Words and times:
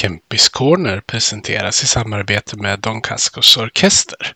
Kempis 0.00 0.48
Corner 0.48 1.00
presenteras 1.00 1.82
i 1.82 1.86
samarbete 1.86 2.56
med 2.56 2.80
Don 2.80 3.00
Cascos 3.00 3.56
Orkester. 3.56 4.32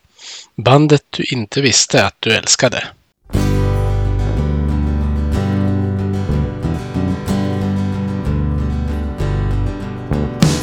Bandet 0.55 1.01
du 1.09 1.23
inte 1.23 1.61
visste 1.61 2.05
att 2.05 2.15
du 2.19 2.33
älskade. 2.33 2.83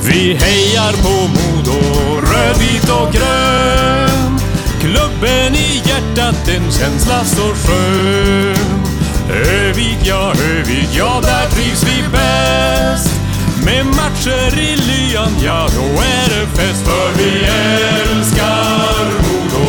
Vi 0.09 0.35
hejar 0.35 0.93
på 0.93 1.29
Modo, 1.29 1.81
rödvit 2.21 2.91
och 2.91 3.13
grön. 3.13 4.39
Klubben 4.81 5.55
i 5.55 5.83
hjärtat, 5.87 6.49
en 6.49 6.73
känsla 6.73 7.25
så 7.25 7.55
skön. 7.55 8.85
Övik, 9.31 9.99
ja, 10.05 10.33
Övik, 10.51 10.89
ja, 10.93 11.21
där 11.23 11.49
trivs 11.49 11.85
vi 11.85 12.09
bäst. 12.13 13.20
Med 13.65 13.87
matcher 13.87 14.59
i 14.59 14.77
lyan, 14.77 15.33
ja, 15.45 15.69
då 15.77 15.83
är 16.03 16.29
det 16.29 16.47
fest. 16.47 16.85
För 16.85 17.19
vi 17.19 17.45
älskar 17.45 19.05
Modo. 19.05 19.67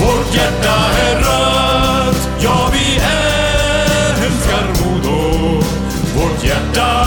Vårt 0.00 0.34
hjärta 0.34 0.76
är 1.08 1.16
rött, 1.16 2.28
ja, 2.40 2.70
vi 2.72 2.94
älskar 4.24 4.66
Modo. 4.84 5.62
Vårt 6.16 6.44
hjärta 6.44 7.06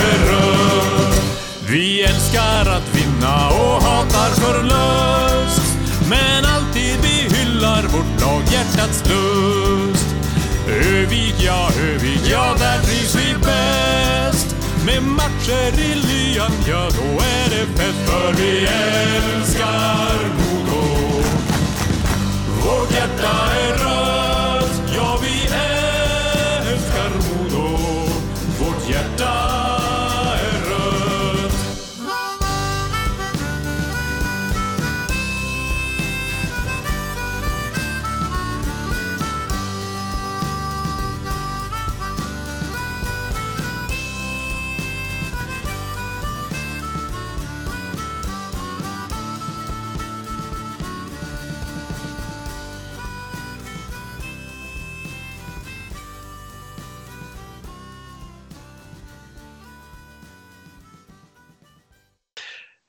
är 0.00 0.30
rött. 0.30 1.20
Vi 1.66 2.02
älskar 2.02 2.60
att 2.60 2.94
vinna 2.94 3.48
och 3.48 3.82
hatar 3.82 4.30
förlust. 4.30 5.74
Men 6.08 6.44
alltid 6.44 6.96
vi 7.02 7.36
hyllar 7.36 7.82
vårt 7.82 8.20
lag, 8.20 8.42
hjärtats 8.52 9.02
lust. 9.08 9.99
Övik, 11.30 11.44
ja, 11.46 11.70
Övik, 11.80 12.20
ja, 12.30 12.56
där 12.58 12.82
trivs 12.82 13.14
vi 13.14 13.34
bäst. 13.34 14.56
Med 14.86 15.02
matcher 15.02 15.78
i 15.78 15.94
lyan, 15.94 16.52
ja, 16.68 16.88
då 16.90 17.24
är 17.24 17.50
det 17.50 17.66
fest. 17.66 17.98
För 18.06 18.32
vi 18.32 18.66
älskar 18.66 20.18
Modo. 20.38 21.22
Vårt 22.62 22.92
hjärta 22.94 23.32
är 23.56 23.72
rött, 23.72 23.99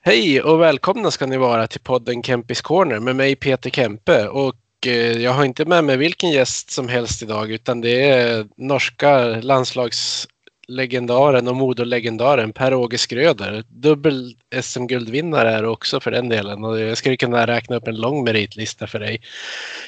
Hej 0.04 0.42
och 0.42 0.62
välkomna 0.62 1.12
ska 1.12 1.26
ni 1.26 1.38
vara 1.38 1.68
till 1.68 1.82
podden 1.82 2.24
Kempis 2.24 2.62
Corner 2.62 3.00
med 3.00 3.16
mig 3.16 3.36
Peter 3.36 3.70
Kempe. 3.70 4.28
Och 4.28 4.56
eh, 4.88 5.22
jag 5.22 5.32
har 5.32 5.46
inte 5.46 5.66
med 5.66 5.84
mig 5.84 5.98
vilken 5.98 6.32
gäst 6.32 6.72
som 6.72 6.88
helst 6.88 7.24
idag 7.24 7.52
utan 7.52 7.82
det 7.82 8.10
är 8.10 8.48
norska 8.56 9.26
landslagslegendaren 9.26 11.48
och 11.48 11.56
modolegendaren 11.56 12.54
Per-Åge 12.54 12.98
Skröder. 12.98 13.64
Dubbel 13.68 14.36
SM-guldvinnare 14.62 15.50
är 15.50 15.66
också 15.66 16.00
för 16.00 16.12
den 16.12 16.30
delen 16.30 16.64
och 16.64 16.80
jag 16.80 16.98
skulle 16.98 17.18
kunna 17.18 17.48
räkna 17.48 17.76
upp 17.76 17.88
en 17.88 18.02
lång 18.02 18.24
meritlista 18.24 18.88
för 18.88 19.00
dig. 19.00 19.22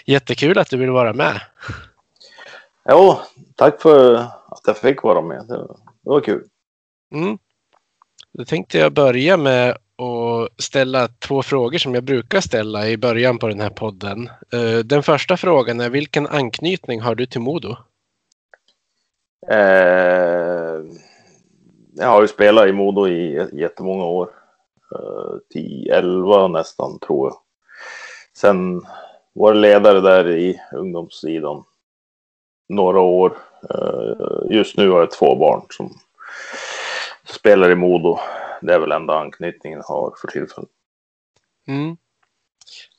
Jättekul 0.05 0.57
att 0.57 0.69
du 0.69 0.77
vill 0.77 0.91
vara 0.91 1.13
med. 1.13 1.41
Jo, 2.89 3.19
tack 3.55 3.81
för 3.81 4.15
att 4.15 4.61
jag 4.65 4.77
fick 4.77 5.03
vara 5.03 5.21
med. 5.21 5.45
Det 5.47 5.57
var, 5.57 5.77
det 6.03 6.09
var 6.09 6.21
kul. 6.21 6.43
Mm. 7.13 7.37
Då 8.33 8.45
tänkte 8.45 8.77
jag 8.77 8.93
börja 8.93 9.37
med 9.37 9.77
att 9.97 10.63
ställa 10.63 11.07
två 11.07 11.43
frågor 11.43 11.77
som 11.77 11.93
jag 11.93 12.03
brukar 12.03 12.41
ställa 12.41 12.87
i 12.87 12.97
början 12.97 13.37
på 13.37 13.47
den 13.47 13.59
här 13.59 13.69
podden. 13.69 14.29
Eh, 14.53 14.79
den 14.85 15.03
första 15.03 15.37
frågan 15.37 15.79
är 15.79 15.89
vilken 15.89 16.27
anknytning 16.27 17.01
har 17.01 17.15
du 17.15 17.25
till 17.25 17.41
Modo? 17.41 17.75
Eh, 19.49 20.81
jag 21.95 22.07
har 22.07 22.21
ju 22.21 22.27
spelat 22.27 22.67
i 22.67 22.71
Modo 22.71 23.07
i 23.07 23.47
jättemånga 23.53 24.05
år. 24.05 24.29
Eh, 24.95 25.37
10, 25.53 25.95
11 25.95 26.47
nästan 26.47 26.99
tror 26.99 27.29
jag. 27.29 27.37
Sen 28.37 28.81
var 29.33 29.53
ledare 29.53 30.01
där 30.01 30.29
i 30.29 30.59
ungdomssidan 30.71 31.63
några 32.69 32.99
år. 32.99 33.37
Eh, 33.69 34.55
just 34.55 34.77
nu 34.77 34.89
har 34.89 34.99
jag 34.99 35.11
två 35.11 35.35
barn 35.35 35.61
som 35.69 35.89
spelar 37.25 37.69
i 37.69 37.75
Modo. 37.75 38.19
Det 38.65 38.73
är 38.73 38.79
väl 38.79 38.91
enda 38.91 39.19
anknytningen 39.19 39.81
har 39.85 40.13
för 40.21 40.27
tillfället. 40.27 40.69
Mm. 41.67 41.97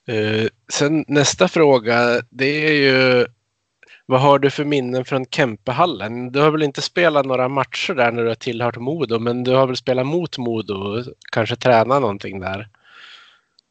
Eh, 0.07 0.49
Sen 0.73 1.05
nästa 1.09 1.49
fråga, 1.49 2.23
det 2.31 2.67
är 2.67 2.73
ju 2.73 3.27
vad 4.07 4.21
har 4.21 4.39
du 4.39 4.51
för 4.51 4.65
minnen 4.65 5.05
från 5.05 5.27
Kempehallen? 5.27 6.33
Du 6.33 6.41
har 6.41 6.51
väl 6.51 6.63
inte 6.63 6.83
spelat 6.83 7.27
några 7.27 7.49
matcher 7.49 7.95
där 7.95 8.13
när 8.13 8.23
du 8.23 8.29
har 8.29 8.35
tillhört 8.35 8.77
Modo, 8.77 9.19
men 9.19 9.45
du 9.45 9.55
har 9.55 9.67
väl 9.67 9.77
spelat 9.77 10.07
mot 10.07 10.39
Modo 10.39 10.75
och 10.75 11.05
kanske 11.33 11.57
tränat 11.57 12.01
någonting 12.01 12.41
där? 12.41 12.69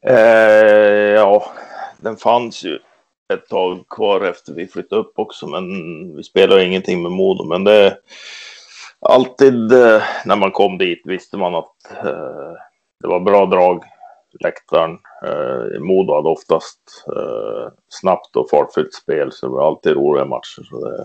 Eh, 0.06 1.14
ja, 1.14 1.52
den 1.98 2.16
fanns 2.16 2.64
ju 2.64 2.78
ett 3.34 3.48
tag 3.48 3.88
kvar 3.88 4.20
efter 4.20 4.52
vi 4.52 4.66
flyttade 4.66 5.00
upp 5.00 5.12
också, 5.18 5.46
men 5.46 5.66
vi 6.16 6.22
spelade 6.22 6.64
ingenting 6.64 7.02
med 7.02 7.12
Modo. 7.12 7.44
Men 7.44 7.64
det 7.64 7.98
alltid 9.08 9.72
eh, 9.72 10.02
när 10.24 10.36
man 10.36 10.50
kom 10.52 10.78
dit 10.78 11.02
visste 11.04 11.36
man 11.36 11.54
att 11.54 11.92
eh, 12.04 12.52
det 13.00 13.08
var 13.08 13.20
bra 13.20 13.46
drag. 13.46 13.84
Läktaren. 14.40 14.98
Eh, 15.26 15.80
Modo 15.80 16.14
hade 16.14 16.28
oftast 16.28 17.04
eh, 17.16 17.72
snabbt 17.88 18.36
och 18.36 18.50
fartfyllt 18.50 18.94
spel, 18.94 19.32
så 19.32 19.46
det 19.46 19.52
var 19.52 19.66
alltid 19.66 19.92
roliga 19.92 20.24
matcher. 20.24 20.62
Så 20.70 20.88
det, 20.88 21.04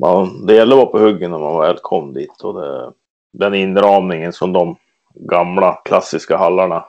man, 0.00 0.46
det 0.46 0.54
gällde 0.54 0.74
att 0.74 0.78
vara 0.78 0.90
på 0.90 0.98
huggen 0.98 1.30
när 1.30 1.38
man 1.38 1.60
väl 1.60 1.76
kom 1.82 2.12
dit. 2.12 2.40
Och 2.42 2.60
det, 2.60 2.92
den 3.32 3.54
inramningen 3.54 4.32
som 4.32 4.52
de 4.52 4.76
gamla 5.14 5.80
klassiska 5.84 6.36
hallarna 6.36 6.84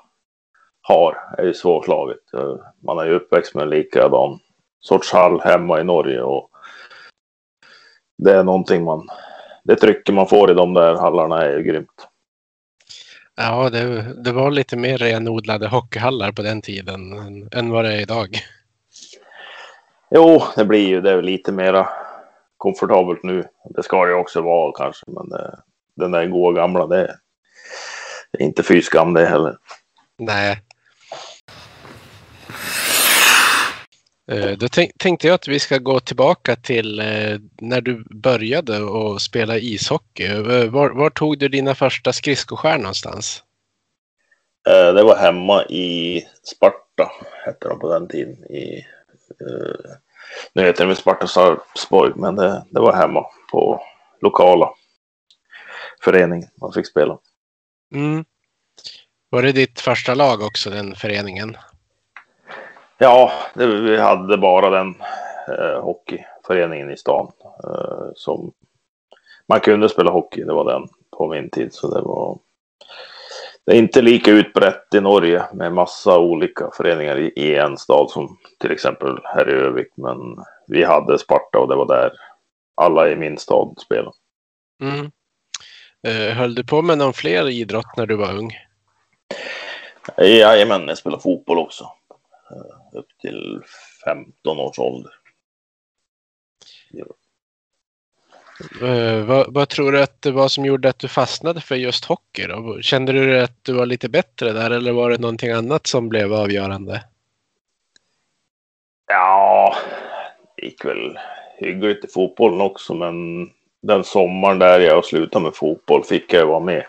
har 0.81 1.17
är 1.37 1.43
ju 1.43 1.53
svårslaget. 1.53 2.33
Eh, 2.33 2.55
man 2.85 2.99
är 2.99 3.05
ju 3.05 3.13
uppväxt 3.15 3.55
med 3.55 3.63
en 3.63 3.69
likadan 3.69 4.39
sorts 4.79 5.13
hall 5.13 5.41
hemma 5.41 5.81
i 5.81 5.83
Norge 5.83 6.21
och 6.21 6.49
det 8.17 8.33
är 8.33 8.43
någonting 8.43 8.83
man, 8.83 9.07
det 9.63 9.75
trycket 9.75 10.15
man 10.15 10.27
får 10.27 10.51
i 10.51 10.53
de 10.53 10.73
där 10.73 10.95
hallarna 10.95 11.41
är 11.45 11.57
ju 11.57 11.63
grymt. 11.63 12.07
Ja, 13.35 13.69
det, 13.69 14.13
det 14.23 14.31
var 14.31 14.51
lite 14.51 14.77
mer 14.77 14.97
renodlade 14.97 15.67
hockeyhallar 15.67 16.31
på 16.31 16.41
den 16.41 16.61
tiden 16.61 17.13
än, 17.13 17.49
än 17.51 17.69
vad 17.69 17.85
det 17.85 17.93
är 17.93 18.01
idag. 18.01 18.27
Jo, 20.15 20.43
det 20.55 20.65
blir 20.65 20.87
ju 20.87 21.01
det 21.01 21.11
är 21.11 21.21
lite 21.21 21.51
mera 21.51 21.89
komfortabelt 22.57 23.23
nu. 23.23 23.43
Det 23.75 23.83
ska 23.83 24.05
det 24.05 24.11
ju 24.11 24.17
också 24.17 24.41
vara 24.41 24.71
kanske, 24.75 25.03
men 25.07 25.29
det, 25.29 25.59
den 25.95 26.11
där 26.11 26.25
goa 26.25 26.51
gamla, 26.53 26.87
det, 26.87 26.97
är- 27.01 27.15
det 28.31 28.43
är 28.43 28.47
inte 28.47 28.63
fy 28.63 28.81
skam 28.81 29.13
det 29.13 29.25
heller. 29.25 29.57
Nej. 30.17 30.61
Då 34.57 34.67
tänk, 34.71 34.97
tänkte 34.97 35.27
jag 35.27 35.33
att 35.35 35.47
vi 35.47 35.59
ska 35.59 35.77
gå 35.77 35.99
tillbaka 35.99 36.55
till 36.55 36.99
eh, 36.99 37.39
när 37.61 37.81
du 37.81 38.03
började 38.09 38.77
att 38.77 39.21
spela 39.21 39.57
ishockey. 39.57 40.25
Eh, 40.25 40.69
Var, 40.69 40.89
var 40.89 41.09
tog 41.09 41.39
du 41.39 41.47
dina 41.47 41.75
första 41.75 42.13
skridskoskär 42.13 42.77
någonstans? 42.77 43.43
Eh, 44.69 44.93
Det 44.93 45.03
var 45.03 45.15
hemma 45.17 45.65
i 45.65 46.21
Sparta, 46.43 47.11
hette 47.45 47.67
de 47.67 47.79
på 47.79 47.93
den 47.93 48.07
tiden. 48.07 48.45
I, 48.51 48.85
eh, 49.41 49.91
nu 50.53 50.63
heter 50.63 50.85
det 50.87 50.95
Sparta 50.95 51.27
Sarpsborg, 51.27 52.13
men 52.15 52.35
det, 52.35 52.65
det 52.69 52.79
var 52.79 52.93
hemma 52.93 53.25
på 53.51 53.83
lokala 54.21 54.69
föreningen 56.03 56.49
man 56.61 56.73
fick 56.73 56.87
spela. 56.87 57.17
Mm. 57.95 58.25
Var 59.29 59.43
det 59.43 59.51
ditt 59.51 59.79
första 59.79 60.13
lag 60.13 60.41
också, 60.41 60.69
den 60.69 60.95
föreningen? 60.95 61.57
Ja, 63.03 63.31
det, 63.53 63.65
vi 63.65 63.97
hade 63.97 64.37
bara 64.37 64.69
den 64.69 64.95
eh, 65.47 65.81
hockeyföreningen 65.81 66.91
i 66.91 66.97
stan 66.97 67.31
eh, 67.63 68.07
som 68.15 68.51
man 69.47 69.59
kunde 69.59 69.89
spela 69.89 70.11
hockey. 70.11 70.43
Det 70.43 70.53
var 70.53 70.73
den 70.73 70.87
på 71.17 71.27
min 71.27 71.49
tid, 71.49 71.73
så 71.73 71.95
det 71.95 72.01
var 72.01 72.37
det 73.65 73.71
är 73.71 73.77
inte 73.77 74.01
lika 74.01 74.31
utbrett 74.31 74.95
i 74.95 75.01
Norge 75.01 75.43
med 75.53 75.73
massa 75.73 76.19
olika 76.19 76.69
föreningar 76.73 77.17
i, 77.17 77.33
i 77.35 77.55
en 77.55 77.77
stad 77.77 78.09
som 78.09 78.37
till 78.59 78.71
exempel 78.71 79.19
här 79.23 79.49
i 79.49 79.53
Övik. 79.53 79.87
Men 79.95 80.17
vi 80.67 80.83
hade 80.83 81.19
Sparta 81.19 81.59
och 81.59 81.67
det 81.67 81.75
var 81.75 81.87
där 81.87 82.11
alla 82.75 83.09
i 83.09 83.15
min 83.15 83.37
stad 83.37 83.75
spelade. 83.85 84.11
Mm. 84.81 85.11
Eh, 86.07 86.35
höll 86.37 86.55
du 86.55 86.63
på 86.63 86.81
med 86.81 86.97
någon 86.97 87.13
fler 87.13 87.49
idrott 87.49 87.97
när 87.97 88.05
du 88.05 88.15
var 88.15 88.33
ung? 88.33 88.51
Jajamän, 90.17 90.87
jag 90.87 90.97
spelade 90.97 91.23
fotboll 91.23 91.57
också. 91.57 91.91
Eh, 92.51 92.97
upp 92.99 93.07
till 93.21 93.61
15 94.05 94.59
års 94.59 94.79
ålder. 94.79 95.11
Eh, 98.81 99.25
vad, 99.25 99.53
vad, 99.53 99.69
tror 99.69 99.91
du 99.91 100.01
att 100.01 100.21
det 100.21 100.31
var 100.31 100.47
som 100.47 100.65
gjorde 100.65 100.89
att 100.89 100.99
du 100.99 101.07
fastnade 101.07 101.61
för 101.61 101.75
just 101.75 102.05
hockey? 102.05 102.47
Då? 102.47 102.81
Kände 102.81 103.11
du 103.11 103.41
att 103.41 103.63
du 103.63 103.73
var 103.73 103.85
lite 103.85 104.09
bättre 104.09 104.51
där 104.51 104.71
eller 104.71 104.91
var 104.91 105.09
det 105.09 105.17
någonting 105.17 105.51
annat 105.51 105.87
som 105.87 106.09
blev 106.09 106.33
avgörande? 106.33 107.03
Ja, 109.07 109.75
det 110.55 110.65
gick 110.65 110.85
väl 110.85 111.19
hyggligt 111.57 112.05
i 112.05 112.07
fotbollen 112.07 112.61
också, 112.61 112.93
men 112.93 113.49
den 113.81 114.03
sommaren 114.03 114.59
där 114.59 114.79
jag 114.79 115.05
slutade 115.05 115.43
med 115.43 115.55
fotboll 115.55 116.03
fick 116.03 116.33
jag 116.33 116.45
vara 116.45 116.59
med 116.59 116.85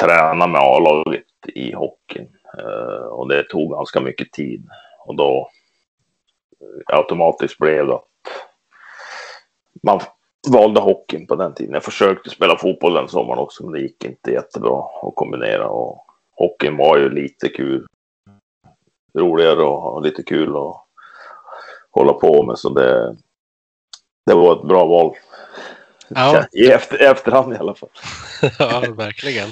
träna 0.00 0.46
med 0.46 0.60
A-laget 0.60 1.24
i 1.46 1.72
hockeyn. 1.72 2.37
Uh, 2.58 3.06
och 3.06 3.28
det 3.28 3.42
tog 3.42 3.70
ganska 3.70 4.00
mycket 4.00 4.32
tid. 4.32 4.68
Och 5.06 5.16
då 5.16 5.50
uh, 6.62 6.96
automatiskt 6.96 7.58
blev 7.58 7.86
det 7.86 7.94
att 7.94 8.04
man 9.82 10.00
valde 10.48 10.80
hockeyn 10.80 11.26
på 11.26 11.34
den 11.34 11.54
tiden. 11.54 11.74
Jag 11.74 11.84
försökte 11.84 12.30
spela 12.30 12.58
fotboll 12.58 12.94
den 12.94 13.08
sommaren 13.08 13.38
också, 13.38 13.64
men 13.64 13.72
det 13.72 13.80
gick 13.80 14.04
inte 14.04 14.30
jättebra 14.30 14.84
att 15.02 15.14
kombinera. 15.14 15.68
Och 15.68 16.04
hockeyn 16.36 16.76
var 16.76 16.98
ju 16.98 17.10
lite 17.10 17.48
kul. 17.48 17.86
Roligare 19.18 19.62
och 19.64 20.02
lite 20.02 20.22
kul 20.22 20.56
att 20.56 20.84
hålla 21.90 22.12
på 22.12 22.42
med. 22.42 22.58
Så 22.58 22.68
det, 22.68 23.16
det 24.26 24.34
var 24.34 24.56
ett 24.56 24.68
bra 24.68 24.86
val. 24.86 25.16
Ja. 26.08 26.44
I 26.52 26.70
efter, 26.70 26.98
efterhand 26.98 27.52
i 27.52 27.56
alla 27.56 27.74
fall. 27.74 27.90
ja, 28.58 28.84
verkligen. 28.96 29.48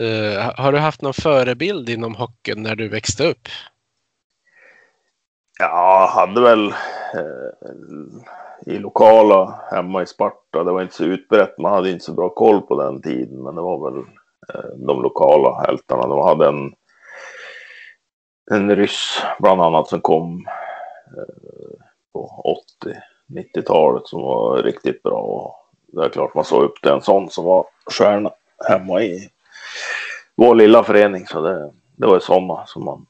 Uh, 0.00 0.52
har 0.56 0.72
du 0.72 0.78
haft 0.78 1.02
någon 1.02 1.14
förebild 1.14 1.88
inom 1.88 2.14
hockeyn 2.14 2.62
när 2.62 2.76
du 2.76 2.88
växte 2.88 3.26
upp? 3.26 3.48
Ja, 5.58 6.00
jag 6.00 6.06
hade 6.06 6.40
väl 6.40 6.68
eh, 7.14 8.74
i 8.74 8.78
lokala 8.78 9.60
hemma 9.70 10.02
i 10.02 10.06
Sparta. 10.06 10.64
Det 10.64 10.72
var 10.72 10.82
inte 10.82 10.94
så 10.94 11.04
utbrett. 11.04 11.58
Man 11.58 11.72
hade 11.72 11.90
inte 11.90 12.04
så 12.04 12.12
bra 12.12 12.28
koll 12.28 12.62
på 12.62 12.82
den 12.82 13.02
tiden. 13.02 13.42
Men 13.42 13.54
det 13.54 13.62
var 13.62 13.90
väl 13.90 14.00
eh, 14.54 14.70
de 14.76 15.02
lokala 15.02 15.60
hältarna. 15.66 16.06
De 16.06 16.26
hade 16.26 16.48
en, 16.48 16.72
en 18.50 18.76
ryss 18.76 19.22
bland 19.38 19.60
annat 19.62 19.88
som 19.88 20.00
kom 20.00 20.46
eh, 21.16 21.84
på 22.12 22.42
80-90-talet 23.30 24.06
som 24.06 24.22
var 24.22 24.62
riktigt 24.62 25.02
bra. 25.02 25.20
Och 25.20 25.56
det 25.86 26.04
är 26.04 26.08
klart 26.08 26.34
man 26.34 26.44
såg 26.44 26.62
upp 26.62 26.80
till 26.82 26.90
en 26.90 27.02
sån 27.02 27.30
som 27.30 27.44
var 27.44 27.66
stjärna 27.90 28.30
hemma 28.68 29.02
i 29.02 29.28
vår 30.36 30.54
lilla 30.54 30.84
förening. 30.84 31.26
Så 31.26 31.42
det, 31.42 31.72
det 31.96 32.06
var 32.06 32.14
ju 32.14 32.20
sådana 32.20 32.66
som 32.66 32.84
man, 32.84 33.06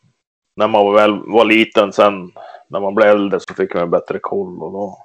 när 0.56 0.68
man 0.68 0.94
väl 0.94 1.12
var 1.26 1.44
liten 1.44 1.92
sen, 1.92 2.32
när 2.68 2.80
man 2.80 2.94
blev 2.94 3.08
äldre 3.08 3.40
så 3.40 3.54
fick 3.54 3.74
man 3.74 3.90
bättre 3.90 4.18
koll 4.18 4.62
och 4.62 4.72
då 4.72 4.98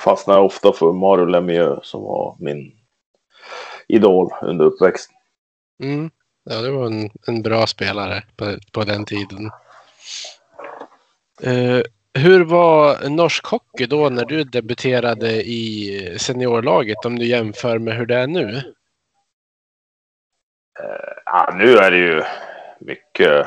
fastnade 0.00 0.38
jag 0.38 0.46
ofta 0.46 0.72
för 0.72 0.92
Mario 0.92 1.24
Lemieux 1.24 1.86
som 1.88 2.02
var 2.02 2.36
min 2.38 2.72
idol 3.88 4.30
under 4.42 4.64
uppväxten. 4.64 5.16
Mm. 5.82 6.10
Ja, 6.50 6.60
det 6.60 6.70
var 6.70 6.86
en, 6.86 7.10
en 7.26 7.42
bra 7.42 7.66
spelare 7.66 8.22
på, 8.36 8.56
på 8.72 8.84
den 8.84 9.04
tiden. 9.04 9.50
Uh, 11.46 11.82
hur 12.14 12.44
var 12.44 13.08
norsk 13.08 13.46
hockey 13.46 13.86
då 13.86 14.08
när 14.08 14.24
du 14.24 14.44
debuterade 14.44 15.42
i 15.42 16.16
seniorlaget 16.18 17.04
om 17.04 17.18
du 17.18 17.26
jämför 17.26 17.78
med 17.78 17.96
hur 17.96 18.06
det 18.06 18.16
är 18.16 18.26
nu? 18.26 18.62
Eh, 20.80 21.12
ja, 21.24 21.54
nu 21.54 21.76
är 21.76 21.90
det 21.90 21.96
ju 21.96 22.22
mycket, 22.78 23.46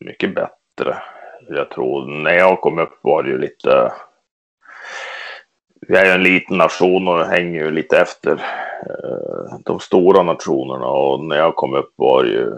mycket 0.00 0.34
bättre. 0.34 1.02
Jag 1.48 1.70
tror 1.70 2.22
när 2.22 2.34
jag 2.34 2.60
kom 2.60 2.78
upp 2.78 2.98
var 3.02 3.22
det 3.22 3.28
ju 3.28 3.38
lite. 3.38 3.92
Vi 5.80 5.96
är 5.96 6.04
ju 6.04 6.10
en 6.10 6.22
liten 6.22 6.58
nation 6.58 7.08
och 7.08 7.26
hänger 7.26 7.64
ju 7.64 7.70
lite 7.70 7.98
efter 7.98 8.32
eh, 8.82 9.58
de 9.64 9.80
stora 9.80 10.22
nationerna 10.22 10.86
och 10.86 11.24
när 11.24 11.36
jag 11.36 11.56
kom 11.56 11.74
upp 11.74 11.92
var 11.96 12.22
det 12.22 12.30
ju 12.30 12.56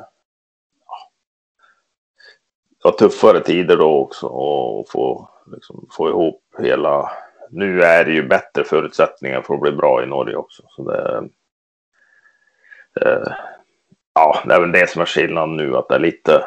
var 2.84 2.92
tuffare 2.92 3.40
tider 3.40 3.76
då 3.76 3.98
också 3.98 4.26
och 4.26 4.88
få, 4.90 5.28
liksom, 5.52 5.88
få 5.90 6.08
ihop 6.08 6.42
hela. 6.58 7.10
Nu 7.50 7.82
är 7.82 8.04
det 8.04 8.12
ju 8.12 8.28
bättre 8.28 8.64
förutsättningar 8.64 9.42
för 9.42 9.54
att 9.54 9.60
bli 9.60 9.72
bra 9.72 10.02
i 10.02 10.06
Norge 10.06 10.36
också. 10.36 10.62
Så 10.68 10.90
det, 10.90 11.28
eh, 13.00 13.32
ja, 14.14 14.42
det 14.44 14.54
är 14.54 14.60
väl 14.60 14.72
det 14.72 14.90
som 14.90 15.02
är 15.02 15.06
skillnaden 15.06 15.56
nu, 15.56 15.76
att 15.76 15.88
det 15.88 15.94
är 15.94 15.98
lite 15.98 16.44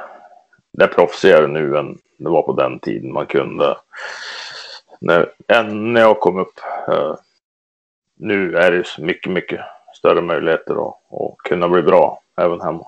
det 0.74 0.84
är 0.84 0.88
proffsigare 0.88 1.48
nu 1.48 1.78
än 1.78 1.98
det 2.18 2.30
var 2.30 2.42
på 2.42 2.54
den 2.54 2.80
tiden 2.80 3.14
man 3.14 3.26
kunde. 3.26 3.78
När, 5.02 5.32
när 5.72 6.02
jag 6.02 6.20
kom 6.20 6.38
upp. 6.38 6.60
Eh, 6.88 7.16
nu 8.18 8.58
är 8.58 8.72
det 8.72 8.98
mycket, 8.98 9.32
mycket 9.32 9.60
större 9.94 10.22
möjligheter 10.22 10.72
att, 10.72 10.96
att 11.22 11.38
kunna 11.38 11.70
bli 11.70 11.82
bra 11.82 12.22
även 12.38 12.62
hemma. 12.62 12.86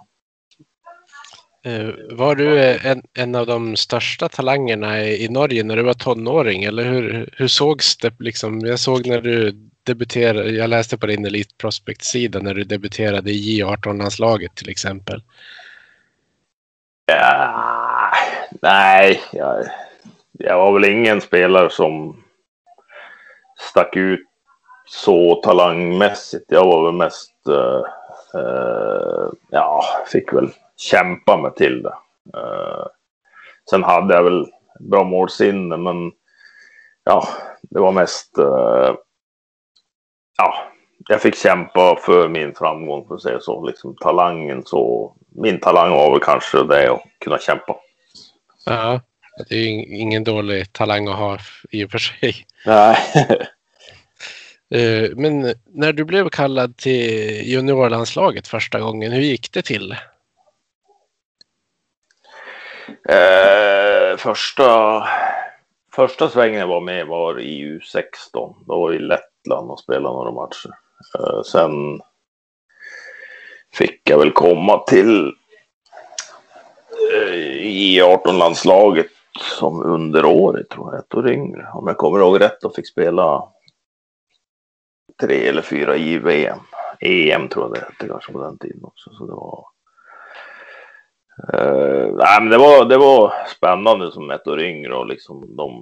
Eh, 1.66 1.90
var 2.12 2.36
du 2.36 2.60
eh, 2.60 2.86
en, 2.86 3.04
en 3.14 3.36
av 3.36 3.46
de 3.46 3.76
största 3.76 4.30
talangerna 4.30 5.04
i, 5.04 5.28
Norge 5.30 5.64
när 5.64 5.76
du 5.76 5.84
var 5.84 5.94
tonåring? 5.94 6.64
Eller 6.64 6.84
hur, 6.84 7.30
hur 7.38 7.48
sågs 7.48 7.98
det? 7.98 8.14
Liksom, 8.20 8.60
jag 8.60 8.80
såg 8.80 9.08
när 9.08 9.22
du 9.22 9.56
debuterade, 9.84 10.52
jag 10.52 10.70
läste 10.70 10.98
på 10.98 11.06
din 11.06 11.26
Elite 11.26 11.56
Prospect-sida 11.58 12.40
när 12.40 12.54
du 12.54 12.64
debuterade 12.64 13.32
i 13.32 13.62
J18-landslaget 13.62 14.56
till 14.56 14.70
exempel. 14.70 15.24
Ja, 17.06 18.12
nej, 18.62 19.22
jag, 19.32 19.66
jag 20.32 20.58
var 20.58 20.74
väl 20.74 20.86
ingen 20.86 21.22
spelare 21.22 21.70
som 21.70 22.24
stack 23.60 23.96
ut 23.96 24.28
så 24.86 25.36
talangmässigt. 25.36 26.46
Jag 26.48 26.66
var 26.66 26.86
väl 26.86 26.94
mest, 26.94 27.34
uh, 27.50 27.84
uh, 28.42 29.32
ja, 29.50 29.84
fick 30.12 30.34
väl 30.34 30.50
kämpa 30.78 31.38
mig 31.38 31.54
till 31.54 31.84
det. 31.84 31.96
Uh, 32.38 32.86
sen 33.70 33.84
hade 33.84 34.16
jag 34.16 34.24
väl 34.24 34.46
bra 34.80 35.04
målsinne, 35.04 35.78
men 35.78 36.12
ja, 37.04 37.28
det 37.62 37.80
var 37.80 37.92
mest. 37.92 38.38
Ja, 40.38 40.72
jag 41.10 41.22
fick 41.22 41.36
kämpa 41.36 41.96
för 41.96 42.30
min 42.30 42.56
framgång 42.56 43.08
för 43.08 43.16
att 43.16 43.22
säga 43.22 43.40
så. 43.40 43.66
Liksom 43.66 43.96
talangen 43.96 44.64
så. 44.66 45.16
Min 45.36 45.60
talang 45.60 45.92
var 45.92 46.12
väl 46.12 46.20
kanske 46.20 46.64
det 46.64 46.92
att 46.92 47.04
kunna 47.20 47.40
kämpa. 47.40 47.76
Ja, 48.66 49.02
det 49.50 49.56
är 49.56 49.68
ingen 50.02 50.24
dålig 50.24 50.74
talang 50.74 51.08
att 51.08 51.18
ha 51.18 51.38
i 51.70 51.86
och 51.86 51.92
för 51.92 51.98
sig. 51.98 52.36
Nej. 52.66 52.98
Eh, 54.74 55.10
men 55.16 55.54
när 55.66 55.94
du 55.94 56.06
blev 56.06 56.30
kallad 56.30 56.78
till 56.78 57.42
juniorlandslaget 57.52 58.48
första 58.48 58.80
gången, 58.80 59.12
hur 59.12 59.22
gick 59.22 59.52
det 59.52 59.62
till? 59.62 59.96
Eh, 63.10 64.18
första, 64.18 65.04
första 65.96 66.30
svängen 66.30 66.60
jag 66.60 66.68
var 66.68 66.82
med 66.82 67.08
var 67.08 67.40
i 67.40 67.80
U16. 67.80 68.06
Då 68.34 68.56
var 68.66 68.90
vi 68.90 68.96
i 68.96 69.00
Lettland 69.44 69.72
och 69.72 69.80
spelade 69.80 70.16
några 70.16 70.32
matcher. 70.32 70.72
Eh, 71.20 71.42
sen 71.42 72.02
fick 73.74 74.10
jag 74.10 74.20
väl 74.20 74.32
komma 74.32 74.78
till 74.78 75.34
eh, 77.14 77.34
J18-landslaget 77.62 79.08
som 79.60 79.84
underårig, 79.84 80.70
tror 80.70 80.94
jag, 80.94 81.00
ett 81.00 81.16
år 81.16 81.32
yngre. 81.32 81.68
Om 81.74 81.88
jag 81.88 81.98
kommer 81.98 82.20
ihåg 82.20 82.42
rätt 82.42 82.64
och 82.64 82.76
fick 82.76 82.88
spela 82.88 83.44
tre 85.22 85.48
eller 85.48 85.62
fyra 85.62 85.96
i 85.96 86.18
VM. 86.18 86.60
EM 87.00 87.48
tror 87.48 87.66
jag 87.66 87.74
det 87.74 87.80
hette 87.80 88.08
kanske 88.08 88.32
på 88.32 88.44
den 88.44 88.58
tiden 88.58 88.84
också. 88.84 89.10
Så 89.14 89.26
det 89.26 89.34
var 89.34 89.66
Uh, 91.54 92.16
nej, 92.16 92.42
men 92.42 92.50
det, 92.50 92.58
var, 92.58 92.86
det 92.86 92.98
var 92.98 93.34
spännande 93.48 94.12
som 94.12 94.32
ett 94.32 94.48
år 94.48 94.62
yngre 94.62 94.96
och 94.96 95.08
liksom 95.08 95.56
de 95.56 95.80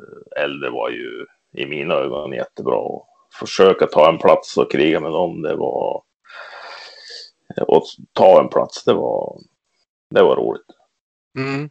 uh, 0.00 0.44
äldre 0.44 0.70
var 0.70 0.90
ju 0.90 1.26
i 1.52 1.66
mina 1.66 1.94
ögon 1.94 2.32
jättebra. 2.32 2.76
Och 2.76 3.08
försöka 3.34 3.86
ta 3.86 4.08
en 4.08 4.18
plats 4.18 4.56
och 4.56 4.72
kriga 4.72 5.00
med 5.00 5.12
dem, 5.12 5.42
det 5.42 5.56
var... 5.56 6.02
Och 7.66 7.84
ta 8.12 8.40
en 8.40 8.48
plats, 8.48 8.84
det 8.84 8.94
var, 8.94 9.38
det 10.10 10.22
var 10.22 10.36
roligt. 10.36 10.66
Mm. 11.38 11.70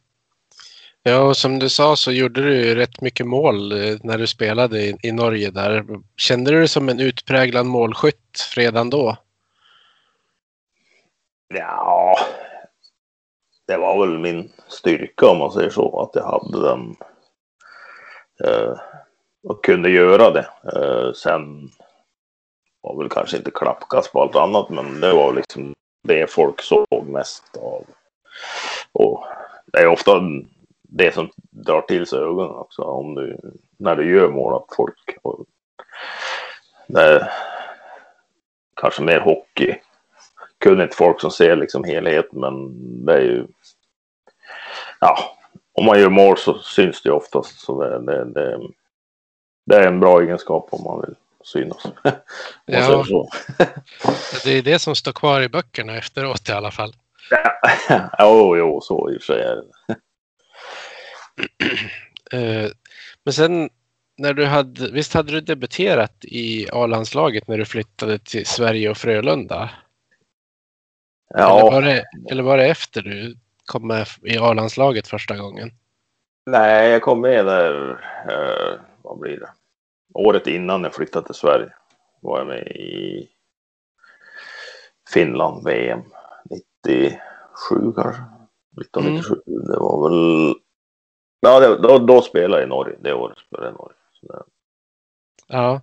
Ja, 1.04 1.22
och 1.22 1.38
som 1.38 1.60
du 1.60 1.70
sa 1.70 1.96
så 1.96 2.12
gjorde 2.12 2.42
du 2.42 2.76
rätt 2.76 3.02
mycket 3.02 3.28
mål 3.28 3.72
eh, 3.72 3.98
när 4.04 4.18
du 4.18 4.28
spelade 4.28 4.82
i, 4.82 4.98
i 5.04 5.12
Norge 5.12 5.52
där. 5.52 5.86
Kände 6.18 6.52
du 6.52 6.58
dig 6.58 6.68
som 6.68 6.90
en 6.90 7.00
utpräglad 7.00 7.66
målskytt 7.66 8.52
redan 8.56 8.90
då? 8.90 9.18
Ja, 11.54 12.20
det 13.68 13.78
var 13.78 14.08
väl 14.08 14.20
min 14.20 14.52
styrka 14.68 15.28
om 15.28 15.38
man 15.38 15.52
säger 15.52 15.70
så, 15.70 16.02
att 16.02 16.16
jag 16.16 16.24
hade 16.24 16.70
den 16.70 16.96
eh, 18.44 18.74
och 19.44 19.64
kunde 19.64 19.90
göra 19.90 20.32
det. 20.32 20.48
Eh, 20.76 21.14
sen 21.14 21.70
var 22.82 22.98
väl 22.98 23.10
kanske 23.10 23.38
inte 23.38 23.52
klappkast 23.52 24.12
på 24.12 24.22
allt 24.22 24.36
annat, 24.36 24.70
men 24.70 25.00
det 25.00 25.14
var 25.14 25.34
liksom 25.34 25.74
det 26.04 26.32
folk 26.32 26.62
såg 26.62 27.08
mest 27.08 27.58
av. 27.58 27.86
Och 28.92 29.26
det 29.66 29.80
är 29.80 29.88
ofta 29.88 30.22
det 30.82 31.14
som 31.14 31.30
drar 31.52 31.82
till 31.82 32.06
sig 32.06 32.20
ögonen 32.20 32.56
också 32.56 32.82
om 32.82 33.16
du, 33.16 33.38
när 33.78 33.96
du 33.96 34.16
gör 34.16 34.30
mål 34.30 34.56
att 34.56 34.76
folk. 34.76 35.18
Och 35.22 35.46
det 36.88 37.32
kanske 38.76 39.02
mer 39.02 39.20
hockey. 39.20 39.76
Kunnigt 40.60 40.96
folk 40.96 41.22
som 41.22 41.32
ser 41.32 41.56
liksom 41.56 41.84
helheten, 41.84 42.40
men 42.40 42.56
det 43.06 43.14
är 43.14 43.22
ju. 43.22 43.48
Ja, 45.00 45.18
om 45.74 45.86
man 45.86 46.00
gör 46.00 46.10
mål 46.10 46.38
så 46.38 46.54
syns 46.54 47.02
det 47.02 47.12
oftast. 47.12 47.60
Så 47.60 47.84
det, 47.84 48.00
det, 48.00 48.26
det, 48.26 48.60
det 49.70 49.76
är 49.76 49.88
en 49.88 50.00
bra 50.00 50.22
egenskap 50.22 50.68
om 50.72 50.84
man 50.84 51.02
vill 51.02 51.16
synas. 51.44 51.84
ja, 52.66 53.06
det 54.44 54.52
är 54.52 54.62
det 54.62 54.80
som 54.80 54.96
står 54.96 55.12
kvar 55.12 55.42
i 55.42 55.50
böckerna 55.50 55.98
efteråt 55.98 56.50
i 56.50 56.52
alla 56.52 56.72
fall. 56.72 56.96
Ja, 57.30 58.10
jo, 58.20 58.58
jo, 58.58 58.82
så 58.82 59.12
i 59.12 59.18
och 59.18 59.22
för 59.22 59.34
sig 59.34 59.42
är 59.44 59.56
det. 59.56 59.64
Eh, 62.32 62.72
men 63.26 63.34
sen 63.34 63.70
när 64.18 64.34
du 64.34 64.46
hade, 64.46 64.92
visst 64.92 65.14
hade 65.14 65.32
du 65.32 65.42
debuterat 65.42 66.16
i 66.22 66.68
A-landslaget 66.72 67.48
när 67.48 67.58
du 67.58 67.66
flyttade 67.66 68.20
till 68.20 68.46
Sverige 68.46 68.90
och 68.90 68.98
Frölunda? 68.98 69.70
Ja. 71.30 71.60
Eller 71.60 71.72
var 71.72 71.82
det, 71.82 72.06
eller 72.32 72.44
var 72.44 72.58
det 72.58 72.66
efter 72.66 73.02
du 73.02 73.36
kom 73.66 73.88
med 73.88 74.08
i 74.24 74.38
A-landslaget 74.38 75.08
första 75.08 75.38
gången? 75.38 75.72
Nej, 76.46 76.90
jag 76.90 77.02
kom 77.02 77.22
med 77.22 77.46
där, 77.46 77.92
eh, 78.30 78.80
vad 79.02 79.20
blir 79.20 79.40
det? 79.40 79.50
Året 80.14 80.48
innan 80.48 80.84
jag 80.84 80.94
flyttade 80.94 81.26
till 81.26 81.36
Sverige 81.36 81.74
var 82.22 82.38
jag 82.38 82.48
med 82.48 82.68
i 82.68 83.30
Finland 85.14 85.66
VM 85.66 86.02
97 86.50 87.94
kanske. 87.96 88.24
1997. 88.82 89.36
Mm. 89.48 89.68
Det 89.68 89.80
var 89.80 90.10
väl. 90.10 90.56
Ja, 91.40 91.60
det, 91.60 91.78
då, 91.78 91.98
då 91.98 92.22
spelade 92.22 92.62
jag 92.62 92.68
i 92.68 92.70
Norge. 92.70 92.96
Det 93.00 93.14
året 93.14 93.38
spelade 93.38 93.68
jag 93.68 93.74
i 93.74 93.78
Norge. 93.78 93.96
Så 94.14 94.46
Ja. 95.48 95.82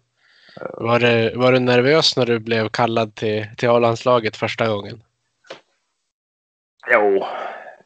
Var, 0.61 1.01
det, 1.01 1.33
var 1.37 1.53
du 1.53 1.59
nervös 1.59 2.17
när 2.17 2.27
du 2.27 2.39
blev 2.39 2.69
kallad 2.69 3.15
till, 3.15 3.47
till 3.57 3.69
A-landslaget 3.69 4.37
första 4.37 4.69
gången? 4.69 5.03
Jo, 6.93 7.25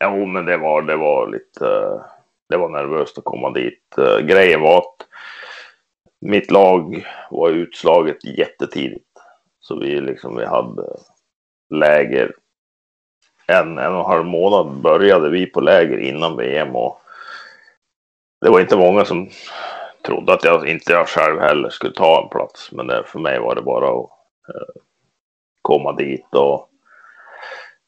jo, 0.01 0.27
men 0.27 0.45
det 0.45 0.57
var, 0.57 0.83
det 0.83 0.97
var 0.97 1.29
lite. 1.29 1.65
Det 2.49 2.57
var 2.57 2.69
nervöst 2.69 3.19
att 3.19 3.25
komma 3.25 3.51
dit. 3.51 3.97
Grejen 4.23 4.61
var 4.61 4.79
att 4.79 5.07
mitt 6.21 6.51
lag 6.51 7.07
var 7.31 7.51
utslaget 7.51 8.25
jättetidigt. 8.25 9.07
Så 9.61 9.79
vi 9.79 10.01
liksom, 10.01 10.37
vi 10.37 10.45
hade 10.45 10.97
läger. 11.75 12.33
En, 13.47 13.79
en 13.79 13.93
och 13.95 14.01
en 14.01 14.07
halv 14.07 14.27
månad 14.27 14.81
började 14.83 15.31
vi 15.31 15.47
på 15.47 15.61
läger 15.61 15.99
innan 15.99 16.37
VM 16.37 16.77
och 16.77 17.01
det 18.41 18.51
var 18.51 18.61
inte 18.61 18.77
många 18.77 19.05
som 19.05 19.29
trodde 20.07 20.33
att 20.33 20.45
jag, 20.45 20.69
inte 20.69 20.93
jag 20.93 21.09
själv 21.09 21.41
heller 21.41 21.69
skulle 21.71 21.93
ta 21.93 22.23
en 22.23 22.29
plats. 22.29 22.73
Men 22.73 22.87
det, 22.87 23.05
för 23.07 23.19
mig 23.19 23.39
var 23.39 23.55
det 23.55 23.63
bara 23.63 23.89
att 23.89 24.11
eh, 24.49 24.83
komma 25.63 25.93
dit 25.93 26.35
och 26.35 26.69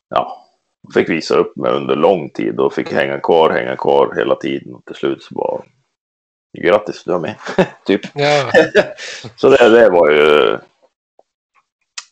ja, 0.09 0.47
fick 0.95 1.09
visa 1.09 1.37
upp 1.37 1.57
mig 1.57 1.73
under 1.73 1.97
lång 1.97 2.31
tid 2.31 2.61
och 2.61 2.75
fick 2.75 2.93
hänga 2.93 3.21
kvar, 3.21 3.51
hänga 3.51 3.77
kvar 3.77 4.15
hela 4.17 4.35
tiden 4.35 4.75
och 4.75 4.85
till 4.85 4.95
slut 4.95 5.23
så 5.23 5.35
bara 5.35 5.62
grattis 6.59 7.05
du 7.05 7.15
är 7.15 7.19
med. 7.19 7.37
typ. 7.87 8.01
Så 9.37 9.49
det, 9.49 9.69
det 9.69 9.91
var 9.91 10.11
ju. 10.11 10.59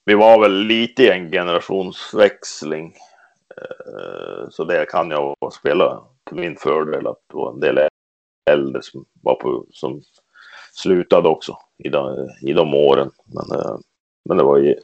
Vi 0.05 0.15
var 0.15 0.41
väl 0.41 0.53
lite 0.53 1.03
i 1.03 1.11
en 1.11 1.31
generationsväxling. 1.31 2.95
Eh, 3.57 4.49
så 4.51 4.65
det 4.65 4.87
kan 4.91 5.11
jag 5.11 5.37
spela 5.53 6.03
till 6.29 6.37
min 6.37 6.57
fördel 6.57 7.07
att 7.07 7.19
det 7.29 7.37
var 7.37 7.53
en 7.53 7.61
del 7.61 7.89
äldre 8.51 8.83
som 8.83 9.05
var 9.23 9.35
på 9.35 9.67
som 9.71 10.03
slutade 10.73 11.29
också 11.29 11.59
i 11.79 11.89
de, 11.89 12.29
i 12.43 12.53
de 12.53 12.75
åren. 12.75 13.11
Men, 13.25 13.61
eh, 13.61 13.79
men 14.25 14.37
det 14.37 14.43
var 14.43 14.59
ju 14.59 14.77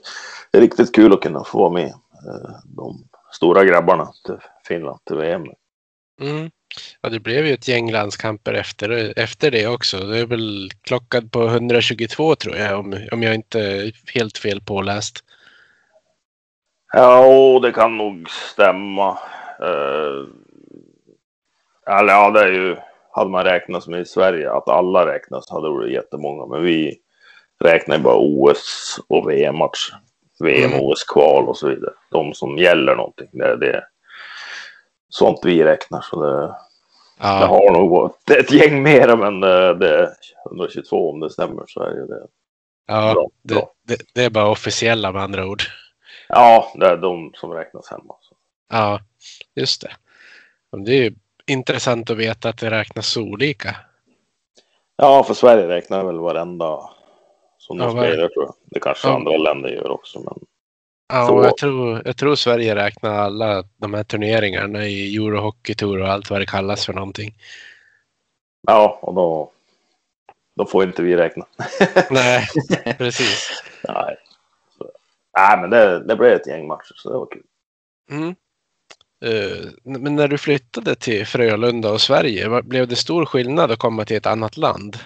riktigt 0.52 0.94
kul 0.94 1.12
att 1.12 1.20
kunna 1.20 1.44
få 1.44 1.58
vara 1.58 1.70
med 1.70 1.86
eh, 1.86 2.50
de 2.64 3.04
stora 3.32 3.64
grabbarna 3.64 4.12
till 4.24 4.38
Finland 4.64 4.98
till 5.04 5.16
VM. 5.16 5.44
Mm. 6.20 6.50
Ja, 7.00 7.08
det 7.08 7.20
blev 7.20 7.46
ju 7.46 7.54
ett 7.54 7.68
gäng 7.68 7.92
landskamper 7.92 8.54
efter, 8.54 9.18
efter 9.18 9.50
det 9.50 9.66
också. 9.66 9.98
Det 9.98 10.18
är 10.18 10.26
väl 10.26 10.70
klockat 10.82 11.30
på 11.30 11.46
122 11.46 12.34
tror 12.34 12.56
jag, 12.56 12.78
om, 12.78 13.06
om 13.12 13.22
jag 13.22 13.34
inte 13.34 13.60
är 13.60 13.92
helt 14.14 14.38
fel 14.38 14.60
påläst. 14.60 15.24
Ja, 16.92 17.60
det 17.62 17.72
kan 17.72 17.96
nog 17.96 18.30
stämma. 18.30 19.18
Uh, 19.62 20.28
eller 21.90 22.12
ja, 22.12 22.30
det 22.30 22.40
är 22.40 22.52
ju, 22.52 22.76
hade 23.10 23.30
man 23.30 23.44
räknat 23.44 23.82
som 23.82 23.94
i 23.94 24.04
Sverige, 24.04 24.52
att 24.52 24.68
alla 24.68 25.06
räknas 25.06 25.50
hade 25.50 25.66
det 25.66 25.72
varit 25.72 25.92
jättemånga. 25.92 26.46
Men 26.46 26.62
vi 26.62 26.98
räknar 27.64 27.96
ju 27.96 28.02
bara 28.02 28.18
OS 28.18 29.00
och 29.08 29.30
VM-match. 29.30 29.92
VM, 30.40 30.72
mm. 30.72 30.84
OS-kval 30.84 31.48
och 31.48 31.56
så 31.56 31.68
vidare. 31.68 31.92
De 32.10 32.34
som 32.34 32.58
gäller 32.58 32.96
någonting. 32.96 33.28
Det 33.32 33.44
är 33.44 33.56
det 33.56 33.84
sånt 35.08 35.40
vi 35.42 35.64
räknar. 35.64 36.00
Så 36.00 36.22
det, 36.22 36.56
ja. 37.20 37.40
det 37.40 37.46
har 37.46 37.72
nog 37.72 37.90
varit 37.90 38.30
ett 38.30 38.52
gäng 38.52 38.82
mera, 38.82 39.16
men 39.16 39.40
det, 39.40 39.98
är 39.98 40.08
122 40.50 41.10
om 41.10 41.20
det 41.20 41.30
stämmer 41.30 41.64
så 41.66 41.82
är 41.82 41.90
det 41.90 42.26
Ja, 42.86 43.12
bra, 43.14 43.28
det, 43.42 43.54
bra. 43.54 43.72
Det, 43.82 44.02
det, 44.14 44.24
är 44.24 44.30
bara 44.30 44.50
officiella 44.50 45.12
med 45.12 45.22
andra 45.22 45.46
ord. 45.46 45.62
Ja, 46.28 46.72
det 46.74 46.86
är 46.86 46.96
de 46.96 47.32
som 47.34 47.52
räknas 47.52 47.90
hemma. 47.90 48.14
Så. 48.20 48.34
Ja, 48.70 49.00
just 49.54 49.80
det. 49.80 49.90
Det 50.84 50.92
är 50.92 51.02
ju 51.02 51.14
intressant 51.46 52.10
att 52.10 52.16
veta 52.16 52.48
att 52.48 52.58
det 52.58 52.70
räknas 52.70 53.16
olika. 53.16 53.76
Ja, 54.96 55.24
för 55.24 55.34
Sverige 55.34 55.68
räknar 55.68 56.04
väl 56.04 56.18
varenda 56.18 56.90
som 57.58 57.78
de 57.78 57.84
ja, 57.84 57.90
spelar 57.90 58.28
tror 58.28 58.44
jag. 58.44 58.54
Det 58.64 58.80
kanske 58.80 59.08
ja. 59.08 59.14
andra 59.14 59.36
länder 59.36 59.68
gör 59.68 59.90
också. 59.90 60.20
Men... 60.20 60.34
Ja, 61.08 61.32
och 61.32 61.44
jag 61.44 61.56
tror, 61.56 62.02
jag 62.04 62.16
tror 62.16 62.34
Sverige 62.34 62.74
räknar 62.74 63.14
alla 63.14 63.64
de 63.76 63.94
här 63.94 64.04
turneringarna 64.04 64.86
i 64.86 65.16
Eurohockey 65.16 65.74
Tour 65.74 66.00
och 66.00 66.08
allt 66.08 66.30
vad 66.30 66.40
det 66.40 66.46
kallas 66.46 66.86
för 66.86 66.92
någonting. 66.92 67.34
Ja, 68.66 68.98
och 69.02 69.14
då, 69.14 69.52
då 70.56 70.66
får 70.66 70.84
inte 70.84 71.02
vi 71.02 71.16
räkna. 71.16 71.46
Nej, 72.10 72.48
precis. 72.98 73.62
Nej, 73.88 74.16
så, 74.78 74.90
nej 75.38 75.58
men 75.60 75.70
det, 75.70 76.04
det 76.04 76.16
blev 76.16 76.32
ett 76.32 76.46
gäng 76.46 76.66
matcher 76.66 76.92
så 76.94 77.12
det 77.12 77.18
var 77.18 77.26
kul. 77.26 77.42
Mm. 78.10 78.34
Uh, 79.24 79.70
men 79.82 80.16
när 80.16 80.28
du 80.28 80.38
flyttade 80.38 80.94
till 80.94 81.26
Frölunda 81.26 81.92
och 81.92 82.00
Sverige, 82.00 82.62
blev 82.62 82.88
det 82.88 82.96
stor 82.96 83.26
skillnad 83.26 83.70
att 83.70 83.78
komma 83.78 84.04
till 84.04 84.16
ett 84.16 84.26
annat 84.26 84.56
land? 84.56 84.96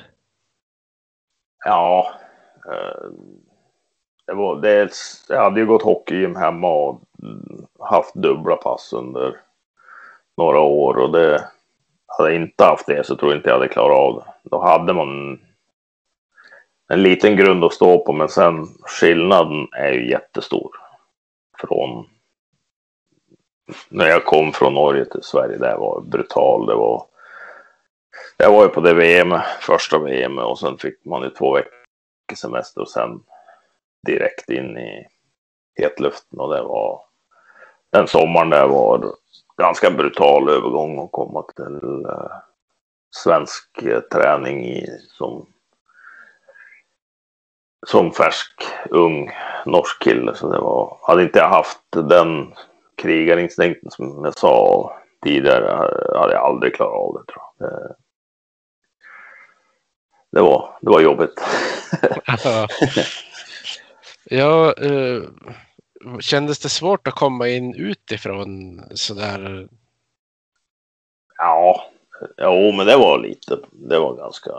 Ja, 1.64 2.14
uh, 2.66 3.10
det 4.30 4.36
var 4.36 4.56
det, 4.56 4.92
jag 5.28 5.42
hade 5.42 5.60
ju 5.60 5.66
gått 5.66 5.82
hockeygym 5.82 6.36
hemma 6.36 6.68
och 6.68 7.00
haft 7.78 8.14
dubbla 8.14 8.56
pass 8.56 8.92
under 8.92 9.40
några 10.36 10.60
år 10.60 10.94
och 10.94 11.12
det 11.12 11.44
hade 12.06 12.32
jag 12.32 12.42
inte 12.42 12.64
haft 12.64 12.86
det 12.86 13.06
så 13.06 13.16
tror 13.16 13.30
jag 13.30 13.38
inte 13.38 13.48
jag 13.48 13.54
hade 13.54 13.68
klarat 13.68 13.98
av 13.98 14.14
det. 14.14 14.48
Då 14.50 14.62
hade 14.62 14.92
man 14.92 15.40
en 16.88 17.02
liten 17.02 17.36
grund 17.36 17.64
att 17.64 17.72
stå 17.72 18.04
på 18.04 18.12
men 18.12 18.28
sen 18.28 18.66
skillnaden 18.82 19.68
är 19.72 19.92
ju 19.92 20.10
jättestor. 20.10 20.70
Från 21.58 22.06
när 23.88 24.06
jag 24.06 24.24
kom 24.24 24.52
från 24.52 24.74
Norge 24.74 25.04
till 25.04 25.22
Sverige, 25.22 25.58
det 25.58 25.76
var 25.76 26.00
brutal. 26.00 26.66
Det 26.66 26.74
var, 26.74 27.02
jag 28.36 28.52
var 28.52 28.62
ju 28.62 28.68
på 28.68 28.80
det 28.80 28.94
VM, 28.94 29.38
första 29.60 29.98
VM 29.98 30.38
och 30.38 30.58
sen 30.58 30.78
fick 30.78 31.04
man 31.04 31.22
ju 31.22 31.30
två 31.30 31.54
veckor 31.54 31.70
semester 32.36 32.80
och 32.80 32.90
sen 32.90 33.20
direkt 34.06 34.50
in 34.50 34.78
i 34.78 35.06
hetluften 35.80 36.40
och 36.40 36.54
det 36.54 36.62
var 36.62 37.00
den 37.92 38.06
sommaren 38.06 38.50
där 38.50 38.66
var 38.66 39.14
ganska 39.56 39.90
brutal 39.90 40.48
övergång 40.48 41.04
att 41.04 41.12
komma 41.12 41.42
till 41.42 42.06
uh, 42.06 42.32
svensk 43.16 43.82
uh, 43.82 44.00
träning 44.00 44.64
i, 44.64 44.86
som 45.08 45.46
som 47.86 48.12
färsk, 48.12 48.62
ung 48.90 49.30
norsk 49.66 50.02
kille. 50.02 50.34
Så 50.34 50.52
det 50.52 50.58
var, 50.58 50.98
hade 51.02 51.22
inte 51.22 51.38
jag 51.38 51.48
haft 51.48 51.80
den 51.90 52.54
krigarinstinkten 52.96 53.90
som 53.90 54.24
jag 54.24 54.38
sa 54.38 54.92
tidigare 55.22 55.70
hade 56.18 56.32
jag 56.32 56.44
aldrig 56.44 56.74
klarat 56.74 56.94
av 56.94 57.14
det 57.14 57.32
tror 57.32 57.44
jag. 57.58 57.68
Det, 57.70 57.94
det 60.32 60.40
var, 60.40 60.78
det 60.80 60.90
var 60.90 61.00
jobbigt. 61.00 61.34
Ja, 64.32 64.72
eh, 64.72 65.22
kändes 66.20 66.58
det 66.58 66.68
svårt 66.68 67.06
att 67.08 67.14
komma 67.14 67.48
in 67.48 67.74
utifrån 67.74 68.82
sådär? 68.90 69.68
Ja, 71.36 71.84
jo, 72.36 72.72
men 72.72 72.86
det 72.86 72.96
var 72.96 73.18
lite, 73.18 73.58
det 73.72 73.98
var 73.98 74.14
ganska, 74.14 74.50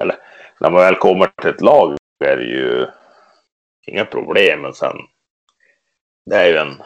eller 0.00 0.16
när 0.60 0.70
man 0.70 0.80
väl 0.80 0.96
kommer 0.96 1.26
till 1.26 1.50
ett 1.50 1.60
lag 1.60 1.96
är 2.24 2.36
det 2.36 2.44
ju 2.44 2.86
inga 3.86 4.04
problem, 4.04 4.60
men 4.60 4.74
sen 4.74 4.96
det 6.26 6.36
är 6.36 6.46
ju 6.46 6.56
en 6.56 6.82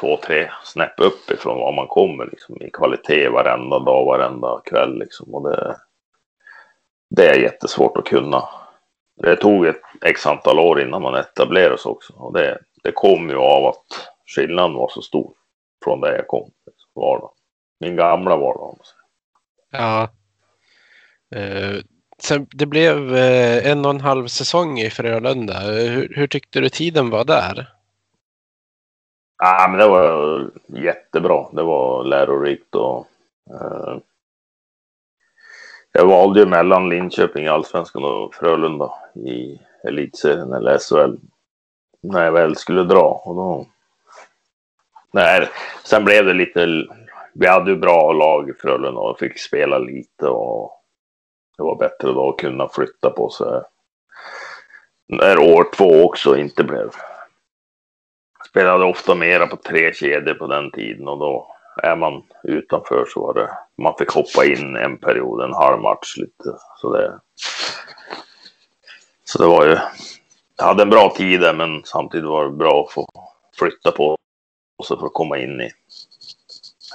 två, 0.00 0.16
tre 0.16 0.50
snäpp 0.64 1.00
upp 1.00 1.30
ifrån 1.30 1.58
var 1.58 1.72
man 1.72 1.86
kommer 1.86 2.26
liksom, 2.26 2.62
i 2.62 2.70
kvalitet 2.70 3.28
varenda 3.28 3.78
dag, 3.78 4.04
varenda 4.04 4.60
kväll. 4.64 4.98
Liksom. 4.98 5.34
Och 5.34 5.50
det, 5.50 5.76
det 7.10 7.28
är 7.28 7.38
jättesvårt 7.38 7.96
att 7.96 8.04
kunna. 8.04 8.48
Det 9.22 9.36
tog 9.36 9.66
ett 9.66 9.82
x 10.02 10.26
antal 10.26 10.58
år 10.58 10.80
innan 10.80 11.02
man 11.02 11.14
etablerades 11.14 11.86
också. 11.86 12.12
Och 12.16 12.32
det, 12.32 12.58
det 12.82 12.92
kom 12.92 13.30
ju 13.30 13.36
av 13.36 13.66
att 13.66 13.84
skillnaden 14.26 14.74
var 14.74 14.88
så 14.88 15.02
stor 15.02 15.32
från 15.84 16.00
där 16.00 16.12
jag 16.12 16.26
kom. 16.26 16.50
Vardag. 16.94 17.30
Min 17.80 17.96
gamla 17.96 18.36
vardag. 18.36 18.78
Ja. 19.70 20.08
Uh, 21.36 21.80
sen, 22.18 22.46
det 22.50 22.66
blev 22.66 22.96
uh, 22.96 23.66
en 23.66 23.84
och 23.84 23.90
en 23.90 24.00
halv 24.00 24.26
säsong 24.26 24.78
i 24.78 24.90
Frölunda. 24.90 25.60
Hur, 25.60 26.12
hur 26.16 26.26
tyckte 26.26 26.60
du 26.60 26.68
tiden 26.68 27.10
var 27.10 27.24
där? 27.24 27.72
Ja, 29.38 29.66
men 29.70 29.78
det 29.78 29.88
var 29.88 30.50
jättebra. 30.66 31.46
Det 31.52 31.62
var 31.62 32.04
lärorikt 32.04 32.74
och 32.74 33.06
uh, 33.50 33.98
jag 35.98 36.06
valde 36.06 36.40
ju 36.40 36.46
mellan 36.46 36.88
Linköping 36.88 37.44
i 37.44 37.48
Allsvenskan 37.48 38.04
och 38.04 38.34
Frölunda 38.34 38.92
i 39.14 39.60
elitserien 39.84 40.52
eller 40.52 40.78
SHL 40.78 41.16
när 42.00 42.24
jag 42.24 42.32
väl 42.32 42.56
skulle 42.56 42.82
dra. 42.82 43.22
Och 43.24 43.34
då... 43.34 43.66
Nej, 45.12 45.48
sen 45.84 46.04
blev 46.04 46.24
det 46.24 46.32
lite... 46.32 46.86
Vi 47.34 47.46
hade 47.46 47.70
ju 47.70 47.76
bra 47.76 48.12
lag 48.12 48.50
i 48.50 48.52
Frölunda 48.52 49.00
och 49.00 49.18
fick 49.18 49.38
spela 49.38 49.78
lite 49.78 50.28
och 50.28 50.72
det 51.56 51.62
var 51.62 51.76
bättre 51.76 52.12
då 52.12 52.28
att 52.28 52.38
kunna 52.38 52.68
flytta 52.68 53.10
på 53.10 53.30
sig. 53.30 53.62
När 55.08 55.38
år 55.38 55.66
två 55.76 56.04
också 56.04 56.36
inte 56.36 56.64
blev 56.64 56.90
spelade 58.48 58.84
ofta 58.84 59.14
mera 59.14 59.46
på 59.46 59.56
tre 59.56 59.94
kedjor 59.94 60.34
på 60.34 60.46
den 60.46 60.70
tiden 60.70 61.08
och 61.08 61.18
då 61.18 61.57
är 61.82 61.96
man 61.96 62.22
utanför 62.44 63.04
så 63.08 63.20
var 63.20 63.34
det, 63.34 63.50
man 63.82 63.94
fick 63.98 64.10
hoppa 64.10 64.44
in 64.44 64.76
en 64.76 64.98
period, 64.98 65.44
en 65.44 65.54
halv 65.54 65.82
match 65.82 66.16
lite. 66.16 66.58
Så 66.80 66.92
det, 66.92 67.20
så 69.24 69.42
det 69.42 69.48
var 69.48 69.66
ju, 69.66 69.78
jag 70.56 70.64
hade 70.64 70.82
en 70.82 70.90
bra 70.90 71.14
tid 71.16 71.40
där 71.40 71.54
men 71.54 71.82
samtidigt 71.84 72.28
var 72.28 72.44
det 72.44 72.50
bra 72.50 72.84
att 72.84 72.92
få 72.92 73.06
flytta 73.58 73.92
på 73.92 74.16
sig 74.88 74.98
för 74.98 75.06
att 75.06 75.12
komma 75.12 75.38
in 75.38 75.60
i, 75.60 75.70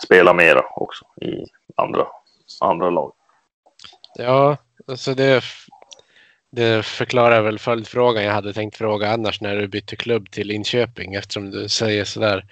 spela 0.05 0.33
mera 0.33 0.63
också 0.75 1.05
i 1.21 1.45
andra, 1.75 2.07
andra 2.61 2.89
lag. 2.89 3.13
Ja, 4.15 4.57
alltså 4.87 5.13
det 5.13 5.43
det 6.55 6.85
förklarar 6.85 7.41
väl 7.41 7.59
följdfrågan 7.59 8.23
jag 8.23 8.33
hade 8.33 8.53
tänkt 8.53 8.77
fråga 8.77 9.09
annars 9.09 9.41
när 9.41 9.55
du 9.55 9.67
bytte 9.67 9.95
klubb 9.95 10.31
till 10.31 10.47
Linköping 10.47 11.13
eftersom 11.13 11.51
du 11.51 11.69
säger 11.69 12.05
sådär. 12.05 12.45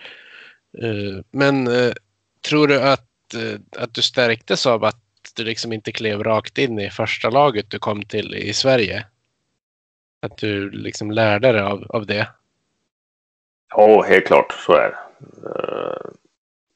Eh, 0.83 1.23
men 1.31 1.67
eh, 1.67 1.93
tror 2.41 2.67
du 2.67 2.81
att, 2.81 3.33
eh, 3.33 3.81
att 3.83 3.93
du 3.93 4.01
stärktes 4.01 4.65
av 4.65 4.83
att 4.83 5.01
du 5.35 5.43
liksom 5.43 5.73
inte 5.73 5.91
klev 5.91 6.23
rakt 6.23 6.57
in 6.57 6.79
i 6.79 6.89
första 6.89 7.29
laget 7.29 7.69
du 7.69 7.79
kom 7.79 8.03
till 8.03 8.35
i 8.35 8.53
Sverige? 8.53 9.05
Att 10.21 10.37
du 10.37 10.69
liksom 10.69 11.11
lärde 11.11 11.51
dig 11.51 11.61
av, 11.61 11.85
av 11.89 12.05
det? 12.05 12.27
Ja, 13.69 14.01
helt 14.01 14.27
klart 14.27 14.53
så 14.53 14.73
är 14.73 14.89
det. 14.89 14.97
Eh, 15.49 16.11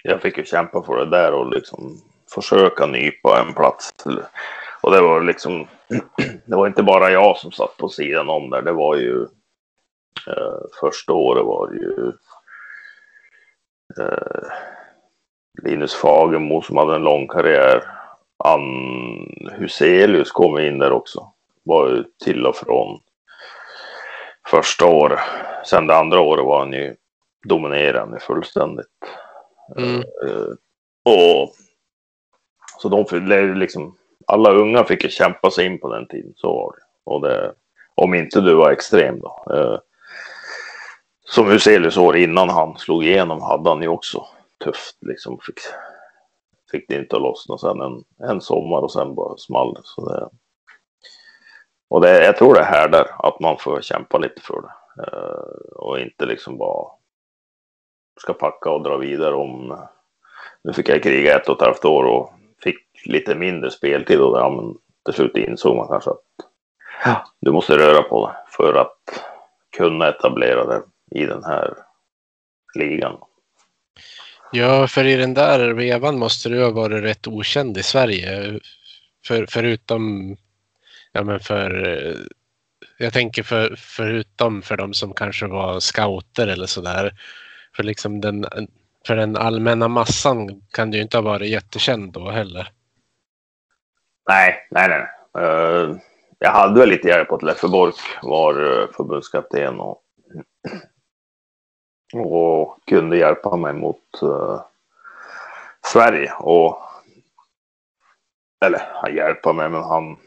jag 0.03 0.22
fick 0.22 0.38
ju 0.38 0.45
kämpa 0.45 0.84
för 0.84 0.98
det 0.98 1.10
där 1.10 1.34
och 1.34 1.53
liksom 1.53 2.01
försöka 2.34 2.86
nypa 2.86 3.39
en 3.39 3.53
plats. 3.53 3.93
Och 4.81 4.91
det 4.91 5.01
var 5.01 5.22
liksom 5.22 5.67
det 6.45 6.55
var 6.55 6.67
inte 6.67 6.84
bara 6.84 7.12
jag 7.12 7.38
som 7.38 7.51
satt 7.51 7.77
på 7.77 7.89
sidan 7.89 8.29
om 8.29 8.50
där. 8.50 8.62
Det 8.62 8.72
var 8.72 8.95
ju 8.95 9.22
eh, 10.27 10.60
första 10.79 11.13
året 11.13 11.45
var 11.45 11.72
ju 11.72 12.12
Linus 15.63 15.96
Fagermo 15.96 16.61
som 16.61 16.77
hade 16.77 16.96
en 16.96 17.03
lång 17.03 17.27
karriär. 17.27 17.83
Ann 18.44 19.50
Huselius 19.51 20.31
kom 20.31 20.59
in 20.59 20.79
där 20.79 20.91
också. 20.91 21.31
Var 21.63 21.89
ju 21.89 22.03
till 22.24 22.46
och 22.46 22.55
från 22.55 23.00
första 24.48 24.85
året. 24.85 25.20
Sen 25.65 25.87
det 25.87 25.98
andra 25.98 26.20
året 26.20 26.46
var 26.46 26.59
han 26.59 26.74
ju 26.74 26.96
dominerande 27.44 28.20
fullständigt. 28.20 28.87
Mm. 29.77 29.98
Uh, 30.00 30.53
och 31.03 31.53
så 32.77 32.89
de 32.89 33.05
liksom 33.55 33.98
alla 34.27 34.51
unga 34.51 34.83
fick 34.83 35.03
ju 35.03 35.09
kämpa 35.09 35.51
sig 35.51 35.65
in 35.65 35.79
på 35.79 35.94
den 35.94 36.07
tiden, 36.07 36.33
så 36.35 36.53
var 36.53 36.75
det. 36.75 37.11
Och 37.11 37.22
det 37.22 37.53
om 37.96 38.13
inte 38.13 38.41
du 38.41 38.53
var 38.53 38.72
extrem 38.72 39.20
då. 39.20 39.46
Eh, 39.53 39.79
som 41.25 41.48
Huselius 41.48 41.98
år 41.98 42.18
innan 42.18 42.50
han 42.50 42.77
slog 42.77 43.03
igenom 43.03 43.41
hade 43.41 43.70
han 43.70 43.81
ju 43.81 43.87
också 43.87 44.27
tufft 44.63 44.98
liksom. 45.01 45.39
Fick, 45.39 45.59
fick 46.72 46.87
det 46.87 46.96
inte 46.96 47.15
att 47.15 47.22
lossna 47.22 47.57
sen 47.57 47.81
en, 47.81 48.03
en 48.29 48.41
sommar 48.41 48.81
och 48.81 48.91
sen 48.91 49.15
bara 49.15 49.37
small 49.37 49.77
så 49.83 50.09
det. 50.09 50.29
Och 51.89 52.01
det, 52.01 52.25
jag 52.25 52.37
tror 52.37 52.53
det 52.53 52.59
är 52.59 52.63
här 52.63 52.89
där, 52.89 53.27
att 53.27 53.39
man 53.39 53.57
får 53.57 53.81
kämpa 53.81 54.18
lite 54.18 54.41
för 54.41 54.61
det. 54.61 55.03
Eh, 55.03 55.75
och 55.75 56.00
inte 56.00 56.25
liksom 56.25 56.57
bara 56.57 56.91
ska 58.22 58.33
packa 58.33 58.72
och 58.72 58.83
dra 58.83 58.98
vidare 58.98 59.35
om 59.35 59.79
nu 60.63 60.74
fick 60.74 60.89
jag 60.89 61.03
kriga 61.03 61.35
ett 61.35 61.50
och 61.50 61.55
ett 61.55 61.68
halvt 61.68 61.85
år 61.85 62.03
och 62.03 62.33
lite 63.05 63.35
mindre 63.35 63.72
speltid 63.72 64.22
och 64.22 64.37
ja, 64.37 64.50
men 64.50 64.77
till 65.05 65.13
slut 65.13 65.37
insåg 65.37 65.75
man 65.75 65.87
kanske 65.87 66.09
att 66.09 66.24
ja. 67.05 67.25
du 67.41 67.51
måste 67.51 67.77
röra 67.77 68.03
på 68.03 68.27
det 68.27 68.35
för 68.48 68.74
att 68.74 69.25
kunna 69.77 70.07
etablera 70.07 70.65
det 70.65 70.83
i 71.11 71.25
den 71.25 71.44
här 71.44 71.74
ligan. 72.79 73.18
Ja, 74.55 74.87
för 74.87 75.05
i 75.05 75.15
den 75.15 75.33
där 75.33 75.74
vevan 75.74 76.20
måste 76.20 76.50
du 76.50 76.63
ha 76.63 76.72
varit 76.72 77.03
rätt 77.03 77.27
okänd 77.27 77.77
i 77.77 77.83
Sverige. 77.83 78.59
För, 79.27 79.46
förutom, 79.50 80.35
ja 81.11 81.24
men 81.24 81.39
för, 81.39 81.72
jag 82.98 83.13
tänker 83.13 83.44
för, 83.44 83.75
förutom 83.77 84.61
för 84.61 84.77
de 84.77 84.94
som 84.94 85.13
kanske 85.13 85.48
var 85.48 85.79
scouter 85.79 86.48
eller 86.48 86.65
sådär. 86.65 87.13
För 87.75 87.83
liksom 87.83 88.22
den, 88.22 88.46
för 89.07 89.15
den 89.15 89.37
allmänna 89.37 89.87
massan 89.87 90.61
kan 90.72 90.91
du 90.91 90.98
ju 90.98 91.03
inte 91.03 91.18
ha 91.18 91.22
varit 91.22 91.50
jättekänd 91.50 92.13
då 92.13 92.29
heller. 92.29 92.68
Nej, 94.29 94.68
nej, 94.72 94.89
nej. 94.89 95.07
Uh, 95.44 95.98
jag 96.39 96.51
hade 96.51 96.79
väl 96.79 96.89
lite 96.89 97.07
hjälp 97.07 97.31
att 97.31 97.44
Leffe 97.44 97.68
Bork 97.68 97.96
var 98.22 98.81
eh, 98.81 98.87
förbundskapten 98.98 99.79
och, 99.79 100.01
och 102.13 102.79
kunde 102.87 103.18
hjälpa 103.18 103.55
mig 103.55 103.74
mot 103.74 104.22
uh, 104.24 104.61
Sverige. 105.85 106.33
Och, 106.39 106.77
eller 108.65 108.81
han 108.94 109.15
hjälpa 109.15 109.53
mig, 109.53 109.70
men 109.70 109.83
han, 109.83 110.18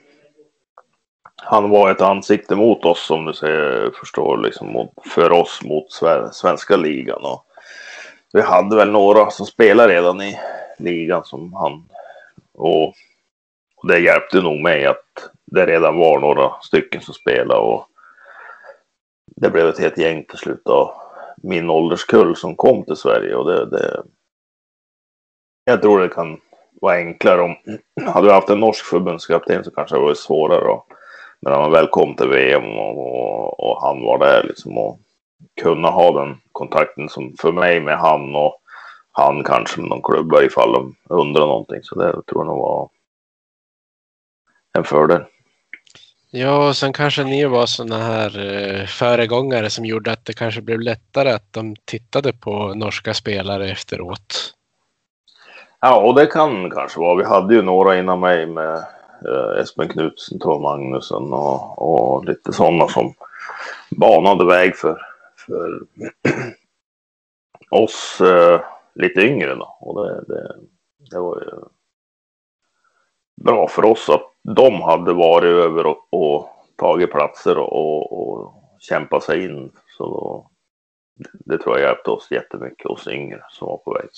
han 1.36 1.70
var 1.70 1.90
ett 1.90 2.00
ansikte 2.00 2.56
mot 2.56 2.84
oss 2.84 3.06
som 3.06 3.24
du 3.24 3.32
säger, 3.32 3.90
förstår, 3.90 4.38
liksom 4.38 4.72
mot, 4.72 4.92
för 5.04 5.32
oss 5.32 5.60
mot 5.62 5.92
svenska 6.32 6.76
ligan. 6.76 7.24
Och 7.24 7.44
vi 8.32 8.42
hade 8.42 8.76
väl 8.76 8.90
några 8.90 9.30
som 9.30 9.46
spelade 9.46 9.94
redan 9.94 10.22
i 10.22 10.38
ligan 10.78 11.24
som 11.24 11.52
han 11.52 11.88
och 12.54 12.94
och 13.82 13.88
det 13.88 13.98
hjälpte 13.98 14.40
nog 14.40 14.60
mig 14.60 14.86
att 14.86 15.30
det 15.44 15.66
redan 15.66 15.98
var 15.98 16.20
några 16.20 16.52
stycken 16.62 17.00
som 17.00 17.14
spelade 17.14 17.60
och 17.60 17.86
det 19.36 19.50
blev 19.50 19.68
ett 19.68 19.78
helt 19.78 19.98
gäng 19.98 20.24
till 20.24 20.38
slut 20.38 20.66
av 20.66 20.94
min 21.42 21.70
ålderskull 21.70 22.36
som 22.36 22.56
kom 22.56 22.84
till 22.84 22.96
Sverige 22.96 23.34
och 23.34 23.50
det, 23.50 23.70
det 23.70 24.02
jag 25.64 25.82
tror 25.82 26.00
det 26.00 26.08
kan 26.08 26.40
vara 26.80 26.96
enklare 26.96 27.42
om 27.42 27.56
hade 28.06 28.26
vi 28.26 28.32
haft 28.32 28.50
en 28.50 28.60
norsk 28.60 28.84
förbundskapten 28.84 29.64
så 29.64 29.70
kanske 29.70 29.96
det 29.96 30.02
var 30.02 30.14
svårare 30.14 30.64
då. 30.64 30.86
Men 31.40 31.52
när 31.52 31.60
man 31.60 31.72
väl 31.72 31.88
kom 31.88 32.14
till 32.14 32.28
VM 32.28 32.78
och, 32.78 32.98
och, 32.98 33.60
och, 33.60 33.82
han 33.82 34.02
var 34.02 34.18
där 34.18 34.42
liksom 34.42 34.78
och 34.78 35.00
kunna 35.60 35.88
ha 35.90 36.24
den 36.24 36.36
kontakten 36.52 37.08
som 37.08 37.34
för 37.40 37.52
mig 37.52 37.80
med 37.80 37.98
han 37.98 38.36
och 38.36 38.60
han 39.12 39.44
kanske 39.44 39.80
med 39.80 39.90
någon 39.90 40.02
klubba 40.02 40.42
ifall 40.42 40.72
de 40.72 40.94
undrar 41.08 41.46
någonting. 41.46 41.82
Så 41.82 41.98
det 41.98 42.12
tror 42.12 42.26
jag 42.44 42.46
nog 42.46 42.58
var 42.58 42.90
en 44.78 44.84
fördel. 44.84 45.24
Ja, 46.30 46.68
och 46.68 46.76
sen 46.76 46.92
kanske 46.92 47.24
ni 47.24 47.44
var 47.44 47.66
sådana 47.66 48.04
här 48.04 48.38
eh, 48.38 48.86
föregångare 48.86 49.70
som 49.70 49.84
gjorde 49.84 50.12
att 50.12 50.24
det 50.24 50.32
kanske 50.32 50.60
blev 50.60 50.80
lättare 50.80 51.30
att 51.30 51.52
de 51.52 51.76
tittade 51.84 52.32
på 52.32 52.74
norska 52.74 53.14
spelare 53.14 53.70
efteråt. 53.70 54.54
Ja, 55.80 56.00
och 56.00 56.14
det 56.14 56.26
kan 56.26 56.70
kanske 56.70 57.00
vara. 57.00 57.16
Vi 57.16 57.24
hade 57.24 57.54
ju 57.54 57.62
några 57.62 57.98
innan 57.98 58.20
mig 58.20 58.46
med 58.46 58.74
eh, 59.26 59.60
Espen 59.62 59.88
Knutsen, 59.88 60.38
Tom 60.38 60.62
Magnusson 60.62 61.32
och, 61.32 61.78
och 61.78 62.24
lite 62.24 62.52
sådana 62.52 62.88
som 62.88 63.14
banade 63.90 64.46
väg 64.46 64.76
för, 64.76 65.00
för 65.46 65.80
oss 67.70 68.20
eh, 68.20 68.60
lite 68.94 69.20
yngre. 69.20 69.54
Då. 69.54 69.76
Och 69.80 70.06
det, 70.06 70.24
det, 70.28 70.56
det 71.10 71.18
var 71.18 71.40
ju 71.40 71.50
bra 73.44 73.68
för 73.68 73.84
oss 73.84 74.08
att 74.08 74.32
de 74.42 74.82
hade 74.82 75.12
varit 75.12 75.48
över 75.48 75.86
och, 75.86 76.06
och 76.10 76.48
tagit 76.76 77.10
platser 77.10 77.58
och, 77.58 78.12
och, 78.12 78.54
kämpa 78.80 79.20
sig 79.20 79.44
in. 79.44 79.72
Så 79.96 80.46
det 81.32 81.58
tror 81.58 81.78
jag 81.78 81.88
hjälpte 81.88 82.10
oss 82.10 82.30
jättemycket, 82.30 82.86
oss 82.86 83.06
yngre 83.08 83.42
som 83.50 83.68
var 83.68 83.76
på 83.76 83.92
väg. 83.92 84.08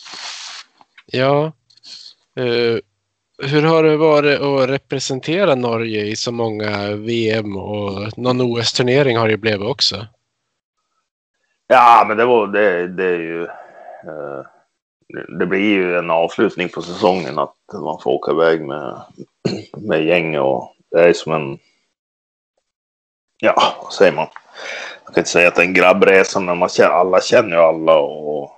Ja. 1.07 1.53
Uh, 2.39 2.79
hur 3.43 3.63
har 3.63 3.83
det 3.83 3.97
varit 3.97 4.41
att 4.41 4.69
representera 4.69 5.55
Norge 5.55 6.05
i 6.05 6.17
så 6.17 6.33
många 6.33 6.97
VM 6.97 7.57
och 7.57 8.19
någon 8.19 8.41
OS-turnering 8.41 9.17
har 9.17 9.29
det 9.29 9.37
blivit 9.37 9.69
också? 9.69 10.07
Ja, 11.67 12.05
men 12.09 12.17
det 12.17 12.25
var 12.25 12.47
det, 12.47 12.89
det 12.89 13.05
är 13.05 13.19
ju. 13.19 13.43
Uh, 13.43 14.47
det 15.39 15.47
blir 15.47 15.61
ju 15.61 15.99
en 15.99 16.11
avslutning 16.11 16.69
på 16.69 16.83
säsongen 16.83 17.39
att 17.39 17.57
man 17.73 18.01
får 18.03 18.11
åka 18.11 18.33
iväg 18.33 18.67
med, 18.67 19.03
med 19.77 20.05
gäng 20.05 20.39
och 20.39 20.75
det 20.91 21.09
är 21.09 21.13
som 21.13 21.33
en. 21.33 21.59
Ja, 23.41 23.75
vad 23.83 23.93
säger 23.93 24.13
man? 24.13 24.27
Jag 25.05 25.15
kan 25.15 25.21
inte 25.21 25.31
säga 25.31 25.49
att 25.49 25.55
det 25.55 25.63
är 25.63 25.67
en 25.67 25.75
grabbresa, 25.75 26.41
men 26.41 26.59
man 26.59 26.69
känner, 26.69 26.91
alla 26.91 27.21
känner 27.21 27.57
ju 27.57 27.63
alla 27.63 27.99
och. 27.99 28.51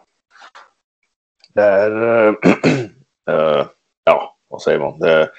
Det 1.54 1.62
är. 1.62 2.28
äh, 2.28 2.34
ja, 4.04 4.36
vad 4.48 4.62
säger 4.62 4.78
man? 4.78 4.98
Det, 4.98 5.30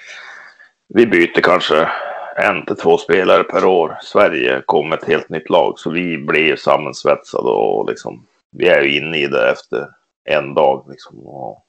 vi 0.87 1.05
byter 1.05 1.41
kanske 1.41 1.89
en 2.35 2.65
till 2.65 2.75
två 2.75 2.97
spelare 2.97 3.43
per 3.43 3.65
år. 3.65 3.97
Sverige 4.01 4.61
kom 4.65 4.89
med 4.89 4.99
ett 4.99 5.07
helt 5.07 5.29
nytt 5.29 5.49
lag, 5.49 5.79
så 5.79 5.89
vi 5.89 6.17
blir 6.17 6.55
sammansvetsade 6.55 7.49
och 7.49 7.89
liksom. 7.89 8.27
Vi 8.51 8.67
är 8.67 8.81
ju 8.81 8.97
inne 8.97 9.17
i 9.17 9.27
det 9.27 9.51
efter 9.51 9.87
en 10.23 10.53
dag 10.53 10.85
liksom 10.89 11.19
och 11.19 11.65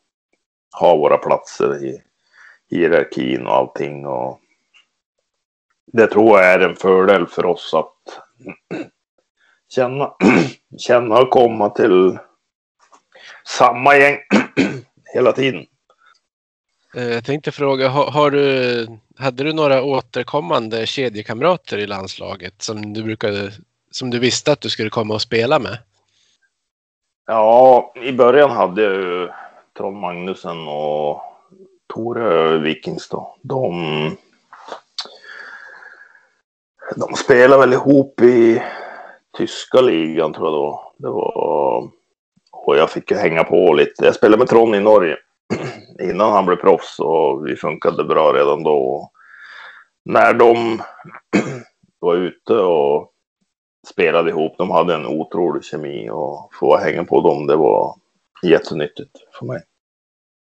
ha 0.81 0.97
våra 0.97 1.19
platser 1.19 1.85
i 1.85 2.03
hierarkin 2.71 3.47
och 3.47 3.55
allting 3.55 4.07
och 4.07 4.41
det 5.93 6.07
tror 6.07 6.41
jag 6.41 6.53
är 6.53 6.61
en 6.61 6.77
fördel 6.77 7.27
för 7.27 7.47
oss 7.47 7.75
att 7.75 8.21
känna, 9.75 10.13
känna 10.79 11.19
och 11.19 11.31
komma 11.31 11.71
till 11.71 12.19
samma 13.45 13.97
gäng 13.97 14.19
hela 15.15 15.33
tiden. 15.33 15.67
Eh, 16.97 17.09
jag 17.09 17.25
tänkte 17.25 17.53
fråga, 17.53 17.89
har, 17.89 18.11
har, 18.11 18.31
du, 18.31 18.89
hade 19.17 19.45
du 19.45 19.53
några 19.53 19.83
återkommande 19.83 20.87
kedjekamrater 20.87 21.79
i 21.79 21.87
landslaget 21.87 22.63
som 22.63 22.93
du 22.93 23.03
brukade, 23.03 23.53
som 23.91 24.11
du 24.11 24.19
visste 24.19 24.53
att 24.53 24.61
du 24.61 24.69
skulle 24.69 24.91
komma 24.91 25.15
och 25.15 25.23
spela 25.23 25.59
med? 25.59 25.79
Ja, 27.27 27.93
i 27.95 28.13
början 28.13 28.51
hade 28.51 28.83
jag 28.83 28.95
ju 28.95 29.29
Trond 29.77 29.97
Magnusen 29.97 30.69
och 30.69 31.23
Tore 31.95 32.59
Vikings 32.59 33.09
då. 33.09 33.37
De, 33.43 33.73
de 36.97 37.15
spelade 37.15 37.61
väl 37.61 37.73
ihop 37.73 38.21
i 38.21 38.63
tyska 39.39 39.81
ligan 39.81 40.33
tror 40.33 40.47
jag 40.47 40.55
då. 40.55 40.93
Det 40.99 41.09
var, 41.09 41.89
och 42.53 42.77
jag 42.77 42.91
fick 42.91 43.11
ju 43.11 43.17
hänga 43.17 43.45
på 43.45 43.73
lite. 43.73 44.05
Jag 44.05 44.15
spelade 44.15 44.39
med 44.39 44.49
Trond 44.49 44.75
i 44.75 44.81
Norge 44.81 45.17
innan 46.01 46.33
han 46.33 46.47
blev 46.47 46.57
proffs 46.57 47.01
och 47.01 47.47
vi 47.47 47.57
funkade 47.57 48.05
bra 48.05 48.33
redan 48.33 48.63
då. 48.63 49.11
När 50.05 50.35
de 50.35 50.83
var 51.99 52.15
ute 52.15 52.55
och 52.55 53.14
spelade 53.87 54.31
ihop. 54.31 54.55
De 54.59 54.71
hade 54.71 54.95
en 54.95 55.07
otrolig 55.07 55.65
kemi 55.65 56.11
och 56.11 56.51
få 56.61 56.77
hänga 56.77 57.05
på 57.05 57.21
dem, 57.21 57.47
det 57.47 57.57
var 57.57 57.97
jättenyttigt 58.43 59.11
för 59.39 59.47
mig. 59.47 59.63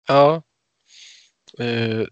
Ja. 0.09 0.43
Uh, 1.61 2.07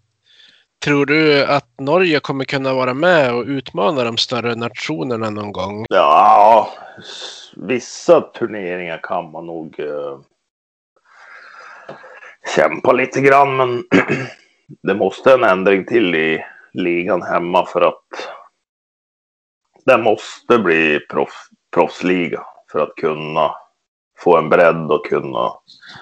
tror 0.85 1.05
du 1.05 1.45
att 1.45 1.79
Norge 1.79 2.19
kommer 2.19 2.45
kunna 2.45 2.73
vara 2.73 2.93
med 2.93 3.33
och 3.33 3.45
utmana 3.45 4.03
de 4.03 4.17
större 4.17 4.55
nationerna 4.55 5.29
någon 5.29 5.51
gång? 5.51 5.85
Ja, 5.89 6.69
vissa 7.55 8.21
turneringar 8.21 8.99
kan 9.03 9.31
man 9.31 9.45
nog 9.45 9.79
uh, 9.79 10.19
kämpa 12.55 12.91
lite 12.91 13.21
grann, 13.21 13.57
men 13.57 13.83
det 14.83 14.95
måste 14.95 15.33
en 15.33 15.43
ändring 15.43 15.85
till 15.85 16.15
i 16.15 16.43
ligan 16.73 17.21
hemma 17.21 17.65
för 17.65 17.81
att 17.81 18.36
det 19.87 19.97
måste 19.97 20.59
bli 20.59 20.99
proff, 20.99 21.49
proffsliga 21.73 22.45
för 22.71 22.79
att 22.79 22.95
kunna 22.95 23.55
få 24.17 24.37
en 24.37 24.49
bredd 24.49 24.91
och 24.91 25.05
kunna 25.05 25.53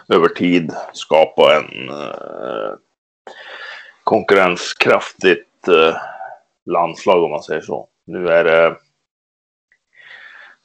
över 0.10 0.28
tid 0.28 0.74
skapa 0.93 1.56
en 1.56 1.89
eh, 1.89 2.74
konkurrenskraftigt 4.04 5.67
eh, 5.67 5.98
landslag 6.65 7.24
om 7.24 7.32
man 7.32 7.43
säger 7.43 7.62
så. 7.62 7.88
Nu 8.06 8.28
är 8.28 8.43
det 8.43 8.78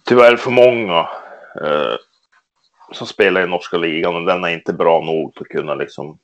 tyvärr 0.04 0.36
för 0.36 0.50
många 0.50 0.98
eh, 1.60 1.96
som 2.92 3.06
spelar 3.06 3.42
i 3.42 3.46
norska 3.46 3.76
ligan 3.76 4.16
och 4.16 4.26
den 4.26 4.44
är 4.44 4.48
inte 4.48 4.72
bra 4.72 5.00
nog 5.00 5.34
för 5.34 5.44
att 5.44 5.48
kunna 5.48 5.74
liksom 5.74 6.18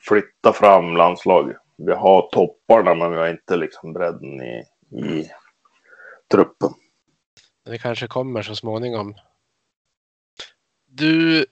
flytta 0.00 0.52
fram 0.52 0.96
landslaget. 0.96 1.56
Vi 1.76 1.92
har 1.92 2.28
topparna 2.32 2.94
men 2.94 3.10
vi 3.10 3.16
har 3.16 3.28
inte 3.28 3.56
liksom 3.56 3.92
bredden 3.92 4.40
i 4.42 4.64
i 4.90 5.30
truppen. 6.30 6.70
Det 7.64 7.78
kanske 7.78 8.06
kommer 8.06 8.42
så 8.42 8.54
småningom. 8.54 9.14
Du 10.86 11.46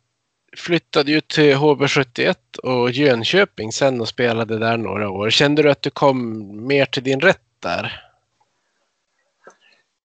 flyttade 0.56 1.10
ju 1.10 1.20
till 1.20 1.54
HB71 1.54 2.58
och 2.62 2.90
Jönköping 2.90 3.72
sen 3.72 4.00
och 4.00 4.08
spelade 4.08 4.58
där 4.58 4.76
några 4.76 5.10
år. 5.10 5.30
Kände 5.30 5.62
du 5.62 5.70
att 5.70 5.82
du 5.82 5.90
kom 5.90 6.46
mer 6.66 6.86
till 6.86 7.02
din 7.02 7.20
rätt 7.20 7.40
där? 7.58 8.02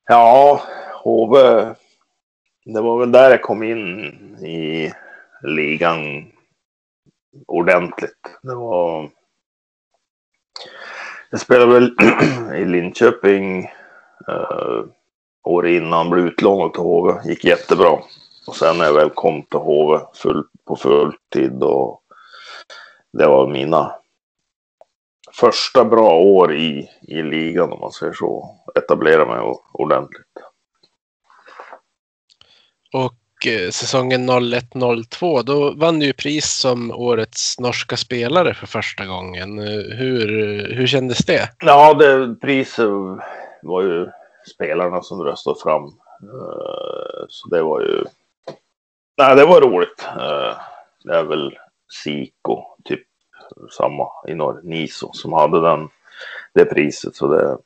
Ja, 0.05 0.61
HB. 1.03 1.33
Det 2.65 2.81
var 2.81 2.99
väl 2.99 3.11
där 3.11 3.29
jag 3.29 3.41
kom 3.41 3.63
in 3.63 3.99
i 4.45 4.91
ligan 5.43 6.31
ordentligt. 7.47 8.39
Det 8.41 8.55
var 8.55 9.09
jag 11.29 11.39
spelade 11.39 11.73
väl 11.73 11.95
i 12.55 12.65
Linköping 12.65 13.69
uh, 14.31 14.85
år 15.43 15.67
innan, 15.67 16.09
blev 16.09 16.25
utlånad 16.25 16.73
till 16.73 16.81
HV. 16.81 17.29
Gick 17.29 17.45
jättebra. 17.45 17.99
Och 18.47 18.55
sen 18.55 18.77
när 18.77 18.85
jag 18.85 18.93
väl 18.93 19.09
kom 19.09 19.43
till 19.43 19.59
HV 19.59 19.99
full, 20.13 20.43
på 20.67 20.75
fulltid 20.75 21.63
och 21.63 22.01
det 23.13 23.27
var 23.27 23.47
mina 23.47 23.95
första 25.33 25.85
bra 25.85 26.17
år 26.17 26.53
i, 26.53 26.89
i 27.01 27.21
ligan 27.21 27.71
om 27.71 27.79
man 27.79 27.91
säger 27.91 28.13
så. 28.13 28.55
Etablera 28.75 29.25
mig 29.25 29.53
ordentligt. 29.73 30.27
Och 32.93 33.13
Eh, 33.45 33.69
säsongen 33.69 34.29
01-02 34.29 35.43
då 35.43 35.71
vann 35.71 35.99
du 35.99 36.05
ju 36.05 36.13
pris 36.13 36.51
som 36.51 36.91
årets 36.91 37.59
norska 37.59 37.97
spelare 37.97 38.53
för 38.53 38.67
första 38.67 39.05
gången. 39.05 39.59
Eh, 39.59 39.97
hur, 39.97 40.27
hur 40.75 40.87
kändes 40.87 41.17
det? 41.17 41.49
Ja, 41.59 41.93
det 41.93 42.35
priset 42.41 42.89
var 43.61 43.81
ju 43.81 44.07
spelarna 44.47 45.01
som 45.01 45.23
röstade 45.23 45.59
fram. 45.59 45.83
Eh, 46.23 47.25
så 47.27 47.47
det 47.47 47.63
var 47.63 47.81
ju... 47.81 48.03
Nej, 49.17 49.35
det 49.35 49.45
var 49.45 49.61
roligt. 49.61 50.07
Eh, 50.17 50.57
det 51.03 51.15
är 51.15 51.23
väl 51.23 51.57
Siko, 52.03 52.63
typ 52.83 53.03
samma 53.77 54.07
i 54.27 54.33
norr, 54.33 54.61
Niso, 54.63 55.13
som 55.13 55.33
hade 55.33 55.61
den, 55.61 55.89
det 56.53 56.65
priset. 56.65 57.15
Så 57.15 57.27
det, 57.27 57.57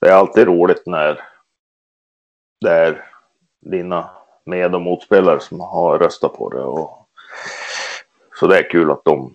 det 0.00 0.08
är 0.08 0.14
alltid 0.14 0.46
roligt 0.46 0.86
när 0.86 1.20
det 2.60 2.70
är 2.70 3.08
dina 3.60 4.10
med 4.44 4.74
och 4.74 4.82
motspelare 4.82 5.40
som 5.40 5.60
har 5.60 5.98
röstat 5.98 6.34
på 6.34 6.50
det. 6.50 6.64
Och, 6.64 7.08
så 8.40 8.46
det 8.46 8.58
är 8.58 8.70
kul 8.70 8.90
att 8.90 9.04
de 9.04 9.34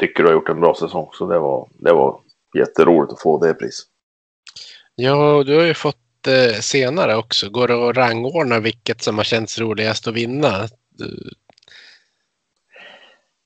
tycker 0.00 0.22
du 0.22 0.28
har 0.28 0.34
gjort 0.34 0.48
en 0.48 0.60
bra 0.60 0.74
säsong. 0.74 1.10
Så 1.12 1.26
det 1.26 1.38
var, 1.38 1.68
det 1.72 1.92
var 1.92 2.20
jätteroligt 2.58 3.12
att 3.12 3.22
få 3.22 3.38
det 3.38 3.54
priset. 3.54 3.88
Ja, 5.02 5.42
du 5.46 5.56
har 5.56 5.64
ju 5.64 5.74
fått 5.74 6.26
eh, 6.26 6.60
senare 6.60 7.16
också. 7.16 7.50
Går 7.50 7.68
det 7.68 7.88
att 7.88 7.96
rangordna 7.96 8.60
vilket 8.60 9.02
som 9.02 9.16
har 9.16 9.24
känts 9.24 9.58
roligast 9.58 10.06
att 10.06 10.14
vinna? 10.14 10.68
Du... 10.88 11.30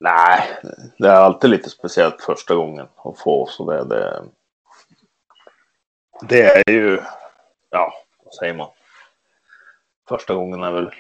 Nej, 0.01 0.49
det 0.99 1.09
är 1.09 1.15
alltid 1.15 1.51
lite 1.51 1.71
speciellt 1.71 2.23
första 2.23 2.55
gången 2.55 2.87
att 2.97 3.19
få 3.19 3.47
så 3.47 3.71
det. 3.71 3.85
Det, 3.85 4.25
det 6.29 6.43
är 6.43 6.73
ju, 6.73 7.01
ja, 7.71 7.95
vad 8.25 8.35
säger 8.35 8.55
man? 8.55 8.69
första 10.09 10.35
gången 10.35 10.63
är 10.63 10.73
väl 10.73 10.91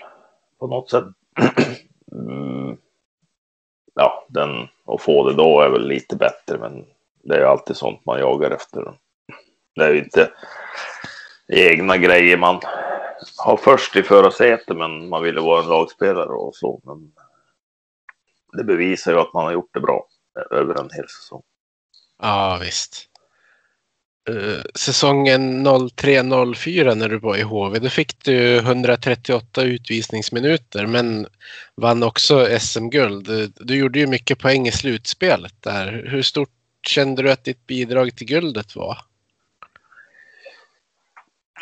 på 0.59 0.67
något 0.67 0.90
sätt. 0.90 1.05
Mm, 2.12 2.77
ja, 3.95 4.27
den 4.29 4.69
att 4.87 5.03
få 5.03 5.29
det 5.29 5.35
då 5.35 5.61
är 5.61 5.69
väl 5.69 5.87
lite 5.87 6.17
bättre, 6.17 6.59
men 6.59 6.87
det 7.23 7.35
är 7.35 7.38
ju 7.38 7.47
alltid 7.47 7.77
sånt 7.77 8.05
man 8.07 8.21
jagar 8.21 8.51
efter. 8.51 8.99
Det 9.77 9.85
är 9.85 9.93
ju 9.93 9.99
inte 9.99 10.31
egna 11.49 11.97
grejer 11.97 12.37
man 12.37 12.61
har 13.37 13.57
först 13.57 13.97
i 13.97 14.03
förarsätet, 14.03 14.77
men 14.77 15.09
man 15.09 15.23
ville 15.23 15.41
vara 15.41 15.63
en 15.63 15.69
lagspelare 15.69 16.33
och 16.33 16.57
så. 16.57 16.81
Men 16.85 17.13
det 18.53 18.65
bevisar 18.65 19.13
ju 19.13 19.19
att 19.19 19.33
man 19.33 19.45
har 19.45 19.53
gjort 19.53 19.75
det 19.75 19.81
bra 19.81 20.07
över 20.51 20.75
en 20.75 20.91
hel 20.93 21.09
säsong. 21.09 21.43
Ja, 22.23 22.59
visst. 22.63 23.09
Uh, 24.31 24.63
säsongen 24.75 25.67
03-04 25.67 26.95
när 26.95 27.09
du 27.09 27.19
var 27.19 27.37
i 27.37 27.43
HV, 27.43 27.79
då 27.79 27.89
fick 27.89 28.25
du 28.25 28.57
138 28.57 29.63
utvisningsminuter 29.63 30.87
men 30.87 31.27
vann 31.75 32.03
också 32.03 32.59
SM-guld. 32.61 33.27
Du, 33.27 33.53
du 33.57 33.77
gjorde 33.77 33.99
ju 33.99 34.07
mycket 34.07 34.39
poäng 34.39 34.67
i 34.67 34.73
slutspelet 34.73 35.55
där. 35.61 36.07
Hur 36.11 36.23
stort 36.23 36.49
kände 36.87 37.23
du 37.23 37.31
att 37.33 37.45
ditt 37.45 37.67
bidrag 37.67 38.17
till 38.17 38.27
guldet 38.27 38.77
var? 38.77 38.99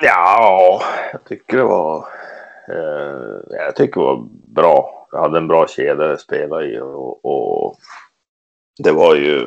Ja, 0.00 0.82
jag 1.12 1.24
tycker 1.24 1.56
det 1.56 1.64
var. 1.64 2.06
Eh, 2.68 3.56
jag 3.64 3.76
tycker 3.76 4.00
det 4.00 4.06
var 4.06 4.28
bra. 4.46 5.08
Jag 5.12 5.20
hade 5.20 5.38
en 5.38 5.48
bra 5.48 5.68
kedja 5.68 6.12
att 6.12 6.20
spela 6.20 6.62
i 6.62 6.80
och, 6.80 7.24
och 7.24 7.76
det 8.78 8.92
var 8.92 9.14
ju. 9.14 9.46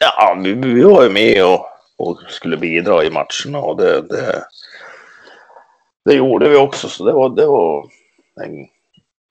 Ja, 0.00 0.38
vi, 0.44 0.52
vi 0.52 0.82
var 0.82 1.02
ju 1.02 1.10
med 1.10 1.44
och, 1.44 1.66
och 1.98 2.20
skulle 2.28 2.56
bidra 2.56 3.04
i 3.04 3.10
matcherna 3.10 3.58
och 3.58 3.76
det, 3.76 4.02
det, 4.02 4.44
det 6.04 6.14
gjorde 6.14 6.48
vi 6.48 6.56
också. 6.56 6.88
Så 6.88 7.04
det 7.04 7.12
var, 7.12 7.28
det 7.28 7.46
var 7.46 7.88
en, 8.44 8.68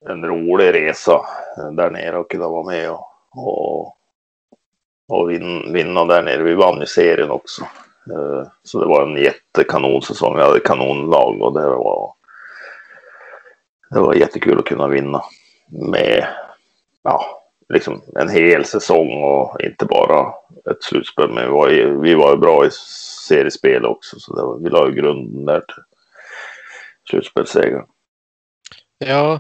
en 0.10 0.26
rolig 0.26 0.74
resa 0.74 1.22
där 1.72 1.90
nere 1.90 2.18
och 2.18 2.32
kunna 2.32 2.48
vara 2.48 2.66
med 2.66 2.92
och, 2.92 3.08
och, 3.32 3.98
och 5.08 5.30
vinna, 5.30 5.72
vinna 5.72 6.06
där 6.06 6.24
nere. 6.24 6.44
Vi 6.44 6.56
vann 6.56 6.80
ju 6.80 6.86
serien 6.86 7.32
också. 7.32 7.66
Eh, 8.08 8.48
så 8.64 8.80
det 8.80 8.86
var 8.86 9.08
en 9.08 9.24
jättekanonsäsong. 9.24 10.36
Vi 10.36 10.42
hade 10.42 10.60
kanonlag 10.60 11.42
och 11.42 11.54
det 11.54 11.70
var, 11.70 12.14
det 13.90 14.00
var 14.00 14.14
jättekul 14.14 14.60
att 14.60 14.66
kunna 14.66 14.88
vinna 14.88 15.22
med 15.70 16.28
ja, 17.04 17.44
liksom 17.74 18.02
en 18.16 18.30
hel 18.30 18.66
säsong 18.66 19.24
och 19.24 19.62
inte 19.62 19.86
bara 19.86 20.34
ett 20.72 20.84
slutspel. 20.84 21.32
Men 21.34 21.46
vi 21.46 21.52
var, 21.52 21.70
vi 22.02 22.14
var 22.14 22.38
bra 22.38 22.66
i 22.66 22.70
seriespel 23.28 23.86
också 23.86 24.20
så 24.20 24.36
det 24.36 24.42
var, 24.42 24.60
vi 24.60 24.70
la 24.70 24.88
ju 24.88 24.96
grunden 24.96 25.46
där 25.46 25.60
till 25.60 25.84
slutspelssegern. 27.10 27.86
Ja, 28.98 29.34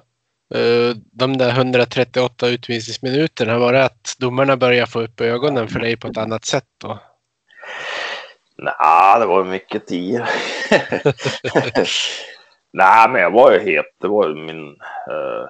eh, 0.55 0.95
de 1.11 1.37
där 1.37 1.49
138 1.49 2.47
utvisningsminuterna, 2.47 3.59
var 3.59 3.73
det 3.73 3.85
att 3.85 4.15
domarna 4.19 4.57
började 4.57 4.91
få 4.91 5.01
upp 5.01 5.21
ögonen 5.21 5.67
för 5.67 5.79
dig 5.79 5.97
på 5.97 6.07
ett 6.07 6.17
annat 6.17 6.45
sätt 6.45 6.67
då? 6.77 6.99
Nej, 8.61 9.19
det 9.19 9.25
var 9.25 9.43
mycket 9.43 9.87
tid. 9.87 10.21
Nej, 12.73 13.09
men 13.09 13.21
jag 13.21 13.31
var 13.31 13.51
ju 13.51 13.59
het. 13.59 13.85
Det 14.01 14.07
var 14.07 14.27
ju 14.27 14.35
min 14.35 14.67
eh, 15.09 15.49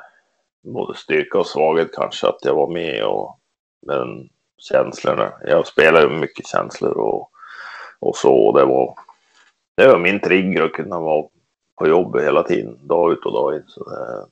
både 0.63 0.97
styrka 0.97 1.39
och 1.39 1.47
svaghet 1.47 1.95
kanske 1.95 2.27
att 2.27 2.39
jag 2.41 2.55
var 2.55 2.67
med 2.67 3.05
och 3.05 3.39
men 3.87 4.29
känslorna. 4.57 5.31
Jag 5.45 5.67
spelade 5.67 6.09
mycket 6.09 6.47
känslor 6.47 6.97
och, 6.97 7.29
och 7.99 8.15
så. 8.15 8.51
Det 8.51 8.65
var, 8.65 8.95
det 9.77 9.87
var 9.87 9.99
min 9.99 10.19
trigger 10.19 10.63
att 10.63 10.73
kunna 10.73 10.99
vara 10.99 11.27
på 11.75 11.87
jobbet 11.87 12.23
hela 12.23 12.43
tiden, 12.43 12.87
dag 12.87 13.11
ut 13.11 13.25
och 13.25 13.33
dag 13.33 13.55
in. 13.55 13.63
Så 13.67 13.89
det, 13.89 14.25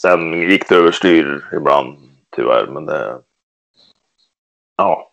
sen 0.00 0.32
gick 0.32 0.68
det 0.68 0.74
överstyr 0.74 1.44
ibland 1.52 1.98
tyvärr, 2.36 2.66
men 2.66 2.86
det. 2.86 3.18
Ja, 4.76 5.10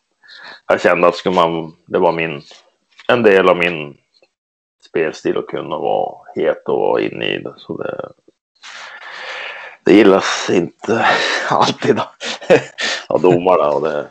jag 0.68 0.82
kände 0.82 1.08
att 1.08 1.16
skulle 1.16 1.36
man, 1.36 1.76
det 1.86 2.00
var 2.00 2.12
min 2.12 2.42
en 3.08 3.24
del 3.24 3.50
av 3.50 3.58
min 3.58 3.98
spelstil 4.90 5.38
att 5.38 5.48
kunna 5.48 5.78
vara 5.78 6.18
het 6.36 6.64
och 6.68 6.80
vara 6.80 7.02
inne 7.02 7.26
i 7.26 7.38
det. 7.38 7.54
Så 7.58 7.78
det, 7.78 8.12
det 9.86 9.94
gillas 9.94 10.50
inte 10.50 11.06
alltid 11.50 12.00
av 13.08 13.22
domarna 13.22 13.70
och 13.70 13.82
det, 13.82 14.10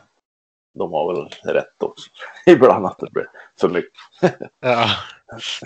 de 0.75 0.93
har 0.93 1.15
väl 1.15 1.55
rätt 1.55 1.83
också. 1.83 2.11
Ibland 2.47 2.87
att 2.87 2.99
det 2.99 3.11
blir 3.11 3.27
för 3.61 3.69
mycket. 3.69 4.01
ja, 4.61 4.91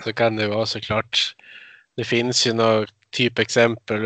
så 0.03 0.13
kan 0.13 0.35
det 0.35 0.47
vara 0.47 0.65
såklart. 0.65 1.35
Det 1.95 2.03
finns 2.03 2.47
ju 2.47 2.53
något 2.53 2.93
typexempel 3.11 4.01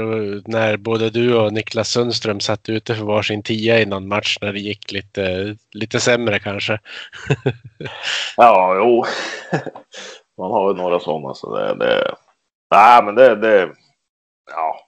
när 0.45 0.77
både 0.77 1.09
du 1.09 1.37
och 1.37 1.53
Niklas 1.53 1.89
Sundström 1.89 2.39
satt 2.39 2.69
ute 2.69 2.95
för 2.95 3.03
varsin 3.03 3.43
tia 3.43 3.79
i 3.79 3.85
någon 3.85 4.07
match 4.07 4.37
när 4.41 4.53
det 4.53 4.59
gick 4.59 4.91
lite, 4.91 5.55
lite 5.71 5.99
sämre 5.99 6.39
kanske. 6.39 6.79
ja, 8.37 8.75
jo. 8.75 9.03
Man 10.37 10.51
har 10.51 10.71
ju 10.71 10.77
några 10.77 10.99
sådana 10.99 11.33
så 11.33 11.55
det, 11.55 11.75
det... 11.75 12.15
Nej, 12.71 13.03
men 13.03 13.15
det, 13.15 13.35
det... 13.35 13.75
Ja. 14.51 14.79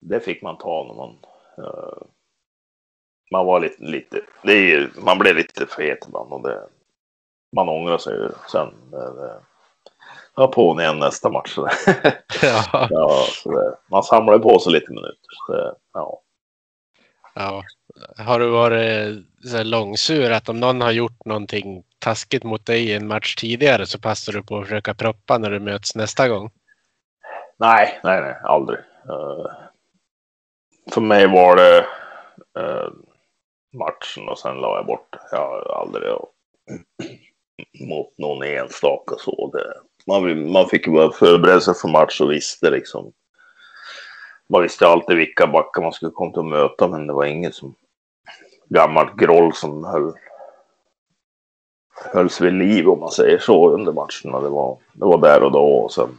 Det 0.00 0.20
fick 0.20 0.42
man 0.42 0.58
ta 0.58 0.84
när 0.84 0.94
man... 0.94 1.16
Uh, 1.58 2.02
man 3.32 3.46
var 3.46 3.60
lite, 3.60 3.82
lite... 3.84 4.20
Det 4.42 4.52
är, 4.52 4.90
man 4.96 5.18
blev 5.18 5.36
lite 5.36 5.66
fet 5.66 6.04
ibland 6.08 6.32
och 6.32 6.42
det... 6.42 6.68
Man 7.56 7.68
ångrar 7.68 7.98
sig 7.98 8.14
ju 8.14 8.28
sen. 8.52 8.74
Det, 8.90 9.40
det, 10.38 10.44
ha 10.44 10.52
på 10.52 10.74
den 10.74 10.80
igen 10.80 10.98
nästa 10.98 11.30
match. 11.30 11.58
ja. 12.42 12.88
ja 12.90 13.24
man 13.90 14.02
samlar 14.02 14.38
på 14.38 14.58
sig 14.58 14.72
lite 14.72 14.92
minuter. 14.92 15.28
Så 15.46 15.74
ja. 15.94 16.22
ja. 17.34 17.64
Har 18.16 18.40
du 18.40 18.50
varit 18.50 19.24
så 19.50 19.62
långsur 19.62 20.30
att 20.32 20.48
om 20.48 20.60
någon 20.60 20.80
har 20.80 20.92
gjort 20.92 21.24
någonting 21.24 21.84
taskigt 21.98 22.44
mot 22.44 22.66
dig 22.66 22.84
i 22.84 22.94
en 22.94 23.06
match 23.06 23.34
tidigare 23.34 23.86
så 23.86 24.00
passar 24.00 24.32
du 24.32 24.42
på 24.42 24.58
att 24.58 24.64
försöka 24.64 24.94
proppa 24.94 25.38
när 25.38 25.50
du 25.50 25.60
möts 25.60 25.94
nästa 25.94 26.28
gång? 26.28 26.50
Nej, 27.56 28.00
nej, 28.04 28.20
nej, 28.20 28.36
aldrig. 28.42 28.78
Uh, 28.78 29.46
för 30.90 31.00
mig 31.00 31.26
var 31.26 31.56
det 31.56 31.78
uh, 32.60 32.90
matchen 33.72 34.28
och 34.28 34.38
sen 34.38 34.56
la 34.56 34.76
jag 34.76 34.86
bort. 34.86 35.16
Jag 35.30 35.38
har 35.38 35.80
aldrig 35.80 36.12
mot 37.80 38.18
någon 38.18 38.42
enstaka 38.42 39.14
så. 39.18 39.50
Det, 39.52 39.74
man, 40.08 40.52
man 40.52 40.68
fick 40.68 40.86
ju 40.86 40.92
bara 40.92 41.12
förbereda 41.12 41.60
sig 41.60 41.74
för 41.74 41.88
match 41.88 42.20
och 42.20 42.30
visste 42.30 42.70
liksom. 42.70 43.12
Man 44.48 44.62
visste 44.62 44.86
alltid 44.86 45.16
vilka 45.16 45.46
backar 45.46 45.82
man 45.82 45.92
skulle 45.92 46.10
komma 46.10 46.32
till 46.32 46.40
att 46.40 46.46
möta, 46.46 46.88
men 46.88 47.06
det 47.06 47.12
var 47.12 47.24
inget 47.24 47.54
som 47.54 47.74
gammalt 48.68 49.16
groll 49.16 49.52
som 49.54 49.84
höll 49.84 50.12
hölls 52.12 52.40
vid 52.40 52.52
liv 52.52 52.88
om 52.88 53.00
man 53.00 53.10
säger 53.10 53.38
så 53.38 53.70
under 53.70 53.92
matcherna. 53.92 54.40
Det 54.40 54.48
var, 54.48 54.78
det 54.92 55.04
var 55.04 55.18
där 55.18 55.42
och 55.42 55.52
då 55.52 55.64
och 55.64 55.92
sen 55.92 56.18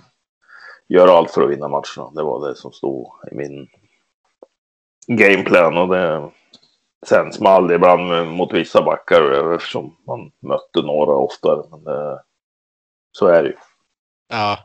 göra 0.87 1.11
allt 1.11 1.31
för 1.31 1.41
att 1.41 1.49
vinna 1.49 1.67
matcherna. 1.67 2.11
Det 2.15 2.23
var 2.23 2.47
det 2.47 2.55
som 2.55 2.71
stod 2.71 3.07
i 3.31 3.35
min 3.35 3.67
gameplan 5.07 5.77
och 5.77 5.87
det 5.87 6.29
sen 7.05 7.33
small 7.33 7.67
det 7.67 7.75
ibland 7.75 8.31
mot 8.31 8.53
vissa 8.53 8.81
backar 8.81 9.53
eftersom 9.55 9.95
man 10.07 10.31
mötte 10.39 10.81
några 10.81 11.15
oftare. 11.15 11.63
Men 11.71 11.83
det, 11.83 12.21
så 13.11 13.27
är 13.27 13.43
det 13.43 13.49
ju. 13.49 13.55
Ja, 14.29 14.59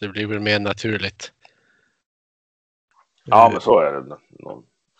det 0.00 0.08
blir 0.08 0.26
väl 0.26 0.40
mer 0.40 0.60
naturligt. 0.60 1.32
Ja, 3.24 3.48
men 3.52 3.60
så 3.60 3.78
är 3.78 3.92
det. 3.92 4.16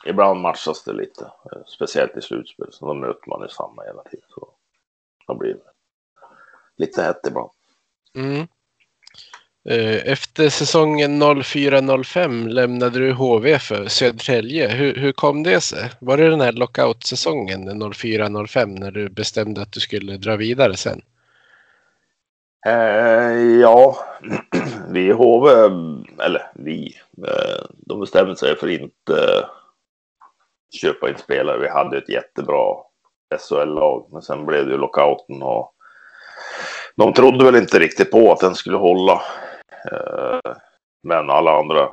Ibland 0.06 0.40
matchas 0.40 0.84
det 0.84 0.92
lite, 0.92 1.30
speciellt 1.66 2.16
i 2.16 2.22
slutspel, 2.22 2.68
så 2.70 2.86
då 2.86 2.94
möter 2.94 3.28
man 3.28 3.42
ju 3.42 3.48
samma 3.48 3.82
hela 3.82 4.02
tiden. 4.02 4.26
Så 4.28 4.48
då 5.26 5.34
blir 5.34 5.54
det 5.54 5.60
lite 6.76 7.02
hett 7.02 7.26
ibland. 7.26 7.50
Mm. 8.16 8.46
Eh, 9.68 10.12
efter 10.12 10.48
säsongen 10.48 11.22
04-05 11.22 12.48
lämnade 12.48 12.98
du 12.98 13.12
HV 13.12 13.58
för 13.58 13.88
Södertälje. 13.88 14.68
Hur, 14.68 14.94
hur 14.94 15.12
kom 15.12 15.42
det 15.42 15.60
sig? 15.60 15.90
Var 16.00 16.16
det 16.16 16.30
den 16.30 16.40
här 16.40 16.52
lockout-säsongen 16.52 17.82
04-05 17.82 18.66
när 18.66 18.90
du 18.90 19.08
bestämde 19.08 19.62
att 19.62 19.72
du 19.72 19.80
skulle 19.80 20.16
dra 20.16 20.36
vidare 20.36 20.76
sen? 20.76 21.02
Eh, 22.66 23.60
ja, 23.60 23.96
vi 24.88 25.00
i 25.00 25.12
HV, 25.12 25.48
eller 26.22 26.50
vi, 26.54 26.96
eh, 27.26 27.64
de 27.86 28.00
bestämde 28.00 28.36
sig 28.36 28.56
för 28.56 28.66
att 28.66 28.72
inte 28.72 29.14
eh, 29.14 29.48
köpa 30.80 31.08
in 31.08 31.18
spelare. 31.18 31.58
Vi 31.58 31.68
hade 31.68 31.98
ett 31.98 32.08
jättebra 32.08 32.76
SHL-lag, 33.38 34.08
men 34.12 34.22
sen 34.22 34.46
blev 34.46 34.66
det 34.66 34.72
ju 34.72 34.78
lockouten 34.78 35.42
och 35.42 35.74
de 36.96 37.12
trodde 37.12 37.44
väl 37.44 37.56
inte 37.56 37.78
riktigt 37.78 38.10
på 38.10 38.32
att 38.32 38.40
den 38.40 38.54
skulle 38.54 38.76
hålla. 38.76 39.22
Eh, 39.92 40.52
men 41.02 41.30
alla 41.30 41.58
andra 41.58 41.88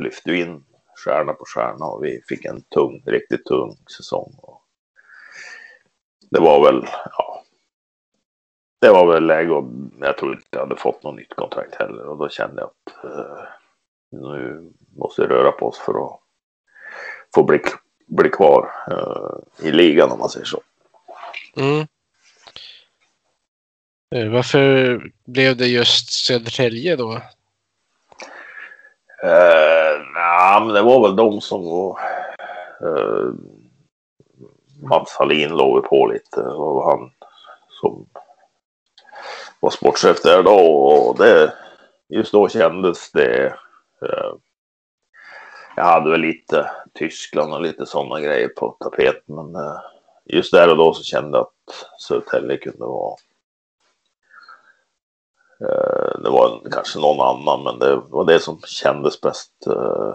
lyfte 0.00 0.32
in 0.32 0.64
stjärna 1.04 1.32
på 1.32 1.44
stjärna 1.54 1.86
och 1.86 2.04
vi 2.04 2.20
fick 2.28 2.44
en 2.44 2.62
tung, 2.74 3.02
riktigt 3.06 3.44
tung 3.44 3.76
säsong. 3.96 4.32
Det 6.30 6.40
var 6.40 6.64
väl, 6.64 6.86
ja, 7.18 7.25
det 8.86 8.92
var 8.92 9.12
väl 9.12 9.26
läge 9.26 9.50
och 9.50 9.64
jag 10.00 10.18
tror 10.18 10.32
inte 10.32 10.46
jag 10.50 10.60
hade 10.60 10.76
fått 10.76 11.02
något 11.02 11.14
nytt 11.14 11.34
kontrakt 11.34 11.74
heller 11.74 12.08
och 12.08 12.18
då 12.18 12.28
kände 12.28 12.62
jag 12.62 12.70
att 12.70 13.04
eh, 13.04 13.44
nu 14.10 14.72
måste 14.96 15.22
jag 15.22 15.30
röra 15.30 15.52
på 15.52 15.66
oss 15.66 15.78
för 15.78 16.06
att 16.06 16.20
få 17.34 17.42
bli, 17.42 17.60
bli 18.06 18.28
kvar 18.28 18.70
eh, 18.90 19.68
i 19.68 19.72
ligan 19.72 20.10
om 20.10 20.18
man 20.18 20.28
säger 20.28 20.46
så. 20.46 20.60
Mm. 21.56 21.86
Eh, 24.14 24.32
varför 24.32 25.00
blev 25.24 25.56
det 25.56 25.66
just 25.66 26.12
Södertälje 26.12 26.96
då? 26.96 27.12
Uh, 29.24 30.12
nah, 30.14 30.66
men 30.66 30.74
det 30.74 30.82
var 30.82 31.02
väl 31.02 31.16
de 31.16 31.40
som 31.40 31.64
var... 31.64 32.00
Uh, 32.82 33.34
Mats 34.82 35.16
Hallin 35.18 35.50
låg 35.50 35.84
på 35.84 36.06
lite 36.06 36.40
och 36.40 36.90
han 36.90 37.10
som 37.80 38.06
var 39.60 39.70
sportchef 39.70 40.22
där 40.22 40.42
då 40.42 40.58
och 40.58 41.18
det, 41.18 41.52
just 42.08 42.32
då 42.32 42.48
kändes 42.48 43.12
det. 43.12 43.46
Eh, 44.02 44.32
jag 45.76 45.84
hade 45.84 46.10
väl 46.10 46.20
lite 46.20 46.70
Tyskland 46.94 47.54
och 47.54 47.62
lite 47.62 47.86
sådana 47.86 48.20
grejer 48.20 48.48
på 48.48 48.76
tapeten 48.80 49.34
men 49.34 49.54
eh, 49.54 49.80
just 50.24 50.52
där 50.52 50.70
och 50.70 50.76
då 50.76 50.94
så 50.94 51.02
kände 51.02 51.38
jag 51.38 51.42
att 51.42 52.00
Södertälje 52.00 52.56
kunde 52.56 52.84
vara 52.84 53.16
eh, 55.60 56.20
det 56.22 56.30
var 56.30 56.70
kanske 56.72 56.98
någon 56.98 57.20
annan, 57.20 57.64
men 57.64 57.78
det 57.78 57.96
var 57.96 58.24
det 58.24 58.40
som 58.40 58.60
kändes 58.66 59.20
bäst 59.20 59.66
eh, 59.66 60.14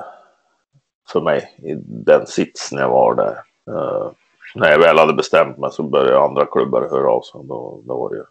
för 1.10 1.22
mig 1.22 1.56
i 1.58 1.76
den 1.86 2.28
sitsen 2.28 2.80
jag 2.80 2.90
var 2.90 3.16
där. 3.16 3.44
Eh, 3.76 4.12
när 4.56 4.72
jag 4.72 4.80
väl 4.80 4.98
hade 4.98 5.14
bestämt 5.14 5.58
mig 5.58 5.72
så 5.72 5.84
började 5.84 6.20
andra 6.20 6.46
klubbar 6.46 6.82
höra 6.82 7.12
av 7.12 7.22
sig. 7.22 7.42
Då, 7.44 7.82
då 7.86 7.98
var 7.98 8.10
det 8.10 8.16
ju 8.16 8.24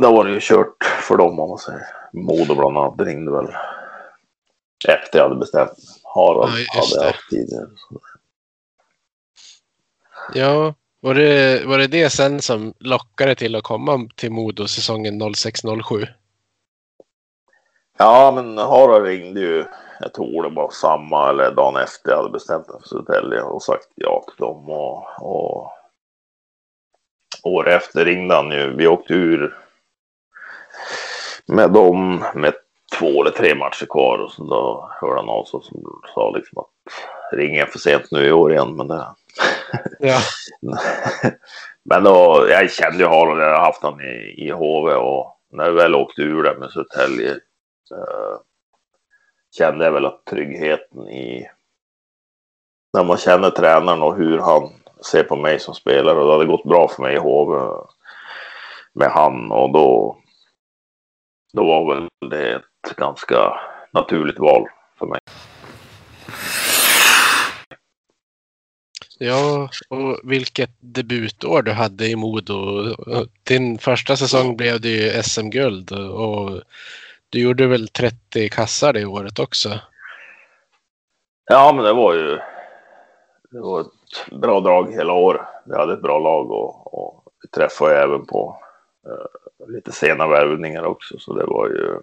då 0.00 0.12
var 0.12 0.24
det 0.24 0.30
ju 0.30 0.40
kört 0.40 0.84
för 0.84 1.16
dem 1.16 1.40
om 1.40 1.48
man 1.48 1.58
säger. 1.58 1.86
Modo 2.12 2.54
bland 2.54 2.78
annat 2.78 3.00
ringde 3.00 3.32
väl 3.32 3.46
efter 4.88 5.18
jag 5.18 5.28
hade 5.28 5.40
bestämt. 5.40 5.72
Harald 6.04 6.52
ja, 6.74 6.80
hade 6.80 7.04
jag 7.04 7.12
haft 7.12 7.30
tidigare. 7.30 7.66
Ja, 10.34 10.74
var 11.00 11.14
det, 11.14 11.64
var 11.66 11.78
det 11.78 11.86
det 11.86 12.10
sen 12.10 12.42
som 12.42 12.74
lockade 12.78 13.34
till 13.34 13.56
att 13.56 13.62
komma 13.62 14.08
till 14.14 14.32
Modo 14.32 14.66
säsongen 14.66 15.22
06-07? 15.22 16.06
Ja, 17.98 18.32
men 18.34 18.58
Harald 18.58 19.04
ringde 19.04 19.40
ju 19.40 19.64
jag 20.00 20.14
tror 20.14 20.42
det 20.42 20.56
var 20.56 20.70
samma 20.70 21.30
eller 21.30 21.50
dagen 21.50 21.76
efter 21.76 22.10
jag 22.10 22.16
hade 22.16 22.30
bestämt 22.30 22.68
mig 22.68 22.80
för 22.80 22.88
Södertälje 22.88 23.42
och 23.42 23.62
sagt 23.62 23.88
ja 23.94 24.24
till 24.26 24.44
dem. 24.44 24.70
Och, 24.70 25.04
och 25.20 25.72
år 27.42 27.68
efter 27.68 28.04
ringde 28.04 28.34
han 28.34 28.50
ju. 28.50 28.76
Vi 28.76 28.86
åkte 28.86 29.14
ur 29.14 29.56
med 31.50 31.70
dem 31.70 32.24
med 32.34 32.54
två 32.98 33.22
eller 33.22 33.30
tre 33.30 33.54
matcher 33.54 33.86
kvar 33.86 34.18
och 34.18 34.32
så 34.32 34.44
då 34.44 34.90
hörde 35.00 35.20
han 35.20 35.28
av 35.28 35.44
sig 35.44 35.56
och 35.56 35.64
sa 36.14 36.30
liksom 36.30 36.58
att 36.58 36.68
ring 37.32 37.66
för 37.66 37.78
sent 37.78 38.10
nu 38.10 38.26
i 38.26 38.32
år 38.32 38.52
igen. 38.52 38.76
Men 38.76 38.88
det... 38.88 39.06
Ja. 39.98 40.18
men 41.84 42.04
då, 42.04 42.46
jag 42.50 42.70
kände 42.70 42.98
ju 42.98 43.06
Harald, 43.06 43.40
jag 43.40 43.56
har 43.56 43.64
haft 43.64 43.82
honom 43.82 44.00
i, 44.00 44.46
i 44.46 44.50
HV 44.50 44.94
och 44.94 45.36
när 45.52 45.70
vi 45.70 45.76
väl 45.76 45.94
åkte 45.94 46.22
ur 46.22 46.42
det 46.42 46.58
med 46.58 46.70
Södertälje 46.70 47.30
eh, 47.90 48.38
kände 49.58 49.84
jag 49.84 49.92
väl 49.92 50.06
att 50.06 50.24
tryggheten 50.24 51.08
i 51.08 51.48
när 52.92 53.04
man 53.04 53.16
känner 53.16 53.50
tränaren 53.50 54.02
och 54.02 54.16
hur 54.16 54.38
han 54.38 54.70
ser 55.10 55.22
på 55.22 55.36
mig 55.36 55.58
som 55.58 55.74
spelare 55.74 56.18
och 56.18 56.26
det 56.26 56.32
hade 56.32 56.44
gått 56.44 56.64
bra 56.64 56.88
för 56.88 57.02
mig 57.02 57.14
i 57.14 57.18
HV 57.18 57.84
med 58.92 59.10
han 59.10 59.52
och 59.52 59.72
då 59.72 60.16
då 61.52 61.64
var 61.64 61.94
väl 61.94 62.08
det 62.30 62.54
ett 62.54 62.96
ganska 62.96 63.60
naturligt 63.92 64.38
val 64.38 64.66
för 64.98 65.06
mig. 65.06 65.20
Ja, 69.18 69.68
och 69.88 70.20
vilket 70.24 70.70
debutår 70.80 71.62
du 71.62 71.72
hade 71.72 72.06
i 72.06 72.16
Modo. 72.16 72.84
Din 73.42 73.78
första 73.78 74.16
säsong 74.16 74.56
blev 74.56 74.80
det 74.80 74.88
ju 74.88 75.22
SM-guld 75.22 75.92
och 75.92 76.62
du 77.28 77.40
gjorde 77.40 77.66
väl 77.66 77.88
30 77.88 78.48
kassar 78.48 78.92
det 78.92 79.04
året 79.04 79.38
också? 79.38 79.68
Ja, 81.50 81.72
men 81.74 81.84
det 81.84 81.92
var 81.92 82.14
ju 82.14 82.38
det 83.50 83.60
var 83.60 83.80
ett 83.80 84.40
bra 84.40 84.60
drag 84.60 84.92
hela 84.92 85.12
året. 85.12 85.46
Vi 85.66 85.76
hade 85.76 85.92
ett 85.92 86.02
bra 86.02 86.18
lag 86.18 86.50
och, 86.50 86.94
och 86.94 87.24
vi 87.42 87.48
träffade 87.48 88.02
även 88.02 88.26
på 88.26 88.62
Eh, 89.06 89.66
lite 89.68 89.92
sena 89.92 90.28
värvningar 90.28 90.84
också. 90.84 91.18
Så 91.18 91.34
det 91.34 91.46
var 91.46 91.68
ju 91.68 92.00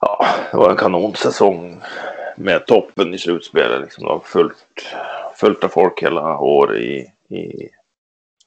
ja, 0.00 0.26
det 0.50 0.56
var 0.56 0.70
en 0.70 0.76
kanonsäsong 0.76 1.82
med 2.36 2.66
toppen 2.66 3.14
i 3.14 3.18
slutspelet. 3.18 3.80
Liksom. 3.80 4.04
Det 4.04 4.10
var 4.10 4.20
fullt, 4.20 4.94
fullt 5.36 5.64
av 5.64 5.68
folk 5.68 6.02
hela 6.02 6.38
året 6.38 6.80
i, 6.80 7.12
i 7.36 7.70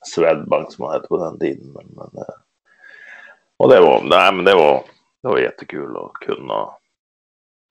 Swedbank 0.05 0.73
som 0.73 0.85
man 0.85 0.93
hette 0.93 1.07
på 1.07 1.17
den 1.17 1.39
tiden. 1.39 1.71
Men, 1.73 1.85
men 1.87 2.23
uh, 2.23 2.35
och 3.57 3.69
det 3.69 3.79
var, 3.79 4.01
nej, 4.03 4.33
men 4.33 4.45
det 4.45 4.55
var, 4.55 4.83
det 5.21 5.27
var 5.27 5.39
jättekul 5.39 5.97
att 5.97 6.13
kunna 6.13 6.69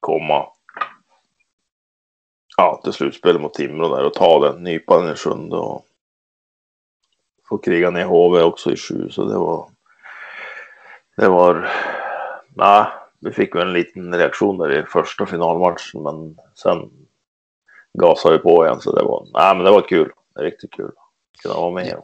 komma 0.00 0.46
ja, 2.57 2.81
till 2.85 2.92
slutspel 2.92 3.38
mot 3.38 3.55
Timrå 3.55 3.96
där 3.96 4.05
och 4.05 4.14
ta 4.14 4.38
den 4.38 4.62
nypan 4.62 5.12
i 5.12 5.14
sjunde 5.14 5.57
och 5.57 5.87
få 7.48 7.59
kriga 7.59 7.90
ner 7.90 8.04
HV 8.04 8.42
också 8.42 8.72
i 8.72 8.76
sju. 8.76 9.09
Så 9.11 9.24
det 9.24 9.38
var, 9.38 9.68
det 11.16 11.28
var, 11.28 11.70
nej, 12.54 12.87
vi 13.20 13.30
fick 13.33 13.54
väl 13.54 13.66
en 13.66 13.72
liten 13.72 14.14
reaktion 14.14 14.59
där 14.59 14.78
i 14.78 14.83
första 14.83 15.26
finalmatchen, 15.26 16.02
men 16.02 16.38
sen 16.54 16.90
gasade 17.98 18.37
vi 18.37 18.42
på 18.42 18.64
igen. 18.64 18.80
Så 18.80 18.96
det 18.96 19.02
var, 19.02 19.26
nej, 19.35 19.57
men 19.57 19.64
det 19.64 19.70
var 19.70 19.88
kul. 19.88 20.12
Det 20.35 20.42
riktigt 20.42 20.72
kul 20.72 20.87
att 20.87 21.42
kunna 21.42 21.54
vara 21.54 21.70
med. 21.70 22.02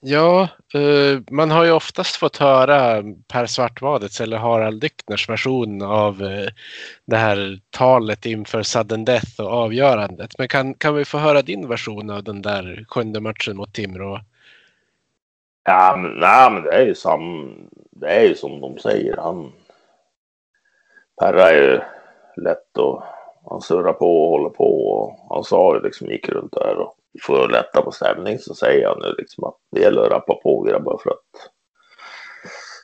Ja, 0.00 0.48
eh, 0.74 1.20
man 1.30 1.50
har 1.50 1.64
ju 1.64 1.70
oftast 1.70 2.16
fått 2.16 2.36
höra 2.36 3.02
Per 3.28 3.46
Svartvadets 3.46 4.20
eller 4.20 4.36
Harald 4.36 4.80
Dyckners 4.80 5.28
version 5.28 5.82
av 5.82 6.22
eh, 6.22 6.48
det 7.06 7.16
här 7.16 7.60
talet 7.70 8.26
inför 8.26 8.62
sudden 8.62 9.04
death 9.04 9.40
och 9.40 9.52
avgörandet. 9.52 10.38
Men 10.38 10.48
kan, 10.48 10.74
kan 10.74 10.94
vi 10.94 11.04
få 11.04 11.18
höra 11.18 11.42
din 11.42 11.68
version 11.68 12.10
av 12.10 12.24
den 12.24 12.42
där 12.42 12.84
sjunde 12.88 13.20
matchen 13.20 13.56
mot 13.56 13.74
Timrå? 13.74 14.20
Ja, 15.66 15.96
men, 15.96 16.10
nej, 16.10 16.50
men 16.50 16.62
det 16.62 16.70
är 16.70 16.86
ju 16.86 16.94
sam, 16.94 17.52
det 17.90 18.06
är 18.06 18.22
ju 18.22 18.34
som 18.34 18.60
de 18.60 18.78
säger. 18.78 19.16
Han, 19.16 19.52
Perra 21.20 21.50
är 21.50 21.62
ju 21.62 21.80
lätt 22.42 22.78
och 22.78 23.02
han 23.50 23.60
surrar 23.60 23.92
på 23.92 24.24
och 24.24 24.30
håller 24.30 24.50
på 24.50 24.88
och 24.88 25.34
han 25.34 25.44
sa 25.44 25.74
ju 25.74 25.82
liksom 25.82 26.06
gick 26.06 26.28
runt 26.28 26.52
där 26.52 26.76
och 26.76 26.94
för 27.22 27.44
att 27.44 27.50
lätta 27.50 27.82
på 27.82 27.92
stämning 27.92 28.38
så 28.38 28.54
säger 28.54 28.82
jag 28.82 28.98
nu 29.02 29.14
liksom 29.18 29.44
att 29.44 29.56
det 29.70 29.80
gäller 29.80 30.02
att 30.02 30.10
rappa 30.10 30.34
på 30.34 30.62
grabbar 30.62 31.00
för 31.02 31.10
att 31.10 31.50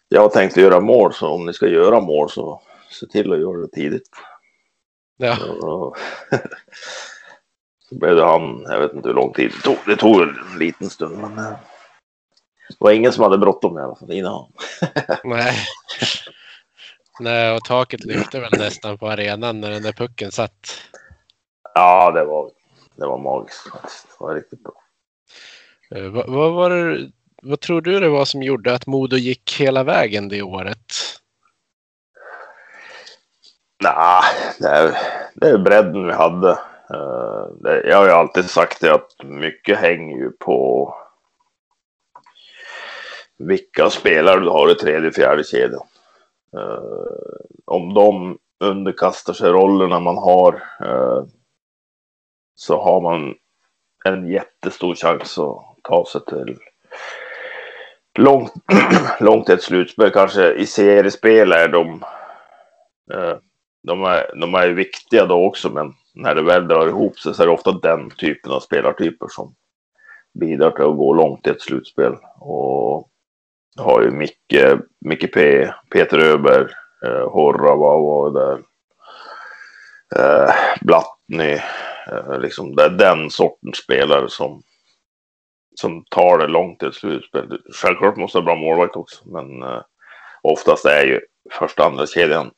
jag 0.08 0.20
har 0.20 0.28
tänkt 0.28 0.56
göra 0.56 0.80
mål 0.80 1.12
så 1.12 1.28
om 1.28 1.46
ni 1.46 1.52
ska 1.52 1.66
göra 1.66 2.00
mål 2.00 2.30
så 2.30 2.60
se 2.90 3.06
till 3.06 3.32
att 3.32 3.40
göra 3.40 3.58
det 3.58 3.68
tidigt. 3.68 4.08
Ja. 5.16 5.36
Så, 5.36 5.94
så 7.88 7.94
blev 7.94 8.16
det 8.16 8.24
han, 8.24 8.66
jag 8.68 8.80
vet 8.80 8.92
inte 8.92 9.08
hur 9.08 9.14
lång 9.14 9.32
tid 9.32 9.50
det 9.50 9.62
tog, 9.62 9.76
det 9.86 9.96
tog 9.96 10.22
en 10.22 10.58
liten 10.58 10.90
stund 10.90 11.18
men 11.18 11.54
det 12.78 12.84
var 12.84 12.92
ingen 12.92 13.12
som 13.12 13.22
hade 13.22 13.38
bråttom 13.38 13.78
i 13.78 13.82
alla 13.82 13.96
fall 13.96 14.12
innan. 14.12 14.52
Nej. 15.24 15.54
Nej, 17.20 17.54
och 17.54 17.64
taket 17.64 18.04
lyfte 18.04 18.40
väl 18.40 18.58
nästan 18.58 18.98
på 18.98 19.08
arenan 19.08 19.60
när 19.60 19.70
den 19.70 19.82
där 19.82 19.92
pucken 19.92 20.32
satt. 20.32 20.82
Ja, 21.74 22.10
det 22.10 22.24
var 22.24 22.50
det 22.96 23.06
var 23.06 23.18
magiskt. 23.18 23.64
Det 24.18 24.24
var 24.24 24.34
riktigt 24.34 24.62
bra. 24.62 24.72
Uh, 25.94 26.08
vad, 26.08 26.30
vad, 26.30 26.52
var 26.52 26.70
det, 26.70 27.10
vad 27.42 27.60
tror 27.60 27.80
du 27.80 28.00
det 28.00 28.08
var 28.08 28.24
som 28.24 28.42
gjorde 28.42 28.74
att 28.74 28.86
Modo 28.86 29.16
gick 29.16 29.60
hela 29.60 29.84
vägen 29.84 30.28
det 30.28 30.42
året? 30.42 30.92
Nej, 33.82 34.22
det 34.58 34.68
är, 34.68 34.98
det 35.34 35.48
är 35.48 35.58
bredden 35.58 36.06
vi 36.06 36.12
hade. 36.12 36.50
Uh, 36.94 37.46
det, 37.60 37.88
jag 37.88 37.96
har 37.96 38.06
ju 38.06 38.12
alltid 38.12 38.50
sagt 38.50 38.80
det 38.80 38.94
att 38.94 39.24
mycket 39.24 39.78
hänger 39.78 40.16
ju 40.16 40.30
på 40.30 40.94
vilka 43.46 43.90
spelare 43.90 44.40
du 44.40 44.48
har 44.48 44.70
i 44.70 44.74
tredje, 44.74 45.08
och 45.08 45.14
fjärde 45.14 45.44
kedjan. 45.44 45.86
Eh, 46.56 47.42
om 47.64 47.94
de 47.94 48.38
underkastar 48.64 49.32
sig 49.32 49.50
rollerna 49.50 50.00
man 50.00 50.16
har 50.16 50.62
eh, 50.80 51.24
så 52.54 52.82
har 52.82 53.00
man 53.00 53.34
en 54.04 54.28
jättestor 54.30 54.94
chans 54.94 55.38
att 55.38 55.56
ta 55.82 56.04
sig 56.06 56.24
till 56.24 56.58
långt, 58.18 58.52
långt 59.20 59.48
ett 59.48 59.62
slutspel. 59.62 60.10
Kanske 60.10 60.52
i 60.52 60.66
seriespel 60.66 61.52
är 61.52 61.68
de, 61.68 62.04
eh, 63.12 63.36
de, 63.82 64.04
är, 64.04 64.40
de 64.40 64.54
är 64.54 64.68
viktiga 64.68 65.26
då 65.26 65.44
också, 65.44 65.70
men 65.70 65.94
när 66.14 66.34
det 66.34 66.42
väl 66.42 66.68
drar 66.68 66.88
ihop 66.88 67.18
sig 67.18 67.34
så 67.34 67.42
är 67.42 67.46
det 67.46 67.52
ofta 67.52 67.72
den 67.72 68.10
typen 68.10 68.52
av 68.52 68.60
spelartyper 68.60 69.26
som 69.28 69.54
bidrar 70.40 70.70
till 70.70 70.84
att 70.84 70.96
gå 70.96 71.14
långt 71.14 71.46
i 71.46 71.50
ett 71.50 71.62
slutspel. 71.62 72.16
Och 72.38 73.11
har 73.76 74.02
ju 74.02 74.10
Micke, 74.10 74.80
Micke 75.00 75.34
P, 75.34 75.68
Peter 75.92 76.18
Öberg, 76.18 76.66
eh, 77.06 77.30
Horra 77.30 77.74
var, 77.74 78.00
var 78.00 78.30
där. 78.30 78.62
Eh, 80.16 80.54
Blattny, 80.80 81.60
Eh, 82.06 82.38
liksom, 82.38 82.76
det 82.76 82.84
är 82.84 82.90
den 82.90 83.30
sortens 83.30 83.76
spelare 83.76 84.28
som, 84.28 84.62
som 85.80 86.04
tar 86.04 86.38
det 86.38 86.46
långt 86.46 86.78
till 86.78 86.92
slutspel. 86.92 87.60
Självklart 87.74 88.16
måste 88.16 88.38
ha 88.38 88.44
bra 88.44 88.54
målvakt 88.54 88.96
också, 88.96 89.28
men 89.28 89.62
eh, 89.62 89.82
oftast 90.42 90.84
är 90.84 91.06
ju 91.06 91.20
första 91.50 91.84
andra 91.84 92.06
kedjan 92.06 92.50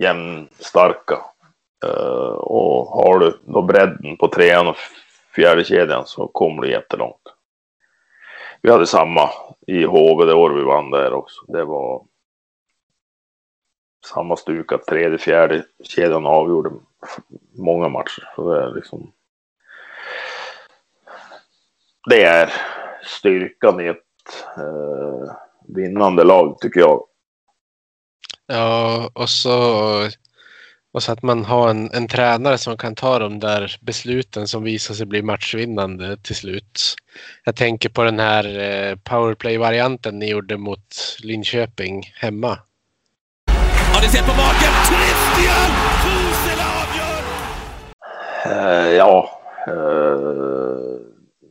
jämnstarka. 0.00 1.18
Eh, 1.84 2.34
och 2.34 2.86
har 2.86 3.18
du 3.18 3.38
då 3.46 3.62
bredden 3.62 4.16
på 4.16 4.28
trean 4.28 4.68
och 4.68 4.76
fjärde 5.34 5.64
kedjan 5.64 6.06
så 6.06 6.28
kommer 6.28 6.62
du 6.62 6.70
jättelångt. 6.70 7.33
Vi 8.64 8.70
hade 8.70 8.86
samma 8.86 9.30
i 9.66 9.84
HV 9.84 10.24
det 10.24 10.34
år 10.34 10.50
vi 10.50 10.62
vann 10.62 10.90
där 10.90 11.12
också. 11.12 11.44
Det 11.46 11.64
var 11.64 12.06
samma 14.06 14.36
stuk 14.36 14.72
att 14.72 14.86
tredje, 14.86 15.18
fjärde 15.18 15.64
kedjan 15.82 16.26
avgjorde 16.26 16.70
många 17.58 17.88
matcher. 17.88 18.32
Så 18.36 18.50
det 18.50 18.62
är 18.62 18.74
liksom. 18.74 19.12
Det 22.10 22.24
är 22.24 22.52
styrkan 23.02 23.80
i 23.80 23.86
ett 23.86 24.56
eh, 24.56 25.34
vinnande 25.68 26.24
lag 26.24 26.58
tycker 26.58 26.80
jag. 26.80 27.04
Ja, 28.46 29.10
och 29.14 29.28
så, 29.28 29.50
och 30.94 31.02
så 31.02 31.12
att 31.12 31.22
man 31.22 31.44
har 31.44 31.68
en, 31.68 31.90
en 31.92 32.08
tränare 32.08 32.58
som 32.58 32.76
kan 32.76 32.94
ta 32.94 33.18
de 33.18 33.40
där 33.40 33.76
besluten 33.80 34.48
som 34.48 34.62
visar 34.62 34.94
sig 34.94 35.06
bli 35.06 35.22
matchvinnande 35.22 36.16
till 36.16 36.36
slut. 36.36 36.94
Jag 37.44 37.56
tänker 37.56 37.88
på 37.88 38.02
den 38.02 38.18
här 38.18 38.44
eh, 38.58 38.96
powerplay-varianten 38.96 40.18
ni 40.18 40.30
gjorde 40.30 40.56
mot 40.56 41.18
Linköping 41.22 42.12
hemma. 42.14 42.58
Har 43.94 44.02
ni 44.02 44.08
sett 44.08 44.26
på 44.26 44.32
maken? 44.32 44.72
Christian 44.88 45.70
Kusela 46.02 46.66
avgör! 46.82 47.22
Eh, 48.46 48.96
ja. 48.96 49.40
Eh, 49.66 49.74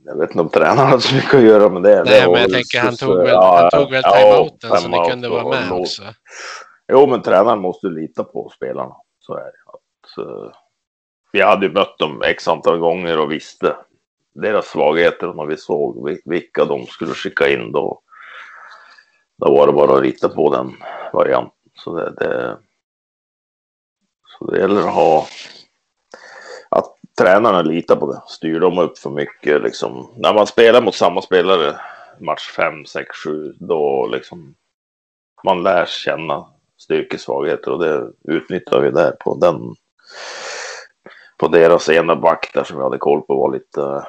jag 0.05 0.17
vet 0.17 0.29
inte 0.29 0.41
om 0.41 0.49
tränaren 0.49 0.91
har 0.91 0.99
så 0.99 1.15
mycket 1.15 1.33
att 1.33 1.41
göra 1.41 1.69
med 1.69 1.83
det. 1.83 2.03
Nej, 2.03 2.21
det 2.21 2.31
men 2.31 2.41
jag 2.41 2.51
tänker 2.51 2.79
han 2.79 2.95
tog 2.95 3.17
väl, 3.17 3.27
ja, 3.27 3.69
han 3.71 3.81
tog 3.81 3.91
väl 3.91 4.01
ja, 4.05 4.11
timeouten 4.11 4.81
så 4.81 4.87
ni 4.87 5.09
kunde 5.09 5.29
vara 5.29 5.49
med 5.49 5.71
också. 5.71 6.03
Jo, 6.91 7.07
men 7.07 7.21
tränaren 7.21 7.59
måste 7.59 7.87
ju 7.87 7.93
lita 8.01 8.23
på 8.23 8.51
spelarna. 8.55 8.95
Så 9.25 9.33
är 9.33 9.43
det. 9.43 9.51
Att, 9.65 10.17
eh, 10.17 10.33
uh, 10.33 10.51
vi 11.31 11.41
hade 11.41 11.65
ju 11.65 11.71
mött 11.71 11.97
dem 11.97 12.21
x 12.25 12.47
antal 12.47 12.77
gånger 12.77 13.19
och 13.19 13.31
visste 13.31 13.75
deras 14.33 14.67
svagheter. 14.67 15.33
När 15.33 15.45
vi 15.45 15.57
såg 15.57 16.19
vilka 16.25 16.65
de 16.65 16.85
skulle 16.85 17.13
skicka 17.13 17.49
in 17.49 17.71
då, 17.71 18.01
då 19.37 19.51
var 19.51 19.67
det 19.67 19.73
bara 19.73 19.95
att 19.95 20.03
rita 20.03 20.29
på 20.29 20.55
den 20.55 20.73
varianten. 21.13 21.71
Så 21.75 21.97
det, 21.97 22.11
det, 22.11 22.57
så 24.25 24.51
det 24.51 24.59
gäller 24.59 24.79
att 24.79 24.93
ha 24.93 25.27
att 26.69 26.95
tränarna 27.17 27.61
litar 27.61 27.95
på 27.95 28.11
det. 28.13 28.21
Styr 28.27 28.59
de 28.59 28.77
upp 28.77 28.97
för 28.97 29.09
mycket 29.09 29.61
liksom. 29.61 30.13
När 30.15 30.33
man 30.33 30.47
spelar 30.47 30.81
mot 30.81 30.95
samma 30.95 31.21
spelare 31.21 31.79
match 32.19 32.51
5, 32.51 32.85
6, 32.85 33.17
7 33.25 33.53
då 33.59 34.07
liksom 34.07 34.55
man 35.43 35.63
lär 35.63 35.85
känna 35.85 36.52
styrkesvagheter 36.83 37.71
och 37.71 37.79
det 37.79 38.11
utnyttjar 38.23 38.79
vi 38.79 38.91
där 38.91 39.11
på 39.11 39.35
den 39.35 39.75
på 41.37 41.47
deras 41.47 41.89
ena 41.89 42.15
back 42.15 42.51
där 42.53 42.63
som 42.63 42.77
vi 42.77 42.83
hade 42.83 42.97
koll 42.97 43.21
på 43.21 43.35
var 43.35 43.53
lite 43.53 44.05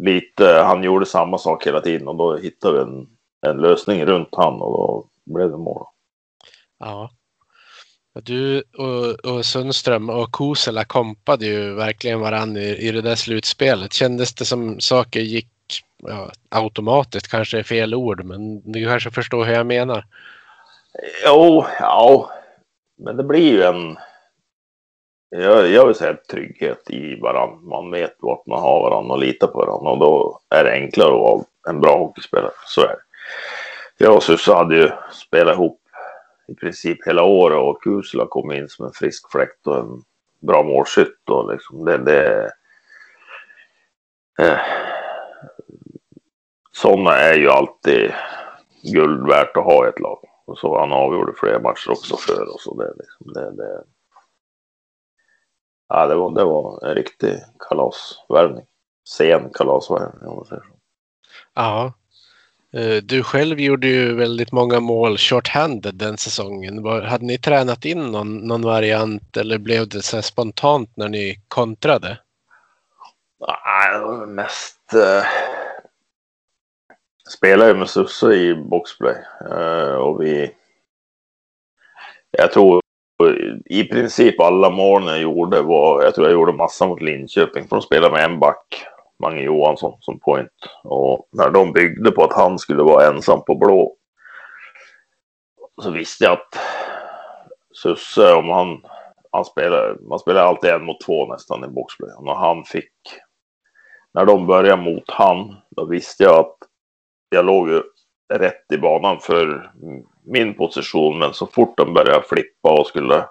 lite, 0.00 0.44
han 0.44 0.82
gjorde 0.82 1.06
samma 1.06 1.38
sak 1.38 1.66
hela 1.66 1.80
tiden 1.80 2.08
och 2.08 2.16
då 2.16 2.36
hittade 2.36 2.74
vi 2.74 2.80
en, 2.80 3.06
en 3.46 3.62
lösning 3.62 4.06
runt 4.06 4.28
han 4.32 4.54
och 4.54 4.72
då 4.72 5.08
blev 5.34 5.50
det 5.50 5.56
mål. 5.56 5.86
Ja. 6.78 7.10
Du 8.22 8.62
och, 8.78 9.32
och 9.32 9.46
Sundström 9.46 10.10
och 10.10 10.32
Kosela 10.32 10.84
kompade 10.84 11.46
ju 11.46 11.74
verkligen 11.74 12.20
varandra 12.20 12.60
i, 12.60 12.88
i 12.88 12.92
det 12.92 13.02
där 13.02 13.14
slutspelet. 13.14 13.92
Kändes 13.92 14.34
det 14.34 14.44
som 14.44 14.80
saker 14.80 15.20
gick 15.20 15.48
ja, 16.02 16.30
automatiskt, 16.48 17.28
kanske 17.28 17.58
är 17.58 17.62
fel 17.62 17.94
ord, 17.94 18.24
men 18.24 18.72
du 18.72 18.84
kanske 18.86 19.10
förstår 19.10 19.44
hur 19.44 19.52
jag 19.52 19.66
menar. 19.66 20.04
Jo, 21.24 21.64
ja, 21.80 22.30
men 22.98 23.16
det 23.16 23.24
blir 23.24 23.52
ju 23.52 23.62
en 23.62 23.96
jag, 25.30 25.68
jag 25.68 25.86
vill 25.86 25.94
säga 25.94 26.16
trygghet 26.30 26.90
i 26.90 27.20
varandra. 27.20 27.56
Man 27.56 27.90
vet 27.90 28.16
vart 28.18 28.46
man 28.46 28.60
har 28.60 28.90
varandra 28.90 29.14
och 29.14 29.20
litar 29.20 29.46
på 29.46 29.58
varandra 29.58 29.90
och 29.90 29.98
då 29.98 30.40
är 30.54 30.64
det 30.64 30.72
enklare 30.72 31.14
att 31.14 31.20
vara 31.20 31.44
en 31.68 31.80
bra 31.80 31.98
hockeyspelare. 31.98 32.52
Så 32.66 32.80
är 32.80 32.88
det. 32.88 33.00
Jag 34.04 34.16
och 34.16 34.22
Susse 34.22 34.52
hade 34.52 34.76
ju 34.76 34.90
spelat 35.12 35.54
ihop 35.54 35.80
i 36.48 36.54
princip 36.54 37.06
hela 37.06 37.22
året 37.22 37.58
och 37.58 37.82
Kusula 37.82 38.26
kom 38.26 38.52
in 38.52 38.68
som 38.68 38.86
en 38.86 38.92
frisk 38.92 39.30
fläkt 39.30 39.66
och 39.66 39.78
en 39.78 40.02
bra 40.40 40.62
målskytt 40.62 41.30
och 41.30 41.52
liksom 41.52 41.84
det, 41.84 41.98
det 41.98 42.50
eh, 44.38 44.58
sådana 46.72 47.16
är 47.16 47.34
ju 47.34 47.50
alltid 47.50 48.12
guld 48.82 49.28
värt 49.28 49.56
att 49.56 49.64
ha 49.64 49.86
i 49.86 49.88
ett 49.88 50.00
lag. 50.00 50.18
Och 50.48 50.58
så 50.58 50.78
han 50.78 50.92
avgjorde 50.92 51.32
flera 51.36 51.58
matcher 51.58 51.90
också 51.90 52.16
för 52.16 52.54
oss. 52.54 52.66
Och 52.66 52.78
det, 52.78 52.92
liksom, 52.98 53.32
det, 53.32 53.50
det, 53.56 53.82
ja, 55.88 56.06
det, 56.06 56.14
var, 56.14 56.34
det 56.34 56.44
var 56.44 56.88
en 56.88 56.94
riktig 56.94 57.34
kalasvärvning. 57.68 58.64
Sen 59.08 59.50
kalasvärvning 59.52 60.28
om 60.28 60.36
man 60.36 60.44
säger 60.44 60.62
så. 60.62 60.68
Ja. 61.54 61.92
Eh, 62.72 62.96
Du 63.02 63.22
själv 63.22 63.60
gjorde 63.60 63.86
ju 63.86 64.14
väldigt 64.14 64.52
många 64.52 64.80
mål 64.80 65.16
short-handed 65.16 65.94
den 65.94 66.18
säsongen. 66.18 66.84
Hade 66.84 67.24
ni 67.24 67.38
tränat 67.38 67.84
in 67.84 68.06
någon, 68.06 68.36
någon 68.36 68.62
variant 68.62 69.36
eller 69.36 69.58
blev 69.58 69.88
det 69.88 70.02
så 70.02 70.22
spontant 70.22 70.96
när 70.96 71.08
ni 71.08 71.40
kontrade? 71.48 72.18
Nej, 73.40 73.92
det 73.92 73.98
var 73.98 74.26
mest... 74.26 74.94
Eh, 74.94 75.24
spelade 77.28 77.70
ju 77.70 77.76
med 77.76 77.88
Susse 77.88 78.32
i 78.32 78.54
boxplay. 78.54 79.16
Eh, 79.50 79.94
och 79.94 80.22
vi... 80.22 80.54
Jag 82.30 82.52
tror 82.52 82.80
i 83.64 83.84
princip 83.84 84.40
alla 84.40 84.70
målen 84.70 85.08
jag 85.08 85.20
gjorde 85.20 85.62
var... 85.62 86.02
Jag 86.02 86.14
tror 86.14 86.26
jag 86.26 86.32
gjorde 86.32 86.52
massa 86.52 86.86
mot 86.86 87.02
Linköping. 87.02 87.68
För 87.68 87.76
de 87.76 87.82
spelade 87.82 88.12
med 88.12 88.24
en 88.24 88.38
back. 88.38 88.86
Mange 89.22 89.42
Johansson 89.42 89.96
som 90.00 90.20
point. 90.20 90.50
Och 90.84 91.28
när 91.32 91.50
de 91.50 91.72
byggde 91.72 92.10
på 92.10 92.24
att 92.24 92.32
han 92.32 92.58
skulle 92.58 92.82
vara 92.82 93.06
ensam 93.06 93.44
på 93.44 93.54
blå. 93.54 93.96
Så 95.82 95.90
visste 95.90 96.24
jag 96.24 96.32
att 96.32 96.58
Susse, 97.82 98.34
om 98.34 98.48
han... 98.48 98.82
Han 99.32 99.44
spelade, 99.44 99.96
man 100.00 100.18
spelar 100.18 100.42
alltid 100.42 100.70
en 100.70 100.84
mot 100.84 101.00
två 101.00 101.26
nästan 101.26 101.64
i 101.64 101.68
boxplay. 101.68 102.10
Och 102.16 102.24
när 102.24 102.34
han 102.34 102.64
fick 102.64 102.92
när 104.14 104.24
de 104.24 104.46
började 104.46 104.82
mot 104.82 105.10
han, 105.10 105.56
då 105.70 105.84
visste 105.84 106.24
jag 106.24 106.34
att 106.34 106.56
jag 107.30 107.44
låg 107.44 107.68
ju 107.68 107.82
rätt 108.34 108.72
i 108.72 108.78
banan 108.78 109.20
för 109.20 109.70
min 110.24 110.54
position. 110.54 111.18
Men 111.18 111.34
så 111.34 111.46
fort 111.46 111.76
de 111.76 111.94
började 111.94 112.22
flippa 112.22 112.80
och 112.80 112.86
skulle 112.86 113.24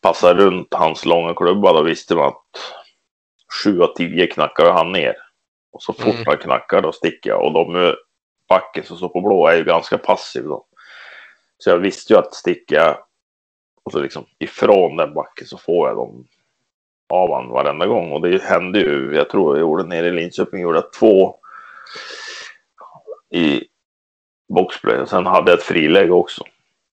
passa 0.00 0.34
runt 0.34 0.74
hans 0.74 1.04
långa 1.04 1.34
klubba, 1.34 1.72
då 1.72 1.82
visste 1.82 2.14
man 2.14 2.28
att 2.28 2.44
sju 3.64 3.82
av 3.82 3.94
tio 3.96 4.26
knackade 4.26 4.72
han 4.72 4.92
ner. 4.92 5.14
Och 5.72 5.82
så 5.82 5.92
fort 5.92 6.14
Mm. 6.14 6.24
han 6.26 6.36
knackar, 6.36 6.82
då 6.82 6.92
sticker 6.92 7.30
jag. 7.30 7.44
Och 7.44 7.52
de 7.52 7.94
backen 8.48 8.84
som 8.84 8.96
står 8.96 9.08
på 9.08 9.20
blå 9.20 9.46
är 9.46 9.56
ju 9.56 9.64
ganska 9.64 9.98
passiv 9.98 10.44
då. 10.44 10.66
Så 11.58 11.70
jag 11.70 11.78
visste 11.78 12.12
ju 12.12 12.18
att 12.18 12.34
sticker 12.34 12.76
jag 12.76 12.96
och 13.84 13.92
så 13.92 14.00
liksom 14.00 14.24
ifrån 14.38 14.96
den 14.96 15.14
backen 15.14 15.46
så 15.46 15.58
får 15.58 15.88
jag 15.88 15.96
dem 15.96 16.26
av 17.08 17.34
han 17.34 17.48
varenda 17.48 17.86
gång. 17.86 18.12
Och 18.12 18.20
det 18.20 18.42
hände 18.42 18.78
ju, 18.80 19.12
jag 19.14 19.30
tror 19.30 19.56
jag 19.56 19.60
gjorde 19.60 19.84
nere 19.84 20.06
i 20.06 20.10
Linköping, 20.10 20.60
gjorde 20.60 20.78
jag 20.78 20.92
två 20.92 21.38
i 23.32 23.64
boxplay. 24.54 25.06
Sen 25.06 25.26
hade 25.26 25.50
jag 25.50 25.58
ett 25.58 25.64
friläge 25.64 26.12
också. 26.12 26.44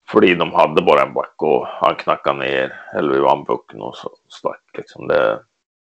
För 0.08 0.20
de 0.34 0.52
hade 0.52 0.82
bara 0.82 1.02
en 1.02 1.14
back 1.14 1.34
och 1.42 1.66
han 1.66 1.94
knackade 1.94 2.38
ner, 2.38 2.80
eller 2.94 3.12
vi 3.12 3.18
vann 3.18 3.44
pucken 3.44 3.80
och 3.80 3.96
så 3.96 4.10
stack 4.28 4.62
liksom. 4.76 5.08
Det, 5.08 5.40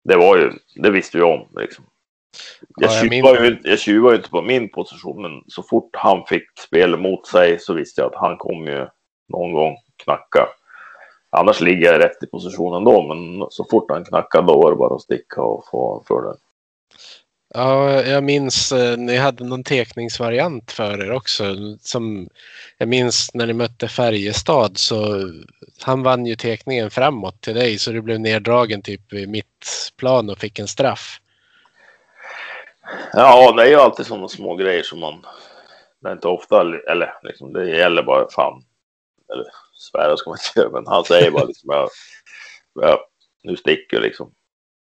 det 0.04 0.16
var 0.16 0.38
ju, 0.38 0.52
det 0.76 0.89
visste 0.89 1.18
vi 1.18 1.24
om 1.24 1.48
liksom. 1.56 1.86
Jag, 2.78 2.91
Ja, 2.91 2.94
jag 2.94 3.12
tjuvar 3.12 3.44
ju, 3.44 3.58
jag 3.64 3.80
ju 4.12 4.16
inte 4.16 4.30
på 4.30 4.41
min 4.41 4.70
position, 4.70 5.22
men 5.22 5.44
så 5.48 5.64
fort 5.64 5.89
han 5.94 6.26
fick 6.26 6.60
spel 6.60 6.98
mot 6.98 7.28
sig 7.28 7.60
så 7.60 7.74
visste 7.74 8.02
jag 8.02 8.14
att 8.14 8.22
han 8.22 8.38
kommer 8.38 8.72
ju 8.72 8.88
någon 9.30 9.54
gång 9.54 9.78
knacka. 10.04 10.48
Annars 11.30 11.62
ligger 11.62 11.91
jag 11.91 12.04
rätt 12.04 12.24
i 12.24 12.28
positionen 12.28 12.84
då, 12.84 13.02
men 13.02 13.48
så 13.50 13.66
fort 13.72 13.91
han 13.91 14.06
knackade 14.06 14.48
då 14.48 14.62
var 14.62 14.72
det 14.72 14.78
bara 14.78 14.96
att 14.96 15.02
sticka 15.02 15.41
och 15.41 15.66
få 15.72 16.04
för 16.08 16.22
den. 16.22 16.36
Ja, 17.56 18.01
jag 18.01 18.24
minns 18.24 18.72
eh, 18.72 18.97
ni 18.97 19.18
hade 19.18 19.43
någon 19.43 19.64
tekningsvariant 19.64 20.72
för 20.72 21.06
er 21.06 21.12
också. 21.12 21.43
Som 21.82 22.30
jag 22.78 22.89
minns 22.89 23.34
när 23.34 23.47
ni 23.47 23.54
mötte 23.54 23.88
Färjestad 23.88 24.78
så 24.78 25.30
han 25.82 26.04
vann 26.04 26.26
ju 26.26 26.36
tekningen 26.36 26.91
framåt 26.91 27.41
till 27.41 27.56
dig 27.56 27.80
så 27.80 27.91
du 27.91 28.01
blev 28.01 28.20
neddragen 28.20 28.82
typ 28.82 29.14
i 29.14 29.28
mittplan 29.28 30.30
och 30.30 30.38
fick 30.38 30.60
en 30.60 30.68
straff. 30.68 31.20
Ja, 33.14 33.51
det 33.51 33.64
är 33.64 33.68
ju 33.68 33.76
alltid 33.76 34.06
sådana 34.06 34.28
små 34.28 34.56
grejer 34.56 34.84
som 34.84 34.99
man... 34.99 35.26
Det 36.01 36.10
är 36.10 36.14
inte 36.14 36.28
ofta, 36.28 36.62
eller 36.62 37.14
liksom, 37.24 37.54
det 37.54 37.70
gäller 37.70 38.04
bara 38.04 38.30
fan... 38.30 38.64
Eller 39.34 39.45
svära 39.74 40.18
ska 40.18 40.30
man 40.30 40.39
inte 40.39 40.60
göra, 40.60 40.72
men 40.72 40.88
han 40.88 41.04
säger 41.04 41.32
bara 41.32 41.45
liksom... 41.45 41.70
jag, 41.74 41.89
jag, 42.74 42.99
nu 43.43 43.58
sticker 43.58 43.97
jag 43.97 44.04
liksom. 44.04 44.32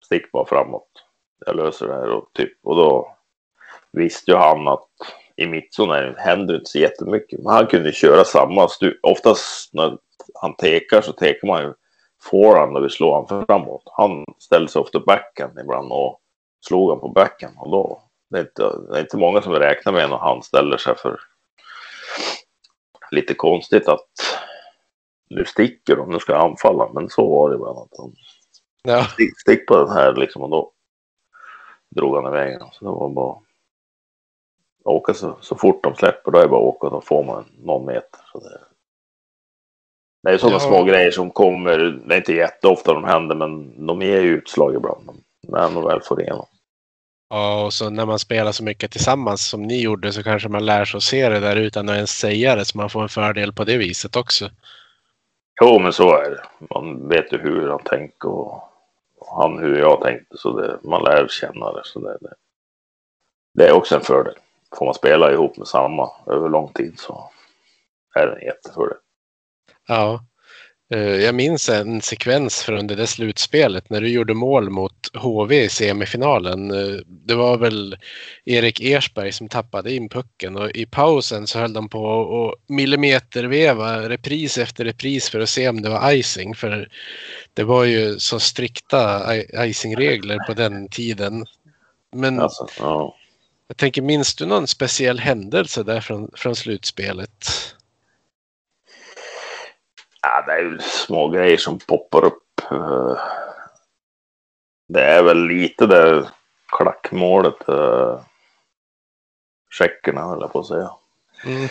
Stick 0.04 0.32
bara 0.32 0.46
framåt. 0.46 1.05
Jag 1.46 1.56
löser 1.56 1.86
det 1.86 1.94
här 1.94 2.08
och 2.10 2.28
typ... 2.32 2.52
Och 2.62 2.76
då 2.76 3.16
visste 3.92 4.30
ju 4.30 4.36
han 4.36 4.68
att 4.68 4.88
i 5.36 5.46
mittzon 5.46 6.14
händer 6.16 6.54
det 6.54 6.58
inte 6.58 6.70
så 6.70 6.78
jättemycket. 6.78 7.40
Men 7.42 7.52
han 7.52 7.66
kunde 7.66 7.92
köra 7.92 8.24
samma 8.24 8.66
stu- 8.66 8.98
Oftast 9.02 9.74
när 9.74 9.98
han 10.34 10.56
tekar 10.56 11.00
så 11.00 11.12
tekar 11.12 11.46
man 11.48 11.62
ju 11.62 11.72
forehand 12.22 12.76
och 12.76 12.84
vi 12.84 12.90
slår 12.90 13.14
han 13.14 13.46
framåt. 13.46 13.82
Han 13.96 14.24
ställde 14.38 14.68
sig 14.68 14.80
ofta 14.80 15.00
backhand 15.00 15.58
ibland 15.58 15.92
och 15.92 16.20
slog 16.66 16.90
han 16.90 17.00
på 17.00 17.08
backhand. 17.08 17.54
Och 17.58 17.70
då, 17.70 18.02
det, 18.30 18.38
är 18.38 18.42
inte, 18.42 18.62
det 18.90 18.96
är 18.96 19.00
inte 19.00 19.16
många 19.16 19.42
som 19.42 19.52
räknar 19.52 19.92
med 19.92 20.10
när 20.10 20.16
han 20.16 20.42
ställer 20.42 20.76
sig 20.76 20.96
för 20.96 21.20
lite 23.10 23.34
konstigt 23.34 23.88
att 23.88 24.08
nu 25.30 25.44
sticker 25.44 25.96
de, 25.96 26.10
nu 26.10 26.18
ska 26.18 26.32
jag 26.32 26.44
anfalla. 26.50 26.88
Men 26.94 27.08
så 27.08 27.28
var 27.28 27.50
det 27.50 27.56
ibland. 27.56 27.78
Att 27.78 27.90
Ja. 28.82 29.04
stick, 29.04 29.40
stick 29.40 29.66
på 29.66 29.76
den 29.76 29.90
här 29.90 30.14
liksom 30.14 30.42
och 30.42 30.50
då 30.50 30.72
drog 31.96 32.16
han 32.16 32.26
iväg. 32.34 32.58
Så 32.72 32.84
det 32.84 32.90
var 32.90 33.08
bara 33.08 33.36
åka 34.84 35.14
så, 35.14 35.36
så 35.40 35.56
fort 35.56 35.84
de 35.84 35.94
släpper. 35.94 36.30
Då 36.30 36.38
är 36.38 36.42
det 36.42 36.48
bara 36.48 36.60
att 36.68 36.74
åka. 36.76 36.88
Då 36.88 37.00
får 37.00 37.24
man 37.24 37.44
någon 37.58 37.86
meter. 37.86 38.20
Så 38.32 38.38
det, 38.38 38.58
det 40.22 40.30
är 40.34 40.38
sådana 40.38 40.56
Ja. 40.56 40.60
små 40.60 40.84
grejer 40.84 41.10
som 41.10 41.30
kommer. 41.30 41.78
Det 41.78 42.14
är 42.14 42.18
inte 42.18 42.32
jätteofta 42.32 42.92
de 42.94 43.04
händer 43.04 43.34
men 43.36 43.86
de 43.86 44.02
ger 44.02 44.20
ju 44.20 44.36
utslag 44.36 44.74
ibland. 44.74 45.10
När 45.48 45.70
de 45.70 45.84
väl 45.84 46.00
får 46.02 46.20
igenom. 46.22 46.46
Ja, 47.28 47.64
och 47.64 47.72
så 47.72 47.90
när 47.90 48.06
man 48.06 48.18
spelar 48.18 48.52
så 48.52 48.64
mycket 48.64 48.90
tillsammans 48.90 49.46
som 49.48 49.62
ni 49.62 49.82
gjorde 49.82 50.12
så 50.12 50.22
kanske 50.22 50.48
man 50.48 50.66
lär 50.66 50.84
sig 50.84 50.98
att 50.98 51.02
se 51.02 51.28
det 51.28 51.40
där 51.40 51.56
utan 51.56 51.88
att 51.88 51.94
ens 51.94 52.10
säga 52.18 52.56
det 52.56 52.64
så 52.64 52.78
man 52.78 52.90
får 52.90 53.02
en 53.02 53.08
fördel 53.08 53.52
på 53.52 53.64
det 53.64 53.76
viset 53.76 54.16
också. 54.16 54.50
Jo 55.62 55.78
men 55.78 55.92
så 55.92 56.16
är 56.16 56.30
det. 56.30 56.42
Man 56.74 57.08
vet 57.08 57.32
ju 57.32 57.38
hur 57.38 57.68
han 57.68 57.82
tänker 57.84 58.28
och, 58.28 58.52
och 58.52 58.65
han 59.26 59.58
hur 59.58 59.78
jag 59.78 60.00
tänkte. 60.00 60.36
Så 60.36 60.60
det, 60.60 60.78
man 60.82 61.02
lär 61.02 61.28
känna 61.28 61.72
det. 61.72 61.82
Så 61.84 62.00
det, 62.00 62.18
det, 62.20 62.34
det 63.54 63.68
är 63.68 63.72
också 63.72 63.94
en 63.94 64.00
fördel. 64.00 64.34
Får 64.78 64.84
man 64.84 64.94
spela 64.94 65.32
ihop 65.32 65.56
med 65.56 65.68
samma 65.68 66.10
över 66.26 66.48
lång 66.48 66.72
tid 66.72 66.98
så 66.98 67.30
är 68.14 68.26
det 68.26 68.34
en 68.34 68.46
jättefördel. 68.46 68.98
Ja. 69.86 70.20
Eh, 70.94 71.00
Jag 71.00 71.34
minns 71.34 71.68
en 71.68 72.02
sekvens 72.02 72.62
från 72.62 72.86
det 72.86 72.94
där 72.94 73.06
slutspelet 73.06 73.90
när 73.90 74.00
du 74.00 74.08
gjorde 74.08 74.34
mål 74.34 74.70
mot 74.70 75.16
HV 75.16 75.64
i 75.64 75.68
semifinalen. 75.68 76.70
Eh, 76.70 77.00
Det 77.06 77.34
var 77.34 77.58
väl 77.58 77.96
Erik 78.44 78.80
Ersberg 78.80 79.32
som 79.32 79.48
tappade 79.48 79.94
in 79.94 80.08
pucken 80.08 80.56
och 80.56 80.70
i 80.70 80.86
pausen 80.86 81.46
så 81.46 81.58
höll 81.58 81.72
de 81.72 81.88
på 81.88 82.48
att 82.48 82.68
millimeterveva 82.70 84.08
repris 84.08 84.58
efter 84.58 84.84
repris 84.84 85.30
för 85.30 85.40
att 85.40 85.48
se 85.48 85.68
om 85.68 85.82
det 85.82 85.88
var 85.88 86.12
icing. 86.12 86.54
För 86.54 86.88
det 87.54 87.64
var 87.64 87.84
ju 87.84 88.18
så 88.18 88.40
strikta 88.40 89.22
icingregler 89.66 90.38
på 90.46 90.54
den 90.54 90.88
tiden. 90.88 91.46
Men 92.16 92.40
Alltså, 92.40 92.66
ja. 92.78 93.16
jag 93.68 93.76
tänker, 93.76 94.02
minns 94.02 94.34
du 94.34 94.46
någon 94.46 94.66
speciell 94.66 95.18
händelse 95.18 95.82
där 95.82 96.00
från, 96.00 96.30
från 96.34 96.56
slutspelet? 96.56 97.46
Ja, 100.26 100.42
det 100.46 100.52
är 100.52 100.58
ju 100.62 100.78
små 100.78 101.28
grejer 101.28 101.56
som 101.56 101.78
poppar 101.78 102.24
upp. 102.24 102.60
Eh, 102.70 103.16
Det 104.88 105.02
är 105.04 105.22
väl 105.22 105.46
lite 105.46 105.86
det 105.86 106.28
klackmålet. 106.76 107.68
eh, 107.68 108.20
Tjeckerna 109.70 110.20
höll 110.22 110.40
jag 110.40 110.52
på 110.52 110.58
att 110.58 110.66
säga. 110.66 110.90
Mm. 111.44 111.68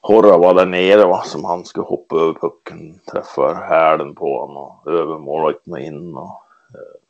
Horra 0.00 0.38
var 0.38 0.54
där 0.54 0.66
nere 0.66 1.04
va, 1.04 1.22
som 1.22 1.44
han 1.44 1.64
skulle 1.64 1.86
hoppa 1.86 2.16
över 2.16 2.32
pucken, 2.32 3.00
träffar 3.12 3.54
hälen 3.54 4.14
på 4.14 4.40
honom 4.40 4.56
och 4.56 4.92
över 4.92 5.18
målvakten 5.18 5.72
och 5.72 5.78
in. 5.78 6.14
Och, 6.16 6.42
eh, 6.74 7.00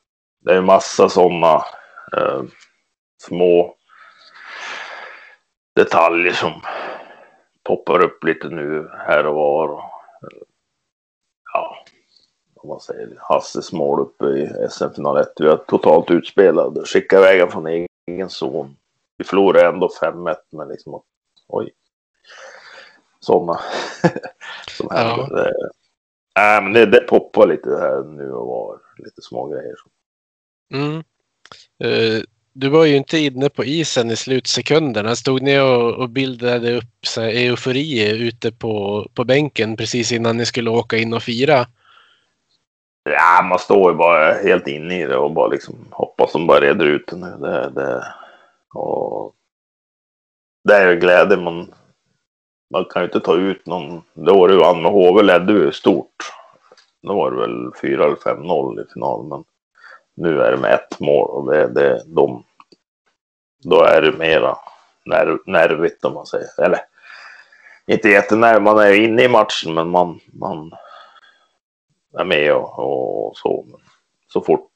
det 0.41 0.55
är 0.55 0.61
massa 0.63 1.09
sådana 1.09 1.55
eh, 2.17 2.43
små 3.23 3.75
detaljer 5.77 6.33
som 6.33 6.53
poppar 7.63 8.03
upp 8.03 8.25
lite 8.25 8.49
nu 8.49 8.91
här 9.07 9.27
och 9.27 9.35
var. 9.35 9.69
Och, 9.69 9.79
eh, 9.81 9.94
ja, 11.55 11.85
vad 12.55 12.67
man 12.69 12.81
säger, 12.81 13.17
Hasses 13.21 13.73
mål 13.73 14.01
uppe 14.01 14.25
i 14.25 14.69
SM-final 14.71 15.17
1. 15.17 15.29
Vi 15.41 15.47
är 15.47 15.57
totalt 15.57 16.11
utspelade, 16.11 16.85
skickade 16.87 17.35
iväg 17.35 17.53
från 17.53 17.67
egen 17.67 18.31
zon. 18.31 18.77
Vi 19.17 19.25
förlorade 19.25 19.69
ändå 19.69 19.89
5-1, 20.01 20.37
men 20.51 20.69
liksom, 20.69 21.03
oj. 21.49 21.71
Sådana 23.21 23.61
som 24.79 24.87
Ja. 24.91 24.97
händer. 24.97 25.37
Det, 25.37 25.71
nej, 26.37 26.63
men 26.63 26.73
det, 26.73 26.87
det 26.87 27.01
poppar 27.01 27.47
lite 27.47 27.71
här 27.71 28.03
nu 28.03 28.33
och 28.33 28.47
var. 28.47 28.81
Lite 28.99 29.23
små 29.23 29.47
grejer. 29.49 29.75
Mm. 30.75 30.97
Eh, 31.85 32.23
du 32.57 32.69
var 32.69 32.85
ju 32.85 32.97
inte 32.97 33.19
inne 33.19 33.49
på 33.49 33.65
isen 33.65 34.11
i 34.11 34.17
slutsekunderna. 34.17 35.17
Stod 35.17 35.43
ni 35.43 35.61
och, 35.61 35.95
och 35.95 36.09
bildade 36.09 36.77
upp 36.77 37.07
så 37.07 37.21
här, 37.21 37.29
eufori 37.29 38.27
ute 38.27 38.53
på, 38.53 39.07
på 39.15 39.25
bänken 39.25 39.77
precis 39.77 40.13
innan 40.13 40.37
ni 40.37 40.47
skulle 40.47 40.71
åka 40.71 40.97
in 40.97 41.15
och 41.15 41.23
fira? 41.23 41.67
Ja, 43.11 43.43
man 43.49 43.59
står 43.59 43.91
ju 43.91 43.97
bara 43.97 44.33
helt 44.33 44.67
inne 44.67 45.01
i 45.01 45.07
det 45.07 45.17
och 45.17 45.31
bara 45.31 45.49
liksom 45.49 45.75
hoppas 45.91 46.33
de 46.33 46.47
bara 46.47 46.61
reder 46.61 46.87
ut 46.87 47.07
det 47.07 47.17
nu. 47.17 47.37
Det, 47.41 47.71
det, 47.71 48.05
och 48.75 49.35
det 50.65 50.75
är 50.75 50.91
ju 50.91 51.01
glädje 51.01 51.37
man... 51.37 51.75
Man 52.71 52.85
kan 52.85 53.03
ju 53.03 53.07
inte 53.07 53.21
ta 53.21 53.37
ut 53.37 53.67
någon... 53.67 54.03
Det 54.15 54.33
var 54.33 54.49
det 54.49 54.55
ju 54.55 54.63
han 54.63 54.83
med 54.83 54.93
HV 54.93 55.23
ledde 55.23 55.53
ju 55.53 55.73
stort. 55.73 56.17
Då 57.03 57.15
var 57.15 57.31
det 57.31 57.41
väl 57.41 57.71
4 57.81 58.05
eller 58.05 58.17
5-0 58.17 58.83
i 58.83 58.93
finalen. 58.93 59.29
Men 59.29 59.45
nu 60.15 60.43
är 60.43 60.51
det 60.51 60.57
med 60.57 60.75
ett 60.75 61.01
mål 61.01 61.31
och 61.31 61.53
det, 61.53 61.69
det, 61.69 62.03
de, 62.07 62.45
då 63.63 63.83
är 63.83 64.03
det 64.03 64.13
mera 64.13 64.57
nerv, 65.05 65.39
nervigt 65.47 66.05
om 66.05 66.15
man 66.15 66.27
säger. 66.27 66.65
Eller 66.65 66.81
inte 67.87 68.09
jättenärv, 68.09 68.63
man 68.63 68.79
är 68.79 68.93
inne 68.93 69.23
i 69.23 69.29
matchen 69.29 69.75
men 69.75 69.89
man, 69.89 70.21
man 70.33 70.73
är 72.19 72.25
med 72.25 72.53
och, 72.53 72.79
och 72.79 73.37
så. 73.37 73.65
Men 73.71 73.81
så 74.33 74.41
fort 74.41 74.71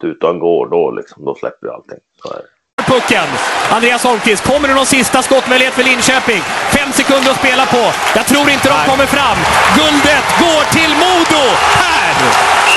tutan 0.00 0.38
går 0.38 0.68
då 0.68 0.90
liksom, 0.90 1.24
då 1.24 1.34
släpper 1.34 1.66
vi 1.66 1.72
allting. 1.72 1.98
Så 2.22 2.32
är 2.32 2.42
pucken. 2.86 3.28
Andreas 3.70 4.04
Holmqvist, 4.04 4.44
kommer 4.44 4.68
det 4.68 4.74
någon 4.74 4.86
sista 4.86 5.22
skottmöjlighet 5.22 5.74
för 5.74 5.82
Linköping? 5.82 6.42
Fem 6.76 6.92
sekunder 6.92 7.30
att 7.30 7.38
spela 7.38 7.66
på. 7.66 7.84
Jag 8.16 8.26
tror 8.26 8.50
inte 8.50 8.68
de 8.68 8.78
kommer 8.90 9.06
fram. 9.06 9.38
Guldet 9.78 10.26
går 10.42 10.62
till 10.76 10.92
Modo! 11.02 11.44
Här! 11.82 12.73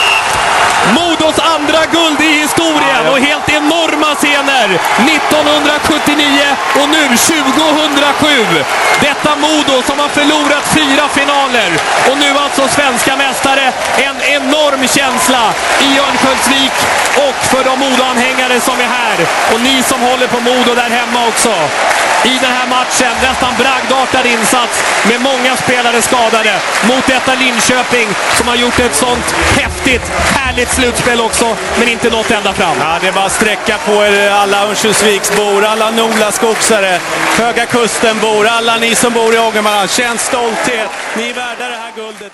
Modos 0.95 1.39
andra 1.55 1.81
guld 1.91 2.21
i 2.21 2.31
historien 2.41 3.07
och 3.11 3.19
helt 3.19 3.49
enorma 3.49 4.15
scener. 4.15 4.67
1979 4.99 6.57
och 6.81 6.89
nu 6.89 7.03
2007. 7.07 8.63
Detta 9.01 9.35
Modo 9.35 9.81
som 9.87 9.99
har 9.99 10.09
förlorat 10.09 10.65
fyra 10.77 11.05
finaler 11.17 11.69
och 12.09 12.17
nu 12.17 12.29
alltså 12.39 12.67
svenska 12.67 13.15
mästare. 13.15 13.73
En 13.97 14.21
enorm 14.21 14.87
känsla 14.87 15.43
i 15.79 15.99
Örnsköldsvik 15.99 16.75
och 17.27 17.35
för 17.51 17.63
de 17.63 17.79
Modo-anhängare 17.79 18.59
som 18.59 18.79
är 18.79 18.89
här. 18.99 19.17
Och 19.53 19.61
ni 19.61 19.83
som 19.83 20.01
håller 20.01 20.27
på 20.27 20.39
Modo 20.39 20.75
där 20.75 20.89
hemma 20.89 21.27
också. 21.27 21.53
I 22.23 22.37
den 22.41 22.51
här 22.51 22.67
matchen, 22.67 23.13
nästan 23.21 23.53
bragdartad 23.57 24.25
insats 24.25 24.83
med 25.09 25.21
många 25.21 25.55
spelare 25.55 26.01
skadade 26.01 26.53
mot 26.89 27.07
detta 27.07 27.35
Linköping 27.35 28.07
som 28.37 28.47
har 28.47 28.55
gjort 28.55 28.79
ett 28.79 28.95
sånt 28.95 29.35
häftigt, 29.61 30.11
härligt 30.35 30.71
slutspel 30.77 31.19
också, 31.21 31.45
men 31.79 31.87
inte 31.95 32.09
nått 32.09 32.31
ända 32.31 32.53
fram. 32.53 32.77
Ja, 32.79 32.99
det 33.01 33.07
är 33.07 33.13
bara 33.13 33.25
att 33.25 33.39
sträcka 33.41 33.75
på 33.87 33.91
er 33.91 34.29
alla 34.41 34.57
Örnsköldsviksbor, 34.67 35.59
alla 35.71 35.91
Nolaskogsare, 35.91 36.93
Höga 37.41 37.65
Kustenbor, 37.65 38.45
alla 38.57 38.77
ni 38.77 38.95
som 38.95 39.13
bor 39.13 39.31
i 39.35 39.39
Ångermanland. 39.47 39.89
Känn 39.89 40.17
stolthet. 40.17 40.89
Ni 41.17 41.23
är 41.29 41.33
värda 41.33 41.65
det 41.73 41.79
här 41.83 41.95
guldet. 41.95 42.31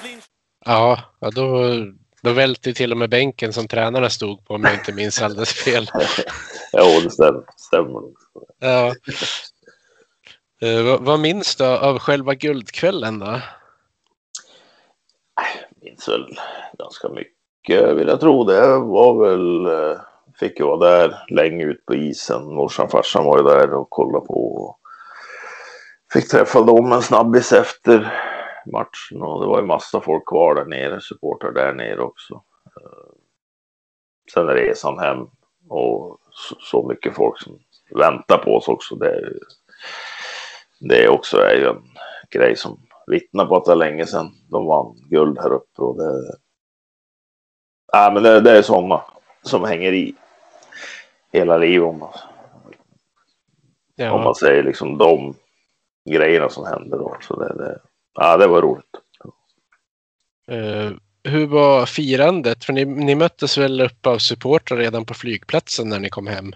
Ja, 0.65 0.99
då, 1.19 1.75
då 2.21 2.31
välte 2.31 2.73
till 2.73 2.91
och 2.91 2.97
med 2.97 3.09
bänken 3.09 3.53
som 3.53 3.67
tränarna 3.67 4.09
stod 4.09 4.45
på 4.45 4.53
om 4.53 4.63
jag 4.63 4.73
inte 4.73 4.93
minns 4.93 5.21
alldeles 5.21 5.53
fel. 5.53 5.89
Jo, 6.77 6.99
det 7.03 7.11
stämmer. 7.11 7.43
stämmer. 7.57 8.01
Ja. 8.59 8.95
Eh, 10.61 10.81
vad, 10.83 11.01
vad 11.01 11.19
minns 11.19 11.55
du 11.55 11.65
av 11.65 11.99
själva 11.99 12.33
guldkvällen 12.33 13.19
då? 13.19 13.39
minns 15.81 16.07
väl 16.07 16.39
ganska 16.79 17.09
mycket 17.09 17.42
vill 17.69 18.07
jag 18.07 18.19
tro. 18.19 18.43
Det 18.43 18.67
var 18.77 19.19
väl, 19.29 19.65
eh, 19.65 19.97
fick 20.39 20.59
ju 20.59 20.65
vara 20.65 20.77
där 20.89 21.25
länge 21.29 21.63
ut 21.65 21.85
på 21.85 21.95
isen. 21.95 22.53
Morsan 22.53 22.85
och 22.85 22.91
farsan 22.91 23.25
var 23.25 23.37
ju 23.37 23.43
där 23.43 23.73
och 23.73 23.89
kollade 23.89 24.25
på. 24.25 24.33
Och 24.55 24.79
fick 26.13 26.29
träffa 26.29 26.61
dem 26.61 26.91
en 26.91 27.01
snabbis 27.01 27.51
efter 27.53 28.13
matchen 28.65 29.21
och 29.21 29.41
det 29.41 29.47
var 29.47 29.59
ju 29.61 29.65
massa 29.67 30.01
folk 30.01 30.27
kvar 30.27 30.55
där 30.55 30.65
nere, 30.65 31.01
supportrar 31.01 31.51
där 31.51 31.73
nere 31.73 32.01
också. 32.01 32.43
Eh, 32.65 33.13
sen 34.33 34.47
resan 34.47 34.99
hem 34.99 35.27
och 35.69 36.17
så, 36.59 36.87
mycket 36.87 37.15
folk 37.15 37.41
som 37.41 37.59
väntar 37.95 38.37
på 38.37 38.55
oss 38.55 38.67
också. 38.67 38.95
Det, 38.95 39.09
är 39.09 39.19
ju- 39.21 39.39
det 40.79 41.09
också 41.09 41.37
är 41.37 41.55
ju 41.55 41.67
en 41.67 41.83
grej 42.31 42.55
som 42.55 42.79
vittnar 43.07 43.45
på 43.45 43.55
att 43.55 43.65
det 43.65 43.71
är 43.71 43.75
länge 43.75 44.05
sedan 44.05 44.31
de 44.49 44.65
vann 44.65 44.95
guld 45.09 45.37
här 45.39 45.53
uppe. 45.53 45.81
Och 45.81 45.97
det, 45.97 46.33
ja, 47.93 48.11
men 48.13 48.23
det, 48.23 48.41
det 48.41 48.51
är 48.57 48.61
sådana 48.61 49.01
som 49.43 49.63
hänger 49.65 49.93
i 49.93 50.15
hela 51.33 51.57
livet 51.57 51.87
om 51.89 51.99
man, 51.99 52.13
om 54.11 54.23
man 54.23 54.23
Ja, 54.23 54.35
säger 54.39 54.63
liksom 54.63 54.97
de 54.97 55.35
grejerna 56.11 56.49
som 56.49 56.65
händer 56.65 56.97
då. 56.97 57.17
Så 57.21 57.39
det, 57.39 57.53
det, 57.57 57.79
ja, 58.13 58.37
det 58.37 58.47
var 58.47 58.61
roligt. 58.61 58.85
eh, 60.47 60.91
hur 61.23 61.47
var 61.47 61.85
firandet? 61.85 62.65
För 62.65 62.73
ni, 62.73 62.85
ni 62.85 63.15
möttes 63.15 63.57
väl 63.57 63.81
upp 63.81 64.07
av 64.07 64.17
supportrar 64.17 64.77
redan 64.77 65.05
på 65.05 65.13
flygplatsen 65.13 65.89
när 65.89 65.99
ni 65.99 66.09
kom 66.09 66.27
hem? 66.27 66.53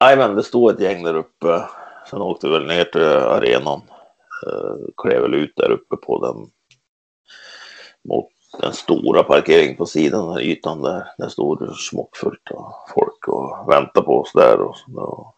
Men 0.00 0.36
det 0.36 0.42
stod 0.42 0.72
ett 0.72 0.80
gäng 0.80 1.02
där 1.04 1.14
uppe. 1.16 1.62
Sen 2.10 2.20
åkte 2.22 2.46
vi 2.46 2.52
väl 2.52 2.66
ner 2.66 2.84
till 2.84 3.02
arenan. 3.02 3.82
Uh, 4.46 4.86
klev 4.96 5.22
väl 5.22 5.34
ut 5.34 5.52
där 5.56 5.70
uppe 5.70 5.96
på 5.96 6.26
den 6.26 6.50
mot 8.08 8.30
den 8.60 8.72
stora 8.72 9.22
parkeringen 9.22 9.76
på 9.76 9.86
sidan, 9.86 10.28
den 10.28 10.38
ytan 10.38 10.82
där. 10.82 11.08
Det 11.18 11.30
stod 11.30 11.76
smockfullt 11.76 12.50
av 12.50 12.72
folk 12.94 13.28
och 13.28 13.72
väntade 13.72 14.06
på 14.06 14.20
oss 14.20 14.32
där. 14.32 14.60
Och 14.60 14.76
så 14.76 14.90
då 14.90 15.34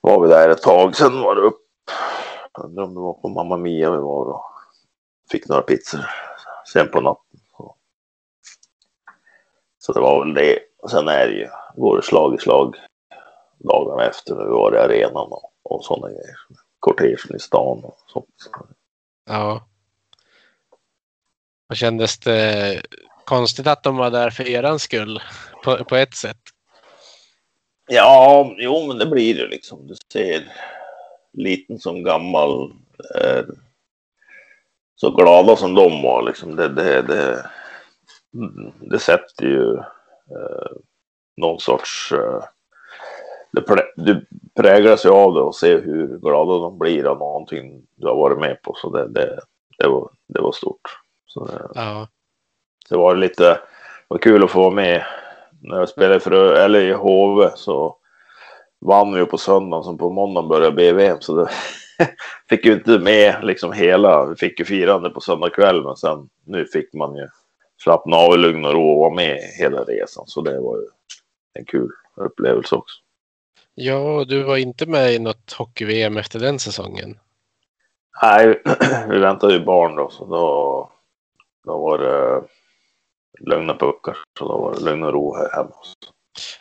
var 0.00 0.22
vi 0.22 0.28
där 0.28 0.48
ett 0.48 0.62
tag. 0.62 0.96
Sen 0.96 1.20
var 1.20 1.34
det 1.34 1.42
upp. 1.42 1.60
Undrar 2.58 2.84
om 2.84 2.94
det 2.94 3.00
var 3.00 3.14
på 3.14 3.28
Mamma 3.28 3.56
Mia 3.56 3.90
vi 3.90 3.96
var 3.96 4.30
och 4.30 4.44
fick 5.30 5.48
några 5.48 5.62
pizzor 5.62 6.00
sen 6.72 6.88
på 6.90 7.00
natten. 7.00 7.40
Så 9.78 9.92
det 9.92 10.00
var 10.00 10.24
väl 10.24 10.34
det. 10.34 10.58
Och 10.82 10.90
sen 10.90 11.08
är 11.08 11.26
det 11.26 11.34
ju, 11.34 11.48
går 11.76 11.96
det 11.96 12.02
slag 12.02 12.34
i 12.34 12.38
slag 12.38 12.76
dagarna 13.58 14.04
efter 14.04 14.34
när 14.34 14.44
vi 14.44 14.50
var 14.50 14.74
i 14.74 14.78
arenan 14.78 15.28
och, 15.32 15.52
och 15.62 15.84
sådana 15.84 16.08
grejer. 16.08 16.36
Kortegen 16.78 17.36
i 17.36 17.38
stan 17.38 17.84
och 17.84 17.96
sånt. 18.06 18.50
Ja. 19.26 19.66
Och 21.72 21.76
kändes 21.76 22.18
det 22.18 22.82
konstigt 23.24 23.66
att 23.66 23.82
de 23.82 23.96
var 23.96 24.10
där 24.10 24.30
för 24.30 24.48
eran 24.48 24.78
skull 24.78 25.20
på, 25.64 25.84
på 25.84 25.96
ett 25.96 26.14
sätt? 26.14 26.40
Ja, 27.90 28.54
jo, 28.58 28.86
men 28.86 28.98
det 28.98 29.06
blir 29.06 29.34
det 29.34 29.46
liksom. 29.46 29.86
Du 29.86 29.94
ser 30.12 30.52
liten 31.32 31.78
som 31.78 32.02
gammal 32.02 32.72
är 33.14 33.46
så 34.96 35.10
glada 35.10 35.56
som 35.56 35.74
de 35.74 36.02
var 36.02 36.22
liksom. 36.22 36.56
Det, 36.56 36.68
det, 36.68 37.02
det, 37.02 37.50
det 38.80 38.98
sätter 38.98 39.44
ju 39.44 39.76
eh, 40.36 40.72
någon 41.36 41.60
sorts 41.60 42.12
eh, 42.12 42.44
det, 43.52 43.92
du 43.96 44.26
präglas 44.54 45.04
ju 45.04 45.10
av 45.10 45.34
det 45.34 45.40
och 45.40 45.54
ser 45.54 45.82
hur 45.82 46.18
glada 46.18 46.58
de 46.58 46.78
blir 46.78 47.04
av 47.04 47.18
någonting 47.18 47.86
du 47.94 48.06
har 48.06 48.16
varit 48.16 48.38
med 48.38 48.62
på. 48.62 48.74
Så 48.76 48.90
det, 48.90 49.08
det, 49.08 49.40
det, 49.78 49.88
var, 49.88 50.10
det 50.28 50.40
var 50.40 50.52
stort. 50.52 51.01
Så 51.32 51.44
det, 51.44 51.70
ja. 51.74 52.08
det 52.88 52.96
var 52.96 53.16
lite 53.16 53.42
det 53.42 53.60
var 54.08 54.18
kul 54.18 54.44
att 54.44 54.50
få 54.50 54.60
vara 54.60 54.74
med. 54.74 55.04
När 55.60 55.78
jag 55.78 55.88
spelade 55.88 56.20
för, 56.20 56.54
eller 56.54 56.80
i 56.80 56.92
HV 56.92 57.50
så 57.56 57.96
vann 58.80 59.14
vi 59.14 59.26
på 59.26 59.38
söndagen 59.38 59.84
som 59.84 59.98
på 59.98 60.10
måndagen 60.10 60.48
började 60.48 60.76
BVM. 60.76 61.20
Så 61.20 61.36
det 61.36 61.50
fick 62.48 62.66
ju 62.66 62.72
inte 62.72 62.98
med 62.98 63.44
liksom 63.44 63.72
hela. 63.72 64.26
Vi 64.26 64.36
fick 64.36 64.58
ju 64.58 64.64
firande 64.64 65.10
på 65.10 65.20
söndag 65.20 65.50
kväll 65.50 65.84
men 65.84 65.96
sen 65.96 66.28
nu 66.46 66.66
fick 66.66 66.92
man 66.92 67.16
ju 67.16 67.28
slappna 67.82 68.16
av 68.16 68.34
i 68.34 68.36
lugn 68.36 68.64
och 68.64 68.72
ro 68.72 68.90
och 68.92 68.98
vara 68.98 69.14
med 69.14 69.38
hela 69.58 69.84
resan. 69.84 70.24
Så 70.26 70.40
det 70.40 70.60
var 70.60 70.76
ju 70.76 70.86
en 71.54 71.64
kul 71.64 71.90
upplevelse 72.16 72.74
också. 72.74 72.96
Ja, 73.74 74.24
du 74.28 74.42
var 74.42 74.56
inte 74.56 74.86
med 74.86 75.12
i 75.12 75.18
något 75.18 75.52
hockey-VM 75.52 76.16
efter 76.16 76.38
den 76.38 76.58
säsongen. 76.58 77.18
Nej, 78.22 78.62
vi 79.08 79.18
väntade 79.18 79.52
ju 79.52 79.64
barn 79.64 79.96
då, 79.96 80.10
så 80.10 80.24
då, 80.24 80.90
då 81.64 81.78
var 81.78 81.98
det 81.98 82.42
lugna 83.40 83.74
puckar. 83.74 84.18
Så 84.38 84.48
då 84.48 84.58
var 84.58 84.74
det 84.74 84.80
lugn 84.80 85.02
och 85.02 85.12
ro 85.12 85.36
här 85.36 85.50
hemma. 85.56 85.74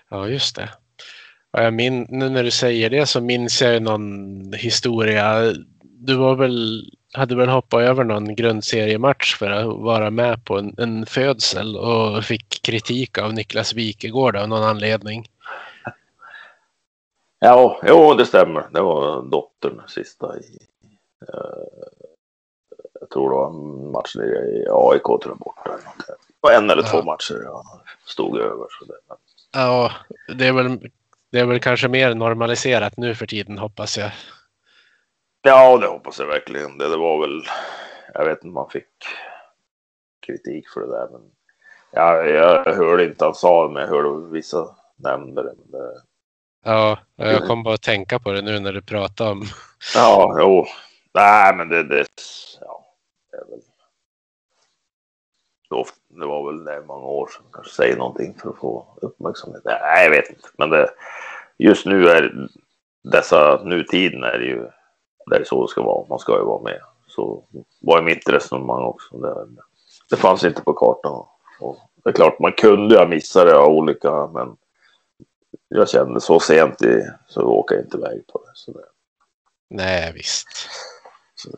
Ja, 0.10 0.28
just 0.28 0.56
det. 0.56 0.70
Ja, 1.52 1.64
jag 1.64 1.74
min, 1.74 2.06
nu 2.10 2.30
när 2.30 2.44
du 2.44 2.52
säger 2.52 2.90
det 2.90 3.06
så 3.06 3.22
minns 3.22 3.62
jag 3.62 3.82
någon 3.82 4.54
historia. 4.54 5.54
Du 5.84 6.16
var 6.16 6.36
väl, 6.36 6.86
hade 7.14 7.36
väl 7.36 7.50
hoppat 7.50 7.82
över 7.82 8.04
någon 8.04 8.36
grundseriematch 8.36 9.36
för 9.36 9.52
att 9.52 9.66
vara 9.66 10.10
med 10.10 10.46
på 10.46 10.58
en, 10.58 10.76
en 10.78 11.06
födsel 11.06 11.78
och 11.78 12.24
fick 12.24 12.62
kritik 12.62 13.18
av 13.18 13.34
Niklas 13.34 13.74
Wikegård 13.74 14.36
av 14.36 14.50
någon 14.50 14.64
anledning. 14.64 15.26
Ja, 17.40 17.82
jo, 17.88 18.14
det 18.14 18.26
stämmer. 18.26 18.68
Det 18.74 18.82
var 18.82 19.22
dottern 19.22 19.82
sista 19.88 20.40
i... 20.40 20.60
Tror 23.14 23.30
det 23.30 23.36
var 23.36 23.50
en 23.50 23.92
match 23.92 24.16
i 24.16 24.66
AIK 24.70 25.04
tror 25.04 25.28
jag 25.28 25.38
borta. 25.38 25.78
Det 26.08 26.14
var 26.40 26.52
en 26.52 26.70
eller 26.70 26.84
ja. 26.84 26.90
två 26.90 27.04
matcher 27.04 27.42
jag 27.44 27.66
stod 28.06 28.40
över. 28.40 28.66
Så 28.70 28.86
det, 28.86 28.98
men... 29.08 29.18
Ja, 29.54 29.92
det 30.36 30.48
är, 30.48 30.54
väl, 30.54 30.90
det 31.32 31.40
är 31.40 31.46
väl 31.46 31.60
kanske 31.60 31.88
mer 31.88 32.16
normaliserat 32.16 32.98
nu 32.98 33.16
för 33.16 33.26
tiden 33.26 33.58
hoppas 33.58 33.98
jag. 33.98 34.12
Ja, 35.42 35.78
det 35.78 35.88
hoppas 35.88 36.20
jag 36.20 36.28
verkligen. 36.28 36.78
Det, 36.78 36.90
det 36.90 36.98
var 36.98 37.22
väl... 37.22 37.44
Jag 38.14 38.26
vet 38.26 38.44
inte 38.44 38.54
man 38.54 38.70
fick 38.70 38.88
kritik 40.26 40.70
för 40.70 40.82
det 40.82 40.88
där. 40.88 41.08
Men 41.12 41.22
jag, 41.92 42.30
jag 42.30 42.74
hörde 42.74 43.06
inte 43.06 43.26
han 43.26 43.36
sa 43.36 43.68
det, 43.68 43.74
men 43.74 43.82
jag 43.82 43.90
hörde 43.90 44.32
vissa 44.32 44.76
nämnde 44.96 45.44
det. 45.44 45.56
Det 45.66 46.02
Ja, 46.64 47.00
jag 47.16 47.48
kom 47.48 47.64
bara 47.64 47.74
att 47.74 47.82
tänka 47.82 48.20
på 48.20 48.32
det 48.32 48.42
nu 48.42 48.60
när 48.60 48.74
du 48.74 48.82
pratar 48.82 49.32
om. 49.32 49.44
Ja, 49.96 50.36
jo. 50.40 50.66
Nej, 51.14 51.56
men 51.56 51.70
det, 51.70 51.84
det 51.84 52.06
är 53.42 53.50
väl. 53.50 53.62
Det 56.08 56.26
var 56.26 56.52
väl 56.52 56.64
det 56.64 56.84
många 56.88 57.06
år 57.06 57.28
sedan. 57.28 57.46
Kanske 57.54 57.74
säger 57.74 57.98
någonting 57.98 58.36
för 58.42 58.50
att 58.50 58.58
få 58.58 58.86
uppmärksamhet. 59.02 59.62
Nej, 59.66 60.04
jag 60.04 60.12
vet 60.12 60.30
inte. 60.30 60.50
Men 60.58 60.70
det, 60.70 60.90
just 61.58 61.86
nu 61.86 62.08
är 62.08 62.48
dessa 63.04 63.64
nutiden 63.64 64.24
är 64.24 64.38
det 64.38 64.46
ju. 64.46 64.70
Det 65.26 65.36
är 65.36 65.44
så 65.44 65.62
det 65.66 65.72
ska 65.72 65.82
vara. 65.82 66.08
Man 66.08 66.20
ska 66.20 66.38
ju 66.38 66.44
vara 66.44 66.62
med. 66.62 66.82
Så 67.08 67.44
var 67.80 68.02
mitt 68.02 68.30
resonemang 68.30 68.84
också. 68.84 69.18
Det, 69.18 69.48
det 70.10 70.16
fanns 70.16 70.44
inte 70.44 70.62
på 70.62 70.74
kartan. 70.74 71.26
Och 71.60 71.78
det 72.04 72.10
är 72.10 72.14
klart, 72.14 72.40
man 72.40 72.54
kunde 72.54 72.96
ju 72.96 73.00
ha 73.00 73.08
missat 73.08 73.48
det 73.48 73.58
av 73.58 73.70
olika, 73.70 74.28
men 74.28 74.58
jag 75.68 75.90
kände 75.90 76.22
så 76.22 76.40
sent 76.40 76.82
i, 76.82 77.02
så 77.28 77.42
åker 77.42 77.76
jag 77.76 77.86
inte 77.86 77.98
iväg 77.98 78.28
på 78.28 78.40
det. 78.46 78.52
Så 78.54 78.72
det. 78.72 78.86
Nej, 79.70 80.14
visst. 80.14 80.48
Så 81.36 81.50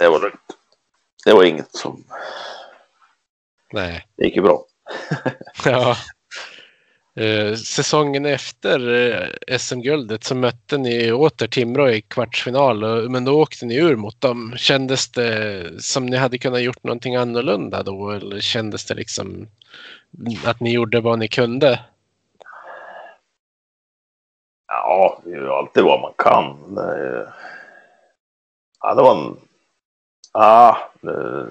det, 0.00 0.08
var 0.08 0.20
lugnt. 0.20 0.55
Det 1.26 1.32
var 1.32 1.44
inget 1.44 1.74
som... 1.74 2.04
Nej. 3.72 4.06
Det 4.16 4.24
gick 4.24 4.36
ju 4.36 4.42
bra. 4.42 4.64
ja. 5.64 5.96
Eh, 7.16 7.54
säsongen 7.54 8.26
efter 8.26 8.94
eh, 8.94 9.58
SM-guldet 9.58 10.24
så 10.24 10.34
mötte 10.34 10.78
ni 10.78 11.12
åter 11.12 11.46
Timrå 11.46 11.90
i 11.90 12.02
kvartsfinal, 12.02 13.08
men 13.08 13.24
då 13.24 13.42
åkte 13.42 13.66
ni 13.66 13.76
ur 13.76 13.96
mot 13.96 14.20
dem. 14.20 14.54
Kändes 14.56 15.12
det 15.12 15.82
som 15.82 16.06
ni 16.06 16.16
hade 16.16 16.38
kunnat 16.38 16.62
gjort 16.62 16.84
någonting 16.84 17.16
annorlunda 17.16 17.82
då 17.82 18.10
eller 18.10 18.40
kändes 18.40 18.84
det 18.84 18.94
liksom 18.94 19.46
att 20.44 20.60
ni 20.60 20.72
gjorde 20.72 21.00
vad 21.00 21.18
ni 21.18 21.28
kunde? 21.28 21.80
Ja, 24.66 25.20
det 25.24 25.30
är 25.30 25.36
ju 25.36 25.50
alltid 25.50 25.84
vad 25.84 26.00
man 26.00 26.12
kan. 26.18 26.74
Det, 26.74 27.32
ja, 28.80 28.94
det 28.94 29.02
var 29.02 29.16
en... 29.16 29.45
Ja, 30.38 30.78
det, 31.00 31.46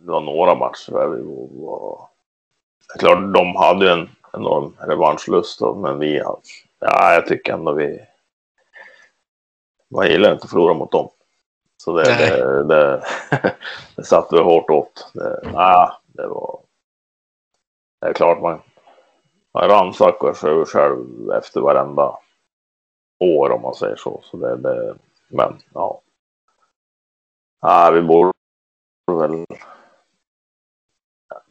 det 0.00 0.10
var 0.12 0.20
några 0.20 0.54
matcher 0.54 0.92
där 0.92 1.08
vi 1.08 1.22
var... 1.22 2.08
Det 2.88 2.94
är 2.94 2.98
klart, 2.98 3.34
de 3.34 3.56
hade 3.56 3.84
ju 3.84 3.90
en 3.90 4.10
enorm 4.32 4.76
revanschlust 4.78 5.60
då, 5.60 5.74
men 5.74 5.98
vi... 5.98 6.18
Ja, 6.78 7.14
jag 7.14 7.26
tycker 7.26 7.52
ändå 7.52 7.72
vi... 7.72 8.00
Man 9.90 10.06
gillar 10.06 10.32
inte 10.32 10.44
att 10.44 10.50
förlora 10.50 10.74
mot 10.74 10.92
dem. 10.92 11.08
Så 11.76 11.96
det, 11.96 12.04
det, 12.04 12.64
det, 12.64 13.04
det 13.96 14.04
satte 14.04 14.36
vi 14.36 14.42
hårt 14.42 14.70
åt. 14.70 15.10
Det, 15.14 15.40
ja, 15.52 16.00
det 16.06 16.26
var... 16.26 16.58
Det 18.00 18.06
är 18.06 18.12
klart 18.12 18.40
man, 18.42 18.60
man 19.54 19.68
rannsakar 19.68 20.32
sig 20.32 20.64
själv 20.64 21.30
efter 21.32 21.60
varenda 21.60 22.18
år 23.18 23.50
om 23.50 23.62
man 23.62 23.74
säger 23.74 23.96
så. 23.96 24.20
så 24.24 24.36
det, 24.36 24.56
det, 24.56 24.94
men 25.28 25.58
ja. 25.74 26.00
Ja. 27.62 27.90
Vi 27.90 28.02
borde 28.02 28.32
väl 29.06 29.46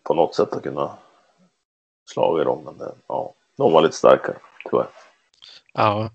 på 0.03 0.13
något 0.13 0.35
sätt 0.35 0.53
att 0.53 0.63
kunna 0.63 0.97
slå 2.09 2.41
i 2.41 2.43
dem. 2.43 2.63
Men 2.63 2.77
det, 2.77 2.91
ja, 3.07 3.33
de 3.57 3.71
var 3.71 3.81
lite 3.81 3.95
starkare 3.95 4.37
tyvärr. 4.69 4.87
Ja. 5.73 6.09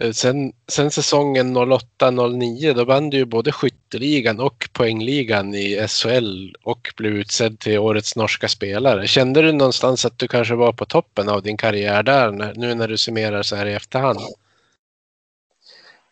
Eh, 0.00 0.12
sen, 0.12 0.52
sen 0.68 0.90
säsongen 0.90 1.56
08-09 1.56 2.74
då 2.74 2.84
vann 2.84 3.10
du 3.10 3.16
ju 3.16 3.24
både 3.24 3.52
skytteligan 3.52 4.40
och 4.40 4.68
poängligan 4.72 5.54
i 5.54 5.86
SHL 5.88 6.54
och 6.62 6.92
blev 6.96 7.12
utsedd 7.12 7.60
till 7.60 7.78
årets 7.78 8.16
norska 8.16 8.48
spelare. 8.48 9.06
Kände 9.06 9.42
du 9.42 9.52
någonstans 9.52 10.04
att 10.04 10.18
du 10.18 10.28
kanske 10.28 10.54
var 10.54 10.72
på 10.72 10.84
toppen 10.84 11.28
av 11.28 11.42
din 11.42 11.56
karriär 11.56 12.02
där 12.02 12.52
nu 12.56 12.74
när 12.74 12.88
du 12.88 12.96
summerar 12.96 13.42
så 13.42 13.56
här 13.56 13.66
i 13.66 13.74
efterhand? 13.74 14.20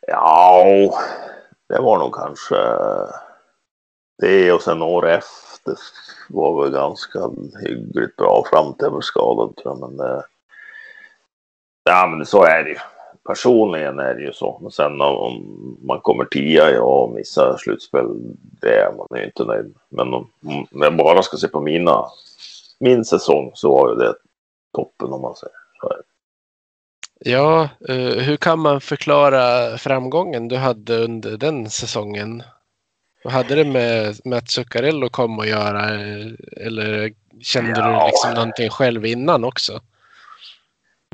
Ja, 0.06 0.64
det 1.68 1.80
var 1.80 1.98
nog 1.98 2.14
kanske 2.14 2.56
det 4.18 4.52
och 4.52 4.62
sen 4.62 4.82
år 4.82 5.08
efter 5.08 5.74
var 6.28 6.62
väl 6.62 6.72
ganska 6.72 7.30
hyggligt 7.62 8.16
bra 8.16 8.44
fram 8.50 8.74
till 8.74 8.84
jag 8.84 8.92
blev 8.92 9.00
skadad 9.00 9.56
tror 9.56 9.78
jag. 9.78 9.80
Men 9.80 9.96
det, 9.96 10.24
ja, 11.84 12.06
men 12.06 12.26
så 12.26 12.44
är 12.44 12.64
det 12.64 12.70
ju. 12.70 12.78
personligen 13.26 13.98
är 13.98 14.14
det 14.14 14.22
ju 14.22 14.32
så. 14.32 14.58
Men 14.62 14.70
sen 14.70 15.00
om 15.00 15.78
man 15.82 16.00
kommer 16.00 16.24
tia 16.24 16.82
och 16.82 17.10
missar 17.10 17.56
slutspel, 17.58 18.06
det 18.60 18.74
är 18.74 18.92
man 18.92 19.18
ju 19.18 19.24
inte 19.24 19.44
nöjd 19.44 19.74
Men 19.88 20.14
om, 20.14 20.30
om 20.72 20.82
jag 20.82 20.96
bara 20.96 21.22
ska 21.22 21.36
se 21.36 21.48
på 21.48 21.60
mina, 21.60 22.04
min 22.80 23.04
säsong 23.04 23.50
så 23.54 23.72
var 23.72 23.88
ju 23.88 23.94
det 23.94 24.14
toppen 24.74 25.12
om 25.12 25.22
man 25.22 25.34
säger 25.34 25.56
så. 25.80 25.86
Är 25.86 25.96
det. 25.96 26.02
Ja, 27.18 27.68
eh, 27.88 27.96
hur 27.96 28.36
kan 28.36 28.58
man 28.58 28.80
förklara 28.80 29.78
framgången 29.78 30.48
du 30.48 30.56
hade 30.56 30.96
under 30.96 31.36
den 31.36 31.70
säsongen? 31.70 32.42
Vad 33.24 33.32
hade 33.32 33.54
det 33.54 33.64
med, 33.64 34.38
att 34.38 34.50
Zuccarello 34.50 35.08
kom 35.08 35.38
att 35.40 35.48
göra? 35.48 35.84
Eller 36.56 37.12
kände 37.40 37.80
ja. 37.80 38.00
du 38.00 38.06
liksom 38.06 38.34
någonting 38.34 38.70
själv 38.70 39.06
innan 39.06 39.44
också? 39.44 39.80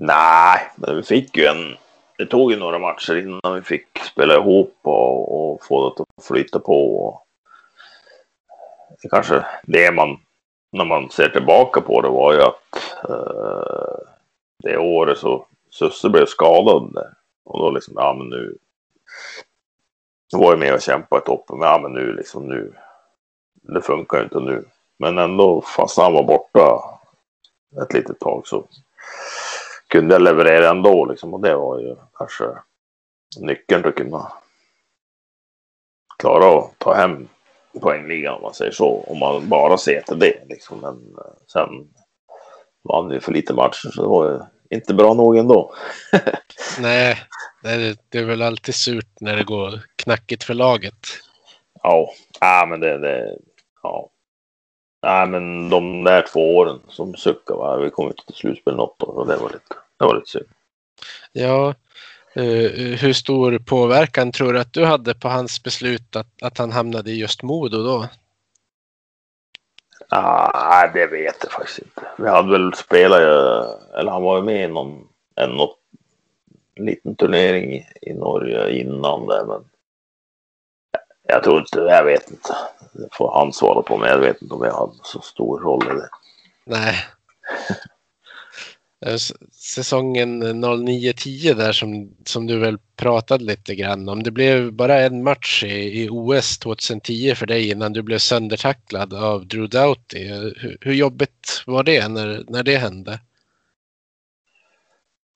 Nej, 0.00 0.70
men 0.76 0.96
vi 0.96 1.02
fick 1.02 1.36
ju 1.36 1.44
en... 1.44 1.76
Det 2.18 2.26
tog 2.26 2.52
ju 2.52 2.58
några 2.58 2.78
matcher 2.78 3.16
innan 3.16 3.54
vi 3.54 3.62
fick 3.62 3.98
spela 3.98 4.34
ihop 4.34 4.78
och, 4.82 5.52
och 5.52 5.64
få 5.64 5.94
det 5.96 6.02
att 6.02 6.24
flyta 6.24 6.58
på. 6.58 6.96
Och 6.96 7.26
det 9.02 9.08
kanske 9.08 9.44
det 9.62 9.92
man, 9.92 10.18
när 10.72 10.84
man 10.84 11.10
ser 11.10 11.28
tillbaka 11.28 11.80
på 11.80 12.00
det 12.00 12.08
var 12.08 12.32
ju 12.32 12.42
att 12.42 13.00
uh, 13.10 13.96
det 14.62 14.78
året 14.78 15.18
så 15.18 15.46
Susse 15.72 16.08
blev 16.08 16.26
skadad. 16.26 16.96
Och 17.44 17.58
då 17.58 17.70
liksom, 17.70 17.94
ja 17.96 18.14
men 18.18 18.28
nu. 18.28 18.58
Då 20.32 20.38
var 20.38 20.50
jag 20.50 20.58
med 20.58 20.74
och 20.74 20.82
kämpade 20.82 21.22
i 21.22 21.24
toppen. 21.24 21.58
Men 21.58 21.68
ja 21.68 21.78
men 21.78 21.92
nu 21.92 22.12
liksom 22.12 22.48
nu. 22.48 22.74
Det 23.54 23.82
funkar 23.82 24.18
ju 24.18 24.24
inte 24.24 24.40
nu. 24.40 24.64
Men 24.98 25.18
ändå 25.18 25.60
fast 25.60 25.98
han 25.98 26.12
var 26.12 26.22
borta 26.22 26.82
ett 27.82 27.92
litet 27.92 28.20
tag 28.20 28.46
så 28.46 28.64
kunde 29.88 30.14
jag 30.14 30.22
leverera 30.22 30.70
ändå 30.70 31.04
liksom. 31.04 31.34
Och 31.34 31.40
det 31.40 31.56
var 31.56 31.78
ju 31.78 31.96
kanske 32.18 32.44
nyckeln 33.40 33.82
till 33.82 33.88
att 33.88 33.94
kunna 33.94 34.32
klara 36.18 36.58
att 36.58 36.78
ta 36.78 36.94
hem 36.94 37.28
poängligan 37.80 38.34
om 38.34 38.42
man 38.42 38.54
säger 38.54 38.72
så. 38.72 39.04
Om 39.06 39.18
man 39.18 39.48
bara 39.48 39.78
ser 39.78 40.00
till 40.00 40.18
det 40.18 40.44
liksom. 40.48 40.80
Men 40.80 41.16
eh, 41.18 41.32
sen 41.46 41.94
vann 42.82 43.08
vi 43.08 43.20
för 43.20 43.32
lite 43.32 43.54
matcher 43.54 43.90
så 43.90 44.02
det 44.02 44.08
var 44.08 44.30
ju 44.30 44.40
inte 44.72 44.94
bra 44.94 45.14
nog 45.14 45.36
ändå. 45.36 45.74
Nej, 46.80 47.18
det 47.62 48.18
är 48.18 48.24
väl 48.24 48.42
alltid 48.42 48.74
surt 48.74 49.20
när 49.20 49.36
det 49.36 49.44
går 49.44 49.80
knackigt 49.96 50.44
för 50.44 50.54
laget. 50.54 51.06
Ja, 51.82 52.12
ja 52.40 52.66
men 52.70 52.80
det, 52.80 52.98
det 52.98 53.38
ja. 53.82 54.08
Nej, 55.02 55.26
men 55.26 55.70
de 55.70 56.04
där 56.04 56.26
två 56.32 56.56
åren 56.56 56.80
som 56.88 57.14
suckade, 57.14 57.58
va? 57.58 57.76
vi 57.76 57.90
kom 57.90 58.06
inte 58.06 58.26
till 58.26 58.34
slutspel 58.34 58.76
något 58.76 59.02
och 59.02 59.26
det 59.26 59.36
var 59.36 59.48
lite, 59.48 59.74
det 59.98 60.04
var 60.04 60.14
lite 60.14 60.30
synd. 60.30 60.46
Ja, 61.32 61.74
uh, 62.36 62.96
hur 62.96 63.12
stor 63.12 63.58
påverkan 63.58 64.32
tror 64.32 64.52
du 64.52 64.60
att 64.60 64.72
du 64.72 64.84
hade 64.84 65.14
på 65.14 65.28
hans 65.28 65.62
beslut 65.62 66.16
att, 66.16 66.42
att 66.42 66.58
han 66.58 66.72
hamnade 66.72 67.10
i 67.10 67.20
just 67.20 67.42
Modo 67.42 67.82
då? 67.82 68.08
Ah, 70.14 70.90
det 70.94 71.06
vet 71.06 71.36
jag 71.42 71.52
faktiskt 71.52 71.78
inte. 71.78 72.02
Vi 72.18 72.28
hade 72.28 72.52
väl 72.52 72.74
spelat, 72.74 73.20
eh, 73.20 73.98
eller 73.98 74.10
han 74.12 74.22
var 74.22 74.36
ju 74.36 74.42
med 74.42 74.64
i 74.64 74.68
någon, 74.68 75.08
en 75.36 75.50
något, 75.50 75.78
liten 76.76 77.16
turnering 77.16 77.72
i, 77.72 77.86
i 78.02 78.14
Norge 78.14 78.70
innan 78.70 79.26
det, 79.26 79.44
men 79.46 79.64
jag 81.22 81.42
tror 81.42 81.58
inte, 81.58 81.80
jag 81.80 82.04
vet 82.04 82.30
inte. 82.30 82.56
Det 82.92 83.08
får 83.12 83.32
han 83.32 83.52
svara 83.52 83.82
på, 83.82 83.96
men 83.96 84.08
jag 84.08 84.18
vet 84.18 84.42
inte 84.42 84.54
om 84.54 84.64
jag 84.64 84.74
hade 84.74 84.92
så 85.02 85.20
stor 85.20 85.60
roll 85.60 85.84
i 85.90 85.94
det. 85.94 86.08
Nej. 86.64 86.94
Eh, 89.06 89.16
säsongen 89.52 90.42
09-10 90.42 91.54
där 91.54 91.72
som, 91.72 92.16
som 92.24 92.46
du 92.46 92.58
väl 92.58 92.78
pratade 92.96 93.44
lite 93.44 93.74
grann 93.74 94.08
om. 94.08 94.22
Det 94.22 94.30
blev 94.30 94.72
bara 94.72 95.00
en 95.00 95.22
match 95.22 95.64
i, 95.64 96.02
i 96.02 96.08
OS 96.10 96.58
2010 96.58 97.34
för 97.34 97.46
dig 97.46 97.70
innan 97.70 97.92
du 97.92 98.02
blev 98.02 98.18
söndertacklad 98.18 99.14
av 99.14 99.46
Drew 99.46 99.68
Doughty. 99.68 100.28
Eh, 100.28 100.38
hur, 100.38 100.78
hur 100.80 100.92
jobbigt 100.92 101.62
var 101.66 101.82
det 101.82 102.08
när, 102.08 102.44
när 102.48 102.62
det 102.62 102.76
hände? 102.76 103.12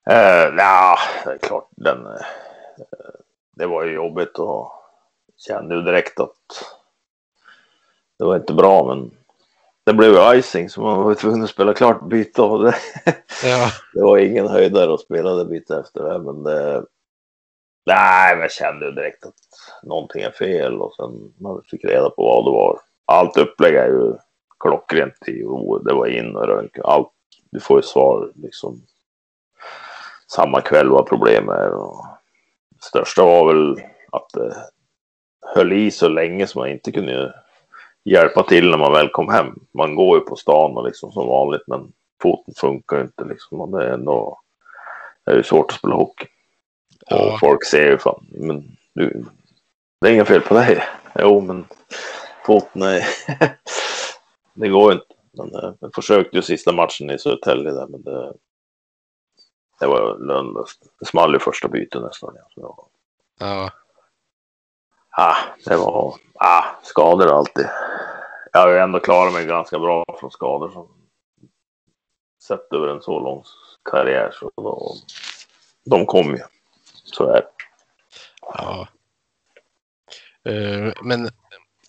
Uh, 0.09 0.55
ja, 0.57 0.97
det 1.25 1.31
är 1.31 1.37
klart. 1.37 1.69
Den, 1.71 2.05
uh, 2.05 2.21
det 3.55 3.65
var 3.65 3.83
ju 3.83 3.93
jobbigt 3.93 4.39
och 4.39 4.71
kände 5.37 5.75
ju 5.75 5.81
direkt 5.81 6.19
att 6.19 6.65
det 8.19 8.25
var 8.25 8.35
inte 8.35 8.53
bra, 8.53 8.95
men 8.95 9.11
det 9.87 9.93
blev 9.93 10.11
ju 10.11 10.39
icing 10.39 10.69
så 10.69 10.81
man 10.81 11.03
var 11.03 11.15
tvungen 11.15 11.43
att 11.43 11.49
spela 11.49 11.73
klart 11.73 12.09
byte 12.09 12.41
och 12.41 12.63
det, 12.63 12.75
ja. 13.43 13.71
det 13.93 14.01
var 14.01 14.17
ingen 14.17 14.47
höjdare 14.47 14.93
att 14.93 15.01
spela 15.01 15.35
det 15.35 15.45
byte 15.45 15.77
efter 15.77 16.03
det. 16.03 16.19
Men 16.19 16.43
det, 16.43 16.85
nej, 17.85 18.37
jag 18.37 18.51
kände 18.51 18.85
ju 18.85 18.91
direkt 18.91 19.25
att 19.25 19.33
någonting 19.83 20.21
är 20.21 20.31
fel 20.31 20.81
och 20.81 20.93
sen 20.95 21.33
man 21.39 21.63
fick 21.71 21.85
reda 21.85 22.09
på 22.09 22.23
vad 22.23 22.45
det 22.45 22.51
var. 22.51 22.79
Allt 23.05 23.37
upplägg 23.37 23.75
är 23.75 23.87
ju 23.87 24.13
klockrent 24.59 25.27
i 25.27 25.41
det 25.85 25.93
var 25.93 26.07
in 26.07 26.35
och 26.35 26.47
röntgen. 26.47 26.83
Allt, 26.85 27.11
du 27.51 27.59
får 27.59 27.77
ju 27.77 27.83
svar 27.83 28.31
liksom 28.35 28.81
samma 30.27 30.61
kväll 30.61 30.89
vad 30.89 31.07
problemet 31.07 31.55
är. 31.55 31.71
Och 31.71 32.05
det 32.69 32.83
största 32.83 33.23
var 33.23 33.47
väl 33.47 33.83
att 34.11 34.29
det 34.33 34.55
höll 35.55 35.73
i 35.73 35.91
så 35.91 36.07
länge 36.07 36.47
som 36.47 36.59
man 36.59 36.69
inte 36.69 36.91
kunde 36.91 37.33
hjälpa 38.11 38.43
till 38.43 38.69
när 38.69 38.77
man 38.77 38.91
väl 38.91 39.09
kom 39.09 39.29
hem. 39.29 39.59
Man 39.71 39.95
går 39.95 40.17
ju 40.17 40.23
på 40.23 40.35
stan 40.35 40.77
och 40.77 40.85
liksom 40.85 41.11
som 41.11 41.27
vanligt 41.27 41.67
men 41.67 41.91
foten 42.21 42.53
funkar 42.57 42.97
ju 42.97 43.03
inte 43.03 43.23
liksom. 43.23 43.61
Och 43.61 43.69
det 43.69 43.85
är 43.85 43.93
ändå 43.93 44.39
det 45.25 45.31
är 45.31 45.35
ju 45.35 45.43
svårt 45.43 45.71
att 45.71 45.77
spela 45.77 45.95
hockey. 45.95 46.27
Ja. 47.07 47.33
Och 47.33 47.39
folk 47.39 47.65
ser 47.65 47.91
ju 47.91 47.97
fan, 47.97 48.27
men 48.29 48.77
du, 48.93 49.25
det 50.01 50.07
är 50.07 50.13
inget 50.13 50.27
fel 50.27 50.41
på 50.41 50.53
dig. 50.53 50.83
Jo, 51.19 51.41
men 51.41 51.65
foten 52.45 52.81
är... 52.81 53.03
det 54.53 54.69
går 54.69 54.91
ju 54.91 54.97
inte. 54.97 55.13
Men 55.31 55.55
eh, 55.55 55.73
jag 55.79 55.93
försökte 55.95 56.35
ju 56.35 56.41
sista 56.41 56.71
matchen 56.71 57.09
i 57.09 57.19
Södertälje 57.19 57.71
där, 57.71 57.87
men 57.87 58.01
det, 58.01 58.33
det 59.79 59.87
var 59.87 60.17
lönlöst. 60.17 60.81
Det 60.99 61.05
small 61.05 61.33
ju 61.33 61.39
första 61.39 61.67
bytet 61.67 62.01
nästan. 62.01 62.35
Ja. 62.55 62.87
ja. 63.39 63.71
Ah, 65.19 65.37
det 65.65 65.77
var 65.77 66.15
ah, 66.35 66.63
skador 66.83 67.37
alltid 67.37 67.67
jag 68.57 68.61
har 68.61 68.71
ju 68.71 68.79
ändå 68.79 68.99
klarat 68.99 69.33
mig 69.33 69.45
ganska 69.45 69.79
bra 69.79 70.05
från 70.19 70.31
skador 70.31 70.69
som 70.69 70.87
sett 72.43 72.73
över 72.73 72.87
en 72.87 73.01
så 73.01 73.19
lång 73.19 73.43
karriär. 73.91 74.31
Så 74.33 74.51
då, 74.55 74.95
de 75.85 76.05
kom 76.05 76.29
ju. 76.31 76.41
Så 77.03 77.29
är 77.29 77.33
det. 77.33 77.47
Ja. 78.41 78.87
Uh, 80.49 80.93
men 81.01 81.29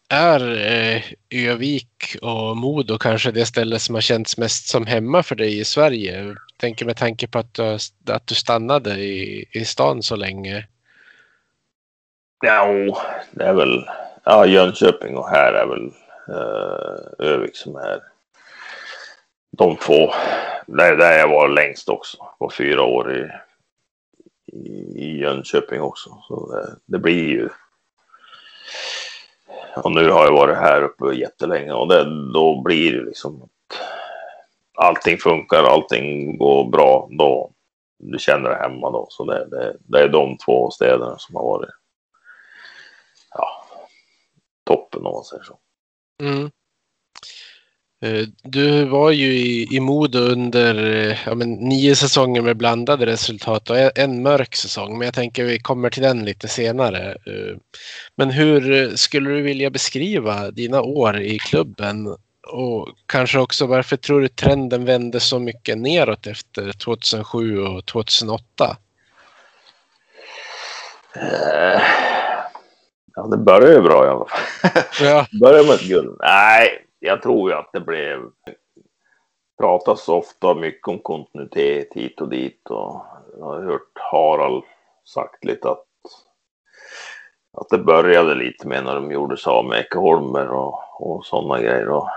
är 0.08 0.42
uh, 0.42 1.02
Övik 1.30 2.16
och 2.22 2.56
Modo 2.56 2.98
kanske 2.98 3.30
det 3.30 3.46
ställe 3.46 3.78
som 3.78 3.94
har 3.94 4.02
känts 4.02 4.38
mest 4.38 4.68
som 4.68 4.86
hemma 4.86 5.22
för 5.22 5.34
dig 5.34 5.58
i 5.58 5.64
Sverige? 5.64 6.36
Tänker 6.56 6.86
med 6.86 6.96
tanke 6.96 7.28
på 7.28 7.38
att 7.38 7.54
du, 7.54 7.78
att 8.12 8.26
du 8.26 8.34
stannade 8.34 8.94
i, 9.00 9.48
i 9.52 9.64
stan 9.64 10.02
så 10.02 10.16
länge. 10.16 10.66
Ja, 12.40 12.66
det 13.30 13.44
är 13.44 13.54
väl, 13.54 13.84
ja 14.24 14.46
Jönköping 14.46 15.16
och 15.16 15.28
här 15.28 15.52
är 15.52 15.66
väl 15.66 15.90
eh, 16.28 17.26
Övik 17.26 17.56
som 17.56 17.76
är 17.76 18.02
de 19.50 19.76
två. 19.76 20.12
Det 20.66 20.84
är 20.84 20.96
där 20.96 21.18
jag 21.18 21.28
var 21.28 21.48
längst 21.48 21.88
också. 21.88 22.18
Var 22.38 22.50
fyra 22.50 22.82
år 22.82 23.16
i, 23.16 23.30
i, 24.98 25.18
Jönköping 25.18 25.80
också. 25.80 26.10
Så 26.28 26.52
det, 26.52 26.76
det 26.86 26.98
blir 26.98 27.28
ju. 27.28 27.48
Och 29.76 29.92
nu 29.92 30.10
har 30.10 30.24
jag 30.24 30.32
varit 30.32 30.56
här 30.56 30.82
uppe 30.82 31.14
jättelänge 31.14 31.72
och 31.72 31.88
det, 31.88 32.32
då 32.32 32.62
blir 32.62 32.92
det 32.92 33.04
liksom 33.04 33.42
att 33.42 33.80
allting 34.74 35.18
funkar, 35.18 35.62
allting 35.62 36.38
går 36.38 36.64
bra. 36.64 37.08
Då 37.10 37.50
du 37.98 38.18
känner 38.18 38.50
dig 38.50 38.58
hemma 38.58 38.90
då. 38.90 39.06
Så 39.10 39.24
det, 39.24 39.46
det, 39.50 39.76
det 39.80 40.02
är 40.02 40.08
de 40.08 40.36
två 40.36 40.70
städerna 40.70 41.18
som 41.18 41.36
har 41.36 41.42
varit 41.42 41.70
toppen 44.68 45.06
om 45.06 45.12
man 45.12 45.24
säger 45.24 45.42
så. 45.42 45.58
Mm. 46.22 46.50
Eh, 48.02 48.26
du 48.42 48.84
var 48.84 49.10
ju 49.10 49.32
i, 49.32 49.76
i 49.76 49.80
Modo 49.80 50.18
under 50.18 50.94
eh, 50.96 51.18
ja, 51.26 51.34
nio 51.34 51.96
säsonger 51.96 52.42
med 52.42 52.56
blandade 52.56 53.06
resultat 53.06 53.70
och 53.70 53.78
en, 53.78 53.90
en 53.94 54.22
mörk 54.22 54.54
säsong. 54.54 54.98
Men 54.98 55.04
jag 55.04 55.14
tänker 55.14 55.44
vi 55.44 55.58
kommer 55.58 55.90
till 55.90 56.02
den 56.02 56.24
lite 56.24 56.48
senare. 56.48 57.10
Eh, 57.10 57.56
men 58.16 58.30
hur 58.30 58.96
skulle 58.96 59.30
du 59.30 59.42
vilja 59.42 59.70
beskriva 59.70 60.50
dina 60.50 60.82
år 60.82 61.20
i 61.20 61.38
klubben? 61.38 62.16
Och 62.52 62.88
kanske 63.06 63.38
också 63.38 63.66
varför 63.66 63.96
tror 63.96 64.20
du 64.20 64.28
trenden 64.28 64.84
vände 64.84 65.20
så 65.20 65.38
mycket 65.38 65.78
neråt 65.78 66.26
efter 66.26 66.72
2007 66.72 67.58
och 67.58 67.86
2008? 67.86 68.76
Ja, 73.18 73.26
det 73.26 73.36
började 73.36 73.74
ju 73.74 73.82
bra 73.82 74.06
i 74.06 74.08
alla 74.08 74.24
fall. 74.24 74.40
Ja. 75.00 75.26
började 75.40 75.68
med 75.68 75.74
ett 75.74 75.88
guld. 75.88 76.16
Nej, 76.20 76.86
jag 76.98 77.22
tror 77.22 77.50
ju 77.50 77.56
att 77.56 77.70
det 77.72 77.80
blev... 77.80 78.20
pratas 79.60 80.08
ofta 80.08 80.54
mycket 80.54 80.88
om 80.88 80.98
kontinuitet 80.98 81.88
hit 81.94 82.20
och 82.20 82.28
dit 82.28 82.70
och 82.70 83.04
jag 83.38 83.44
har 83.44 83.62
hört 83.62 83.92
Harald 83.94 84.64
sagt 85.04 85.44
lite 85.44 85.70
att, 85.70 85.84
att 87.56 87.68
det 87.70 87.78
började 87.78 88.34
lite 88.34 88.68
med 88.68 88.84
när 88.84 88.94
de 88.94 89.12
gjorde 89.12 89.36
sig 89.36 89.50
av 89.50 89.64
med 89.64 89.80
Eke 89.80 89.98
Holmer 89.98 90.48
och, 90.48 90.80
och 91.00 91.26
sådana 91.26 91.60
grejer. 91.60 91.88
Och 91.88 92.08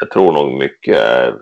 jag 0.00 0.10
tror 0.10 0.32
nog 0.32 0.52
mycket 0.52 0.96
är... 0.96 1.34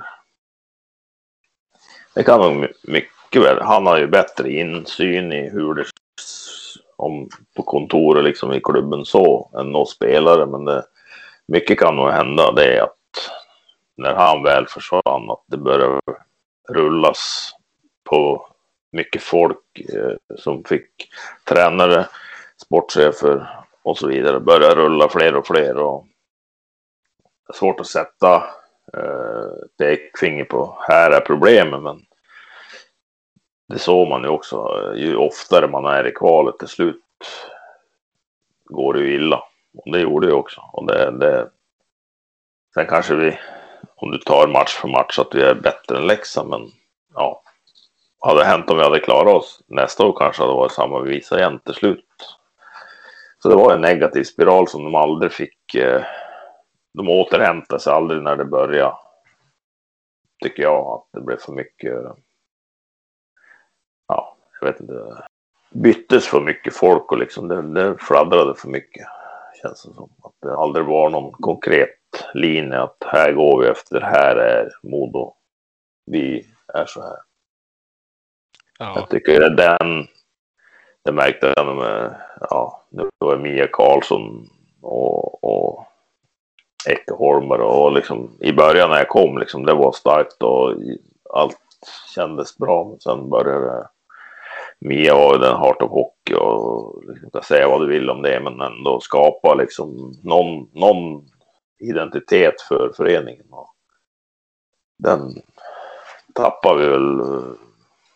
Det 2.14 2.22
kan 2.22 2.40
nog 2.40 2.68
mycket 2.82 3.42
väl. 3.42 3.62
Han 3.62 3.86
har 3.86 3.99
ju 3.99 4.07
bättre 4.07 4.53
insyn 4.53 5.32
i 5.32 5.51
hur 5.51 5.74
det 5.74 5.84
om 6.99 7.28
på 7.57 7.62
kontoret 7.62 8.24
liksom 8.24 8.53
i 8.53 8.61
klubben 8.61 9.05
så 9.05 9.51
än 9.61 9.74
oss 9.74 9.90
spelare. 9.90 10.46
Men 10.46 10.64
det, 10.64 10.84
mycket 11.49 11.78
kan 11.78 11.96
nog 11.96 12.11
hända 12.11 12.53
det 12.53 12.76
är 12.76 12.82
att 12.82 12.94
när 13.96 14.14
han 14.14 14.42
väl 14.42 14.66
försvann 14.66 15.30
att 15.30 15.44
det 15.46 15.57
började 15.57 16.01
rullas 16.68 17.51
på 18.11 18.49
mycket 18.92 19.22
folk 19.22 19.80
eh, 19.94 20.36
som 20.36 20.64
fick 20.64 20.90
tränare, 21.49 22.07
sportchefer 22.62 23.49
och 23.82 23.99
så 23.99 24.07
vidare. 24.07 24.40
Började 24.40 24.74
rulla 24.74 25.09
fler 25.09 25.34
och 25.34 25.46
fler 25.46 25.76
och 25.76 26.07
det 27.46 27.53
är 27.53 27.57
svårt 27.57 27.80
att 27.80 27.86
sätta 27.86 28.34
eh, 28.96 29.66
pekfinger 29.78 30.44
på 30.44 30.78
här 30.88 31.11
är 31.11 31.20
problemen, 31.20 31.82
men 31.82 32.01
det 33.69 33.79
såg 33.79 34.09
man 34.09 34.23
ju 34.23 34.29
också. 34.29 34.93
Ju 34.97 35.16
oftare 35.16 35.69
man 35.69 35.87
är 35.87 36.07
i 36.07 36.12
kvalet 36.12 36.59
till 36.59 36.69
slut 36.69 37.05
går 38.64 38.95
det 38.95 39.01
ju 39.01 39.14
illa. 39.14 39.43
Och 39.85 39.93
det 39.93 40.01
gjorde 40.01 40.27
det 40.27 40.33
också. 40.33 40.61
Och 40.73 40.87
det, 40.87 41.11
det... 41.11 41.51
Sen 42.75 42.87
kanske 42.87 43.14
vi, 43.14 43.39
om 43.97 44.11
du 44.11 44.19
tar 44.19 44.49
match 44.49 44.75
för 44.75 44.89
match, 44.89 45.19
att 45.19 45.35
vi 45.35 45.43
är 45.43 45.55
bättre 45.55 45.97
än 45.97 46.07
Leksand. 46.07 46.51
Men 46.51 46.71
ja, 47.14 47.43
hade 48.21 48.41
det 48.41 48.47
hänt 48.47 48.71
om 48.71 48.77
vi 48.77 48.83
hade 48.83 49.01
klarat 49.01 49.35
oss 49.35 49.62
nästa 49.66 50.07
år 50.07 50.16
kanske 50.19 50.43
hade 50.43 50.53
det 50.53 50.57
varit 50.57 50.73
samma 50.73 51.01
visa 51.01 51.39
igen 51.39 51.59
till 51.64 51.75
slut. 51.75 52.05
Så 53.43 53.49
det 53.49 53.57
var 53.57 53.75
en 53.75 53.81
negativ 53.81 54.25
spiral 54.25 54.69
som 54.69 54.85
de 54.85 54.95
aldrig 54.95 55.33
fick. 55.33 55.75
Eh, 55.75 56.03
de 56.95 57.09
återhämtade 57.09 57.81
sig 57.81 57.93
aldrig 57.93 58.23
när 58.23 58.37
det 58.37 58.45
började. 58.45 58.97
Tycker 60.43 60.62
jag 60.62 60.87
att 60.87 61.09
det 61.12 61.21
blev 61.21 61.37
för 61.37 61.53
mycket. 61.53 61.95
Ja, 64.61 64.67
jag 64.67 64.73
vet 64.73 64.81
inte. 64.81 65.23
Byttes 65.71 66.27
för 66.27 66.41
mycket 66.41 66.75
folk 66.75 67.13
och 67.13 67.19
liksom 67.19 67.49
det, 67.49 67.63
det 67.63 67.97
fladdrade 67.99 68.55
för 68.55 68.69
mycket. 68.69 69.07
Känns 69.63 69.83
det 69.83 69.95
som. 69.95 70.11
Att 70.23 70.33
det 70.43 70.55
aldrig 70.55 70.87
var 70.87 71.11
någon 71.11 71.33
konkret 71.33 71.99
linje 72.35 72.81
att 72.81 72.97
här 73.07 73.33
går 73.33 73.63
vi 73.63 73.69
efter, 73.69 74.01
här 74.01 74.37
är 74.37 74.71
Modo. 74.83 75.35
Vi 76.07 76.47
är 76.75 76.87
så 76.87 77.03
här. 77.03 77.17
Ja. 78.79 78.93
Jag 78.97 79.11
tycker 79.11 79.51
den, 79.51 80.07
det 81.05 81.13
märkte 81.13 81.53
jag 81.57 81.77
med, 81.77 82.17
ja, 82.41 82.87
nu 82.91 83.09
var 83.19 83.37
det 83.37 83.43
Mia 83.43 83.67
Karlsson 83.67 84.49
och, 84.83 85.45
och 85.45 85.87
Ecke 86.89 87.15
Holmer 87.15 87.61
och 87.61 87.93
liksom 87.93 88.37
i 88.41 88.53
början 88.53 88.91
när 88.91 88.97
jag 88.97 89.09
kom 89.09 89.39
liksom, 89.39 89.67
det 89.67 89.75
var 89.75 89.93
starkt 89.93 90.43
och 90.43 90.75
allt 91.35 91.59
kändes 92.15 92.57
bra. 92.57 92.85
Men 92.85 93.01
sen 93.01 93.31
började 93.31 93.89
Mia 94.81 95.14
var 95.14 95.35
ju 95.35 95.39
den 95.39 95.57
Heart 95.57 95.83
of 95.83 95.91
Hockey 95.91 96.35
och 96.35 97.05
liksom, 97.05 97.31
kan 97.31 97.43
säga 97.43 97.68
vad 97.68 97.81
du 97.81 97.87
vill 97.87 98.11
om 98.11 98.22
det, 98.22 98.41
men 98.41 98.61
ändå 98.61 99.01
skapa 99.01 99.55
liksom 99.55 100.14
någon, 100.22 100.70
någon 100.72 101.29
identitet 101.79 102.61
för 102.61 102.93
föreningen. 102.97 103.47
Och 103.51 103.74
den 104.99 105.43
tappar 106.35 106.74
vi 106.74 106.87
väl 106.87 107.20
eh, 107.20 107.55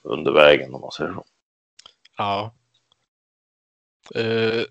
under 0.03 0.33
vägen 0.33 0.75
om 0.75 0.81
man 0.81 0.91
säger 0.91 1.13
så. 1.13 1.25
Ja. 2.17 2.53
Uh, 4.17 4.65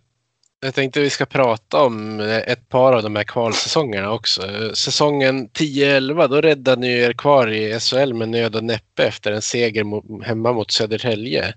jag 0.63 0.73
tänkte 0.73 0.99
vi 0.99 1.09
ska 1.09 1.25
prata 1.25 1.81
om 1.81 2.19
eh, 2.19 2.37
ett 2.37 2.69
par 2.69 2.93
av 2.93 3.03
de 3.03 3.15
här 3.15 3.23
kvalsäsongerna 3.23 4.11
också. 4.11 4.41
Säsongen 4.73 5.49
10-11, 5.49 6.27
då 6.27 6.41
räddade 6.41 6.81
ni 6.81 6.91
er 6.91 7.13
kvar 7.13 7.47
i 7.47 7.79
SHL 7.79 8.13
med 8.13 8.29
nöd 8.29 8.55
och 8.55 8.63
näppe 8.63 9.03
efter 9.03 9.31
en 9.31 9.41
seger 9.41 9.83
mot, 9.83 10.05
hemma 10.23 10.53
mot 10.53 10.71
Södertälje. 10.71 11.53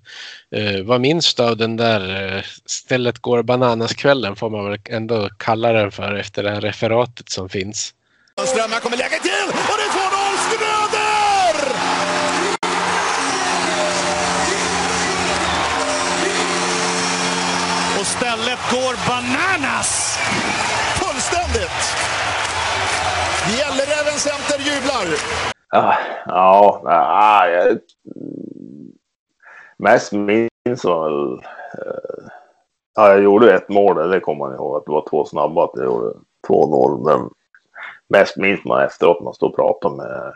Eh, 0.56 0.82
vad 0.84 1.00
minns 1.00 1.34
du 1.34 1.42
av 1.42 1.56
den 1.56 1.76
där 1.76 2.34
eh, 2.36 2.42
stället 2.66 3.18
går 3.18 3.42
bananas-kvällen 3.42 4.36
får 4.36 4.50
man 4.50 4.70
väl 4.70 4.78
ändå 4.88 5.28
kalla 5.38 5.72
den 5.72 5.92
för 5.92 6.14
efter 6.14 6.42
det 6.42 6.50
här 6.50 6.60
referatet 6.60 7.28
som 7.28 7.48
finns. 7.48 7.94
Strömmar 8.46 8.80
kommer 8.80 8.96
lägga 8.96 9.18
till 9.18 9.48
och 9.48 9.76
det 9.78 9.84
är 9.84 10.13
går 18.74 18.94
bananas! 19.08 20.18
Fullständigt! 21.00 21.82
Gälleräven 23.58 24.18
Center 24.26 24.58
jublar. 24.68 25.06
Ja, 25.70 25.94
ja, 26.26 26.80
ja 26.84 27.48
jag... 27.48 27.78
mest 29.76 30.12
minns 30.12 30.84
väl... 30.84 31.32
Eh, 31.78 32.24
ja, 32.94 33.08
jag 33.08 33.22
gjorde 33.22 33.54
ett 33.54 33.68
mål, 33.68 34.10
det 34.10 34.20
kommer 34.20 34.38
man 34.38 34.54
ihåg, 34.54 34.76
att 34.76 34.84
det 34.84 34.92
var 34.92 35.08
två 35.10 35.24
snabba, 35.24 35.64
att 35.64 35.70
jag 35.74 35.84
gjorde 35.84 36.14
2-0. 36.48 37.04
Men 37.04 37.30
mest 38.08 38.36
minns 38.36 38.64
man 38.64 38.82
efteråt, 38.82 39.22
man 39.22 39.34
stod 39.34 39.50
och 39.50 39.56
pratade 39.56 39.96
med 39.96 40.32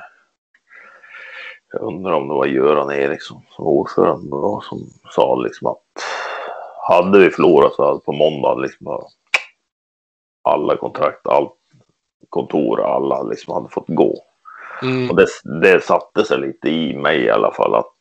jag 1.72 1.82
undrar 1.82 2.12
om 2.12 2.28
det 2.28 2.34
var 2.34 2.47
Göran 2.47 2.91
Eriksson 2.91 3.43
som 3.51 3.66
ordförande 3.66 4.30
då, 4.30 4.61
som 4.61 4.78
sa 5.11 5.34
liksom 5.34 5.66
att 5.66 5.82
hade 6.89 7.18
vi 7.18 7.30
förlorat 7.30 7.74
så 7.74 7.86
hade 7.86 8.01
på 8.01 8.12
måndag 8.12 8.55
liksom 8.55 9.09
alla 10.43 10.76
kontrakt, 10.76 11.26
allt 11.26 11.55
kontor, 12.28 12.80
alla 12.80 13.22
liksom 13.22 13.55
hade 13.55 13.68
fått 13.68 13.89
gå. 13.89 14.24
Mm. 14.82 15.11
Och 15.11 15.16
det, 15.16 15.26
det 15.61 15.84
satte 15.84 16.24
sig 16.24 16.39
lite 16.39 16.68
i 16.68 16.97
mig 16.97 17.18
i 17.18 17.30
alla 17.30 17.53
fall 17.53 17.74
att 17.74 17.95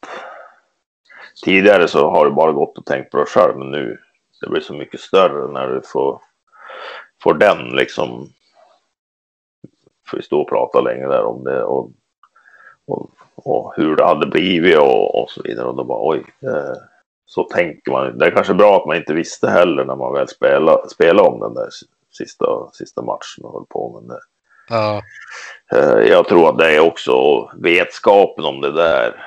tidigare 1.43 1.87
så 1.87 2.09
har 2.09 2.25
det 2.25 2.31
bara 2.31 2.51
gått 2.51 2.77
och 2.77 2.85
tänkt 2.85 3.11
på 3.11 3.17
det 3.17 3.25
själv, 3.25 3.57
men 3.57 3.71
nu 3.71 3.97
det 4.41 4.49
blir 4.49 4.61
så 4.61 4.73
mycket 4.73 4.99
större 4.99 5.51
när 5.51 5.67
du 5.67 5.81
får, 5.81 6.21
får 7.23 7.33
den 7.33 7.69
liksom. 7.69 8.29
Får 10.09 10.17
vi 10.17 10.23
stå 10.23 10.41
och 10.41 10.49
prata 10.49 10.81
länge 10.81 11.07
där 11.07 11.23
om 11.23 11.43
det 11.43 11.63
och, 11.63 11.91
och, 12.85 13.09
och 13.35 13.73
hur 13.75 13.95
det 13.95 14.05
hade 14.05 14.27
blivit 14.27 14.77
och, 14.77 15.21
och 15.21 15.29
så 15.29 15.41
vidare. 15.43 15.67
Och 15.67 15.75
då 15.75 15.83
bara 15.83 16.09
oj. 16.09 16.25
Eh, 16.41 16.77
så 17.27 17.43
tänker 17.43 17.91
man. 17.91 18.17
Det 18.17 18.25
är 18.25 18.31
kanske 18.31 18.53
bra 18.53 18.77
att 18.77 18.85
man 18.85 18.97
inte 18.97 19.13
visste 19.13 19.49
heller 19.49 19.85
när 19.85 19.95
man 19.95 20.13
väl 20.13 20.27
spelade, 20.27 20.89
spelade 20.89 21.29
om 21.29 21.39
den 21.39 21.53
där 21.53 21.69
sista, 22.11 22.69
sista 22.73 23.01
matchen 23.01 23.43
och 23.43 23.53
höll 23.53 23.65
på 23.69 23.99
med 24.01 24.09
det. 24.09 24.21
Ja. 24.69 25.01
Eh, 25.71 26.07
jag 26.09 26.27
tror 26.27 26.49
att 26.49 26.57
det 26.57 26.75
är 26.75 26.79
också 26.79 27.13
vetskapen 27.57 28.45
om 28.45 28.61
det 28.61 28.71
där 28.71 29.23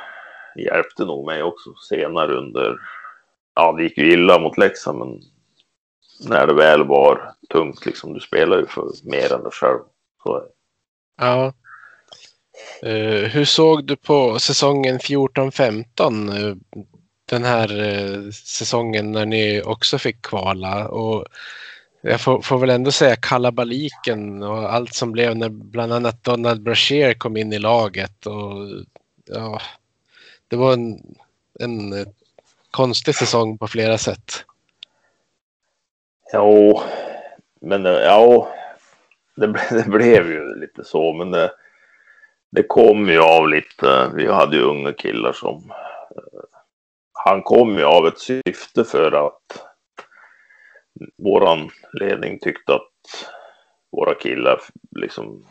hjälpte 0.57 1.05
nog 1.05 1.27
mig 1.27 1.43
också 1.43 1.75
senare 1.75 2.35
under, 2.35 2.77
ja 3.55 3.73
det 3.73 3.83
gick 3.83 3.99
ju 3.99 4.13
illa 4.13 4.39
mot 4.39 4.59
Leksand 4.59 4.99
men 4.99 5.21
när 6.29 6.47
det 6.47 6.55
väl 6.55 6.87
var 6.87 7.33
tungt 7.53 7.87
liksom, 7.87 8.13
du 8.13 8.21
spelar 8.21 8.59
ju 8.59 8.67
för 8.67 8.85
mer 9.05 9.33
än 9.33 9.43
dig 9.43 9.53
själv. 9.53 9.79
Så. 10.23 10.43
Ja. 11.21 11.53
Uh, 12.87 13.25
hur 13.25 13.45
såg 13.45 13.85
du 13.85 13.97
på 13.97 14.39
säsongen 14.39 14.99
14-15? 14.99 16.61
Den 17.31 17.45
här 17.45 17.81
eh, 17.81 18.31
säsongen 18.31 19.12
när 19.12 19.26
ni 19.26 19.62
också 19.64 19.99
fick 19.99 20.22
kvala. 20.22 20.89
Och 20.89 21.24
jag 22.01 22.20
får, 22.20 22.43
får, 22.43 22.59
väl 22.59 22.70
ändå 22.70 22.93
säga 22.93 23.16
kalabaliken 23.16 24.43
och 24.43 24.74
allt 24.74 24.95
som 24.95 25.12
blev 25.12 25.37
när 25.37 25.49
bland 25.49 25.93
annat 25.93 26.24
Donald 26.24 26.62
Brashear 26.62 27.14
kom 27.14 27.37
in 27.37 27.53
i 27.53 27.59
laget. 27.59 28.26
Och, 28.26 28.68
ja, 29.24 29.61
det 30.49 30.57
var 30.57 30.72
en, 30.72 31.16
en 31.61 31.93
eh, 31.93 32.07
konstig 32.70 33.14
säsong 33.14 33.59
på 33.59 33.68
flera 33.68 33.99
sätt. 33.99 34.45
Jo, 36.33 36.81
men 37.61 37.87
eh, 37.87 37.93
ja, 37.93 38.49
det, 39.37 39.47
det 39.70 39.89
blev 39.89 40.31
ju 40.31 40.61
lite 40.61 40.85
så. 40.85 41.12
Men 41.12 41.31
det, 41.31 41.51
det 42.51 42.62
kom 42.62 43.09
ju 43.09 43.20
av 43.20 43.49
lite. 43.49 44.11
Vi 44.14 44.33
hade 44.33 44.57
ju 44.57 44.62
unga 44.62 44.93
killar 44.93 45.33
som 45.33 45.72
han 47.25 47.43
kom 47.43 47.79
ju 47.79 47.85
av 47.85 48.07
ett 48.07 48.18
syfte 48.18 48.85
för 48.85 49.27
att 49.27 49.66
våran 51.18 51.71
ledning 52.01 52.39
tyckte 52.39 52.75
att 52.75 53.31
våra 53.93 54.14
killar 54.14 54.61
liksom 54.97 55.47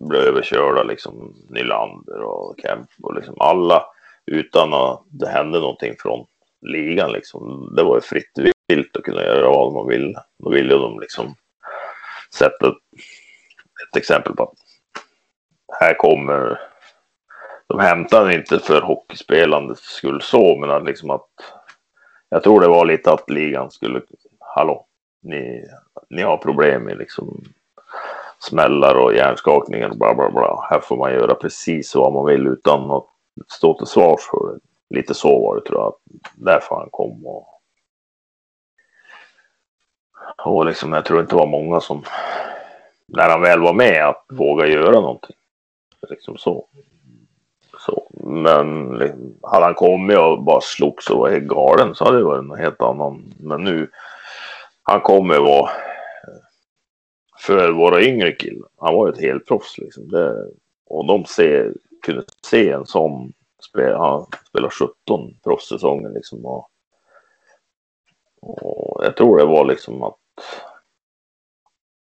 blev 0.00 0.22
överkörda 0.22 0.82
liksom 0.82 1.34
Nylander 1.50 2.22
och 2.22 2.54
Kemp 2.62 2.88
och 3.02 3.14
liksom 3.14 3.34
alla 3.40 3.84
utan 4.26 4.74
att 4.74 5.02
det 5.10 5.28
hände 5.28 5.60
någonting 5.60 5.94
från 5.98 6.26
ligan 6.60 7.12
liksom. 7.12 7.74
Det 7.76 7.82
var 7.82 7.96
ju 7.96 8.00
fritt 8.00 8.38
vilt 8.68 8.96
att 8.96 9.02
kunna 9.02 9.22
göra 9.22 9.48
vad 9.48 9.72
man 9.72 9.88
vill. 9.88 10.14
Då 10.38 10.50
ville 10.50 10.74
de 10.74 11.00
liksom 11.00 11.34
sätta 12.34 12.68
ett 12.68 13.96
exempel 13.96 14.34
på 14.36 14.42
att 14.42 14.54
här 15.80 15.94
kommer 15.94 16.71
de 17.72 17.80
hämtade 17.80 18.34
inte 18.34 18.58
för 18.58 18.80
hockeyspelandets 18.80 19.82
skull 19.82 20.22
så, 20.22 20.56
men 20.56 20.70
att 20.70 20.84
liksom 20.84 21.10
att 21.10 21.28
jag 22.28 22.42
tror 22.42 22.60
det 22.60 22.68
var 22.68 22.84
lite 22.84 23.12
att 23.12 23.30
ligan 23.30 23.70
skulle, 23.70 24.00
hallå, 24.38 24.86
ni, 25.22 25.64
ni 26.10 26.22
har 26.22 26.36
problem 26.36 26.82
med 26.82 26.98
liksom 26.98 27.44
smällar 28.38 28.94
och 28.94 29.14
hjärnskakningar 29.14 29.88
och 29.88 29.98
bla 29.98 30.14
bla 30.14 30.30
bla. 30.30 30.66
Här 30.70 30.80
får 30.80 30.96
man 30.96 31.12
göra 31.12 31.34
precis 31.34 31.94
vad 31.94 32.12
man 32.12 32.26
vill 32.26 32.46
utan 32.46 32.90
att 32.90 33.06
stå 33.48 33.78
till 33.78 33.86
svars 33.86 34.20
för 34.30 34.52
det. 34.52 34.60
Lite 34.96 35.14
så 35.14 35.40
var 35.40 35.54
det 35.56 35.62
tror 35.62 35.80
jag. 35.80 35.94
Därför 36.34 36.74
han 36.74 36.88
kom 36.90 37.26
och 37.26 37.48
och 40.44 40.66
liksom, 40.66 40.92
jag 40.92 41.04
tror 41.04 41.20
inte 41.20 41.32
det 41.32 41.38
var 41.38 41.46
många 41.46 41.80
som, 41.80 42.02
när 43.06 43.28
han 43.28 43.42
väl 43.42 43.60
var 43.60 43.72
med, 43.72 44.08
att 44.08 44.24
våga 44.28 44.66
göra 44.66 45.00
någonting. 45.00 45.36
Liksom 46.08 46.36
så. 46.36 46.68
Men 48.32 48.98
liksom, 48.98 49.38
hade 49.42 49.64
han 49.64 49.74
kommit 49.74 50.18
och 50.18 50.42
bara 50.42 50.60
slogs 50.60 51.10
och 51.10 51.18
var 51.18 51.30
helt 51.30 51.48
galen 51.48 51.94
så 51.94 52.04
hade 52.04 52.18
det 52.18 52.24
varit 52.24 52.44
något 52.44 52.58
helt 52.58 52.80
annat. 52.80 53.14
Men 53.38 53.64
nu, 53.64 53.90
han 54.82 55.00
kommer 55.00 55.38
vara 55.38 55.70
för 57.38 57.72
våra 57.72 58.02
yngre 58.02 58.32
killar. 58.32 58.68
Han 58.76 58.94
var 58.94 59.06
ju 59.06 59.12
ett 59.12 59.20
helproffs 59.20 59.78
liksom. 59.78 60.08
Det, 60.08 60.46
och 60.86 61.06
de 61.06 61.24
ser, 61.24 61.74
kunde 62.02 62.24
se 62.46 62.70
en 62.70 62.86
sån 62.86 63.32
spel. 63.70 63.96
Han 63.96 64.26
spelar 64.48 64.70
17 64.70 65.34
proffssäsonger 65.44 66.08
liksom. 66.08 66.46
Och, 66.46 66.68
och 68.40 69.04
jag 69.04 69.16
tror 69.16 69.38
det 69.38 69.44
var 69.44 69.64
liksom 69.64 70.02
att 70.02 70.16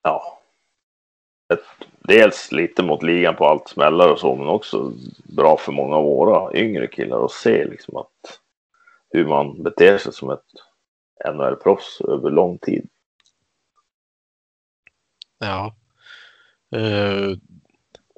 ja, 0.03 0.39
ett, 1.53 1.63
dels 2.09 2.51
lite 2.51 2.83
mot 2.83 3.03
ligan 3.03 3.35
på 3.35 3.45
allt 3.45 3.67
smällar 3.67 4.09
och 4.09 4.19
så, 4.19 4.35
men 4.35 4.47
också 4.47 4.93
bra 5.23 5.57
för 5.57 5.71
många 5.71 5.95
av 5.95 6.03
våra 6.03 6.53
yngre 6.53 6.87
killar 6.87 7.25
att 7.25 7.31
se 7.31 7.65
liksom 7.65 7.97
att 7.97 8.39
hur 9.09 9.25
man 9.25 9.63
beter 9.63 9.97
sig 9.97 10.13
som 10.13 10.29
ett 10.29 10.45
NHL-proffs 11.25 12.01
över 12.01 12.29
lång 12.31 12.57
tid. 12.57 12.89
Ja. 15.39 15.75
Uh, 16.75 17.37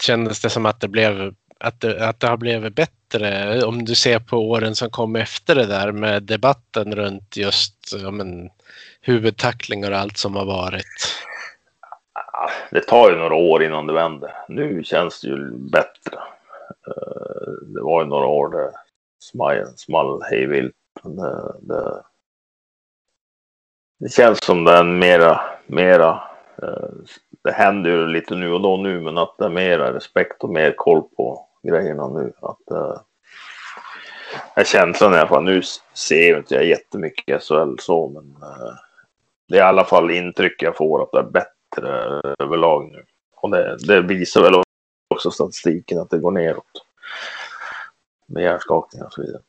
kändes 0.02 0.42
det 0.42 0.50
som 0.50 0.66
att 0.66 0.80
det 0.80 0.88
blev 0.88 1.36
att 1.60 1.80
det, 1.80 2.10
att 2.10 2.20
det 2.20 2.28
har 2.28 2.38
blivit 2.38 2.76
bättre 2.76 3.62
om 3.64 3.86
du 3.86 3.96
ser 3.96 4.20
på 4.20 4.38
åren 4.38 4.76
som 4.76 4.90
kom 4.90 5.16
efter 5.16 5.56
det 5.56 5.66
där 5.66 5.92
med 5.92 6.24
debatten 6.24 6.96
runt 6.96 7.38
just 7.38 7.94
ja, 8.02 8.12
men, 8.12 8.50
huvudtacklingar 9.02 9.92
och 9.92 9.98
allt 9.98 10.18
som 10.18 10.36
har 10.36 10.46
varit? 10.46 11.26
Det 12.72 12.82
tar 12.82 13.10
ju 13.10 13.16
några 13.16 13.36
år 13.36 13.64
innan 13.64 13.88
det 13.88 13.94
vänder. 13.94 14.34
Nu 14.48 14.84
känns 14.84 15.22
det 15.22 15.28
ju 15.28 15.52
bättre. 15.52 16.18
Eh, 16.88 17.52
det 17.62 17.82
var 17.82 18.02
ju 18.02 18.08
några 18.08 18.26
år 18.26 18.50
där 18.50 18.72
small, 19.20 19.68
small 19.76 20.22
hejvilt. 20.24 20.76
Det, 21.04 21.56
det, 21.62 22.04
det, 24.00 24.10
känns 24.10 24.46
som 24.46 24.64
den 24.64 25.00
mera, 25.00 25.42
mera 25.68 26.24
eh, 26.62 26.90
det 27.44 27.52
händer 27.52 27.90
ju 27.90 28.08
lite 28.08 28.36
nu 28.36 28.54
och 28.54 28.62
då 28.62 28.78
nu, 28.78 29.02
men 29.02 29.18
att 29.18 29.36
det 29.38 29.46
är 29.46 29.50
mera 29.50 29.94
respekt 29.94 30.44
och 30.44 30.50
mer 30.50 30.74
koll 30.78 31.02
på 31.18 31.48
grejerna 31.64 32.08
nu. 32.08 32.34
Att, 32.42 32.72
eh, 32.72 33.02
är 34.54 34.64
känslan 34.64 35.14
i 35.14 35.18
alla 35.18 35.28
fall. 35.28 35.44
Nu 35.44 35.62
ser 35.94 36.30
jag 36.30 36.40
inte 36.40 36.56
jag 36.56 36.66
jättemycket 36.66 37.44
SHL 37.44 37.76
så, 37.80 38.08
men 38.08 38.36
det 39.48 39.58
är 39.58 39.60
i 39.60 39.62
alla 39.62 39.84
fall 39.84 40.12
intryck 40.12 40.64
jag 40.64 40.78
får 40.78 41.04
att 41.04 41.12
det 41.12 41.20
är 41.20 41.32
bättre 41.32 41.61
överlag 41.78 42.92
nu. 42.92 43.04
Och 43.36 43.52
det, 43.52 43.78
det 43.78 44.02
visar 44.02 44.42
väl 44.42 44.64
också 45.16 45.32
statistiken 45.32 46.00
att 46.00 46.10
det 46.10 46.18
går 46.18 46.32
neråt. 46.32 46.86
Med 48.26 48.44
hjärnskakningar 48.44 49.06
och 49.06 49.14
så 49.14 49.22
vidare. 49.22 49.42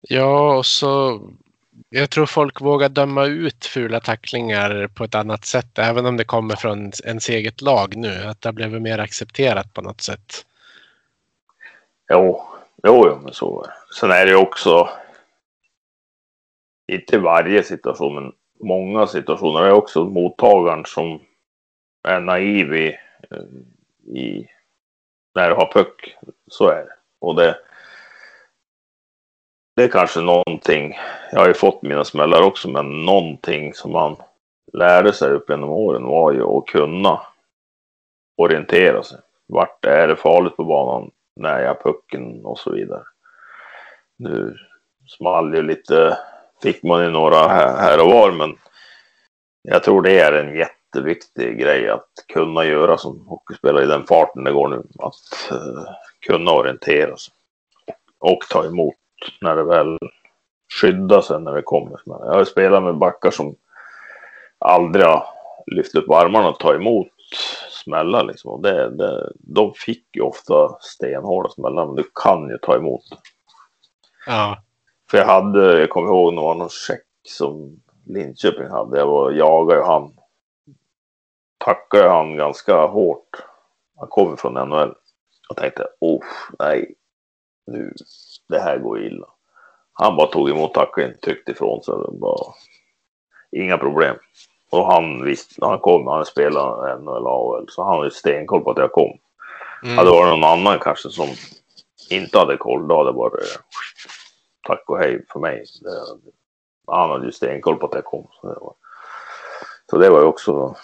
Ja, 0.00 0.56
och 0.56 0.66
så 0.66 1.20
jag 1.88 2.10
tror 2.10 2.26
folk 2.26 2.60
vågar 2.60 2.88
döma 2.88 3.24
ut 3.24 3.64
fula 3.64 4.00
tacklingar 4.00 4.88
på 4.94 5.04
ett 5.04 5.14
annat 5.14 5.44
sätt, 5.44 5.78
även 5.78 6.06
om 6.06 6.16
det 6.16 6.24
kommer 6.24 6.56
från 6.56 6.92
ens 7.04 7.28
eget 7.28 7.60
lag 7.60 7.96
nu. 7.96 8.24
Att 8.24 8.40
det 8.40 8.48
har 8.48 8.52
blivit 8.52 8.82
mer 8.82 8.98
accepterat 8.98 9.74
på 9.74 9.82
något 9.82 10.00
sätt. 10.00 10.46
Jo, 12.10 12.42
jo, 12.82 13.06
jo 13.06 13.18
men 13.22 13.32
så 13.32 13.66
Sen 14.00 14.10
är 14.10 14.26
det 14.26 14.36
också, 14.36 14.88
inte 16.92 17.18
varje 17.18 17.62
situation, 17.62 18.14
men 18.14 18.32
många 18.60 19.06
situationer 19.06 19.62
är 19.62 19.72
också 19.72 20.04
mottagaren 20.04 20.84
som 20.84 21.20
är 22.06 22.20
naiv 22.20 22.74
i, 22.74 22.98
i 24.18 24.48
när 25.34 25.48
du 25.48 25.54
har 25.54 25.72
puck. 25.72 26.16
Så 26.46 26.68
är 26.68 26.84
det. 26.84 26.96
Och 27.20 27.34
det, 27.34 27.58
det 29.76 29.84
är 29.84 29.88
kanske 29.88 30.20
någonting, 30.20 30.98
jag 31.32 31.40
har 31.40 31.48
ju 31.48 31.54
fått 31.54 31.82
mina 31.82 32.04
smällar 32.04 32.42
också, 32.42 32.68
men 32.68 33.04
någonting 33.04 33.74
som 33.74 33.92
man 33.92 34.16
lärde 34.72 35.12
sig 35.12 35.30
upp 35.30 35.50
genom 35.50 35.70
åren 35.70 36.04
var 36.04 36.32
ju 36.32 36.42
att 36.42 36.66
kunna 36.66 37.20
orientera 38.36 39.02
sig. 39.02 39.18
Vart 39.46 39.84
är 39.84 40.08
det 40.08 40.16
farligt 40.16 40.56
på 40.56 40.64
banan? 40.64 41.10
När 41.36 41.60
jag 41.60 41.82
pucken 41.82 42.44
och 42.44 42.58
så 42.58 42.70
vidare. 42.72 43.02
Nu 44.18 44.56
small 45.06 45.54
ju 45.54 45.62
lite 45.62 46.18
fick 46.62 46.82
man 46.82 47.02
ju 47.02 47.10
några 47.10 47.48
här 47.48 48.04
och 48.04 48.10
var, 48.10 48.32
men 48.32 48.58
jag 49.62 49.82
tror 49.82 50.02
det 50.02 50.20
är 50.20 50.32
en 50.32 50.56
jätte 50.56 50.85
jätteviktig 50.96 51.58
grej 51.58 51.88
att 51.88 52.10
kunna 52.32 52.64
göra 52.64 52.98
som 52.98 53.26
hockeyspelare 53.26 53.84
i 53.84 53.86
den 53.86 54.06
farten 54.06 54.44
det 54.44 54.52
går 54.52 54.68
nu. 54.68 54.82
Att 54.98 55.52
uh, 55.52 55.84
kunna 56.26 56.50
orientera 56.50 57.16
sig 57.16 57.34
och 58.18 58.38
ta 58.50 58.64
emot 58.64 58.94
när 59.40 59.56
det 59.56 59.64
väl 59.64 59.98
skyddar 60.80 61.20
sig 61.20 61.40
när 61.40 61.54
det 61.54 61.62
kommer. 61.62 62.00
Jag 62.04 62.34
har 62.34 62.44
spelat 62.44 62.82
med 62.82 62.98
backar 62.98 63.30
som 63.30 63.54
aldrig 64.58 65.04
har 65.04 65.26
lyft 65.66 65.94
upp 65.94 66.10
armarna 66.10 66.48
och 66.48 66.58
ta 66.58 66.74
emot 66.74 67.08
smällar 67.70 68.24
liksom. 68.24 68.50
Och 68.50 68.62
det, 68.62 68.96
det, 68.96 69.32
de 69.38 69.74
fick 69.74 70.16
ju 70.16 70.22
ofta 70.22 70.76
stenhårda 70.80 71.48
smällar, 71.48 71.86
men 71.86 71.94
du 71.94 72.10
kan 72.14 72.48
ju 72.48 72.58
ta 72.58 72.76
emot. 72.76 73.02
Ja. 74.26 74.62
För 75.10 75.18
jag 75.18 75.26
hade, 75.26 75.78
jag 75.80 75.90
kommer 75.90 76.08
ihåg 76.08 76.34
någon 76.34 76.68
check 76.68 77.04
som 77.28 77.80
Linköping 78.06 78.68
hade. 78.68 78.98
Jag 78.98 79.06
var, 79.06 79.30
jagade 79.30 79.84
han. 79.84 80.12
Tackade 81.66 82.08
han 82.08 82.36
ganska 82.36 82.86
hårt. 82.86 83.42
Han 83.98 84.08
kommer 84.08 84.36
från 84.36 84.68
NHL. 84.68 84.94
Jag 85.48 85.56
tänkte, 85.56 85.86
oh 86.00 86.24
nej. 86.58 86.94
Nu, 87.66 87.94
det 88.48 88.58
här 88.58 88.78
går 88.78 89.02
illa. 89.02 89.26
Han 89.92 90.16
bara 90.16 90.26
tog 90.26 90.50
emot 90.50 90.74
tacklingen, 90.74 91.18
tryckte 91.22 91.52
ifrån 91.52 91.82
sig. 91.82 91.94
Bara, 92.12 92.54
inga 93.52 93.78
problem. 93.78 94.16
Och 94.70 94.92
han 94.92 95.24
visste, 95.24 95.66
han 95.66 95.78
kom, 95.78 96.06
han 96.06 96.24
spelade 96.24 96.98
NHL 96.98 97.26
AHL, 97.26 97.66
så 97.68 97.84
han 97.84 97.98
hade 97.98 98.10
stenkoll 98.10 98.60
på 98.60 98.70
att 98.70 98.78
jag 98.78 98.92
kom. 98.92 99.18
Mm. 99.82 99.98
Hade 99.98 100.10
det 100.10 100.16
varit 100.16 100.40
någon 100.40 100.50
annan 100.50 100.78
kanske 100.78 101.08
som 101.08 101.28
inte 102.10 102.38
hade 102.38 102.56
koll, 102.56 102.88
då 102.88 102.96
hade 102.96 103.10
det 103.10 103.16
varit 103.16 103.60
tack 104.62 104.90
och 104.90 104.98
hej 104.98 105.26
för 105.28 105.40
mig. 105.40 105.64
Det, 105.80 105.90
han 106.86 107.10
hade 107.10 107.26
ju 107.26 107.32
stenkoll 107.32 107.76
på 107.76 107.86
att 107.86 107.94
jag 107.94 108.04
kom. 108.04 108.26
Så 108.40 108.46
det 108.46 108.60
var, 108.60 108.74
så 109.90 109.98
det 109.98 110.10
var 110.10 110.20
ju 110.20 110.26
också. 110.26 110.76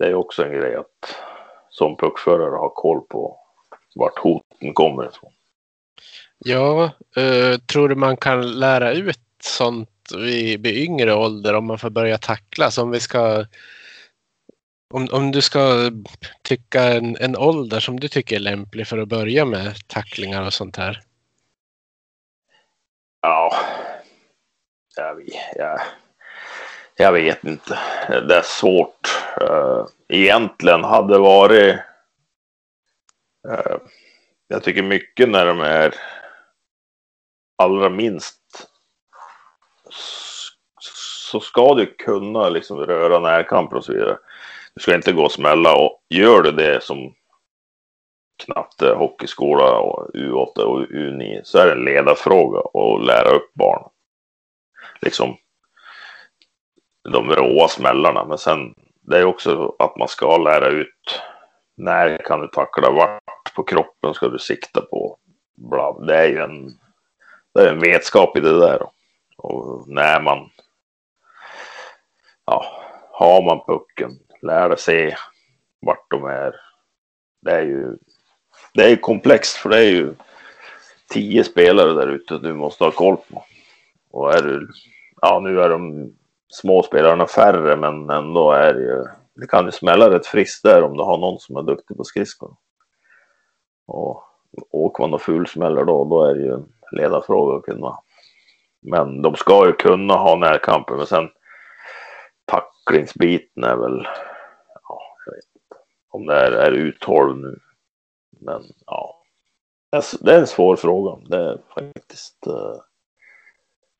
Det 0.00 0.06
är 0.06 0.14
också 0.14 0.44
en 0.44 0.52
grej 0.52 0.76
att 0.76 1.16
som 1.70 1.96
puckförare 1.96 2.56
ha 2.56 2.68
koll 2.68 3.00
på 3.00 3.40
vart 3.94 4.18
hoten 4.18 4.74
kommer 4.74 5.08
ifrån. 5.08 5.32
Ja, 6.38 6.90
uh, 7.18 7.58
tror 7.58 7.88
du 7.88 7.94
man 7.94 8.16
kan 8.16 8.52
lära 8.52 8.92
ut 8.92 9.18
sånt 9.42 10.12
vid, 10.16 10.62
vid 10.62 10.76
yngre 10.76 11.14
ålder 11.14 11.54
om 11.54 11.66
man 11.66 11.78
får 11.78 11.90
börja 11.90 12.18
tackla? 12.18 12.70
Så 12.70 12.82
om 12.82 12.90
vi 12.90 13.00
ska 13.00 13.44
om, 14.94 15.08
om 15.12 15.32
du 15.32 15.42
ska 15.42 15.90
tycka 16.42 16.82
en, 16.82 17.16
en 17.16 17.36
ålder 17.36 17.80
som 17.80 18.00
du 18.00 18.08
tycker 18.08 18.36
är 18.36 18.40
lämplig 18.40 18.86
för 18.86 18.98
att 18.98 19.08
börja 19.08 19.44
med 19.44 19.88
tacklingar 19.88 20.46
och 20.46 20.52
sånt 20.52 20.76
här? 20.76 21.02
Ja, 23.22 23.56
jag 24.96 25.22
jag, 25.56 25.80
jag 26.96 27.12
vet 27.12 27.44
inte. 27.44 27.78
Det 28.08 28.36
är 28.36 28.42
svårt. 28.42 29.19
Eh, 29.36 29.86
egentligen 30.08 30.84
hade 30.84 31.14
det 31.14 31.18
varit... 31.18 31.74
Eh, 33.48 33.76
jag 34.48 34.62
tycker 34.62 34.82
mycket 34.82 35.28
när 35.28 35.46
de 35.46 35.60
är 35.60 35.94
allra 37.62 37.88
minst 37.88 38.40
så 41.30 41.40
ska 41.40 41.74
du 41.74 41.86
kunna 41.86 42.48
liksom 42.48 42.78
röra 42.78 43.18
närkamper 43.18 43.76
och 43.76 43.84
så 43.84 43.92
vidare. 43.92 44.18
Du 44.74 44.80
ska 44.80 44.94
inte 44.94 45.12
gå 45.12 45.24
och 45.24 45.32
smälla 45.32 45.76
och 45.76 46.02
gör 46.08 46.42
du 46.42 46.52
det 46.52 46.82
som 46.82 47.14
knatte, 48.44 48.94
hockeyskola 48.94 49.78
och 49.78 50.10
U8 50.14 50.58
och 50.58 50.80
U9 50.80 51.40
så 51.44 51.58
är 51.58 51.66
det 51.66 51.72
en 51.72 51.84
ledarfråga 51.84 52.58
att 52.58 53.06
lära 53.06 53.30
upp 53.30 53.54
barn. 53.54 53.90
Liksom 55.00 55.36
de 57.12 57.30
råa 57.30 57.68
smällarna. 57.68 58.24
Men 58.24 58.38
sen 58.38 58.74
det 59.10 59.18
är 59.18 59.24
också 59.24 59.74
att 59.78 59.96
man 59.96 60.08
ska 60.08 60.36
lära 60.36 60.68
ut 60.68 61.20
när 61.76 62.18
kan 62.18 62.40
du 62.40 62.48
tackla, 62.48 62.90
vart 62.90 63.54
på 63.54 63.62
kroppen 63.62 64.14
ska 64.14 64.28
du 64.28 64.38
sikta 64.38 64.80
på. 64.80 65.16
Bla. 65.54 65.98
Det 66.00 66.16
är 66.16 66.26
ju 66.26 66.38
en, 66.38 66.78
det 67.54 67.60
är 67.60 67.72
en 67.72 67.80
vetskap 67.80 68.36
i 68.36 68.40
det 68.40 68.60
där. 68.60 68.86
Och 69.36 69.88
när 69.88 70.20
man 70.20 70.50
ja, 72.46 72.84
har 73.12 73.42
man 73.42 73.64
pucken, 73.66 74.18
lär 74.42 74.76
se 74.76 75.16
vart 75.80 76.10
de 76.10 76.24
är. 76.24 76.54
Det 77.42 77.52
är 77.52 77.62
ju 77.62 77.96
det 78.74 78.92
är 78.92 78.96
komplext 78.96 79.56
för 79.56 79.70
det 79.70 79.78
är 79.78 79.90
ju 79.90 80.14
tio 81.08 81.44
spelare 81.44 81.92
där 81.92 82.08
ute 82.08 82.38
du 82.38 82.54
måste 82.54 82.84
ha 82.84 82.90
koll 82.90 83.16
på. 83.16 83.44
Och 84.10 84.34
är 84.34 84.42
du, 84.42 84.68
ja 85.20 85.40
nu 85.40 85.60
är 85.60 85.68
de 85.68 86.12
små 86.50 86.82
spelarna 86.82 87.26
färre 87.26 87.76
men 87.76 88.10
ändå 88.10 88.52
är 88.52 88.74
det 88.74 88.80
ju, 88.80 89.04
det 89.34 89.46
kan 89.46 89.64
ju 89.64 89.72
smälla 89.72 90.10
rätt 90.10 90.26
friskt 90.26 90.62
där 90.62 90.82
om 90.82 90.96
du 90.96 91.02
har 91.02 91.18
någon 91.18 91.38
som 91.38 91.56
är 91.56 91.62
duktig 91.62 91.96
på 91.96 92.04
skridskor. 92.04 92.56
Och 93.86 94.22
åker 94.70 95.02
man 95.02 95.14
och 95.14 95.22
fulsmäller 95.22 95.84
då, 95.84 96.04
då 96.04 96.24
är 96.24 96.34
det 96.34 96.40
ju 96.40 96.54
en 96.54 96.72
ledarfråga 96.92 97.56
att 97.56 97.64
kunna. 97.64 97.98
Men 98.82 99.22
de 99.22 99.34
ska 99.34 99.66
ju 99.66 99.72
kunna 99.72 100.14
ha 100.14 100.36
närkamper, 100.36 100.94
men 100.94 101.06
sen 101.06 101.28
tacklingsbiten 102.44 103.64
är 103.64 103.76
väl, 103.76 104.08
ja, 104.88 105.02
jag 105.26 105.32
vet 105.32 105.44
inte 105.54 105.82
om 106.10 106.26
det 106.26 106.34
är, 106.34 106.52
är 106.52 106.72
U12 106.72 107.42
nu. 107.42 107.58
Men 108.40 108.62
ja, 108.86 109.22
det 110.20 110.34
är 110.34 110.40
en 110.40 110.46
svår 110.46 110.76
fråga. 110.76 111.26
Det 111.28 111.36
är 111.36 111.58
faktiskt. 111.74 112.46
Uh, 112.46 112.76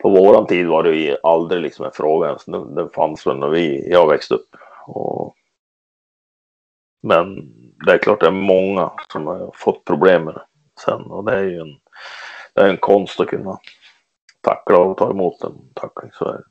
på 0.03 0.09
våran 0.09 0.47
tid 0.47 0.67
var 0.67 0.83
det 0.83 0.97
ju 0.97 1.17
aldrig 1.23 1.63
liksom 1.63 1.85
en 1.85 1.93
fråga 1.93 2.29
ens. 2.29 2.45
Den, 2.45 2.75
den 2.75 2.91
fanns 2.91 3.27
väl 3.27 3.37
när 3.37 3.49
vi, 3.49 3.91
jag 3.91 4.09
växte 4.09 4.35
upp. 4.35 4.57
Och, 4.87 5.35
men 7.03 7.35
det 7.87 7.93
är 7.93 7.99
klart 7.99 8.21
det 8.21 8.27
är 8.27 8.31
många 8.31 8.93
som 9.13 9.27
har 9.27 9.51
fått 9.55 9.85
problem 9.85 10.25
med 10.25 10.35
det 10.35 10.45
sen 10.85 11.03
och 11.03 11.25
det 11.25 11.33
är 11.33 11.43
ju 11.43 11.61
en, 11.61 11.79
det 12.55 12.61
är 12.61 12.69
en 12.69 12.77
konst 12.77 13.21
att 13.21 13.29
kunna 13.29 13.59
tackla 14.41 14.79
och 14.79 14.99
ta 14.99 15.11
emot 15.11 15.45
en 15.45 15.73
tackling. 15.75 16.11
Så 16.13 16.25
är 16.25 16.33
det. 16.33 16.45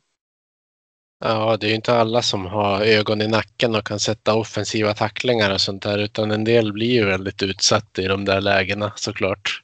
Ja, 1.25 1.57
det 1.57 1.67
är 1.67 1.69
ju 1.69 1.75
inte 1.75 1.95
alla 1.95 2.21
som 2.21 2.45
har 2.45 2.81
ögon 2.81 3.21
i 3.21 3.27
nacken 3.27 3.75
och 3.75 3.87
kan 3.87 3.99
sätta 3.99 4.35
offensiva 4.35 4.93
tacklingar 4.93 5.53
och 5.53 5.61
sånt 5.61 5.83
där, 5.83 5.97
utan 5.97 6.31
en 6.31 6.43
del 6.43 6.73
blir 6.73 6.91
ju 6.91 7.05
väldigt 7.05 7.43
utsatta 7.43 8.01
i 8.01 8.07
de 8.07 8.25
där 8.25 8.41
lägena 8.41 8.91
såklart. 8.95 9.63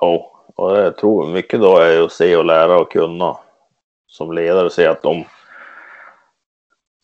Ja, 0.00 0.39
och 0.60 0.78
jag 0.78 0.96
tror 0.96 1.26
mycket 1.26 1.60
då 1.60 1.78
är 1.78 2.04
att 2.04 2.12
se 2.12 2.36
och 2.36 2.44
lära 2.44 2.80
och 2.80 2.92
kunna 2.92 3.36
som 4.06 4.32
ledare 4.32 4.70
se 4.70 4.86
att 4.86 5.04
om 5.04 5.24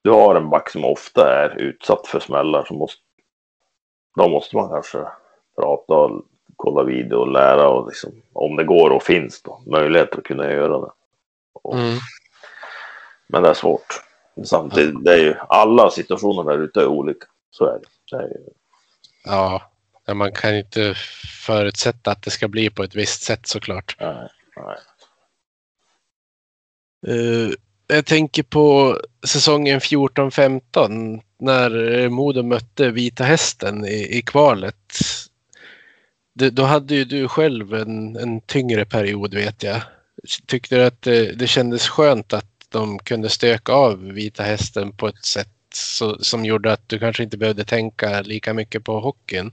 du 0.02 0.10
har 0.10 0.34
en 0.34 0.50
back 0.50 0.70
som 0.70 0.84
ofta 0.84 1.34
är 1.34 1.56
utsatt 1.58 2.06
för 2.06 2.20
smällar 2.20 2.64
så 2.64 2.74
måste 2.74 3.02
då 4.16 4.28
måste 4.28 4.56
man 4.56 4.68
kanske 4.68 4.98
prata 5.56 5.94
och 5.94 6.22
kolla 6.56 6.82
video 6.82 7.16
och 7.16 7.32
lära 7.32 7.68
och 7.68 7.86
liksom, 7.86 8.22
om 8.32 8.56
det 8.56 8.64
går 8.64 8.90
och 8.90 9.02
finns 9.02 9.42
då 9.42 9.60
möjlighet 9.66 10.18
att 10.18 10.24
kunna 10.24 10.52
göra 10.52 10.78
det. 10.78 10.92
Och, 11.62 11.74
mm. 11.74 11.98
Men 13.26 13.42
det 13.42 13.48
är 13.48 13.54
svårt. 13.54 14.02
Samtidigt, 14.44 15.04
det 15.04 15.12
är 15.12 15.18
ju 15.18 15.34
alla 15.48 15.90
situationer 15.90 16.44
där 16.44 16.58
ute 16.58 16.80
är 16.80 16.86
olika. 16.86 17.26
Så 17.50 17.64
är 17.64 17.78
det. 17.78 18.16
det 18.16 18.22
är 18.22 18.28
ju... 18.28 18.38
Ja, 19.24 19.62
man 20.14 20.32
kan 20.32 20.56
inte 20.56 20.94
förutsätta 21.46 22.10
att 22.10 22.22
det 22.22 22.30
ska 22.30 22.48
bli 22.48 22.70
på 22.70 22.82
ett 22.82 22.94
visst 22.94 23.22
sätt 23.22 23.46
såklart. 23.46 23.96
Nej, 24.00 24.28
nej. 24.56 24.76
Uh, 27.08 27.52
jag 27.86 28.06
tänker 28.06 28.42
på 28.42 29.00
säsongen 29.26 29.80
14-15 29.80 31.20
när 31.38 32.08
Modo 32.08 32.42
mötte 32.42 32.90
Vita 32.90 33.24
Hästen 33.24 33.84
i, 33.86 34.18
i 34.18 34.22
kvalet. 34.22 34.94
Det, 36.34 36.50
då 36.50 36.62
hade 36.62 36.94
ju 36.94 37.04
du 37.04 37.28
själv 37.28 37.74
en, 37.74 38.16
en 38.16 38.40
tyngre 38.40 38.84
period 38.84 39.34
vet 39.34 39.62
jag. 39.62 39.82
Tyckte 40.46 40.76
du 40.76 40.84
att 40.84 41.02
det, 41.02 41.32
det 41.32 41.46
kändes 41.46 41.88
skönt 41.88 42.32
att 42.32 42.50
de 42.68 42.98
kunde 42.98 43.28
stöka 43.28 43.72
av 43.72 44.04
Vita 44.04 44.42
Hästen 44.42 44.92
på 44.92 45.08
ett 45.08 45.24
sätt 45.24 45.48
så, 45.74 46.24
som 46.24 46.44
gjorde 46.44 46.72
att 46.72 46.88
du 46.88 46.98
kanske 46.98 47.22
inte 47.22 47.38
behövde 47.38 47.64
tänka 47.64 48.20
lika 48.20 48.54
mycket 48.54 48.84
på 48.84 49.00
hockeyn? 49.00 49.52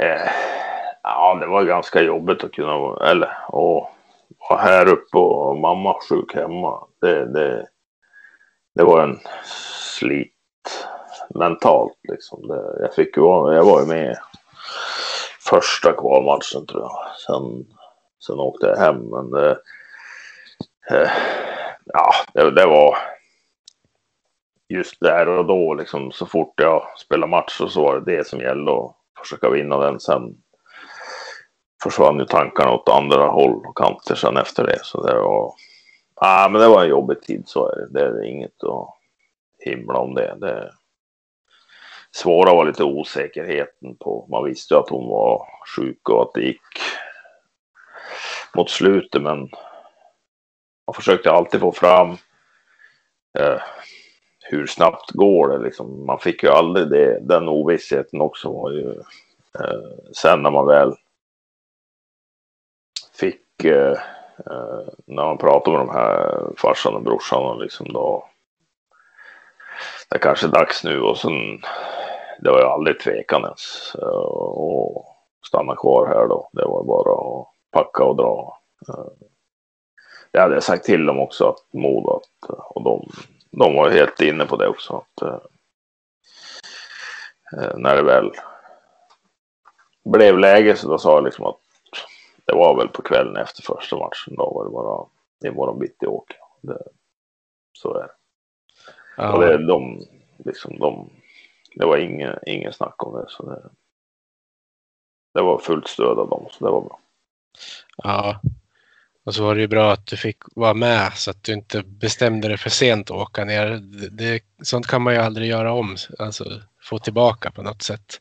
Eh, 0.00 0.30
ja, 1.02 1.34
det 1.40 1.46
var 1.46 1.64
ganska 1.64 2.02
jobbigt 2.02 2.44
att 2.44 2.52
kunna 2.52 2.78
vara, 2.78 3.10
eller 3.10 3.36
och 3.48 3.90
vara 4.48 4.60
här 4.60 4.88
uppe 4.88 5.18
och 5.18 5.56
mamma 5.56 5.96
sjuk 6.08 6.34
hemma. 6.34 6.86
Det, 7.00 7.32
det, 7.32 7.68
det 8.74 8.84
var 8.84 9.02
en 9.02 9.18
slit 9.98 10.32
mentalt 11.34 11.98
liksom. 12.02 12.48
Det, 12.48 12.78
jag 12.80 12.94
fick 12.94 13.16
ju 13.16 13.22
jag 13.54 13.64
var 13.64 13.80
ju 13.80 13.86
med 13.86 14.18
första 15.40 15.92
kvalmatchen 15.92 16.66
tror 16.66 16.82
jag. 16.82 16.98
Sen, 17.26 17.66
sen 18.26 18.40
åkte 18.40 18.66
jag 18.66 18.76
hem, 18.76 19.10
men 19.10 19.30
det, 19.30 19.58
eh, 20.90 21.10
ja, 21.84 22.10
det, 22.34 22.50
det, 22.50 22.66
var 22.66 22.98
just 24.68 25.00
där 25.00 25.28
och 25.28 25.46
då 25.46 25.74
liksom 25.74 26.12
så 26.12 26.26
fort 26.26 26.54
jag 26.56 26.98
spelade 26.98 27.30
match 27.30 27.60
så 27.68 27.82
var 27.82 28.00
det 28.00 28.16
det 28.16 28.26
som 28.26 28.40
gällde 28.40 28.70
Och 28.70 28.95
försöka 29.18 29.50
vinna 29.50 29.76
den. 29.76 30.00
Sen 30.00 30.36
försvann 31.82 32.18
ju 32.18 32.24
tankarna 32.24 32.72
åt 32.72 32.88
andra 32.88 33.26
håll 33.26 33.66
och 33.66 33.76
kanter 33.76 34.14
sen 34.14 34.36
efter 34.36 34.66
det. 34.66 34.78
Så 34.82 35.06
det 35.06 35.14
var, 35.14 35.52
ah, 36.14 36.48
men 36.48 36.60
det 36.60 36.68
var 36.68 36.82
en 36.82 36.90
jobbig 36.90 37.22
tid 37.22 37.42
så 37.46 37.68
är 37.68 37.76
det. 37.76 37.88
Det 37.90 38.00
är 38.00 38.24
inget 38.24 38.64
att 38.64 38.88
himla 39.58 39.98
om 39.98 40.14
det. 40.14 40.36
det 40.40 40.72
svåra 42.16 42.54
var 42.54 42.64
lite 42.64 42.84
osäkerheten 42.84 43.96
på, 43.96 44.26
man 44.30 44.44
visste 44.44 44.74
ju 44.74 44.80
att 44.80 44.88
hon 44.88 45.08
var 45.08 45.46
sjuk 45.76 46.08
och 46.08 46.22
att 46.22 46.34
det 46.34 46.40
gick 46.40 46.60
mot 48.56 48.70
slutet 48.70 49.22
men 49.22 49.38
man 50.86 50.94
försökte 50.94 51.30
alltid 51.30 51.60
få 51.60 51.72
fram 51.72 52.10
eh, 53.38 53.60
hur 54.50 54.66
snabbt 54.66 55.10
går 55.10 55.48
det 55.48 55.58
liksom. 55.58 56.06
Man 56.06 56.18
fick 56.18 56.42
ju 56.42 56.48
aldrig 56.48 56.88
det. 56.88 57.18
Den 57.20 57.48
ovissheten 57.48 58.20
också 58.20 58.52
var 58.52 58.70
ju 58.70 58.90
eh, 59.60 60.12
sen 60.12 60.42
när 60.42 60.50
man 60.50 60.66
väl 60.66 60.94
fick 63.14 63.64
eh, 63.64 63.98
eh 64.46 64.88
när 65.06 65.24
man 65.24 65.38
pratade 65.38 65.76
med 65.76 65.86
de 65.86 65.92
här 65.92 66.42
farsan 66.56 66.94
och 66.94 67.02
brorsan 67.02 67.42
och 67.42 67.60
liksom 67.60 67.92
då. 67.92 68.28
Det 70.10 70.16
är 70.16 70.20
kanske 70.20 70.46
är 70.46 70.50
dags 70.50 70.84
nu 70.84 71.00
och 71.00 71.18
sen. 71.18 71.60
Det 72.40 72.50
var 72.50 72.58
ju 72.58 72.66
aldrig 72.66 73.00
tvekan 73.00 73.42
ens 73.42 73.94
eh, 73.94 74.08
och 74.08 75.06
stanna 75.46 75.76
kvar 75.76 76.06
här 76.06 76.26
då. 76.28 76.50
Det 76.52 76.64
var 76.64 76.84
bara 76.84 77.40
att 77.40 77.46
packa 77.72 78.04
och 78.04 78.16
dra. 78.16 78.58
Eh, 78.88 79.26
det 80.32 80.40
hade 80.40 80.54
jag 80.54 80.62
sagt 80.62 80.84
till 80.84 81.06
dem 81.06 81.18
också 81.20 81.48
att 81.48 81.72
Modo 81.72 82.20
och 82.48 82.82
de, 82.82 83.10
de 83.50 83.74
var 83.74 83.90
helt 83.90 84.20
inne 84.20 84.46
på 84.46 84.56
det 84.56 84.68
också. 84.68 84.96
Att, 84.96 85.22
eh, 85.22 85.38
eh, 87.52 87.76
när 87.76 87.96
det 87.96 88.02
väl 88.02 88.30
blev 90.04 90.38
läge 90.38 90.76
så 90.76 90.88
då 90.88 90.98
sa 90.98 91.14
jag 91.14 91.24
liksom 91.24 91.46
att 91.46 91.60
det 92.44 92.54
var 92.54 92.76
väl 92.76 92.88
på 92.88 93.02
kvällen 93.02 93.36
efter 93.36 93.62
första 93.62 93.96
matchen. 93.96 94.34
Då 94.36 94.52
var 94.54 94.64
det 94.64 94.70
bara 94.70 95.06
imorgon 95.52 95.78
bitti 95.78 96.06
åker. 96.06 96.36
Det, 96.60 96.82
så 97.72 97.94
är 97.94 98.02
det. 98.02 98.10
Ja. 99.16 99.32
Och 99.32 99.40
det, 99.40 99.66
de, 99.66 100.06
liksom, 100.44 100.78
de, 100.78 101.10
det 101.74 101.86
var 101.86 101.96
ingen, 101.96 102.38
ingen 102.46 102.72
snack 102.72 103.06
om 103.06 103.20
det. 103.20 103.26
Så 103.28 103.50
det, 103.50 103.70
det 105.34 105.42
var 105.42 105.58
fullt 105.58 105.88
stöd 105.88 106.18
av 106.18 106.28
dem, 106.28 106.46
så 106.50 106.64
det 106.64 106.70
var 106.70 106.80
bra. 106.80 106.98
Ja, 107.96 108.40
och 109.26 109.34
så 109.34 109.44
var 109.44 109.54
det 109.54 109.60
ju 109.60 109.66
bra 109.66 109.92
att 109.92 110.06
du 110.06 110.16
fick 110.16 110.36
vara 110.54 110.74
med 110.74 111.12
så 111.12 111.30
att 111.30 111.42
du 111.42 111.52
inte 111.52 111.82
bestämde 111.82 112.48
dig 112.48 112.56
för 112.56 112.70
sent 112.70 113.10
att 113.10 113.16
åka 113.16 113.44
ner. 113.44 113.66
Det, 113.66 114.08
det, 114.08 114.40
sånt 114.62 114.86
kan 114.86 115.02
man 115.02 115.14
ju 115.14 115.20
aldrig 115.20 115.48
göra 115.48 115.72
om, 115.72 115.96
alltså 116.18 116.44
få 116.82 116.98
tillbaka 116.98 117.50
på 117.50 117.62
något 117.62 117.82
sätt. 117.82 118.20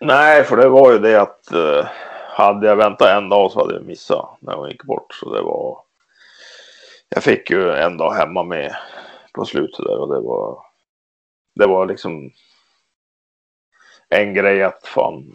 Nej, 0.00 0.44
för 0.44 0.56
det 0.56 0.68
var 0.68 0.92
ju 0.92 0.98
det 0.98 1.20
att 1.20 1.52
eh, 1.52 1.86
hade 2.28 2.66
jag 2.66 2.76
väntat 2.76 3.08
en 3.08 3.28
dag 3.28 3.52
så 3.52 3.60
hade 3.60 3.74
jag 3.74 3.84
missat 3.84 4.36
när 4.40 4.54
hon 4.54 4.70
gick 4.70 4.84
bort. 4.84 5.14
Så 5.14 5.34
det 5.34 5.42
var. 5.42 5.78
Jag 7.08 7.22
fick 7.22 7.50
ju 7.50 7.70
en 7.70 7.96
dag 7.96 8.14
hemma 8.14 8.42
med 8.42 8.76
på 9.32 9.44
slutet 9.44 9.84
där 9.84 9.98
och 9.98 10.14
det 10.14 10.20
var. 10.20 10.58
Det 11.54 11.66
var 11.66 11.86
liksom. 11.86 12.30
En 14.08 14.34
grej 14.34 14.62
att 14.62 14.86
fan. 14.86 15.34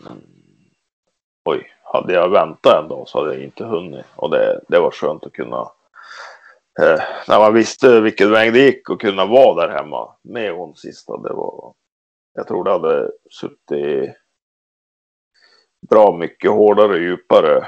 Oj, 1.46 1.74
hade 1.84 2.14
jag 2.14 2.30
väntat 2.30 2.84
en 2.84 2.88
dag 2.88 3.08
så 3.08 3.20
hade 3.20 3.34
jag 3.34 3.44
inte 3.44 3.64
hunnit. 3.64 4.06
Och 4.16 4.30
det, 4.30 4.62
det 4.68 4.80
var 4.80 4.92
skönt 4.92 5.24
att 5.24 5.34
kunna, 5.34 5.72
eh, 6.82 7.02
när 7.28 7.40
man 7.40 7.54
visste 7.54 8.02
vilken 8.02 8.32
väg 8.32 8.54
det 8.54 8.60
gick 8.60 8.90
och 8.90 9.02
kunna 9.02 9.26
vara 9.26 9.68
där 9.68 9.76
hemma 9.76 10.16
med 10.22 10.54
hon 10.54 10.76
sista. 10.76 11.18
Det 11.18 11.34
var, 11.34 11.74
jag 12.34 12.48
tror 12.48 12.64
det 12.64 12.72
hade 12.72 13.12
suttit 13.30 14.16
bra 15.90 16.18
mycket 16.18 16.52
hårdare 16.52 16.88
och 16.88 17.00
djupare 17.00 17.68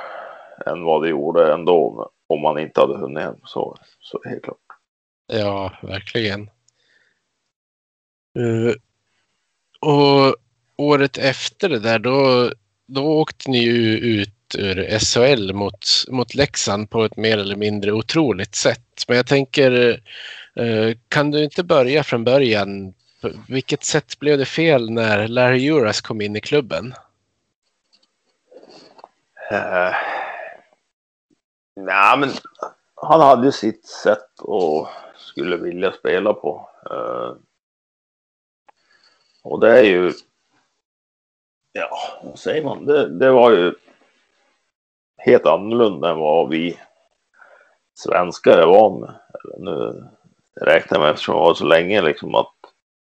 än 0.66 0.84
vad 0.84 1.04
det 1.04 1.10
gjorde 1.10 1.54
ändå 1.54 2.10
om 2.28 2.41
man 2.41 2.60
inte 2.60 2.82
hade 2.82 2.98
hunnit 2.98 3.24
hem. 3.24 3.36
Så, 3.44 3.78
så 4.00 4.22
helt 4.26 4.44
klart. 4.44 4.58
Ja, 5.28 5.72
verkligen. 5.82 6.50
Uh, 8.40 8.74
och 9.82 10.36
året 10.78 11.18
efter 11.18 11.70
det 11.70 11.80
där, 11.80 12.00
då 12.00 12.50
då 12.86 13.06
åkte 13.06 13.52
ni 13.52 13.58
ju 13.58 13.98
ut 13.98 14.56
ur 14.58 15.00
SHL 15.00 15.54
mot, 15.54 15.86
mot 16.08 16.36
Leksand 16.36 16.90
på 16.90 17.04
ett 17.04 17.18
mer 17.18 17.38
eller 17.38 17.56
mindre 17.56 17.92
otroligt 17.92 18.56
sätt. 18.56 19.04
Men 19.08 19.18
jag 19.18 19.28
tänker, 19.28 20.02
eh, 20.56 20.98
kan 21.08 21.32
du 21.32 21.44
inte 21.44 21.64
börja 21.64 22.04
från 22.04 22.24
början? 22.24 22.94
På 23.22 23.30
vilket 23.48 23.84
sätt 23.84 24.20
blev 24.20 24.38
det 24.38 24.46
fel 24.46 24.90
när 24.90 25.28
Larry 25.28 25.60
Juras 25.60 26.02
kom 26.02 26.22
in 26.22 26.36
i 26.36 26.42
klubben? 26.42 26.94
Uh, 29.52 29.94
Nej, 31.76 32.18
men 32.18 32.30
han 32.96 33.22
hade 33.22 33.46
ju 33.46 33.52
sitt 33.52 33.86
sätt 33.86 34.40
och 34.40 34.88
skulle 35.18 35.58
vilja 35.58 35.92
spela 35.92 36.34
på. 36.34 36.70
Uh, 36.92 37.36
och 39.44 39.60
det 39.60 39.80
är 39.80 39.84
ju, 39.84 40.14
ja, 41.74 42.20
vad 42.24 42.40
säger 42.40 42.64
man? 42.64 42.86
Det, 42.86 43.20
det 43.20 43.32
var 43.32 43.52
ju 43.52 43.74
helt 45.18 45.45
annorlunda 45.45 46.10
än 46.12 46.18
vad 46.18 46.50
vi 46.50 46.80
svenskar 47.94 48.58
är 48.58 48.66
van 48.68 49.00
med. 49.00 49.16
Nu 49.58 50.04
räknar 50.62 50.98
jag 50.98 51.02
med 51.04 51.12
eftersom 51.12 51.36
jag 51.36 51.41
var 51.44 51.54
så 51.54 51.66
länge 51.66 52.02
liksom 52.02 52.36
att 52.36 52.54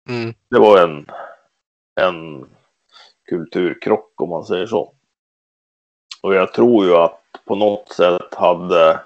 Mm. 0.09 0.35
det 0.51 0.59
var 0.59 0.83
en, 0.83 1.07
en 2.01 2.49
kulturkrock 3.29 4.21
om 4.21 4.29
man 4.29 4.45
säger 4.45 4.67
så. 4.67 4.95
Och 6.23 6.35
jag 6.35 6.53
tror 6.53 6.85
ju 6.85 6.95
att 6.95 7.23
på 7.45 7.55
något 7.55 7.89
sätt 7.93 8.35
hade 8.35 9.01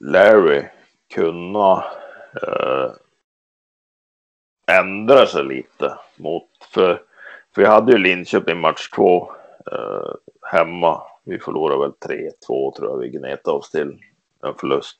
Larry 0.00 0.64
kunnat 1.14 1.84
eh, 2.42 2.90
ändra 4.66 5.26
sig 5.26 5.44
lite 5.44 5.98
mot, 6.16 6.48
för, 6.70 7.02
för 7.54 7.62
jag 7.62 7.70
hade 7.70 7.92
ju 7.92 7.98
Linköping 7.98 8.60
match 8.60 8.90
två 8.90 9.30
eh, 9.72 10.12
hemma. 10.52 11.02
Vi 11.24 11.38
förlorade 11.38 11.80
väl 11.80 11.92
3-2 12.48 12.76
tror 12.76 12.90
jag 12.90 12.98
vi 12.98 13.08
gnetade 13.08 13.56
oss 13.56 13.70
till 13.70 13.98
en 14.42 14.54
förlust. 14.54 14.98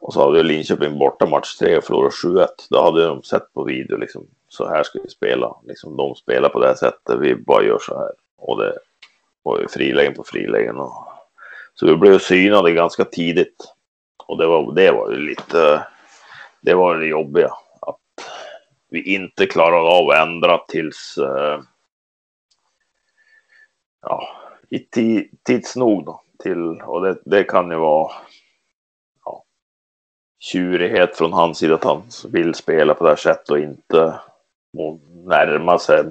Och 0.00 0.12
så 0.12 0.24
hade 0.24 0.42
Linköping 0.42 0.98
borta 0.98 1.26
match 1.26 1.56
tre 1.58 1.76
och 1.76 1.84
förlorade 1.84 2.10
7-1. 2.10 2.46
Då 2.70 2.82
hade 2.82 3.06
de 3.06 3.22
sett 3.22 3.52
på 3.52 3.64
video 3.64 3.96
liksom 3.96 4.26
så 4.48 4.68
här 4.68 4.82
ska 4.82 4.98
vi 5.02 5.08
spela. 5.08 5.56
Liksom 5.64 5.96
de 5.96 6.14
spelar 6.14 6.48
på 6.48 6.60
det 6.60 6.66
här 6.66 6.74
sättet. 6.74 7.20
Vi 7.20 7.34
bara 7.34 7.62
gör 7.62 7.78
så 7.78 7.98
här. 7.98 8.10
Och 8.36 8.60
det 8.60 8.78
var 9.42 9.60
ju 9.60 9.68
frilägen 9.68 10.14
på 10.14 10.24
frilägen. 10.24 10.76
Och... 10.76 11.08
Så 11.74 11.86
vi 11.86 11.96
blev 11.96 12.18
synade 12.18 12.72
ganska 12.72 13.04
tidigt. 13.04 13.72
Och 14.26 14.38
det 14.38 14.46
var, 14.46 14.74
det 14.74 14.90
var 14.90 15.10
ju 15.10 15.16
lite, 15.16 15.86
det 16.60 16.74
var 16.74 16.96
det 16.96 17.06
jobbiga. 17.06 17.50
Vi 18.96 19.02
inte 19.14 19.46
klarade 19.46 19.88
av 19.88 20.10
att 20.10 20.28
ändra 20.28 20.58
tills, 20.58 21.18
eh, 21.18 21.60
ja, 24.02 24.28
i 24.70 24.78
ti, 24.78 25.30
tids 25.42 25.76
nog 25.76 26.04
då. 26.04 26.20
Till, 26.38 26.80
och 26.80 27.02
det, 27.02 27.18
det 27.24 27.44
kan 27.44 27.70
ju 27.70 27.76
vara 27.76 28.12
ja, 29.24 29.44
tjurighet 30.38 31.16
från 31.16 31.32
hans 31.32 31.58
sida 31.58 31.74
att 31.74 31.84
han 31.84 32.02
vill 32.28 32.54
spela 32.54 32.94
på 32.94 33.04
det 33.04 33.10
här 33.10 33.16
sättet 33.16 33.50
och 33.50 33.58
inte 33.58 34.20
och 34.78 35.00
närma 35.24 35.78
sig 35.78 36.04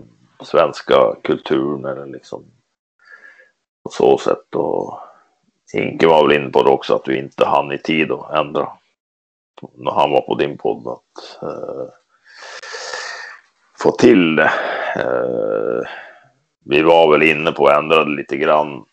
svenska 0.44 1.16
kulturen 1.24 1.86
eller 1.86 2.06
liksom 2.06 2.46
på 3.84 3.90
så 3.90 4.18
sätt. 4.18 4.56
Och 4.56 5.00
Inke 5.74 6.08
var 6.08 6.28
väl 6.28 6.38
inne 6.38 6.50
på 6.50 6.64
det 6.64 6.70
också 6.70 6.96
att 6.96 7.08
vi 7.08 7.18
inte 7.18 7.46
hann 7.46 7.72
i 7.72 7.78
tid 7.78 8.12
att 8.12 8.32
ändra. 8.32 8.68
När 9.74 9.92
han 9.92 10.12
var 10.12 10.22
på 10.22 10.36
din 10.36 10.58
podd 10.58 10.88
att 10.88 11.44
eh, 11.44 12.05
få 13.86 13.92
till 13.92 14.36
det. 14.36 14.52
Eh, 14.96 15.90
vi 16.66 16.82
var 16.82 17.12
väl 17.12 17.24
inne 17.24 17.52
på 17.52 17.68
att 17.68 17.78
ändra 17.78 18.04
lite 18.04 18.38
grann 18.38 18.86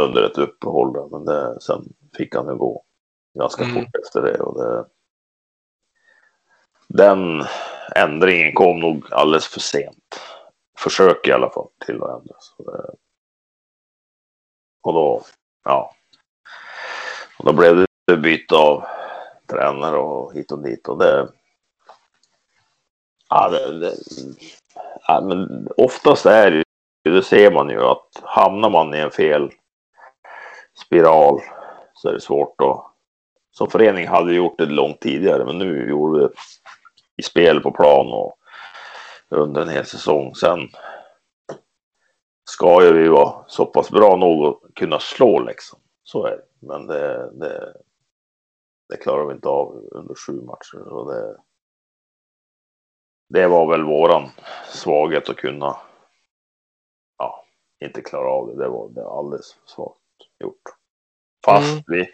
under 0.00 0.22
ett 0.22 0.38
uppehåll 0.38 0.92
där, 0.92 1.08
men 1.10 1.24
det, 1.24 1.60
sen 1.60 1.84
fick 2.16 2.34
han 2.34 2.46
ju 2.46 2.54
gå 2.54 2.84
ganska 3.38 3.64
Mm. 3.64 3.74
fort 3.74 3.94
efter 4.02 4.22
det. 4.22 4.40
Och 4.40 4.64
det. 4.64 4.84
Den 6.88 7.44
ändringen 7.96 8.54
kom 8.54 8.80
nog 8.80 9.04
alldeles 9.10 9.46
för 9.46 9.60
sent. 9.60 10.20
Försök 10.78 11.28
i 11.28 11.32
alla 11.32 11.50
fall 11.50 11.68
till 11.86 12.02
att 12.02 12.20
ändra. 12.20 12.34
Det, 12.58 12.94
och 14.82 14.92
då, 14.92 15.22
ja. 15.64 15.94
Och 17.38 17.44
då 17.44 17.52
blev 17.52 17.86
det 18.06 18.16
byte 18.16 18.54
av 18.54 18.84
tränare 19.46 19.96
och 19.96 20.34
hit 20.34 20.52
och 20.52 20.62
dit. 20.62 20.88
Och 20.88 20.98
det, 20.98 21.28
ja, 23.34 23.48
det, 23.48 23.78
det 23.78 23.94
ja, 25.06 25.20
men 25.20 25.68
oftast 25.76 26.26
är 26.26 26.50
det 26.50 26.56
ju, 27.04 27.12
det 27.14 27.22
ser 27.22 27.50
man 27.50 27.70
ju 27.70 27.80
att 27.80 28.08
hamnar 28.22 28.70
man 28.70 28.94
i 28.94 28.98
en 28.98 29.10
fel 29.10 29.50
spiral 30.86 31.40
så 31.94 32.08
är 32.08 32.12
det 32.12 32.20
svårt 32.20 32.60
att 32.60 32.94
som 33.50 33.70
förening 33.70 34.08
hade 34.08 34.30
vi 34.30 34.36
gjort 34.36 34.58
det 34.58 34.66
långt 34.66 35.00
tidigare, 35.00 35.44
men 35.44 35.58
nu 35.58 35.88
gjorde 35.88 36.18
vi 36.18 36.24
det 36.24 36.32
i 37.16 37.22
spel 37.22 37.60
på 37.60 37.70
plan 37.70 38.06
och 38.06 38.38
under 39.28 39.62
en 39.62 39.68
hel 39.68 39.86
säsong. 39.86 40.34
Sen 40.34 40.68
ska 42.50 42.84
ju 42.84 42.92
vi 42.92 43.08
vara 43.08 43.44
så 43.46 43.66
pass 43.66 43.90
bra 43.90 44.16
nog 44.16 44.46
att 44.46 44.74
kunna 44.74 44.98
slå 44.98 45.38
liksom. 45.38 45.78
Så 46.02 46.26
är 46.26 46.30
det. 46.30 46.66
Men 46.66 46.86
det, 46.86 47.30
det, 47.32 47.74
det 48.88 48.96
klarar 48.96 49.26
vi 49.26 49.34
inte 49.34 49.48
av 49.48 49.88
under 49.90 50.14
sju 50.14 50.32
matcher. 50.32 50.88
Och 50.88 51.14
det, 51.14 51.36
det 53.28 53.46
var 53.46 53.66
väl 53.70 53.82
våran 53.84 54.30
svaghet 54.68 55.28
att 55.28 55.36
kunna 55.36 55.76
ja, 57.18 57.44
inte 57.80 58.00
klara 58.00 58.28
av 58.30 58.46
det. 58.48 58.62
Det 58.62 58.68
var, 58.68 58.88
det 58.88 59.06
alldeles 59.06 59.56
svagt 59.66 59.98
gjort. 60.40 60.62
Fast 61.44 61.72
Mm. 61.72 61.84
vi, 61.86 62.08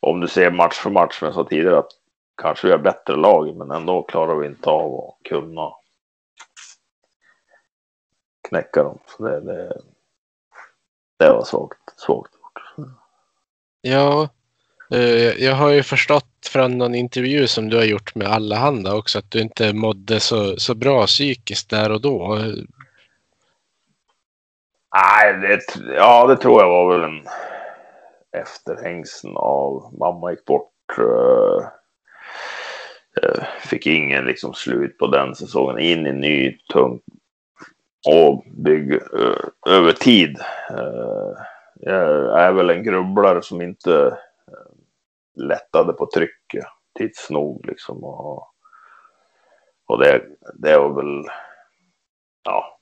om 0.00 0.20
du 0.20 0.28
ser 0.28 0.50
match 0.50 0.74
för 0.74 0.90
match, 0.90 1.18
som 1.18 1.26
jag 1.26 1.34
sa 1.34 1.44
tidigare, 1.44 1.78
att 1.78 1.92
kanske 2.42 2.66
vi 2.66 2.72
har 2.72 2.78
bättre 2.78 3.16
lag, 3.16 3.56
men 3.56 3.70
ändå 3.70 4.02
klarar 4.02 4.34
vi 4.34 4.46
inte 4.46 4.70
av 4.70 4.94
att 4.94 5.28
kunna 5.28 5.72
knäcka 8.48 8.82
dem. 8.82 8.98
Så 9.06 9.22
det, 9.22 9.40
det, 9.40 9.80
det 11.18 11.32
var 11.32 11.44
svagt, 11.44 12.00
svagt 12.00 12.34
gjort. 12.34 12.86
Ja, 13.80 14.28
eh, 14.90 15.44
jag 15.44 15.54
har 15.54 15.70
ju 15.70 15.82
förstått 15.82 16.29
från 16.46 16.78
någon 16.78 16.94
intervju 16.94 17.46
som 17.46 17.68
du 17.68 17.76
har 17.76 17.84
gjort 17.84 18.14
med 18.14 18.28
Allahanda 18.28 18.94
också 18.94 19.18
att 19.18 19.30
du 19.30 19.40
inte 19.40 19.72
mådde 19.72 20.20
så, 20.20 20.56
så 20.56 20.74
bra 20.74 21.06
psykiskt 21.06 21.70
där 21.70 21.92
och 21.92 22.00
då. 22.00 22.38
Nej, 24.94 25.38
det, 25.40 25.60
ja, 25.94 26.26
det 26.26 26.36
tror 26.36 26.62
jag 26.62 26.68
var 26.68 26.92
väl 26.92 27.10
en 27.10 27.26
efterhängsen 28.36 29.36
av 29.36 29.94
mamma 29.98 30.30
gick 30.30 30.44
bort. 30.44 30.72
Eh, 30.98 31.66
eh, 33.22 33.44
fick 33.60 33.86
ingen 33.86 34.24
liksom 34.24 34.54
slut 34.54 34.98
på 34.98 35.06
den 35.06 35.34
säsongen. 35.34 35.78
In 35.78 36.06
i 36.06 36.12
ny 36.12 36.58
tung 36.72 37.00
och 38.08 38.44
bygg 38.46 38.92
eh, 38.92 39.74
över 39.74 39.92
tid. 39.92 40.38
Jag 41.82 42.40
är 42.40 42.52
väl 42.52 42.70
en 42.70 42.84
grubblare 42.84 43.42
som 43.42 43.62
inte 43.62 44.18
lättade 45.48 45.92
på 45.92 46.06
trycket 46.14 46.64
tids 46.98 47.30
nog 47.30 47.66
liksom. 47.66 48.04
Och, 48.04 48.48
och 49.86 49.98
det, 49.98 50.26
det 50.54 50.78
var 50.78 50.94
väl, 50.94 51.24
ja. 52.44 52.80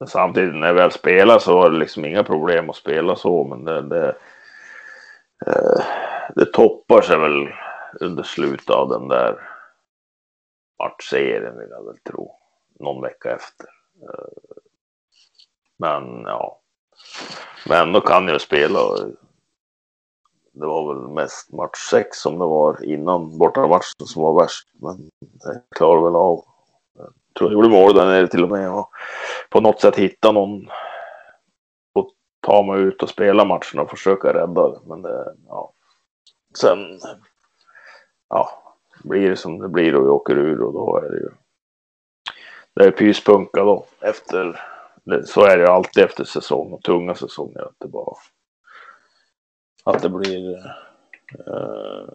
Men 0.00 0.08
samtidigt 0.08 0.54
när 0.54 0.66
jag 0.66 0.74
väl 0.74 0.92
spelade 0.92 1.40
så 1.40 1.54
var 1.54 1.70
det 1.70 1.78
liksom 1.78 2.04
inga 2.04 2.24
problem 2.24 2.70
att 2.70 2.76
spela 2.76 3.16
så, 3.16 3.44
men 3.44 3.64
det, 3.64 3.82
det, 3.82 4.08
eh, 5.46 5.84
det 6.34 6.52
toppar 6.52 7.00
sig 7.00 7.18
väl 7.18 7.48
under 8.00 8.22
slutet 8.22 8.70
av 8.70 8.88
den 8.88 9.08
där 9.08 9.48
matchserien 10.78 11.58
vill 11.58 11.70
jag 11.70 11.86
väl 11.86 11.98
tro. 11.98 12.34
Någon 12.80 13.02
vecka 13.02 13.34
efter. 13.34 13.66
Eh, 14.02 14.58
men 15.78 16.22
ja. 16.26 16.60
Men 17.68 17.92
då 17.92 18.00
kan 18.00 18.28
jag 18.28 18.40
spela. 18.40 18.78
Det 20.58 20.66
var 20.66 20.94
väl 20.94 21.08
mest 21.08 21.52
match 21.52 21.78
6 21.90 22.18
som 22.18 22.32
det 22.38 22.46
var 22.46 22.84
innan 22.84 23.38
bortamatchen 23.38 24.06
som 24.06 24.22
var 24.22 24.42
värst. 24.42 24.68
Men 24.72 25.10
det 25.20 25.62
klarar 25.76 26.02
väl 26.02 26.16
av. 26.16 26.44
Jag 26.96 27.12
tror 27.38 27.50
jag 27.50 27.52
gjorde 27.52 27.68
mål 27.68 27.94
där 27.94 28.06
nere 28.06 28.28
till 28.28 28.42
och 28.42 28.50
med. 28.50 28.72
Och 28.72 28.90
på 29.50 29.60
något 29.60 29.80
sätt 29.80 29.96
hitta 29.96 30.32
någon 30.32 30.68
och 31.94 32.10
ta 32.40 32.62
mig 32.62 32.80
ut 32.80 33.02
och 33.02 33.08
spela 33.08 33.44
matchen 33.44 33.80
och 33.80 33.90
försöka 33.90 34.34
rädda 34.34 34.68
det. 34.68 34.78
Men 34.86 35.02
det, 35.02 35.34
ja. 35.48 35.72
Sen, 36.58 36.78
ja, 38.28 38.50
blir 39.04 39.30
det 39.30 39.36
som 39.36 39.58
det 39.58 39.68
blir 39.68 39.94
och 39.94 40.04
vi 40.04 40.08
åker 40.08 40.38
ur 40.38 40.62
och 40.62 40.72
då 40.72 40.96
är 40.96 41.10
det 41.10 41.16
ju. 41.16 41.28
Det 42.74 42.84
är 42.84 42.90
pyspunka 42.90 43.64
då 43.64 43.84
efter. 44.00 44.60
Så 45.24 45.44
är 45.44 45.56
det 45.56 45.62
ju 45.62 45.68
alltid 45.68 46.04
efter 46.04 46.24
säsong 46.24 46.72
och 46.72 46.82
tunga 46.82 47.14
säsonger 47.14 47.60
att 47.60 47.76
det 47.78 47.88
bara. 47.88 48.14
Att 49.88 50.02
det 50.02 50.08
blir. 50.08 50.56
Eh, 51.46 52.08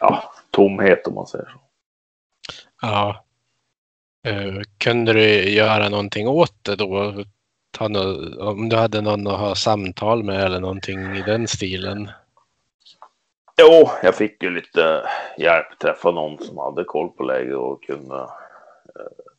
ja, 0.00 0.32
tomhet 0.50 1.06
om 1.06 1.14
man 1.14 1.26
säger 1.26 1.44
så. 1.44 1.58
Ja. 2.82 3.24
Eh, 4.26 4.60
kunde 4.78 5.12
du 5.12 5.50
göra 5.50 5.88
någonting 5.88 6.28
åt 6.28 6.64
det 6.64 6.76
då? 6.76 7.24
ta 7.70 7.88
no, 7.88 8.38
om 8.40 8.68
du 8.68 8.76
hade 8.76 9.00
någon 9.00 9.26
att 9.26 9.38
ha 9.38 9.54
samtal 9.54 10.22
med 10.22 10.44
eller 10.44 10.60
någonting 10.60 11.16
i 11.16 11.22
den 11.22 11.48
stilen? 11.48 12.10
Jo, 13.60 13.88
jag 14.02 14.14
fick 14.14 14.42
ju 14.42 14.50
lite 14.50 15.08
hjälp. 15.38 15.78
Träffa 15.78 16.10
någon 16.10 16.38
som 16.38 16.58
hade 16.58 16.84
koll 16.84 17.08
på 17.08 17.22
läget 17.22 17.56
och 17.56 17.82
kunde 17.82 18.16
eh, 18.94 19.32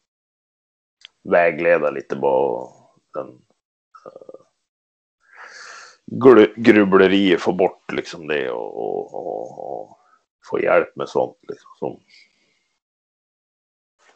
vägleda 1.23 1.89
lite 1.89 2.15
bara 2.15 2.67
den 3.13 3.41
grubblerier, 6.55 7.37
få 7.37 7.53
bort 7.53 7.91
liksom 7.91 8.27
det 8.27 8.51
och, 8.51 8.77
och, 8.77 9.13
och, 9.13 9.81
och 9.81 9.99
få 10.49 10.59
hjälp 10.59 10.95
med 10.95 11.09
sånt. 11.09 11.37
Liksom, 11.41 11.69
som, 11.79 11.99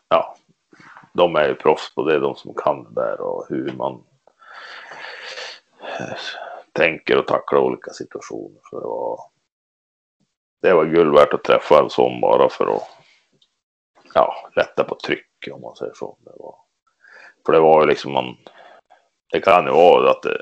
ja, 0.09 0.35
de 1.13 1.35
är 1.35 1.47
ju 1.47 1.55
proffs 1.55 1.95
på 1.95 2.03
det, 2.03 2.19
de 2.19 2.35
som 2.35 2.53
kan 2.53 2.83
det 2.83 3.01
där 3.01 3.21
och 3.21 3.45
hur 3.49 3.71
man 3.71 4.03
eh, 5.81 6.17
tänker 6.71 7.17
och 7.17 7.27
tacklar 7.27 7.59
olika 7.59 7.91
situationer. 7.91 8.59
Så 8.69 8.79
det 8.79 8.87
var, 8.87 9.19
det 10.61 10.73
var 10.73 10.85
guld 10.85 11.13
värt 11.13 11.33
att 11.33 11.43
träffa 11.43 11.79
en 11.79 11.89
sån 11.89 12.21
bara 12.21 12.49
för 12.49 12.75
att 12.75 12.87
ja, 14.13 14.49
lätta 14.55 14.83
på 14.83 14.95
trycket 14.95 15.53
om 15.53 15.61
man 15.61 15.75
säger 15.75 15.93
så. 15.93 16.17
Det 16.19 16.31
var, 16.39 16.55
för 17.45 17.53
det 17.53 17.59
var 17.59 17.81
ju 17.81 17.87
liksom 17.87 18.13
man, 18.13 18.37
det 19.31 19.41
kan 19.41 19.65
ju 19.65 19.71
vara 19.71 20.11
att 20.11 20.21
det 20.21 20.41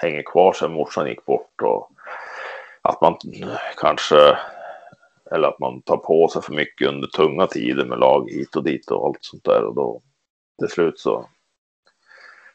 hänger 0.00 0.22
kvar 0.22 0.52
sen 0.52 0.72
morsan 0.72 1.08
gick 1.08 1.24
bort 1.24 1.62
och 1.62 1.90
att 2.82 3.00
man 3.00 3.18
kanske 3.76 4.38
eller 5.30 5.48
att 5.48 5.58
man 5.58 5.82
tar 5.82 5.96
på 5.96 6.28
sig 6.28 6.42
för 6.42 6.52
mycket 6.52 6.88
under 6.88 7.08
tunga 7.08 7.46
tider 7.46 7.84
med 7.84 7.98
lag 7.98 8.30
hit 8.30 8.56
och 8.56 8.64
dit 8.64 8.90
och 8.90 9.06
allt 9.06 9.18
sånt 9.20 9.44
där 9.44 9.64
och 9.64 9.74
då 9.74 10.02
till 10.58 10.68
slut 10.68 11.00
så 11.00 11.28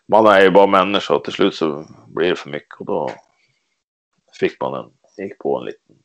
man 0.07 0.25
är 0.25 0.41
ju 0.41 0.51
bara 0.51 0.67
människa 0.67 1.15
och 1.15 1.23
till 1.23 1.33
slut 1.33 1.55
så 1.55 1.85
blir 2.07 2.29
det 2.29 2.35
för 2.35 2.49
mycket 2.49 2.79
och 2.79 2.85
då 2.85 3.11
fick 4.39 4.61
man 4.61 4.73
en, 4.73 4.91
gick 5.25 5.37
på 5.37 5.57
en 5.57 5.65
liten 5.65 5.95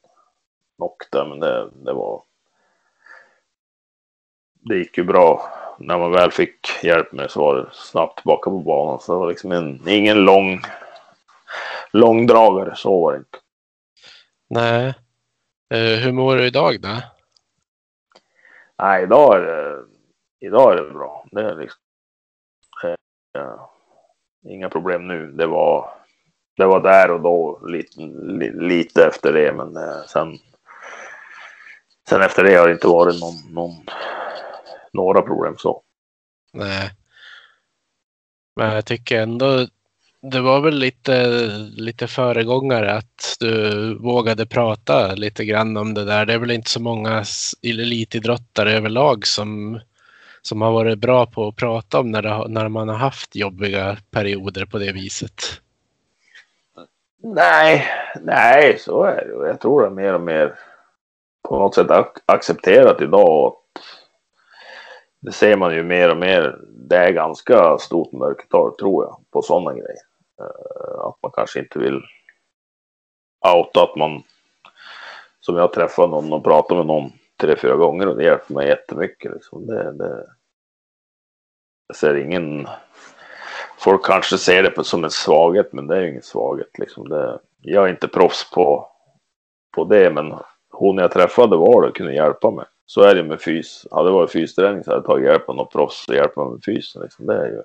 knock 0.76 1.02
där 1.10 1.24
men 1.24 1.40
det, 1.40 1.70
det 1.74 1.92
var 1.92 2.22
det 4.64 4.76
gick 4.76 4.98
ju 4.98 5.04
bra. 5.04 5.42
När 5.78 5.98
man 5.98 6.12
väl 6.12 6.30
fick 6.30 6.84
hjälp 6.84 7.12
med 7.12 7.30
så 7.30 7.40
var 7.40 7.56
det 7.56 7.68
snabbt 7.72 8.18
tillbaka 8.18 8.50
på 8.50 8.58
banan. 8.58 9.00
Så 9.00 9.12
det 9.12 9.18
var 9.18 9.28
liksom 9.28 9.52
en, 9.52 9.88
ingen 9.88 10.24
lång 10.24 10.60
långdragare, 11.92 12.76
så 12.76 13.00
var 13.00 13.12
det 13.12 13.18
inte. 13.18 13.38
Nej. 14.50 14.94
Eh, 15.74 15.98
hur 16.04 16.12
mår 16.12 16.36
du 16.36 16.46
idag 16.46 16.80
då? 16.80 17.02
Nej, 18.78 19.02
idag 19.02 19.36
är 19.36 19.40
det, 19.40 19.84
idag 20.46 20.72
är 20.72 20.76
det 20.76 20.90
bra. 20.90 21.26
Det 21.30 21.40
är 21.40 21.56
liksom, 21.56 21.80
eh, 23.38 23.66
inga 24.44 24.68
problem 24.68 25.08
nu. 25.08 25.32
Det 25.32 25.46
var, 25.46 25.90
det 26.56 26.66
var 26.66 26.80
där 26.80 27.10
och 27.10 27.20
då, 27.20 27.60
lite, 27.66 28.00
li, 28.00 28.50
lite 28.52 29.06
efter 29.06 29.32
det, 29.32 29.52
men 29.52 29.76
eh, 29.76 30.02
sen, 30.06 30.38
sen 32.08 32.22
efter 32.22 32.44
det 32.44 32.54
har 32.54 32.66
det 32.66 32.72
inte 32.72 32.88
varit 32.88 33.20
någon, 33.20 33.54
någon, 33.54 33.84
några 34.92 35.22
problem 35.22 35.56
så. 35.58 35.82
Nej. 36.52 36.90
Men 38.56 38.74
jag 38.74 38.86
tycker 38.86 39.22
ändå 39.22 39.66
det 40.22 40.40
var 40.40 40.60
väl 40.60 40.74
lite, 40.74 41.26
lite 41.76 42.06
föregångare 42.06 42.92
att 42.92 43.36
du 43.40 43.94
vågade 43.98 44.46
prata 44.46 45.14
lite 45.14 45.44
grann 45.44 45.76
om 45.76 45.94
det 45.94 46.04
där. 46.04 46.26
Det 46.26 46.32
är 46.32 46.38
väl 46.38 46.50
inte 46.50 46.70
så 46.70 46.82
många 46.82 47.24
elitidrottare 47.62 48.72
överlag 48.72 49.26
som, 49.26 49.80
som 50.42 50.62
har 50.62 50.72
varit 50.72 50.98
bra 50.98 51.26
på 51.26 51.48
att 51.48 51.56
prata 51.56 52.00
om 52.00 52.10
när, 52.10 52.22
det, 52.22 52.48
när 52.48 52.68
man 52.68 52.88
har 52.88 52.96
haft 52.96 53.36
jobbiga 53.36 53.96
perioder 54.10 54.64
på 54.66 54.78
det 54.78 54.92
viset. 54.92 55.42
Nej, 57.22 57.86
nej, 58.20 58.78
så 58.78 59.04
är 59.04 59.24
det. 59.24 59.48
Jag 59.48 59.60
tror 59.60 59.80
det 59.80 59.86
är 59.86 59.90
mer 59.90 60.14
och 60.14 60.20
mer 60.20 60.54
på 61.48 61.58
något 61.58 61.74
sätt 61.74 61.86
accepterat 62.26 63.00
idag. 63.00 63.54
Det 65.20 65.32
ser 65.32 65.56
man 65.56 65.74
ju 65.74 65.82
mer 65.82 66.10
och 66.10 66.16
mer. 66.16 66.58
Det 66.88 66.96
är 66.96 67.12
ganska 67.12 67.78
stort 67.78 68.12
mörkertal 68.12 68.76
tror 68.76 69.04
jag 69.04 69.16
på 69.30 69.42
sådana 69.42 69.72
grejer. 69.72 70.11
Eh, 70.40 71.00
att 71.00 71.18
man 71.22 71.32
kanske 71.34 71.58
inte 71.58 71.78
vill 71.78 72.00
outa 73.54 73.82
att 73.82 73.96
man 73.96 74.22
som 75.40 75.56
jag 75.56 75.72
träffade 75.72 76.08
någon 76.08 76.32
och 76.32 76.44
pratade 76.44 76.78
med 76.78 76.86
någon 76.86 77.12
tre, 77.40 77.56
fyra 77.56 77.76
gånger 77.76 78.08
och 78.08 78.16
det 78.16 78.24
hjälpte 78.24 78.52
mig 78.52 78.68
jättemycket. 78.68 79.32
Liksom. 79.32 79.66
Det, 79.66 79.92
det, 79.92 80.26
jag 81.86 81.96
ser 81.96 82.14
ingen... 82.14 82.66
Folk 83.78 84.04
kanske 84.04 84.38
ser 84.38 84.62
det 84.62 84.84
som 84.84 85.04
en 85.04 85.10
svaghet, 85.10 85.72
men 85.72 85.86
det 85.86 85.96
är 85.96 86.00
ju 86.00 86.08
ingen 86.08 86.22
svaghet. 86.22 86.78
Liksom. 86.78 87.08
Det, 87.08 87.38
jag 87.60 87.84
är 87.84 87.90
inte 87.90 88.08
proffs 88.08 88.50
på, 88.50 88.88
på 89.76 89.84
det, 89.84 90.10
men 90.10 90.34
hon 90.70 90.98
jag 90.98 91.12
träffade 91.12 91.56
var 91.56 91.82
det 91.82 91.88
och 91.88 91.96
kunde 91.96 92.14
hjälpa 92.14 92.50
mig. 92.50 92.66
Så 92.86 93.02
är 93.02 93.14
det 93.14 93.22
med 93.22 93.40
fys. 93.40 93.86
Hade 93.90 94.08
det 94.08 94.12
varit 94.12 94.30
fysträning 94.30 94.84
så 94.84 94.90
hade 94.90 94.98
jag 94.98 95.06
tagit 95.06 95.26
hjälp 95.26 95.48
av 95.48 95.56
någon 95.56 95.68
proffs 95.68 96.08
och 96.08 96.14
hjälpa 96.14 96.44
mig 96.44 96.52
med 96.52 96.64
fysen. 96.64 97.02
Liksom. 97.02 97.26
Det 97.26 97.34
är 97.34 97.46
ju 97.46 97.62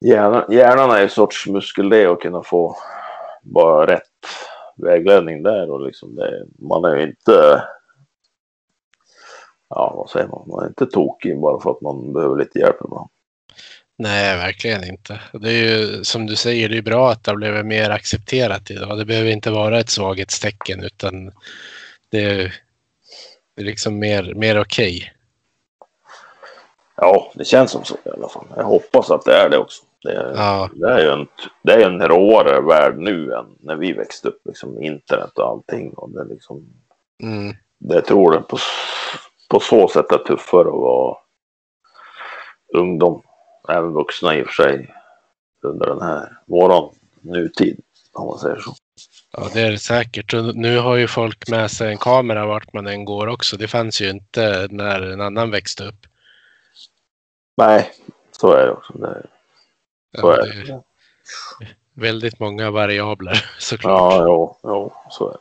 hjärnan, 0.00 0.44
hjärnan 0.48 0.90
är 0.90 1.02
en 1.02 1.10
sorts 1.10 1.46
muskel 1.46 1.88
det 1.88 2.06
att 2.06 2.20
kunna 2.20 2.42
få 2.42 2.76
bara 3.42 3.86
rätt 3.86 4.02
vägledning 4.76 5.42
där 5.42 5.70
och 5.70 5.86
liksom 5.86 6.16
det, 6.16 6.46
man 6.58 6.84
är 6.84 6.96
ju 6.96 7.02
inte 7.02 7.62
ja 9.68 9.92
vad 9.96 10.10
säger 10.10 10.28
man, 10.28 10.44
man 10.48 10.64
är 10.64 10.68
inte 10.68 10.86
tokig 10.86 11.40
bara 11.40 11.60
för 11.60 11.70
att 11.70 11.80
man 11.80 12.12
behöver 12.12 12.36
lite 12.36 12.58
hjälp 12.58 12.76
ibland. 12.84 13.10
Nej, 14.00 14.36
verkligen 14.36 14.84
inte. 14.84 15.20
Det 15.32 15.48
är 15.48 15.52
ju 15.52 16.04
som 16.04 16.26
du 16.26 16.36
säger, 16.36 16.68
det 16.68 16.78
är 16.78 16.82
bra 16.82 17.10
att 17.10 17.24
det 17.24 17.30
har 17.30 17.36
blivit 17.36 17.66
mer 17.66 17.90
accepterat 17.90 18.70
idag. 18.70 18.98
Det 18.98 19.04
behöver 19.04 19.30
inte 19.30 19.50
vara 19.50 19.80
ett 19.80 19.90
svaghetstecken 19.90 20.84
utan 20.84 21.32
det 22.10 22.24
är, 22.24 22.54
det 23.54 23.62
är 23.62 23.66
liksom 23.66 23.98
mer, 23.98 24.34
mer 24.34 24.60
okej. 24.60 24.96
Okay. 24.96 25.10
Ja, 26.96 27.32
det 27.34 27.44
känns 27.44 27.70
som 27.70 27.84
så 27.84 27.94
i 28.04 28.10
alla 28.10 28.28
fall. 28.28 28.46
Jag 28.56 28.64
hoppas 28.64 29.10
att 29.10 29.24
det 29.24 29.34
är 29.34 29.48
det 29.48 29.58
också. 29.58 29.82
Det 30.02 30.12
är, 30.12 30.32
ja. 30.36 30.70
det 30.74 30.90
är 30.90 30.98
ju 30.98 31.10
en, 31.10 31.26
det 31.62 31.72
är 31.72 31.86
en 31.86 32.02
råare 32.02 32.60
värld 32.60 32.98
nu 32.98 33.32
än 33.32 33.56
när 33.60 33.76
vi 33.76 33.92
växte 33.92 34.28
upp. 34.28 34.40
Liksom 34.44 34.82
internet 34.82 35.38
och 35.38 35.48
allting. 35.48 35.92
Och 35.92 36.10
det, 36.10 36.24
liksom, 36.24 36.66
mm. 37.22 37.54
det 37.78 38.00
tror 38.00 38.34
jag 38.34 38.48
på, 38.48 38.58
på 39.50 39.60
så 39.60 39.88
sätt 39.88 40.12
är 40.12 40.18
tuffare 40.18 40.68
att 40.68 40.74
vara 40.74 41.16
ungdom. 42.74 43.22
Även 43.68 43.92
vuxna 43.92 44.36
i 44.36 44.42
och 44.42 44.46
för 44.46 44.62
sig. 44.62 44.94
Under 45.62 45.86
den 45.86 46.02
här 46.02 46.38
våran 46.46 46.90
nutid. 47.20 47.80
Om 48.12 48.26
man 48.26 48.38
säger 48.38 48.56
så. 48.56 48.74
Ja, 49.32 49.48
det 49.54 49.60
är 49.60 49.70
det 49.70 49.78
säkert. 49.78 50.34
Och 50.34 50.56
nu 50.56 50.78
har 50.78 50.96
ju 50.96 51.08
folk 51.08 51.48
med 51.48 51.70
sig 51.70 51.90
en 51.90 51.98
kamera 51.98 52.46
vart 52.46 52.72
man 52.72 52.86
än 52.86 53.04
går 53.04 53.26
också. 53.26 53.56
Det 53.56 53.68
fanns 53.68 54.00
ju 54.00 54.10
inte 54.10 54.68
när 54.70 55.02
en 55.02 55.20
annan 55.20 55.50
växte 55.50 55.84
upp. 55.84 56.06
Nej, 57.56 57.92
så 58.32 58.52
är 58.52 58.66
det 58.66 58.72
också. 58.72 58.92
Det 58.92 59.06
är... 59.06 59.37
Så 60.14 60.30
är 60.30 60.64
det. 60.66 60.82
Väldigt 61.94 62.40
många 62.40 62.70
variabler 62.70 63.44
såklart. 63.58 64.12
Ja, 64.12 64.24
jo, 64.24 64.56
jo 64.62 64.92
så 65.10 65.28
är 65.28 65.32
det. 65.32 65.38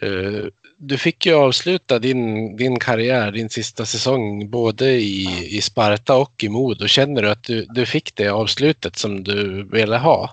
Eh, 0.00 0.46
du 0.76 0.98
fick 0.98 1.26
ju 1.26 1.34
avsluta 1.34 1.98
din, 1.98 2.56
din 2.56 2.78
karriär, 2.78 3.32
din 3.32 3.50
sista 3.50 3.84
säsong, 3.84 4.50
både 4.50 4.86
i, 4.90 5.48
i 5.56 5.60
Sparta 5.60 6.16
och 6.16 6.44
i 6.44 6.48
Modo. 6.48 6.86
Känner 6.86 7.22
du 7.22 7.30
att 7.30 7.42
du, 7.42 7.66
du 7.68 7.86
fick 7.86 8.16
det 8.16 8.28
avslutet 8.28 8.96
som 8.96 9.24
du 9.24 9.68
ville 9.72 9.96
ha? 9.96 10.30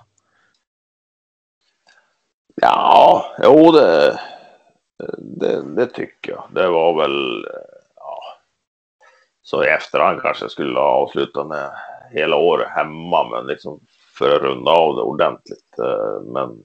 Ja, 2.54 3.24
jo 3.42 3.72
det, 3.72 4.20
det, 5.18 5.62
det 5.76 5.86
tycker 5.86 6.32
jag. 6.32 6.48
Det 6.54 6.68
var 6.68 7.02
väl, 7.02 7.46
ja, 7.46 7.79
så 9.42 9.64
i 9.64 9.66
efterhand 9.66 10.22
kanske 10.22 10.44
jag 10.44 10.50
skulle 10.50 10.78
ha 10.78 10.86
avslutat 10.86 11.46
med 11.46 11.70
hela 12.10 12.36
året 12.36 12.68
hemma, 12.68 13.28
men 13.28 13.46
liksom 13.46 13.80
för 14.18 14.36
att 14.36 14.42
runda 14.42 14.70
av 14.70 14.96
det 14.96 15.02
ordentligt. 15.02 15.78
Eh, 15.78 16.20
men 16.22 16.64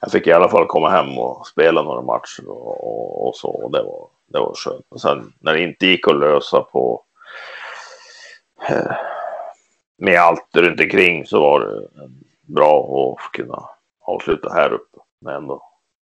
jag 0.00 0.12
fick 0.12 0.26
i 0.26 0.32
alla 0.32 0.48
fall 0.48 0.66
komma 0.66 0.88
hem 0.88 1.18
och 1.18 1.46
spela 1.46 1.82
några 1.82 2.02
matcher 2.02 2.48
och, 2.48 2.84
och, 2.84 3.28
och 3.28 3.36
så. 3.36 3.48
Och 3.48 3.70
det 3.70 3.82
var, 3.82 4.08
det 4.26 4.38
var 4.38 4.54
skönt. 4.54 4.86
Och 4.88 5.00
sen 5.00 5.32
när 5.40 5.52
det 5.52 5.62
inte 5.62 5.86
gick 5.86 6.08
att 6.08 6.18
lösa 6.18 6.60
på 6.60 7.04
eh, 8.68 8.92
med 9.96 10.20
allt 10.20 10.56
runt 10.56 10.80
omkring 10.80 11.26
så 11.26 11.40
var 11.40 11.60
det 11.60 11.88
bra 12.54 13.16
att 13.18 13.32
kunna 13.32 13.68
avsluta 14.00 14.52
här 14.52 14.72
uppe. 14.72 14.98
Men 15.20 15.34
ändå 15.34 15.62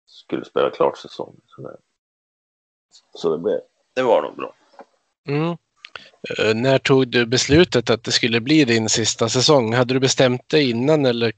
skulle 0.06 0.46
spela 0.46 0.70
klart 0.70 0.98
säsongen. 0.98 1.42
Så 1.46 1.62
det, 1.62 1.78
så 3.14 3.32
det, 3.32 3.38
blev, 3.38 3.60
det 3.96 4.04
var 4.04 4.22
nog 4.22 4.36
bra. 4.36 4.54
Mm. 5.32 5.58
Eh, 6.40 6.56
när 6.56 6.78
tog 6.78 7.08
du 7.08 7.26
beslutet 7.26 7.90
att 7.90 8.04
det 8.04 8.12
skulle 8.12 8.42
bli 8.42 8.66
din 8.66 8.90
sista 8.90 9.30
säsong? 9.30 9.74
Hade 9.74 9.94
du 9.94 10.00
bestämt 10.00 10.50
dig 10.50 10.70
innan 10.70 11.06
eller 11.06 11.32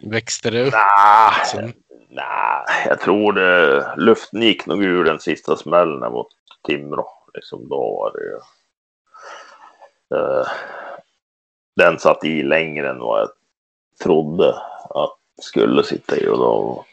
växte 0.00 0.50
det 0.50 0.66
upp? 0.66 0.72
Nej, 0.72 1.32
liksom? 1.38 1.72
nah, 2.10 2.86
jag 2.86 3.00
tror 3.00 3.32
det. 3.32 3.94
Luften 3.96 4.42
gick 4.42 4.66
nog 4.66 4.84
ur 4.84 5.04
den 5.04 5.20
sista 5.20 5.56
smällen 5.56 6.12
mot 6.12 6.28
Timrå. 6.66 7.08
Liksom 7.34 7.68
då 7.68 7.76
var 7.76 8.12
det 8.12 8.24
ju. 8.24 8.40
Uh, 10.18 10.46
den 11.76 11.98
satt 11.98 12.24
i 12.24 12.42
längre 12.42 12.90
än 12.90 12.98
vad 12.98 13.20
jag 13.20 13.28
trodde 14.02 14.54
att 14.90 15.16
skulle 15.42 15.82
sitta 15.82 16.16
i 16.16 16.28
och 16.28 16.38
då 16.38 16.84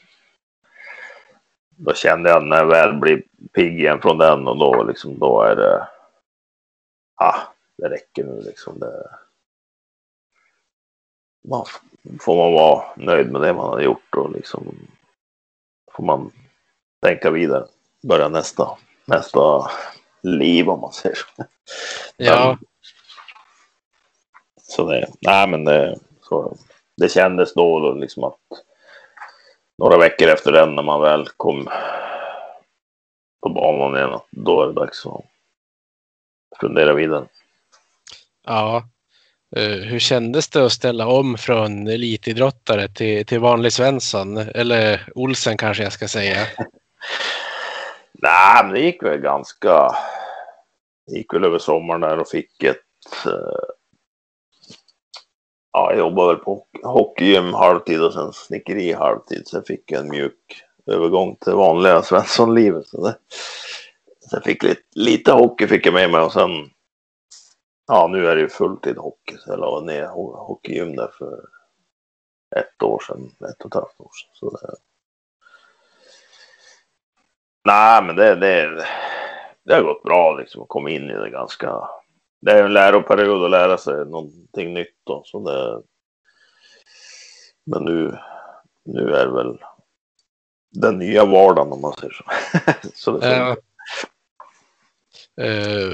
då 1.78 1.94
kände 1.94 2.30
jag 2.30 2.44
när 2.44 2.58
jag 2.58 2.66
väl 2.66 2.94
blir 2.94 3.24
pigg 3.54 3.80
igen 3.80 4.02
från 4.02 4.18
den 4.18 4.48
och 4.48 4.58
då 4.58 4.84
liksom 4.84 5.20
då 5.20 5.42
är 5.42 5.56
det 5.56 5.88
ah, 7.18 7.40
det 7.78 7.90
räcker 7.90 8.24
nu 8.24 8.42
liksom. 8.42 8.80
Det, 8.80 9.10
man, 11.48 11.66
får 12.20 12.36
man 12.36 12.54
vara 12.54 12.86
nöjd 12.96 13.32
med 13.32 13.42
det 13.42 13.54
man 13.54 13.70
har 13.70 13.82
gjort 13.82 14.16
och 14.16 14.32
liksom 14.32 14.88
får 15.92 16.04
man 16.04 16.32
tänka 17.02 17.32
vidare. 17.32 17.66
Börja 18.04 18.30
nästa, 18.30 18.78
nästa 19.06 19.72
liv 20.22 20.70
om 20.70 20.80
man 20.80 20.92
säger 20.92 21.16
så. 21.16 21.44
Ja. 22.18 22.48
Men, 22.48 22.58
så 24.62 24.90
det, 24.90 25.08
nej 25.22 25.48
men 25.48 25.66
det, 25.66 26.00
så, 26.22 26.58
det 26.98 27.10
kändes 27.10 27.54
då, 27.54 27.80
då 27.80 27.94
liksom 27.94 28.24
att 28.24 28.40
några 29.78 29.98
veckor 29.98 30.28
efter 30.28 30.52
den 30.52 30.76
när 30.76 30.84
man 30.84 31.02
väl 31.02 31.28
kom 31.38 31.70
på 33.42 33.50
banan 33.50 33.98
igen, 33.98 34.20
då 34.32 34.62
är 34.62 34.68
det 34.68 34.74
dags 34.74 35.06
att 35.06 35.26
fundera 36.60 36.94
vidare. 36.94 37.26
Ja. 38.46 38.84
Eh, 39.56 39.64
hur 39.72 40.00
kändes 40.00 40.48
det 40.50 40.66
att 40.66 40.72
ställa 40.72 41.08
om 41.08 41.38
från 41.38 41.88
elitidrottare 41.88 42.88
till, 42.88 43.26
till 43.26 43.40
vanlig 43.40 43.74
Svensson? 43.74 44.38
Eller 44.38 45.10
Olsen 45.16 45.58
kanske 45.58 45.84
jag 45.84 45.94
ska 45.94 46.08
säga. 46.08 46.38
Nej, 48.14 48.64
men 48.64 48.74
det 48.74 48.80
gick 48.80 49.04
väl 49.04 49.20
ganska... 49.20 49.92
Det 51.08 51.18
gick 51.18 51.34
väl 51.34 51.44
över 51.46 51.60
sommaren 51.60 52.02
där 52.02 52.20
och 52.20 52.30
fick 52.30 52.64
ett... 52.64 53.26
eh, 53.26 53.60
Ja, 55.72 55.90
jag 55.92 56.00
jobbade 56.00 56.28
väl 56.34 56.44
på 56.44 56.66
hockeygym 56.84 57.54
halvtid 57.54 58.02
och 58.02 58.14
sen 58.14 58.34
snickeri 58.34 58.94
halvtid. 58.94 59.48
Sen 59.48 59.64
fick 59.68 59.92
jag 59.92 60.02
en 60.02 60.10
mjuk 60.10 60.64
övergång 60.92 61.36
till 61.36 61.54
vanliga 61.54 62.02
Svenssonlivet. 62.02 62.88
Så 62.88 63.08
det- 63.08 63.18
Sen 64.30 64.42
fick 64.42 64.64
lite, 64.64 64.82
lite 64.96 65.32
hockey 65.32 65.68
fick 65.68 65.86
jag 65.86 65.94
med 65.94 66.12
mig 66.12 66.22
och 66.22 66.34
sen... 66.34 66.50
Ja, 67.88 68.08
nu 68.08 68.28
är 68.28 68.36
det 68.36 68.42
ju 68.42 68.50
fulltid 68.50 68.98
hockey. 68.98 69.38
Så 69.38 69.52
jag 69.52 69.60
la 69.60 69.82
ner 69.82 70.06
ho- 70.06 70.38
hockeygym 70.48 70.96
där 70.96 71.12
för 71.18 71.46
ett 72.56 72.84
år 72.84 73.00
sedan, 73.08 73.36
ett 73.50 73.62
och 73.66 73.68
ett 73.72 73.74
halvt 73.74 74.00
år 74.00 74.12
sedan. 74.14 74.30
Så 74.34 74.50
det... 74.58 74.76
Nej, 77.66 78.04
men 78.04 78.16
det, 78.16 78.36
det, 78.36 78.86
det 79.66 79.74
har 79.74 79.82
gått 79.84 80.04
bra 80.04 80.34
liksom 80.38 80.62
att 80.62 80.68
komma 80.68 80.90
in 80.90 81.10
i 81.10 81.14
det 81.14 81.30
ganska. 81.30 81.90
Det 82.42 82.52
är 82.52 82.64
en 82.64 82.74
läroperiod 82.74 83.44
att 83.46 83.52
lära 83.52 83.78
sig 83.78 84.06
någonting 84.06 84.74
nytt 84.74 84.96
då. 85.04 85.22
Så 85.26 85.40
det, 85.40 85.82
men 87.66 87.84
nu, 87.84 88.18
nu 88.86 89.16
är 89.16 89.26
det 89.26 89.34
väl 89.34 89.58
den 90.72 90.98
nya 90.98 91.26
vardagen 91.26 91.74
om 91.74 91.82
man 91.82 91.94
säger 91.94 92.14
så. 92.14 92.24
så 92.94 93.18
det, 93.18 93.36
Ja. 93.36 93.56
Eh, 95.42 95.94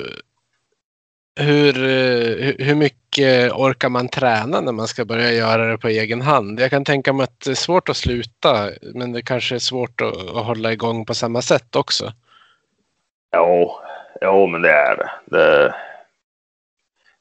hur, 1.40 1.78
eh, 1.84 2.54
hur- 2.66 2.76
mycket 2.76 3.52
orkar 3.52 3.90
man 3.90 4.10
träna 4.10 4.62
när 4.62 4.72
man 4.72 4.88
ska 4.88 5.06
börja 5.06 5.32
göra 5.32 5.72
det 5.72 5.78
på 5.78 5.88
egen 5.88 6.22
hand? 6.22 6.60
Jag 6.60 6.70
kan 6.70 6.86
tänka 6.86 7.14
mig 7.14 7.24
att 7.24 7.40
det 7.40 7.52
är 7.52 7.56
svårt 7.56 7.90
att 7.90 7.98
sluta, 7.98 8.70
men 8.82 9.12
det 9.12 9.22
kanske 9.22 9.56
är 9.56 9.60
svårt 9.60 10.02
att, 10.02 10.18
att 10.18 10.46
hålla 10.46 10.72
igång 10.74 11.06
på 11.06 11.14
samma 11.14 11.42
sätt 11.42 11.76
också. 11.76 12.12
Jo, 13.36 13.72
ja 14.22 14.48
men 14.48 14.62
det 14.62 14.72
är 14.72 14.98
det. 14.98 15.38
det. 15.38 15.76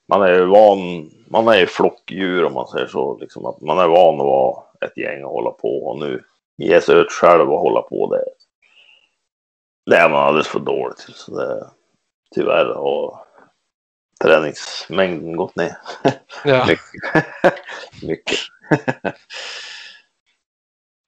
Man 0.09 0.23
är 0.23 0.33
ju 0.33 0.45
van, 0.45 1.11
man 1.27 1.49
är 1.49 1.59
ju 1.59 1.67
flockdjur 1.67 2.45
om 2.45 2.55
man 2.55 2.67
säger 2.69 2.87
så. 2.87 3.19
Liksom 3.19 3.47
att 3.47 3.61
man 3.61 3.79
är 3.79 3.89
van 3.89 4.15
att 4.21 4.27
vara 4.27 4.63
ett 4.81 4.97
gäng 4.97 5.25
och 5.25 5.31
hålla 5.31 5.51
på 5.51 5.87
och 5.87 5.99
nu 5.99 6.25
ge 6.57 6.81
sig 6.81 6.97
ut 6.97 7.13
själv 7.13 7.53
och 7.53 7.61
hålla 7.61 7.83
på 7.83 8.15
det. 8.15 8.25
Det 9.91 9.97
är 9.97 10.09
man 10.09 10.23
alldeles 10.23 10.49
för 10.49 10.61
dålig 10.61 10.97
till. 10.97 11.15
Så 11.15 11.39
det, 11.39 11.67
tyvärr 12.35 12.75
har 12.75 13.19
träningsmängden 14.23 15.37
gått 15.37 15.57
ner. 15.57 15.77
Ja, 16.45 16.67
Mycket. 16.67 17.25
Mycket. 18.03 18.39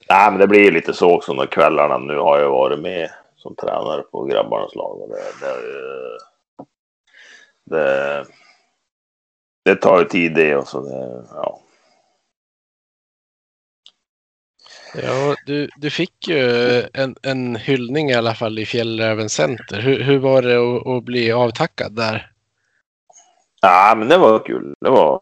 Nej, 0.09 0.31
men 0.31 0.39
det 0.39 0.47
blir 0.47 0.73
lite 0.73 0.95
så 0.95 1.15
också 1.17 1.33
under 1.33 1.47
kvällarna. 1.47 1.99
Nu 1.99 2.17
har 2.17 2.39
jag 2.39 2.51
varit 2.51 2.81
med 2.81 3.11
som 3.37 3.57
tränare 3.57 4.03
på 4.03 4.25
grabbarnas 4.25 4.75
lag. 4.75 5.01
Och 5.01 5.09
det, 5.09 5.23
det, 5.41 5.57
det, 7.65 8.25
det 9.65 9.77
tar 9.77 9.99
ju 9.99 10.05
tid 10.05 10.35
det 10.35 10.57
och 10.57 10.69
så 10.69 10.81
det, 10.81 11.25
ja. 11.35 11.61
Ja 15.03 15.35
du, 15.47 15.69
du 15.77 15.91
fick 15.91 16.29
ju 16.29 16.51
eh, 16.79 16.85
en, 16.93 17.17
en 17.23 17.57
hyllning 17.57 18.11
i 18.11 18.15
alla 18.15 18.35
fall 18.35 18.59
i 18.59 18.67
Fjällräven 18.67 19.29
Center. 19.29 19.81
Hur, 19.81 20.01
hur 20.01 20.19
var 20.19 20.43
det 20.43 20.57
att, 20.57 20.87
att 20.87 21.05
bli 21.05 21.33
avtackad 21.33 21.97
där? 21.97 22.31
Ja, 23.63 23.95
men 23.97 24.09
det 24.09 24.19
var 24.19 24.39
kul. 24.39 24.75
Det 24.81 24.91
var, 24.91 25.21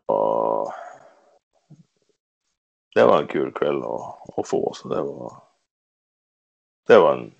det 2.94 3.04
var 3.04 3.20
en 3.20 3.26
kul 3.26 3.52
kväll 3.52 3.82
att, 3.82 4.38
att 4.38 4.48
få. 4.48 4.72
Så 4.74 4.88
det 4.88 5.02
var, 5.02 5.42
det 6.86 6.98
var 6.98 7.12
en, 7.12 7.34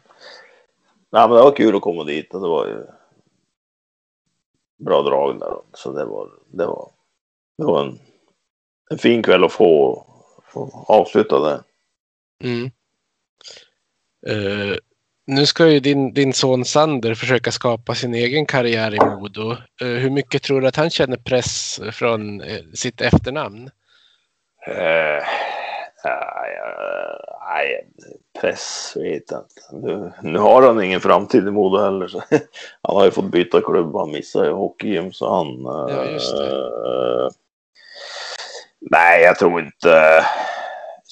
ja, 1.10 1.28
men 1.28 1.36
det 1.36 1.42
var 1.42 1.56
kul 1.56 1.76
att 1.76 1.82
komma 1.82 2.04
dit 2.04 2.34
och 2.34 2.40
det 2.40 2.48
var 2.48 2.66
ju 2.66 2.86
bra 4.84 5.02
drag 5.02 5.40
där. 5.40 5.56
Så 5.72 5.92
det 5.92 6.04
var, 6.04 6.30
det 6.46 6.66
var, 6.66 6.90
det 7.58 7.64
var 7.64 7.84
en, 7.84 7.98
en 8.90 8.98
fin 8.98 9.22
kväll 9.22 9.44
att 9.44 9.52
få, 9.52 10.04
få 10.44 10.84
avsluta 10.88 11.40
det. 11.40 11.62
Mm. 12.42 12.70
Eh, 14.26 14.76
nu 15.26 15.46
ska 15.46 15.68
ju 15.68 15.80
din, 15.80 16.14
din 16.14 16.32
son 16.32 16.64
Sander 16.64 17.14
försöka 17.14 17.52
skapa 17.52 17.94
sin 17.94 18.14
egen 18.14 18.46
karriär 18.46 18.94
i 18.94 18.98
Modo. 18.98 19.50
Eh, 19.80 19.86
hur 19.86 20.10
mycket 20.10 20.42
tror 20.42 20.60
du 20.60 20.66
att 20.66 20.76
han 20.76 20.90
känner 20.90 21.16
press 21.16 21.80
från 21.92 22.40
eh, 22.40 22.60
sitt 22.74 23.00
efternamn? 23.00 23.70
Nej, 27.48 27.86
press 28.40 28.92
vet 28.96 29.30
jag 29.30 29.40
inte. 29.40 29.86
Nu, 29.86 30.12
nu 30.22 30.38
har 30.38 30.62
han 30.62 30.82
ingen 30.82 31.00
framtid 31.00 31.48
i 31.48 31.50
Modo 31.50 31.84
heller. 31.84 32.08
Så 32.08 32.22
han 32.82 32.96
har 32.96 33.04
ju 33.04 33.10
fått 33.10 33.30
byta 33.30 33.60
klubb. 33.60 33.94
Han 33.96 34.10
missade 34.10 34.46
ju 34.46 34.52
hockeygym 34.52 35.12
så 35.12 35.34
han... 35.34 35.62
Ja, 35.64 37.30
nej, 38.80 39.22
jag 39.22 39.38
tror 39.38 39.60
inte... 39.60 40.24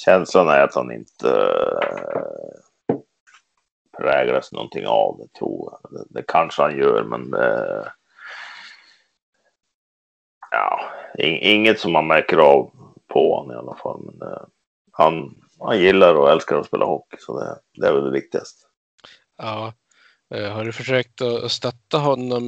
Känslan 0.04 0.48
är 0.48 0.60
att 0.60 0.74
han 0.74 0.92
inte 0.92 1.30
eh, 1.30 2.96
präglas 3.98 4.52
någonting 4.52 4.86
av 4.86 5.18
det, 5.18 5.38
tror 5.38 5.72
jag. 5.72 5.92
Det, 5.92 6.04
det 6.10 6.24
kanske 6.28 6.62
han 6.62 6.78
gör, 6.78 7.04
men 7.04 7.30
det... 7.30 7.92
Ja, 10.50 10.80
inget 11.18 11.80
som 11.80 11.92
man 11.92 12.06
märker 12.06 12.36
av 12.36 12.70
på 13.08 13.34
honom 13.34 13.52
i 13.52 13.58
alla 13.58 13.76
fall. 13.76 14.00
Men 14.04 14.18
det, 14.18 14.46
han, 14.92 15.34
han 15.58 15.80
gillar 15.80 16.14
och 16.14 16.30
älskar 16.30 16.56
att 16.56 16.66
spela 16.66 16.84
hockey, 16.84 17.16
så 17.20 17.40
det, 17.40 17.58
det 17.80 17.86
är 17.86 17.92
väl 17.92 18.04
det 18.04 18.10
viktigaste. 18.10 18.66
Ja. 19.38 19.72
Eh, 20.34 20.52
har 20.52 20.64
du 20.64 20.72
försökt 20.72 21.20
att 21.20 21.50
stötta 21.50 21.98
honom 21.98 22.44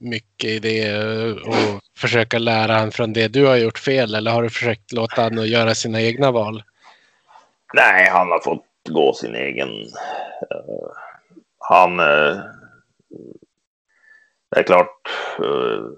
mycket 0.00 0.50
i 0.50 0.58
det 0.58 1.02
och 1.32 1.80
försöka 1.98 2.38
lära 2.38 2.74
honom 2.74 2.92
från 2.92 3.12
det 3.12 3.28
du 3.28 3.46
har 3.46 3.56
gjort 3.56 3.78
fel 3.78 4.14
eller 4.14 4.30
har 4.30 4.42
du 4.42 4.50
försökt 4.50 4.92
låta 4.92 5.22
honom 5.22 5.46
göra 5.46 5.74
sina 5.74 6.02
egna 6.02 6.30
val? 6.30 6.62
Nej, 7.74 8.08
han 8.08 8.30
har 8.30 8.40
fått 8.40 8.64
gå 8.90 9.12
sin 9.12 9.34
egen... 9.34 9.68
Uh, 9.68 10.90
han... 11.58 12.00
Uh, 12.00 12.40
det 14.50 14.60
är 14.60 14.62
klart, 14.62 15.08
uh, 15.40 15.90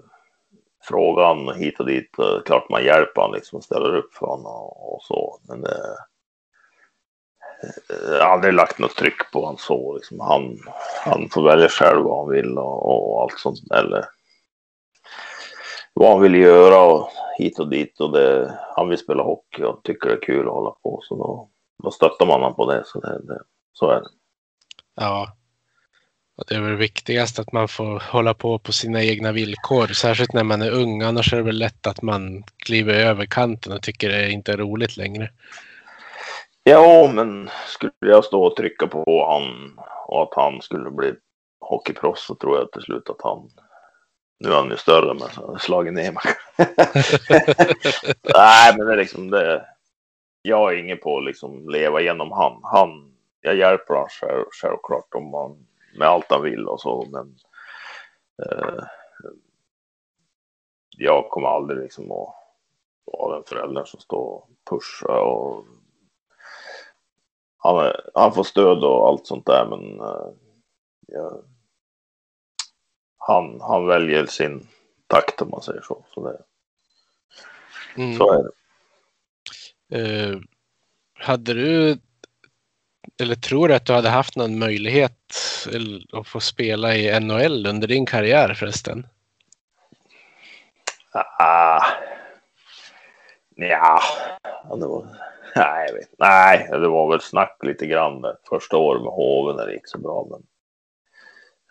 frågan 0.83 1.55
hit 1.55 1.79
och 1.79 1.85
dit, 1.85 2.09
uh, 2.19 2.43
klart 2.45 2.69
man 2.69 2.83
hjälper 2.83 3.21
honom 3.21 3.35
liksom 3.35 3.57
och 3.57 3.63
ställer 3.63 3.95
upp 3.95 4.13
för 4.13 4.25
honom 4.25 4.45
och, 4.45 4.95
och 4.95 5.03
så. 5.03 5.39
Men 5.47 5.61
det... 5.61 5.97
jag 8.07 8.25
har 8.25 8.33
aldrig 8.33 8.53
lagt 8.53 8.79
något 8.79 8.95
tryck 8.95 9.31
på 9.31 9.39
honom 9.39 9.57
så. 9.57 9.95
Liksom. 9.95 10.19
Han, 10.19 10.57
han 11.05 11.29
får 11.29 11.43
välja 11.43 11.69
själv 11.69 12.03
vad 12.03 12.17
han 12.17 12.29
vill 12.29 12.57
och, 12.57 13.11
och 13.11 13.21
allt 13.21 13.39
sånt. 13.39 13.59
Eller 13.73 14.05
vad 15.93 16.11
han 16.11 16.21
vill 16.21 16.35
göra 16.35 16.81
och 16.81 17.09
hit 17.37 17.59
och 17.59 17.69
dit. 17.69 17.99
Och 17.99 18.11
det, 18.11 18.59
han 18.75 18.89
vill 18.89 18.97
spela 18.97 19.23
hockey 19.23 19.63
och 19.63 19.83
tycker 19.83 20.09
det 20.09 20.15
är 20.15 20.21
kul 20.21 20.47
att 20.47 20.53
hålla 20.53 20.71
på. 20.83 20.99
Så 21.03 21.15
då, 21.15 21.49
då 21.83 21.91
stöttar 21.91 22.25
man 22.25 22.41
honom 22.41 22.55
på 22.55 22.71
det. 22.71 22.83
Så, 22.85 22.99
det, 22.99 23.21
det, 23.27 23.41
så 23.73 23.89
är 23.89 24.01
det. 24.01 24.09
Ja. 24.95 25.37
Och 26.37 26.43
det 26.47 26.55
är 26.55 26.61
väl 26.61 26.75
viktigast 26.75 27.39
att 27.39 27.51
man 27.51 27.67
får 27.67 27.99
hålla 27.99 28.33
på 28.33 28.59
på 28.59 28.71
sina 28.71 29.03
egna 29.03 29.31
villkor, 29.31 29.87
särskilt 29.87 30.33
när 30.33 30.43
man 30.43 30.61
är 30.61 30.71
ung. 30.71 31.01
Annars 31.01 31.33
är 31.33 31.37
det 31.37 31.43
väl 31.43 31.57
lätt 31.57 31.87
att 31.87 32.01
man 32.01 32.43
kliver 32.57 32.93
över 32.93 33.25
kanten 33.25 33.73
och 33.73 33.81
tycker 33.81 34.09
det 34.09 34.31
inte 34.31 34.53
är 34.53 34.57
roligt 34.57 34.97
längre. 34.97 35.29
Ja, 36.63 37.11
men 37.13 37.49
skulle 37.67 37.91
jag 37.99 38.25
stå 38.25 38.43
och 38.43 38.55
trycka 38.55 38.87
på 38.87 39.25
han 39.31 39.79
och 40.07 40.23
att 40.23 40.33
han 40.35 40.61
skulle 40.61 40.91
bli 40.91 41.13
hockeyproffs 41.59 42.25
så 42.25 42.35
tror 42.35 42.57
jag 42.57 42.71
till 42.71 42.81
slut 42.81 43.09
att 43.09 43.21
han 43.23 43.49
Nu 44.39 44.49
är 44.49 44.55
han 44.55 44.69
ju 44.69 44.77
större 44.77 45.13
men 45.13 45.59
slagit 45.59 45.93
ner 45.93 46.11
mig. 46.11 46.23
Nej 48.35 48.73
men 48.77 48.87
det 48.87 48.93
är 48.93 48.97
liksom 48.97 49.29
det. 49.31 49.65
Jag 50.41 50.73
är 50.73 50.77
ingen 50.77 50.97
på 50.97 51.17
att 51.17 51.25
liksom 51.25 51.69
leva 51.69 52.01
genom 52.01 52.31
han. 52.31 52.59
han 52.63 53.15
jag 53.41 53.55
hjälper 53.55 53.93
honom 53.93 54.09
själv, 54.09 54.45
självklart 54.51 55.13
om 55.15 55.29
man, 55.29 55.67
med 55.97 56.07
allt 56.07 56.25
han 56.29 56.41
vill 56.41 56.67
och 56.67 56.81
så 56.81 57.05
men 57.11 57.35
eh, 58.43 58.83
jag 60.97 61.29
kommer 61.29 61.47
aldrig 61.47 61.79
liksom 61.79 62.11
att 62.11 62.35
vara 63.05 63.35
den 63.35 63.43
föräldern 63.43 63.85
som 63.85 63.99
står 63.99 64.19
och 64.19 64.49
pushar 64.69 65.21
och 65.21 65.65
han, 67.57 67.77
är, 67.77 68.09
han 68.13 68.33
får 68.33 68.43
stöd 68.43 68.83
och 68.83 69.07
allt 69.07 69.27
sånt 69.27 69.45
där 69.45 69.65
men 69.69 70.01
uh, 70.01 70.33
ja, 71.07 71.41
han, 73.17 73.61
han 73.61 73.87
väljer 73.87 74.25
sin 74.25 74.67
takt 75.07 75.41
om 75.41 75.49
man 75.49 75.61
säger 75.61 75.81
så. 75.81 76.05
Så, 76.13 76.27
det, 76.27 76.43
Mm. 77.97 78.13
så 78.13 78.31
är 78.31 78.43
det. 78.43 78.51
Eh, 79.91 80.37
hade 81.19 81.53
du 81.53 81.97
eller 83.21 83.35
tror 83.35 83.67
du 83.67 83.75
att 83.75 83.85
du 83.85 83.93
hade 83.93 84.09
haft 84.09 84.35
någon 84.35 84.59
möjlighet 84.59 85.35
att 86.13 86.27
få 86.27 86.39
spela 86.39 86.95
i 86.95 87.19
NHL 87.19 87.67
under 87.67 87.87
din 87.87 88.05
karriär 88.05 88.53
förresten? 88.53 89.07
Ah, 91.39 91.85
ja, 93.55 94.01
det 94.79 94.87
var, 94.87 95.05
nej, 95.55 95.85
jag 95.87 95.93
vet, 95.93 96.09
nej, 96.19 96.67
det 96.71 96.87
var 96.87 97.11
väl 97.11 97.21
snack 97.21 97.57
lite 97.63 97.85
grann 97.85 98.21
där. 98.21 98.37
första 98.49 98.77
året 98.77 99.01
med 99.01 99.11
Hoven 99.11 99.55
när 99.55 99.65
det 99.65 99.73
gick 99.73 99.87
så 99.87 99.97
bra. 99.97 100.27
Men, 100.29 100.43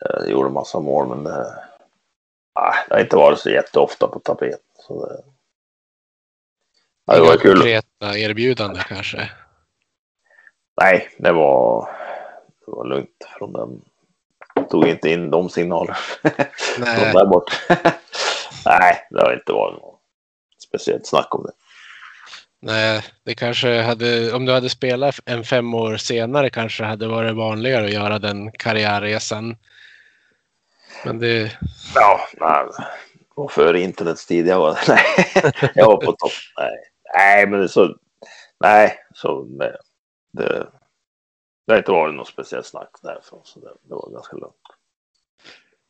eh, 0.05 0.23
jag 0.23 0.31
gjorde 0.31 0.51
massa 0.51 0.81
mål, 0.81 1.09
men 1.09 1.25
det, 1.25 1.65
ah, 2.53 2.75
det 2.89 2.95
har 2.95 3.01
inte 3.01 3.17
varit 3.17 3.39
så 3.39 3.51
jätteofta 3.51 4.07
på 4.07 4.19
tapeten. 4.19 4.61
Så 4.75 5.07
det, 5.07 5.23
ja, 7.11 7.17
det 7.17 7.29
var 7.29 7.37
kul. 7.37 7.55
konkreta 7.55 8.19
erbjudanden 8.19 8.83
kanske? 8.89 9.31
Nej, 10.81 11.09
det 11.19 11.33
var, 11.33 11.89
det 12.67 12.73
var 12.73 12.85
lugnt 12.85 13.29
från 13.39 13.53
den. 13.53 13.81
Tog 14.71 14.89
inte 14.89 15.11
in 15.11 15.31
de 15.31 15.51
signaler 15.51 15.95
från 16.75 17.15
där 17.15 17.27
bort. 17.27 17.61
nej, 18.65 19.07
det 19.11 19.23
har 19.23 19.35
inte 19.35 19.53
varit 19.53 19.83
något 19.83 20.01
speciellt 20.69 21.07
snack 21.07 21.35
om 21.35 21.43
det. 21.43 21.53
Nej, 22.63 23.03
det 23.25 23.35
kanske 23.35 23.81
hade, 23.81 24.33
om 24.33 24.47
du 24.47 24.53
hade 24.53 24.69
spelat 24.69 25.21
en 25.25 25.45
fem 25.45 25.75
år 25.75 25.97
senare 25.97 26.51
kanske 26.51 26.85
hade 26.85 27.09
varit 27.09 27.37
vanligare 27.37 27.85
att 27.85 27.93
göra 27.93 28.19
den 28.19 28.53
karriärresan. 28.53 29.57
Men 31.05 31.19
det, 31.19 31.59
Ja, 31.95 32.21
nej. 32.41 32.87
Och 33.35 33.53
före 33.53 33.81
internets 33.81 34.27
tid, 34.27 34.47
jag 34.47 34.59
var, 34.59 34.79
nej, 34.89 35.73
jag 35.75 35.87
var 35.87 35.97
på 35.97 36.13
topp. 36.13 36.33
Nej, 36.59 36.71
nej 37.15 37.47
men 37.47 37.69
så, 37.69 37.97
nej, 38.61 38.99
så 39.15 39.45
nej, 39.45 39.77
det, 40.33 40.67
det 41.67 41.73
har 41.73 41.79
inte 41.79 41.93
varit 41.93 42.15
något 42.15 42.29
speciellt 42.29 42.67
snack 42.67 42.91
därifrån, 43.03 43.41
så 43.45 43.61
det, 43.61 43.73
det 43.83 43.95
var 43.95 44.11
ganska 44.11 44.37
lugnt. 44.37 44.55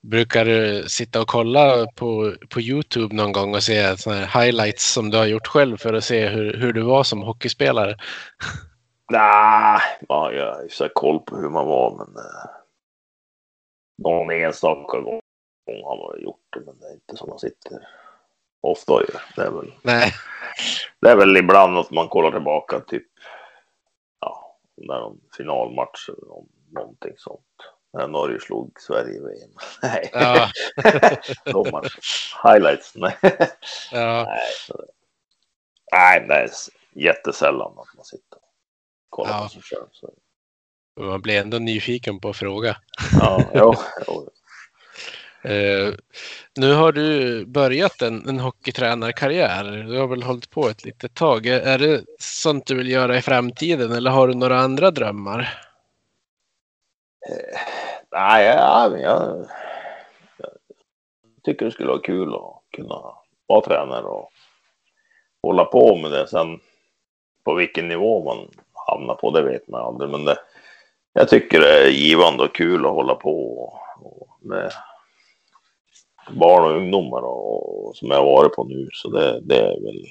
brukar 0.02 0.44
du 0.44 0.88
sitta 0.88 1.20
och 1.20 1.28
kolla 1.28 1.86
på, 1.96 2.34
på 2.50 2.60
Youtube 2.60 3.14
någon 3.14 3.32
gång 3.32 3.54
och 3.54 3.62
se 3.62 3.96
såna 3.96 4.16
här 4.16 4.44
highlights 4.44 4.92
som 4.92 5.10
du 5.10 5.18
har 5.18 5.26
gjort 5.26 5.46
själv 5.46 5.76
för 5.76 5.94
att 5.94 6.04
se 6.04 6.28
hur, 6.28 6.56
hur 6.56 6.72
du 6.72 6.82
var 6.82 7.04
som 7.04 7.22
hockeyspelare? 7.22 7.96
Nej, 9.10 9.80
ja, 10.08 10.32
jag 10.32 10.54
har 10.54 10.62
ju 10.62 10.68
så 10.68 10.88
koll 10.88 11.20
på 11.20 11.36
hur 11.36 11.50
man 11.50 11.66
var, 11.66 11.90
men 11.90 12.16
eh, 12.16 12.50
någon 14.02 14.30
enstaka 14.30 15.00
gång 15.00 15.20
har 15.84 16.12
man 16.12 16.22
gjort 16.22 16.46
det, 16.52 16.60
men 16.66 16.78
det 16.78 16.86
är 16.86 16.92
inte 16.92 17.16
som 17.16 17.28
man 17.28 17.38
sitter 17.38 17.88
ofta 18.60 18.92
gör. 18.92 19.22
Det 19.36 19.42
är 19.42 19.50
väl 19.50 19.72
Nej. 19.82 20.12
Det 21.00 21.10
är 21.10 21.16
väl 21.16 21.36
ibland 21.36 21.78
att 21.78 21.90
man 21.90 22.08
kollar 22.08 22.30
tillbaka 22.30 22.80
typ, 22.80 23.06
ja, 24.20 24.58
när 24.76 25.00
någon 25.00 25.20
finalmatch 25.36 26.08
eller 26.08 26.26
någon, 26.28 26.48
någonting 26.70 27.12
sånt. 27.16 27.44
När 27.92 28.08
Norge 28.08 28.40
slog 28.40 28.80
Sverige 28.80 29.14
i 29.14 29.18
VM. 29.20 29.50
Nej, 29.82 30.10
Ja, 30.12 30.48
de. 31.44 31.82
Highlights. 32.44 32.92
Nej, 32.96 33.16
ja, 33.92 34.24
nej, 34.28 34.38
så- 34.66 34.84
nej, 35.92 36.24
det 36.28 36.34
är 36.34 36.48
jättesällan 36.94 37.72
att 37.78 37.96
man 37.96 38.04
sitter 38.04 38.36
och 38.36 38.42
kollar 39.08 39.30
Ja. 39.30 39.42
på 39.42 39.48
sig 39.48 39.62
själv. 39.62 39.86
Så. 39.92 40.12
man 40.96 41.20
blir 41.22 41.40
ändå 41.40 41.58
nyfiken 41.58 42.20
på 42.20 42.28
att 42.28 42.36
fråga. 42.36 42.76
Ja, 43.20 43.42
jo, 43.54 43.74
jo. 44.06 44.28
Eh, 45.42 45.94
nu 46.56 46.74
har 46.74 46.92
du 46.92 47.44
börjat 47.46 48.02
en, 48.02 48.28
en 48.28 48.40
hockeytränarkarriär. 48.40 49.64
Du 49.88 49.98
har 49.98 50.06
väl 50.06 50.22
hållit 50.22 50.50
på 50.50 50.68
ett 50.68 50.84
litet 50.84 51.14
tag. 51.14 51.46
Är- 51.46 51.78
det 51.78 52.04
sånt 52.18 52.66
du 52.66 52.74
vill 52.74 52.90
göra 52.90 53.16
i 53.16 53.22
framtiden 53.22 53.92
eller 53.92 54.10
har 54.10 54.28
du 54.28 54.34
några 54.34 54.58
andra 54.58 54.90
drömmar? 54.90 55.40
Eh, 57.28 57.60
nej, 58.12 58.46
ja, 58.46 58.98
jag, 58.98 59.46
jag 60.38 60.50
tycker 61.44 61.64
det 61.64 61.72
skulle 61.72 61.88
vara 61.88 62.00
kul 62.02 62.34
att 62.34 62.62
kunna 62.76 63.02
vara 63.46 63.60
tränare 63.60 64.04
och 64.04 64.30
hålla 65.42 65.64
på 65.64 65.96
med 65.96 66.10
det. 66.10 66.28
Sen 66.28 66.60
på 67.44 67.54
vilken 67.54 67.88
nivå 67.88 68.24
man 68.24 68.48
hamnar 68.88 69.14
på, 69.14 69.30
det 69.30 69.42
vet 69.42 69.68
man 69.68 69.80
aldrig. 69.80 70.10
Men 70.10 70.24
det, 70.24 70.38
jag 71.12 71.28
tycker 71.28 71.60
det 71.60 71.86
är 71.86 71.90
givande 71.90 72.42
och 72.42 72.54
kul 72.54 72.86
att 72.86 72.92
hålla 72.92 73.14
på 73.14 73.58
och, 73.58 73.72
och 74.02 74.38
med 74.40 74.72
barn 76.32 76.64
och 76.64 76.76
ungdomar 76.76 77.22
och, 77.22 77.86
och 77.86 77.96
som 77.96 78.08
jag 78.08 78.16
har 78.16 78.24
varit 78.24 78.52
på 78.52 78.64
nu. 78.64 78.88
Så 78.92 79.10
det, 79.10 79.40
det 79.40 79.58
är 79.58 79.82
väl 79.84 80.04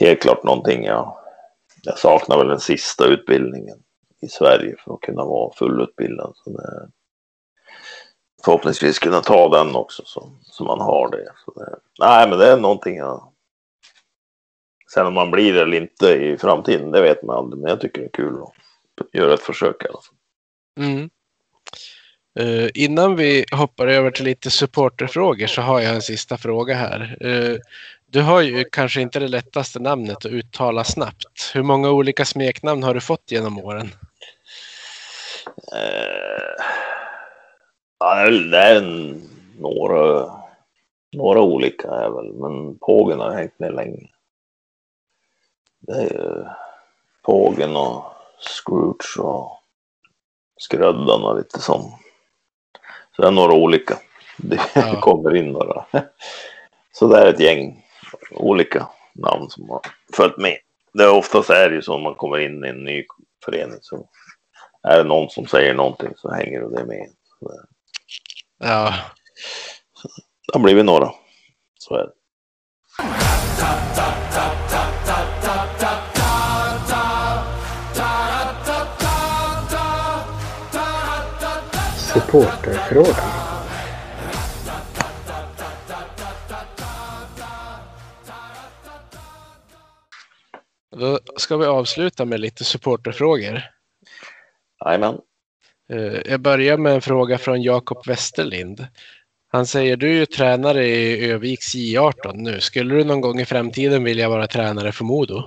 helt 0.00 0.22
klart 0.22 0.44
någonting 0.44 0.84
jag, 0.84 1.16
jag 1.82 1.98
saknar 1.98 2.38
väl 2.38 2.48
den 2.48 2.60
sista 2.60 3.06
utbildningen 3.06 3.78
i 4.22 4.28
Sverige 4.28 4.76
för 4.84 4.94
att 4.94 5.00
kunna 5.00 5.24
vara 5.24 5.52
fullutbildad. 5.54 6.32
Så 6.34 6.50
det, 6.50 6.90
förhoppningsvis 8.44 8.98
kunna 8.98 9.20
ta 9.20 9.48
den 9.48 9.76
också 9.76 10.02
så, 10.06 10.32
så 10.42 10.64
man 10.64 10.80
har 10.80 11.10
det. 11.10 11.32
Så 11.44 11.52
det. 11.52 11.78
Nej, 12.00 12.28
men 12.28 12.38
det 12.38 12.46
är 12.46 12.56
någonting 12.56 12.96
jag... 12.96 13.32
Sen 14.94 15.06
om 15.06 15.14
man 15.14 15.30
blir 15.30 15.54
det 15.54 15.62
eller 15.62 15.76
inte 15.76 16.06
i 16.06 16.38
framtiden, 16.38 16.90
det 16.90 17.00
vet 17.00 17.22
man 17.22 17.36
aldrig. 17.36 17.62
Men 17.62 17.70
jag 17.70 17.80
tycker 17.80 18.00
det 18.00 18.06
är 18.06 18.12
kul 18.12 18.42
att 19.00 19.14
göra 19.14 19.34
ett 19.34 19.40
försök 19.40 19.84
i 19.84 19.88
alla 19.88 20.00
fall. 20.00 20.16
Mm. 20.86 21.10
Uh, 22.40 22.68
innan 22.74 23.16
vi 23.16 23.44
hoppar 23.52 23.86
över 23.86 24.10
till 24.10 24.24
lite 24.24 24.50
supporterfrågor 24.50 25.46
så 25.46 25.62
har 25.62 25.80
jag 25.80 25.94
en 25.94 26.02
sista 26.02 26.36
fråga 26.36 26.74
här. 26.74 27.16
Uh, 27.24 27.58
du 28.06 28.22
har 28.22 28.40
ju 28.40 28.64
kanske 28.64 29.00
inte 29.00 29.18
det 29.18 29.28
lättaste 29.28 29.78
namnet 29.78 30.16
att 30.16 30.26
uttala 30.26 30.84
snabbt. 30.84 31.50
Hur 31.54 31.62
många 31.62 31.90
olika 31.90 32.24
smeknamn 32.24 32.82
har 32.82 32.94
du 32.94 33.00
fått 33.00 33.30
genom 33.30 33.58
åren? 33.58 33.90
Uh, 35.74 36.64
ja, 37.98 38.14
det 38.14 38.22
är 38.22 38.50
det 38.50 38.58
är 38.58 38.76
en, 38.76 39.22
några, 39.58 40.30
några 41.12 41.40
olika 41.40 41.88
är 41.88 42.10
väl, 42.10 42.32
men 42.32 42.78
Pågen 42.78 43.20
har 43.20 43.32
hängt 43.32 43.58
med 43.58 43.74
länge. 43.74 44.08
Det 45.80 45.92
är 45.92 46.02
ju 46.02 46.44
Pågen 47.22 47.76
och 47.76 48.04
Scrooge 48.40 49.18
och 49.18 49.60
Skröddan 50.58 51.24
och 51.24 51.36
lite 51.36 51.58
sånt. 51.58 51.94
Så 53.16 53.22
det 53.22 53.28
är 53.28 53.32
några 53.32 53.52
olika. 53.54 53.98
Det 54.36 54.60
Ja. 54.74 55.00
kommer 55.00 55.36
in 55.36 55.52
några. 55.52 55.84
Så 56.92 57.08
det 57.08 57.18
är 57.18 57.26
ett 57.26 57.40
gäng 57.40 57.84
olika 58.30 58.88
namn 59.14 59.50
som 59.50 59.70
har 59.70 59.80
följt 60.16 60.36
med. 60.36 60.56
Det 60.92 61.02
är 61.04 61.10
oftast 61.10 61.50
är 61.50 61.68
det 61.68 61.74
ju 61.74 61.82
så 61.82 61.94
om 61.94 62.02
man 62.02 62.14
kommer 62.14 62.38
in 62.38 62.64
i 62.64 62.68
en 62.68 62.84
ny 62.84 63.04
förening 63.44 63.78
så 63.80 64.08
är 64.82 64.96
det 64.98 65.04
någon 65.04 65.30
som 65.30 65.46
säger 65.46 65.74
någonting 65.74 66.12
så 66.16 66.32
hänger 66.32 66.60
det 66.60 66.84
med. 66.84 67.06
Så 67.38 67.52
Ja, 68.58 68.94
det 70.46 70.52
har 70.52 70.60
blivit 70.60 70.84
några. 70.84 71.10
Så 71.78 71.94
är 71.94 72.04
det. 72.06 72.12
Supporterfrågan. 82.30 83.14
då 90.96 91.18
ska 91.36 91.56
vi 91.56 91.66
avsluta 91.66 92.24
med 92.24 92.40
lite 92.40 92.64
supporterfrågor. 92.64 93.62
Jajamän. 94.84 95.18
Eh, 95.88 96.30
Jag 96.30 96.40
börjar 96.40 96.76
med 96.78 96.92
en 96.94 97.00
fråga 97.00 97.38
från 97.38 97.62
Jakob 97.62 98.06
Westerlind. 98.06 98.86
Han 99.48 99.66
säger, 99.66 99.96
du 99.96 100.08
är 100.08 100.14
ju 100.14 100.26
tränare 100.26 100.86
i 100.86 101.30
Öviks 101.30 101.74
J18 101.74 102.32
nu. 102.34 102.60
Skulle 102.60 102.94
du 102.94 103.04
någon 103.04 103.20
gång 103.20 103.40
i 103.40 103.44
framtiden 103.44 104.04
vilja 104.04 104.28
vara 104.28 104.46
tränare 104.46 104.92
för 104.92 105.04
Modo? 105.04 105.42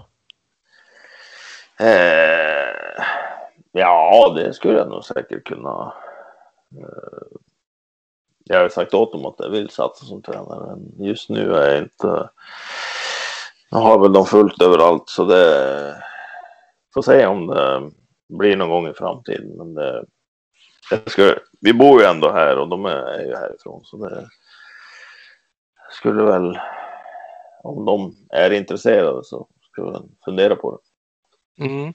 Eh, 1.80 3.03
ja, 3.72 4.34
det 4.35 4.53
skulle 4.53 4.77
jag 4.77 4.89
nog 4.89 5.03
säkert 5.03 5.43
kunna 5.43 5.93
Eh, 6.77 7.37
jag 8.43 8.61
har 8.61 8.69
sagt 8.69 8.93
åt 8.93 9.11
dem 9.11 9.25
att 9.25 9.35
jag 9.37 9.49
vill 9.49 9.69
satsa 9.69 10.05
som 10.05 10.21
tränare. 10.21 10.75
Men 10.75 11.05
just 11.05 11.29
nu 11.29 11.53
är 11.53 11.73
jag 11.73 11.83
inte. 11.83 12.29
Jag 13.69 13.77
har 13.77 13.99
väl 13.99 14.13
dem 14.13 14.25
fullt 14.25 14.61
överallt 14.61 15.09
så 15.09 15.25
det 15.25 16.03
får 16.93 17.01
se 17.01 17.25
om 17.25 17.47
det 17.47 17.91
blir 18.37 18.55
någon 18.55 18.69
gång 18.69 18.87
i 18.87 18.93
framtiden. 18.93 19.57
Men 19.57 19.73
det, 19.73 20.05
det 20.89 21.09
ska, 21.09 21.35
vi 21.61 21.73
bor 21.73 22.01
ju 22.01 22.07
ändå 22.07 22.31
här 22.31 22.57
och 22.57 22.69
de 22.69 22.85
är 22.85 23.19
ju 23.19 23.35
härifrån 23.35 23.81
så 23.83 23.97
det 23.97 24.27
skulle 25.91 26.23
väl 26.23 26.59
om 27.63 27.85
de 27.85 28.15
är 28.29 28.51
intresserade 28.51 29.23
så 29.23 29.47
skulle 29.71 29.87
jag 29.87 30.09
fundera 30.25 30.55
på 30.55 30.71
det. 31.57 31.65
Mm. 31.65 31.93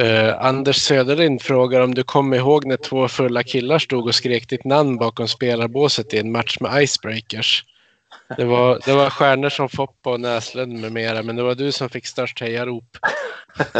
Eh, 0.00 0.44
Anders 0.44 0.76
Söderlind 0.76 1.42
frågar 1.42 1.80
om 1.80 1.94
du 1.94 2.02
kommer 2.02 2.36
ihåg 2.36 2.64
när 2.66 2.76
två 2.76 3.08
fulla 3.08 3.42
killar 3.42 3.78
stod 3.78 4.06
och 4.06 4.14
skrek 4.14 4.48
ditt 4.48 4.64
namn 4.64 4.96
bakom 4.96 5.28
spelarbåset 5.28 6.14
i 6.14 6.18
en 6.18 6.32
match 6.32 6.56
med 6.60 6.82
Icebreakers. 6.82 7.64
Det 8.36 8.44
var, 8.44 8.80
det 8.84 8.92
var 8.92 9.10
stjärnor 9.10 9.48
som 9.48 9.68
Foppa 9.68 10.10
och 10.10 10.20
Näslund 10.20 10.80
med 10.80 10.92
mera, 10.92 11.22
men 11.22 11.36
det 11.36 11.42
var 11.42 11.54
du 11.54 11.72
som 11.72 11.88
fick 11.88 12.06
störst 12.06 12.40
hejarop. 12.40 12.84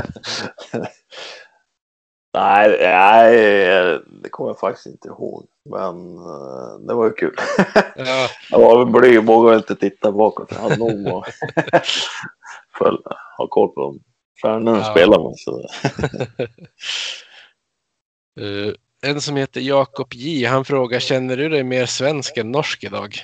nej, 2.35 2.79
nej, 2.81 3.99
det 4.23 4.29
kommer 4.31 4.51
jag 4.51 4.59
faktiskt 4.59 4.87
inte 4.87 5.09
ihåg. 5.09 5.47
Men 5.71 6.19
uh, 6.19 6.87
det 6.89 6.95
var 6.95 7.05
ju 7.05 7.13
kul. 7.13 7.37
Ja. 7.97 8.29
jag 8.51 8.59
var 8.59 8.85
blyg 8.85 9.19
och 9.19 9.27
vågade 9.27 9.57
inte 9.57 9.77
titta 9.77 10.13
bakåt. 10.13 10.53
Jag 10.53 10.59
hade 10.59 10.77
nog 10.77 11.25
föl- 12.79 13.03
ha 13.39 13.47
koll 13.47 13.69
på 13.69 13.81
dem. 13.81 14.01
Stjärnorna 14.43 14.79
Ja. 14.79 14.85
spelar 14.85 15.19
med. 15.29 15.39
Så. 15.39 15.69
Eh, 18.41 18.75
en 19.11 19.21
som 19.21 19.37
heter 19.37 19.61
Jakob 19.61 20.15
J. 20.15 20.45
Han 20.47 20.65
frågar, 20.65 21.01
känner 21.01 21.37
du 21.37 21.49
dig 21.49 21.63
mer 21.63 21.87
svensk 21.87 22.37
än 22.37 22.51
norsk 22.51 22.85
idag? 22.85 23.15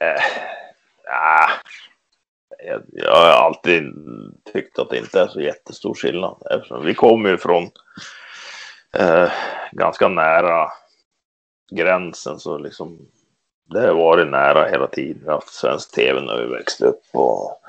Eh, 0.00 0.22
ja, 1.04 1.48
jag, 2.66 2.82
jag 2.92 3.14
har 3.14 3.26
alltid 3.26 3.82
tyckt 4.52 4.78
att 4.78 4.90
det 4.90 4.98
inte 4.98 5.20
är 5.20 5.28
så 5.28 5.40
jättestor 5.40 5.94
skillnad. 5.94 6.42
Eftersom 6.50 6.84
vi 6.84 6.94
kommer 6.94 7.30
ju 7.30 7.38
från 7.38 7.70
eh, 8.96 9.30
ganska 9.72 10.08
nära 10.08 10.68
gränsen 11.70 12.38
så 12.40 12.58
liksom 12.58 12.98
det 13.70 13.80
har 13.80 13.94
varit 13.94 14.30
nära 14.30 14.68
hela 14.68 14.86
tiden. 14.86 15.20
Vi 15.22 15.26
har 15.28 15.34
haft 15.34 15.54
svensk 15.54 15.94
tv 15.94 16.20
när 16.20 16.42
vi 16.42 16.46
växte 16.56 16.84
upp 16.84 17.02
och 17.12 17.60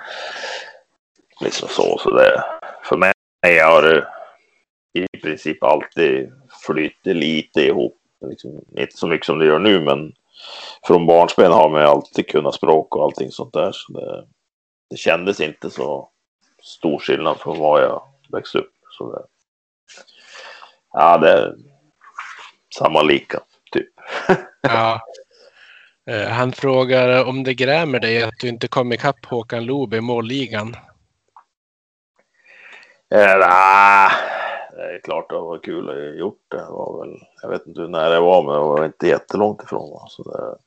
liksom 1.42 1.70
så. 1.70 1.98
Så 1.98 2.16
det, 2.16 2.44
för 2.84 2.98
mig 2.98 3.14
har 3.60 3.82
det 3.82 4.08
i 4.94 5.18
princip 5.18 5.64
alltid 5.64 6.32
flyttat 6.66 7.16
lite 7.16 7.62
ihop. 7.62 7.98
Liksom, 8.30 8.62
inte 8.78 8.98
så 8.98 9.08
mycket 9.08 9.26
som 9.26 9.40
det 9.40 9.46
gör 9.46 9.60
nu 9.60 9.80
men 9.80 10.14
från 10.88 11.06
barnsben 11.06 11.52
har 11.52 11.70
man 11.70 11.82
ju 11.82 11.88
alltid 11.88 12.28
kunnat 12.28 12.56
språk 12.56 12.96
och 12.96 13.04
allting 13.04 13.32
sånt 13.32 13.54
där. 13.54 13.72
Så 13.72 13.94
det, 13.94 14.26
det 14.90 14.98
kändes 14.98 15.40
inte 15.40 15.70
så 15.70 16.10
stor 16.64 17.00
skillnad 17.00 17.40
från 17.40 17.60
var 17.60 17.82
jag 17.82 18.02
växte 18.32 18.58
upp. 18.58 18.72
Så 18.98 19.12
det, 19.12 19.26
ja, 20.94 21.18
det 21.18 21.32
är 21.32 21.56
samma 22.78 23.02
lika, 23.02 23.40
typ. 23.72 23.90
Ja. 24.62 25.02
Eh, 26.10 26.28
han 26.28 26.52
frågar 26.52 27.26
om 27.26 27.44
det 27.44 27.54
grämer 27.54 28.00
dig 28.00 28.24
att 28.24 28.40
du 28.40 28.48
inte 28.48 28.68
kom 28.68 28.94
ikapp 28.94 29.26
Håkan 29.26 29.66
Loob 29.66 29.94
i 29.94 30.02
målligan. 30.02 30.76
Eh, 33.16 33.38
nej, 33.40 34.12
det 34.72 34.96
är 34.96 35.00
klart 35.04 35.30
det 35.30 35.40
var 35.40 35.58
kul 35.58 35.90
att 35.90 36.20
gjort 36.20 36.42
det. 36.48 36.58
det 36.58 36.72
var 36.72 37.06
väl, 37.06 37.20
jag 37.42 37.50
vet 37.50 37.68
inte 37.68 37.82
när 37.82 38.10
det 38.10 38.20
var, 38.20 38.44
men 38.44 38.54
det 38.54 38.60
var 38.60 38.86
inte 38.86 39.08
jättelångt 39.08 39.64
ifrån. 39.64 39.92
Va? 39.92 40.06
Så 40.10 40.24
det, 40.24 40.58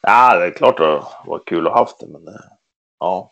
ja, 0.00 0.38
det 0.38 0.46
är 0.46 0.50
klart 0.50 0.76
det 0.76 1.02
var 1.26 1.42
kul 1.46 1.66
att 1.66 1.72
ha 1.72 1.80
haft 1.80 2.00
det, 2.00 2.06
men 2.06 2.24
det, 2.24 2.40
ja. 2.98 3.30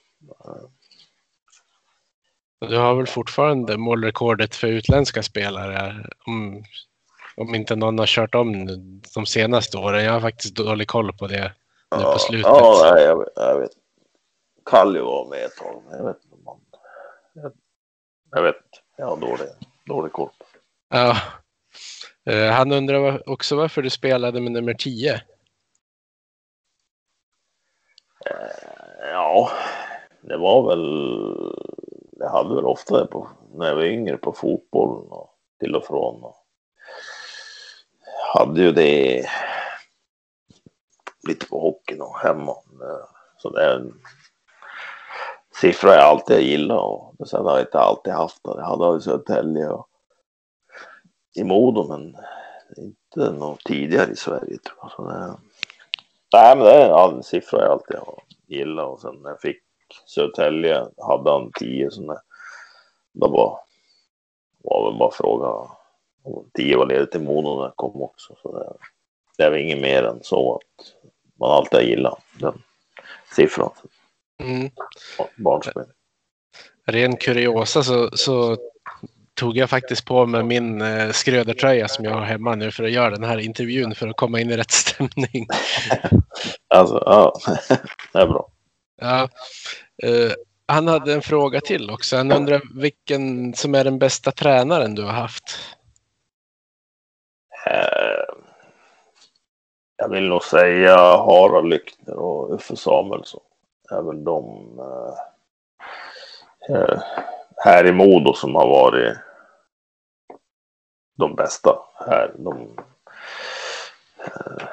Du 2.60 2.78
har 2.78 2.94
väl 2.94 3.06
fortfarande 3.06 3.76
målrekordet 3.76 4.56
för 4.56 4.66
utländska 4.66 5.22
spelare? 5.22 6.06
Om, 6.26 6.64
om 7.36 7.54
inte 7.54 7.76
någon 7.76 7.98
har 7.98 8.06
kört 8.06 8.34
om 8.34 8.66
de 9.14 9.26
senaste 9.26 9.78
åren. 9.78 10.04
Jag 10.04 10.12
har 10.12 10.20
faktiskt 10.20 10.54
dålig 10.54 10.88
koll 10.88 11.12
på 11.12 11.26
det 11.26 11.52
nu 11.96 12.02
ja, 12.02 12.12
på 12.12 12.18
slutet. 12.18 12.46
Ja, 12.46 12.92
nej, 12.94 13.04
jag, 13.04 13.28
jag 13.36 13.60
vet. 13.60 13.70
Kalle 14.70 15.00
var 15.00 15.28
med 15.28 15.44
ett 15.44 15.56
tag, 15.56 15.82
men 15.88 15.98
jag 15.98 16.04
vet 16.04 16.24
inte 16.24 16.34
om 16.34 16.42
han... 16.46 16.60
Jag, 18.30 18.42
vet 18.42 18.56
inte. 18.56 18.78
Jag 18.96 19.06
har 19.06 19.16
dålig, 19.16 19.48
dålig 19.86 20.12
koll. 20.12 20.30
Ja. 20.88 21.16
Eh, 22.30 22.50
Han 22.50 22.72
undrar 22.72 23.28
också 23.28 23.56
varför 23.56 23.82
du 23.82 23.90
spelade 23.90 24.40
med 24.40 24.52
nummer 24.52 24.74
10. 24.74 25.22
Ja, 29.00 29.50
det 30.20 30.36
var 30.36 30.68
väl... 30.68 30.84
Jag 32.20 32.30
hade 32.30 32.54
väl 32.54 32.64
ofta 32.64 33.00
det 33.00 33.06
på, 33.06 33.28
när 33.54 33.66
jag 33.66 33.74
var 33.74 33.82
yngre 33.82 34.16
på 34.16 34.32
fotbollen 34.32 35.12
och 35.12 35.34
till 35.60 35.76
och 35.76 35.86
från. 35.86 36.24
Och 36.24 36.36
hade 38.34 38.62
ju 38.62 38.72
det 38.72 39.26
lite 41.28 41.46
på 41.46 41.60
hockeyn 41.60 42.00
och 42.00 42.18
hemma. 42.18 42.54
Så 43.38 43.50
det 43.50 43.82
är 45.62 45.86
jag 45.86 45.98
alltid 45.98 46.40
gillar 46.40 46.76
och 46.76 47.28
sen 47.28 47.44
har 47.44 47.50
jag 47.50 47.60
inte 47.60 47.78
alltid 47.78 48.12
haft 48.12 48.44
det. 48.44 48.54
Jag 48.56 48.64
hade 48.64 48.98
i 48.98 49.00
Södertälje 49.00 49.68
och 49.68 49.88
i 51.34 51.44
Modo 51.44 51.88
men 51.88 52.16
inte 52.76 53.32
något 53.32 53.64
tidigare 53.64 54.10
i 54.10 54.16
Sverige 54.16 54.58
tror 54.58 54.78
jag. 54.82 54.90
Så 54.90 55.08
det, 55.08 55.36
nej 56.32 56.56
men 56.56 56.64
det 56.64 56.72
är 56.72 57.08
en 57.08 57.22
siffra 57.22 57.60
jag 57.60 57.72
alltid 57.72 57.96
har 57.96 58.22
gillat 58.46 58.86
och 58.86 59.00
sen 59.00 59.14
när 59.22 59.30
jag 59.30 59.40
fick 59.40 59.62
Södertälje 60.06 60.86
hade 60.96 61.30
han 61.30 61.52
10 61.58 61.90
så 61.90 62.02
när, 62.02 62.18
då 63.12 63.28
var, 63.28 63.60
var 64.62 64.90
väl 64.90 64.98
bara 64.98 65.10
fråga 65.10 65.46
om 66.22 66.50
10 66.54 66.76
var 66.76 66.86
ledigt 66.86 67.14
i 67.14 67.18
Modo 67.18 67.56
när 67.56 67.64
jag 67.64 67.76
kom 67.76 68.02
också. 68.02 68.34
Så 68.42 68.58
det, 68.58 68.72
det 69.36 69.44
är 69.44 69.50
väl 69.50 69.60
inget 69.60 69.80
mer 69.80 70.02
än 70.02 70.22
så 70.22 70.54
att 70.54 70.94
man 71.38 71.50
alltid 71.50 71.78
har 71.78 71.86
gillat 71.86 72.18
den 72.40 72.62
siffran. 73.36 73.70
Mm. 74.42 74.70
Barnspel. 75.36 75.84
Ren 76.86 77.16
kuriosa 77.16 77.82
så, 77.82 78.10
så 78.12 78.56
tog 79.34 79.56
jag 79.56 79.70
faktiskt 79.70 80.04
på 80.04 80.26
mig 80.26 80.42
min 80.42 80.80
eh, 80.80 81.10
skrödertröja 81.10 81.88
som 81.88 82.04
jag 82.04 82.12
har 82.12 82.22
hemma 82.22 82.54
nu 82.54 82.70
för 82.70 82.84
att 82.84 82.90
göra 82.90 83.10
den 83.10 83.24
här 83.24 83.38
intervjun 83.38 83.94
för 83.94 84.08
att 84.08 84.16
komma 84.16 84.40
in 84.40 84.50
i 84.50 84.56
rätt 84.56 84.70
stämning. 84.70 85.46
Alltså, 86.74 87.02
ja, 87.06 87.40
det 88.12 88.18
är 88.18 88.26
bra. 88.26 88.50
Ja. 89.00 89.28
Eh, 90.02 90.32
han 90.66 90.88
hade 90.88 91.12
en 91.12 91.22
fråga 91.22 91.60
till 91.60 91.90
också. 91.90 92.16
Han 92.16 92.32
undrar 92.32 92.62
vilken 92.80 93.54
som 93.54 93.74
är 93.74 93.84
den 93.84 93.98
bästa 93.98 94.32
tränaren 94.32 94.94
du 94.94 95.02
har 95.02 95.12
haft. 95.12 95.58
Eh, 97.66 98.34
jag 99.96 100.08
vill 100.08 100.28
nog 100.28 100.44
säga 100.44 100.96
Harald 100.96 101.68
Lyckner 101.68 102.14
och 102.14 102.54
Uffe 102.54 102.76
Samuelsson. 102.76 103.40
Är 103.90 104.02
väl 104.02 104.24
de 104.24 104.44
eh, 104.78 105.14
eh, 106.76 107.02
här 107.56 107.86
i 107.86 107.92
Modo 107.92 108.32
som 108.32 108.54
har 108.54 108.68
varit 108.68 109.18
de 111.16 111.34
bästa 111.34 111.78
här. 111.94 112.34
De, 112.38 112.78
eh, 114.18 114.66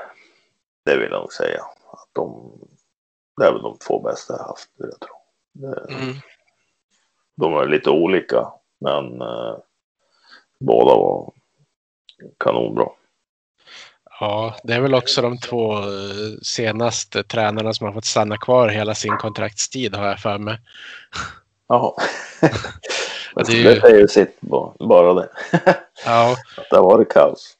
det 0.85 0.97
vill 0.97 1.11
jag 1.11 1.21
nog 1.21 1.33
säga. 1.33 1.61
Att 1.91 2.09
de, 2.13 2.51
det 3.37 3.45
är 3.45 3.51
väl 3.51 3.61
de 3.61 3.77
två 3.77 3.99
bästa 3.99 4.33
jag 4.37 4.43
haft, 4.43 4.69
vill 4.77 4.89
jag 4.91 4.99
tro. 4.99 5.15
Mm. 5.89 6.13
De 7.35 7.53
är 7.53 7.67
lite 7.67 7.89
olika, 7.89 8.53
men 8.79 9.21
eh, 9.21 9.57
båda 10.59 10.95
var 10.95 11.33
kanonbra. 12.37 12.89
Ja, 14.19 14.55
det 14.63 14.73
är 14.73 14.79
väl 14.81 14.93
också 14.95 15.21
de 15.21 15.37
två 15.37 15.77
eh, 15.77 15.83
senaste 16.41 17.23
tränarna 17.23 17.73
som 17.73 17.85
har 17.85 17.93
fått 17.93 18.05
stanna 18.05 18.37
kvar 18.37 18.67
hela 18.69 18.95
sin 18.95 19.17
kontraktstid 19.17 19.95
har 19.95 20.07
jag 20.07 20.19
för 20.19 20.37
mig. 20.37 20.57
Jaha. 21.67 21.93
Det 23.35 23.43
det, 23.43 23.53
är 23.53 23.73
ju- 23.73 23.79
det 23.79 23.99
ju 23.99 24.07
sitt 24.07 24.41
bara, 24.79 25.13
det. 25.13 25.29
Ja, 26.05 26.35
det 26.69 26.75
har 26.75 26.83
varit 26.83 27.09
kaos. 27.13 27.55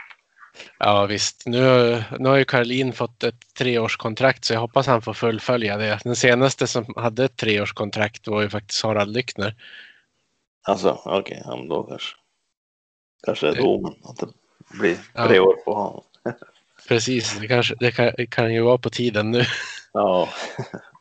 ja 0.79 1.05
visst. 1.05 1.43
Nu, 1.45 2.03
nu 2.19 2.29
har 2.29 2.35
ju 2.35 2.45
Karlin 2.45 2.93
fått 2.93 3.23
ett 3.23 3.35
treårskontrakt 3.57 4.45
så 4.45 4.53
jag 4.53 4.59
hoppas 4.59 4.87
han 4.87 5.01
får 5.01 5.13
fullfölja 5.13 5.77
det. 5.77 5.99
Den 6.03 6.15
senaste 6.15 6.67
som 6.67 6.93
hade 6.97 7.25
ett 7.25 7.37
treårskontrakt 7.37 8.27
var 8.27 8.41
ju 8.41 8.49
faktiskt 8.49 8.83
Harald 8.83 9.13
Lyckner. 9.13 9.55
Alltså, 10.67 11.01
okej, 11.05 11.41
ja, 11.45 11.55
men 11.55 11.67
då 11.67 11.83
kanske. 11.83 12.15
Kanske 13.25 13.47
är 13.47 13.55
domen 13.55 13.93
att 14.03 14.17
det 14.17 14.27
blir 14.79 14.97
Ja. 15.13 15.27
tre 15.27 15.39
år 15.39 15.53
på 15.65 15.73
honom. 15.73 16.03
Precis, 16.87 17.39
det, 17.39 17.47
kanske, 17.47 17.75
det, 17.79 17.91
kan, 17.91 18.11
kan 18.29 18.53
ju 18.53 18.61
vara 18.61 18.77
på 18.77 18.89
tiden 18.89 19.31
nu. 19.31 19.43
Ja, 19.93 20.29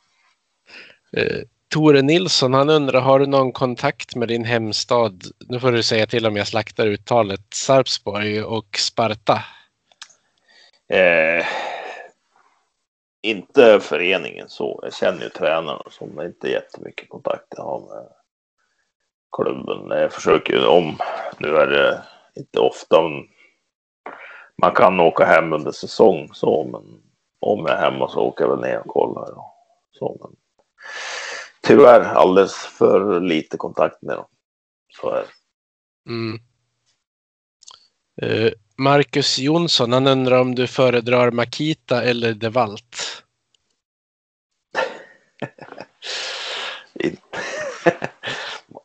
Eh, 1.17 1.43
Tore 1.69 2.03
Nilsson, 2.03 2.55
han 2.55 2.71
undrar, 2.71 3.01
har 3.01 3.19
du 3.19 3.27
någon 3.27 3.53
kontakt 3.53 4.17
med 4.17 4.29
din 4.29 4.45
hemstad? 4.45 5.23
Nu 5.49 5.61
får 5.61 5.73
du 5.73 5.83
säga 5.83 6.07
till 6.07 6.27
om 6.27 6.37
jag 6.37 6.47
slaktar 6.47 6.87
uttalet. 6.87 7.41
Sarpsborg 7.55 8.43
och 8.43 8.79
Sparta. 8.79 9.45
Eh, 10.89 11.47
inte 13.23 13.81
föreningen 13.81 14.49
så. 14.49 14.81
Jag 14.83 14.95
känner 14.95 15.23
ju 15.23 15.29
tränaren 15.29 15.91
som 15.91 16.21
inte 16.21 16.49
jättemycket 16.49 17.09
kontakt 17.09 17.47
jag 17.57 17.65
har 17.65 17.81
med 17.81 18.09
klubben. 19.37 19.99
Jag 19.99 20.13
försöker 20.13 20.53
ju 20.53 20.67
om, 20.67 20.99
nu 21.39 21.57
är 21.57 21.67
det 21.67 22.03
inte 22.35 22.61
ofta, 22.61 23.03
men 23.03 23.29
man 24.63 24.75
kan 24.75 25.01
åka 25.01 25.25
hem 25.25 25.53
under 25.53 25.73
säsong 25.73 26.29
så, 26.33 26.65
men 26.65 27.03
om 27.41 27.67
jag 27.67 27.71
är 27.71 27.91
hemma 27.91 28.09
så 28.09 28.21
åker 28.21 28.45
jag 28.45 28.51
väl 28.51 28.61
ner 28.61 28.79
och 28.79 28.87
kollar. 28.87 29.39
Och 29.39 29.55
så, 29.93 30.19
men 30.21 30.37
tyvärr 31.63 32.01
alldeles 32.01 32.55
för 32.55 33.21
lite 33.21 33.57
kontakt 33.57 34.03
med 34.03 34.17
dem. 34.17 34.27
Så 35.01 35.11
är 35.11 35.23
det. 35.23 35.29
Mm. 36.11 36.41
Eh, 38.23 38.53
Marcus 38.77 39.39
Jonsson, 39.39 39.93
han 39.93 40.07
undrar 40.07 40.41
om 40.41 40.55
du 40.55 40.67
föredrar 40.67 41.31
Makita 41.31 42.03
eller 42.03 42.35
Devalt? 42.35 43.23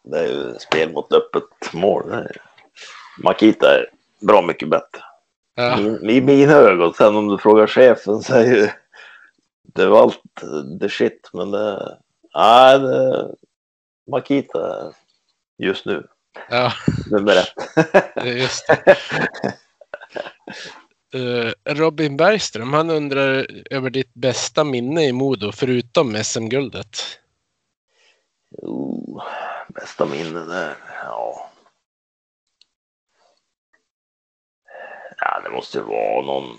det 0.04 0.20
är 0.20 0.28
ju 0.28 0.54
spel 0.60 0.92
mot 0.92 1.14
öppet 1.14 1.74
mål. 1.74 2.28
Makita 3.24 3.76
är 3.76 3.90
bra 4.20 4.42
mycket 4.42 4.70
bättre. 4.70 5.02
Ja. 5.60 5.80
I, 5.80 6.18
I 6.18 6.22
mina 6.22 6.54
ögon. 6.54 6.94
Sen 6.94 7.16
om 7.16 7.28
du 7.28 7.38
frågar 7.38 7.68
chefen 7.68 8.22
så 8.22 8.34
är 8.34 8.46
ju 8.46 8.70
det 9.64 9.86
var 9.86 10.02
allt 10.02 10.22
the 10.82 10.90
shit. 10.90 11.30
Men 11.34 11.52
det, 11.52 11.98
nej, 12.36 12.80
det, 12.80 13.32
Makita 14.12 14.94
just 15.58 15.86
nu. 15.86 16.08
Ja, 16.50 16.74
Nummer 17.12 17.36
ett. 17.36 18.26
just 18.26 18.68
det. 18.68 18.96
Eh, 21.14 21.74
Robin 21.74 22.18
Bergström, 22.18 22.74
han 22.74 22.90
undrar 22.90 23.48
över 23.72 23.90
ditt 23.90 24.14
bästa 24.14 24.64
minne 24.64 25.04
i 25.04 25.12
Modo 25.12 25.52
förutom 25.52 26.16
SM-guldet. 26.24 26.98
oh, 28.52 29.24
bästa 29.68 30.06
minne 30.06 30.40
där. 30.40 30.76
Ja. 31.04 31.50
Ja, 35.22 35.42
det 35.44 35.50
måste 35.50 35.78
ju 35.78 35.84
vara 35.84 36.22
någon. 36.22 36.58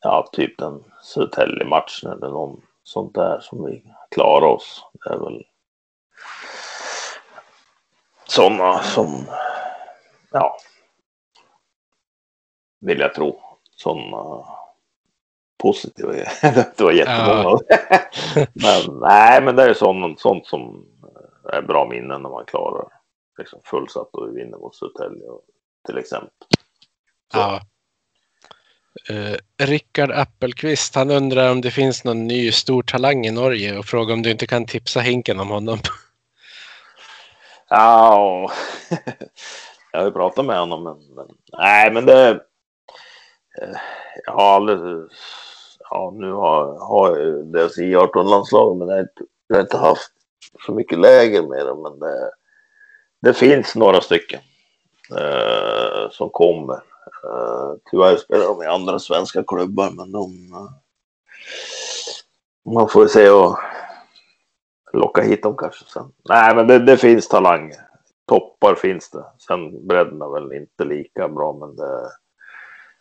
Ja, 0.00 0.28
typ 0.32 0.58
den 0.58 0.84
Södertälje-matchen 1.02 2.12
eller 2.12 2.28
någon 2.28 2.62
sånt 2.82 3.14
där 3.14 3.40
som 3.40 3.64
vi 3.64 3.82
klarar 4.10 4.46
oss. 4.46 4.84
Det 4.92 5.10
är 5.10 5.18
väl. 5.18 5.46
Sådana 8.26 8.78
som. 8.78 9.26
Ja. 10.30 10.56
Vill 12.80 13.00
jag 13.00 13.14
tro. 13.14 13.40
Sådana 13.76 14.44
positiva. 15.58 16.12
det 16.76 16.80
var 16.80 16.92
jättemånga. 16.92 17.58
men 18.52 19.00
nej, 19.00 19.42
men 19.42 19.56
det 19.56 19.62
är 19.62 19.74
sånt, 19.74 20.20
sånt 20.20 20.46
som 20.46 20.86
är 21.52 21.62
bra 21.62 21.88
minnen 21.90 22.22
när 22.22 22.30
man 22.30 22.44
klarar 22.44 22.88
liksom 23.38 23.60
fullsatt 23.64 24.08
och 24.12 24.28
vi 24.28 24.42
vinner 24.42 24.58
mot 24.58 24.74
Södertälje 24.74 25.28
till 25.86 25.98
exempel. 25.98 26.48
Ja. 27.34 27.60
Uh, 29.10 29.36
Rickard 29.58 30.10
Appelqvist, 30.10 30.94
han 30.94 31.10
undrar 31.10 31.50
om 31.50 31.60
det 31.60 31.70
finns 31.70 32.04
någon 32.04 32.26
ny 32.26 32.52
stor 32.52 32.82
talang 32.82 33.26
i 33.26 33.30
Norge 33.30 33.78
och 33.78 33.84
frågar 33.84 34.14
om 34.14 34.22
du 34.22 34.30
inte 34.30 34.46
kan 34.46 34.66
tipsa 34.66 35.00
Hinken 35.00 35.40
om 35.40 35.50
honom. 35.50 35.78
Ja, 37.68 38.50
jag 39.92 40.00
har 40.00 40.06
ju 40.06 40.12
pratat 40.12 40.44
med 40.44 40.58
honom, 40.58 40.82
men, 40.84 41.14
men 41.14 41.26
nej, 41.58 41.92
men 41.92 42.06
det. 42.06 42.30
Eh, 43.62 43.78
jag 44.24 44.32
har 44.32 44.54
aldrig. 44.54 44.78
Ja, 45.90 46.12
nu 46.14 46.32
har, 46.32 46.78
har 46.78 47.18
jag 47.18 47.46
deras 47.46 47.78
I18-landslag, 47.78 48.76
men 48.76 48.88
jag 48.88 48.94
har, 48.94 49.00
inte, 49.00 49.22
jag 49.46 49.56
har 49.56 49.62
inte 49.62 49.76
haft 49.76 50.12
så 50.66 50.72
mycket 50.72 50.98
läger 50.98 51.42
med 51.42 51.66
dem. 51.66 51.82
Men 51.82 51.98
det, 51.98 52.30
det 53.22 53.34
finns 53.34 53.74
några 53.74 54.00
stycken 54.00 54.40
eh, 55.18 56.10
som 56.10 56.30
kommer. 56.30 56.80
Eh, 57.24 57.74
tyvärr 57.90 58.16
spelar 58.16 58.44
de 58.44 58.62
i 58.62 58.66
andra 58.66 58.98
svenska 58.98 59.42
klubbar, 59.42 59.90
men 59.90 60.12
de. 60.12 60.52
Eh, 60.54 60.70
man 62.74 62.88
får 62.88 63.02
ju 63.02 63.08
se 63.08 63.30
och 63.30 63.58
locka 64.92 65.22
hit 65.22 65.42
dem 65.42 65.56
kanske 65.56 65.84
sen. 65.84 66.12
Nej, 66.28 66.54
men 66.56 66.66
det, 66.66 66.78
det 66.78 66.96
finns 66.96 67.28
talanger. 67.28 67.80
Toppar 68.26 68.74
finns 68.74 69.10
det. 69.10 69.24
Sen 69.38 69.86
bredden 69.86 70.22
är 70.22 70.34
väl 70.34 70.52
inte 70.52 70.84
lika 70.84 71.28
bra, 71.28 71.52
men 71.52 71.76
det, 71.76 72.10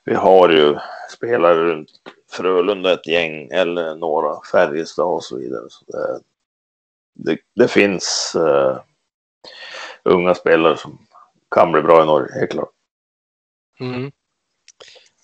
vi 0.05 0.15
har 0.15 0.49
ju 0.49 0.77
spelare 1.09 1.63
runt 1.63 1.89
Frölunda 2.31 2.93
ett 2.93 3.07
gäng 3.07 3.49
eller 3.51 3.95
några 3.95 4.41
Färjestad 4.51 5.05
och 5.05 5.23
så 5.23 5.37
vidare. 5.37 5.65
Så 5.69 5.85
det, 5.87 6.19
det, 7.13 7.37
det 7.55 7.67
finns 7.67 8.35
uh, 8.37 8.77
unga 10.03 10.35
spelare 10.35 10.77
som 10.77 10.97
kan 11.55 11.71
bli 11.71 11.81
bra 11.81 12.03
i 12.03 12.05
Norge, 12.05 12.39
helt 12.39 12.51
klart. 12.51 12.72
Mm. 13.79 14.11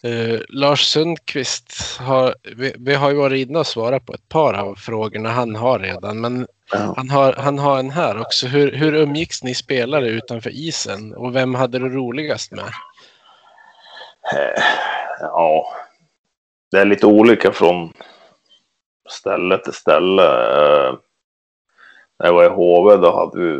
Eh, 0.04 0.40
Lars 0.50 0.80
Sundqvist, 0.86 1.98
har, 2.00 2.36
vi, 2.56 2.74
vi 2.78 2.94
har 2.96 3.10
ju 3.10 3.16
varit 3.16 3.48
inne 3.50 3.60
och 3.60 3.68
svarat 3.68 4.06
på 4.06 4.14
ett 4.14 4.30
par 4.30 4.54
av 4.54 4.76
frågorna 4.76 5.30
han 5.30 5.56
har 5.56 5.80
redan, 5.80 6.22
men 6.22 6.48
Ja. 6.72 6.94
han 6.98 7.10
har, 7.10 7.34
han 7.34 7.60
har 7.60 7.80
en 7.80 7.90
här 7.90 8.22
också. 8.22 8.48
Hur, 8.48 8.72
hur 8.72 8.94
umgicks 8.96 9.44
ni 9.44 9.56
spelare 9.56 10.08
utanför 10.08 10.50
isen 10.50 11.14
och 11.16 11.36
vem 11.36 11.56
hade 11.56 11.80
du 11.80 11.90
roligast 11.90 12.52
med? 12.52 12.66
Eh, 14.36 14.64
Ja, 15.22 15.68
det 16.72 16.78
är 16.80 16.86
lite 16.86 17.06
olika 17.06 17.52
från 17.52 17.94
ställe 19.10 19.58
till 19.58 19.74
ställe. 19.74 20.24
Eh, 20.24 20.94
När 22.20 22.26
jag 22.28 22.34
var 22.34 22.46
i 22.46 22.48
HV 22.50 22.96
då 22.96 23.16
hade 23.16 23.40
vi 23.40 23.54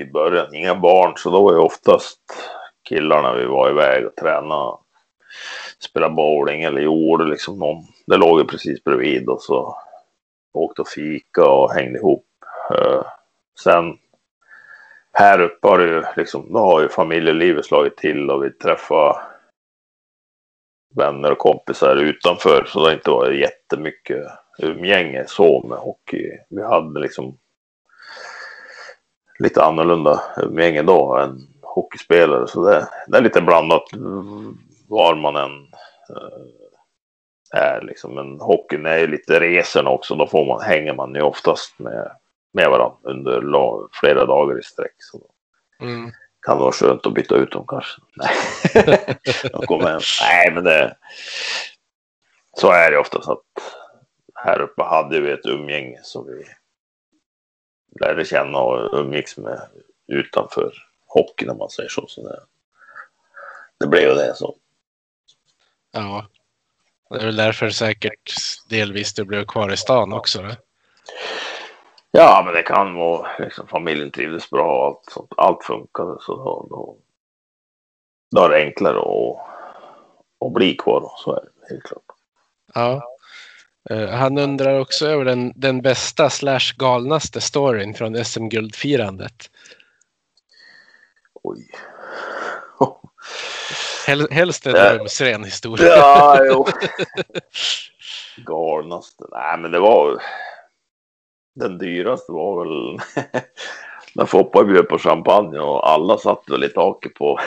i 0.00 0.10
början 0.12 0.54
inga 0.54 0.74
barn 0.74 1.12
så 1.16 1.30
då 1.30 1.42
var 1.44 1.52
ju 1.52 1.58
oftast 1.58 2.20
killarna 2.88 3.34
vi 3.34 3.44
var 3.44 3.70
iväg 3.70 4.06
och 4.06 4.16
tränade. 4.16 4.76
Spela 5.78 6.10
bowling 6.10 6.62
eller 6.62 6.80
gjorde 6.80 7.24
liksom 7.24 7.58
någon. 7.58 7.84
Det 8.06 8.16
låg 8.16 8.38
ju 8.38 8.44
precis 8.44 8.84
bredvid 8.84 9.28
och 9.28 9.42
så 9.42 9.78
åkte 10.52 10.82
och 10.82 10.88
fika 10.88 11.44
och 11.44 11.72
hängde 11.72 11.98
ihop. 11.98 12.26
Eh, 12.70 13.02
sen 13.62 13.98
här 15.12 15.40
uppe 15.40 15.68
har 15.68 15.78
det 15.78 15.84
ju 15.84 16.02
liksom, 16.16 16.52
då 16.52 16.58
har 16.58 16.80
ju 16.80 16.88
familjelivet 16.88 17.66
slagit 17.66 17.96
till 17.96 18.30
och 18.30 18.44
vi 18.44 18.50
träffar 18.50 19.16
vänner 20.94 21.32
och 21.32 21.38
kompisar 21.38 21.96
utanför. 21.96 22.64
Så 22.64 22.78
det 22.78 22.86
har 22.86 22.92
inte 22.92 23.10
varit 23.10 23.40
jättemycket 23.40 24.26
umgänge 24.58 25.24
så 25.26 25.66
med 25.68 25.78
hockey. 25.78 26.30
Vi 26.50 26.62
hade 26.62 27.00
liksom 27.00 27.38
lite 29.38 29.64
annorlunda 29.64 30.20
umgänge 30.36 30.82
då 30.82 31.16
än 31.16 31.38
hockeyspelare. 31.76 32.46
Så 32.48 32.64
det, 32.64 32.88
det 33.06 33.16
är 33.18 33.22
lite 33.22 33.40
blandat 33.40 33.82
var 34.88 35.14
man 35.14 35.36
än 35.36 35.62
eh, 36.10 37.60
är 37.60 37.80
liksom. 37.82 38.14
Men 38.14 38.40
hockeyn 38.40 38.86
är 38.86 38.98
ju 38.98 39.06
lite 39.06 39.40
resorna 39.40 39.90
också. 39.90 40.14
Då 40.14 40.26
får 40.26 40.44
man, 40.46 40.60
hänger 40.62 40.94
man 40.94 41.14
ju 41.14 41.22
oftast 41.22 41.78
med, 41.78 42.10
med 42.52 42.70
varandra 42.70 42.96
under 43.02 43.40
flera 44.00 44.24
dagar 44.26 44.58
i 44.58 44.62
sträck. 44.62 44.94
Så 44.98 45.20
Mm. 45.80 46.10
kan 46.46 46.56
det 46.56 46.62
vara 46.62 46.72
skönt 46.72 47.06
att 47.06 47.14
byta 47.14 47.34
ut 47.36 47.52
dem 47.52 47.64
kanske. 47.68 48.00
Nej, 48.16 48.36
de 49.52 49.66
kommer 49.66 49.88
hem. 49.88 50.00
Nej 50.22 50.50
men 50.54 50.64
det. 50.64 50.96
Så 52.60 52.70
är 52.70 52.90
det 52.90 52.98
oftast 52.98 53.28
att 53.28 53.42
här 54.34 54.60
uppe 54.60 54.82
hade 54.82 55.20
vi 55.20 55.30
ett 55.30 55.46
umgänge 55.46 55.98
som 56.02 56.26
vi 56.26 56.44
lärde 58.00 58.24
känna 58.24 58.58
och 58.58 58.98
umgicks 59.00 59.36
med 59.36 59.60
utanför 60.12 60.72
hockeyn 61.20 61.50
om 61.50 61.58
man 61.58 61.70
säger 61.70 61.88
så. 61.88 62.06
så 62.08 62.22
det, 62.28 62.40
det 63.80 63.86
blev 63.86 64.02
ju 64.02 64.14
det 64.14 64.34
så. 64.34 64.56
Ja. 65.92 66.26
Det 67.10 67.16
är 67.16 67.26
väl 67.26 67.36
därför 67.36 67.70
säkert 67.70 68.34
delvis 68.68 69.14
du 69.14 69.24
blev 69.24 69.44
kvar 69.44 69.72
i 69.72 69.76
stan 69.76 70.12
också. 70.12 70.42
Då. 70.42 70.50
Ja, 72.10 72.42
men 72.44 72.54
det 72.54 72.62
kan 72.62 72.94
vara 72.94 73.28
liksom 73.38 73.66
familjen 73.66 74.10
trivdes 74.10 74.50
bra 74.50 74.78
och 74.78 74.86
allt, 74.86 75.12
sånt, 75.12 75.30
allt 75.36 75.64
funkade 75.64 76.16
så 76.20 76.36
då, 76.36 76.66
då, 76.70 76.96
då 78.36 78.44
är 78.44 78.48
det 78.48 78.64
enklare 78.64 78.98
att, 78.98 79.38
att 80.46 80.52
bli 80.52 80.76
kvar. 80.76 81.00
då, 81.00 81.14
Så 81.18 81.32
är 81.36 81.40
det 81.40 81.68
helt 81.70 81.82
klart. 81.82 82.02
Ja. 82.74 83.02
Eh, 83.90 84.08
han 84.08 84.38
undrar 84.38 84.80
också 84.80 85.06
över 85.06 85.24
den, 85.24 85.52
den 85.56 85.82
bästa 85.82 86.30
slash 86.30 86.72
galnaste 86.76 87.40
storyn 87.40 87.94
från 87.94 88.24
SM-guldfirandet. 88.24 89.50
Oj. 91.46 91.70
Hel, 94.06 94.30
helst 94.30 94.66
en 94.66 94.74
Ja. 94.76 94.98
rumsren 94.98 95.44
historia. 95.44 95.86
Ja, 95.86 96.44
jo. 96.44 96.66
Galnaste. 98.46 99.24
Nej, 99.30 99.58
men 99.58 99.70
det 99.70 99.78
var 99.78 100.22
den 101.54 101.78
dyraste 101.78 102.32
var 102.32 102.64
väl 102.64 103.00
när 104.14 104.26
Foppa 104.26 104.64
bjöd 104.64 104.88
på 104.88 104.98
champagne 104.98 105.58
och 105.58 105.88
alla 105.88 106.18
satt 106.18 106.42
väl 106.50 106.64
i 106.64 106.68
taket 106.68 107.14
på 107.14 107.38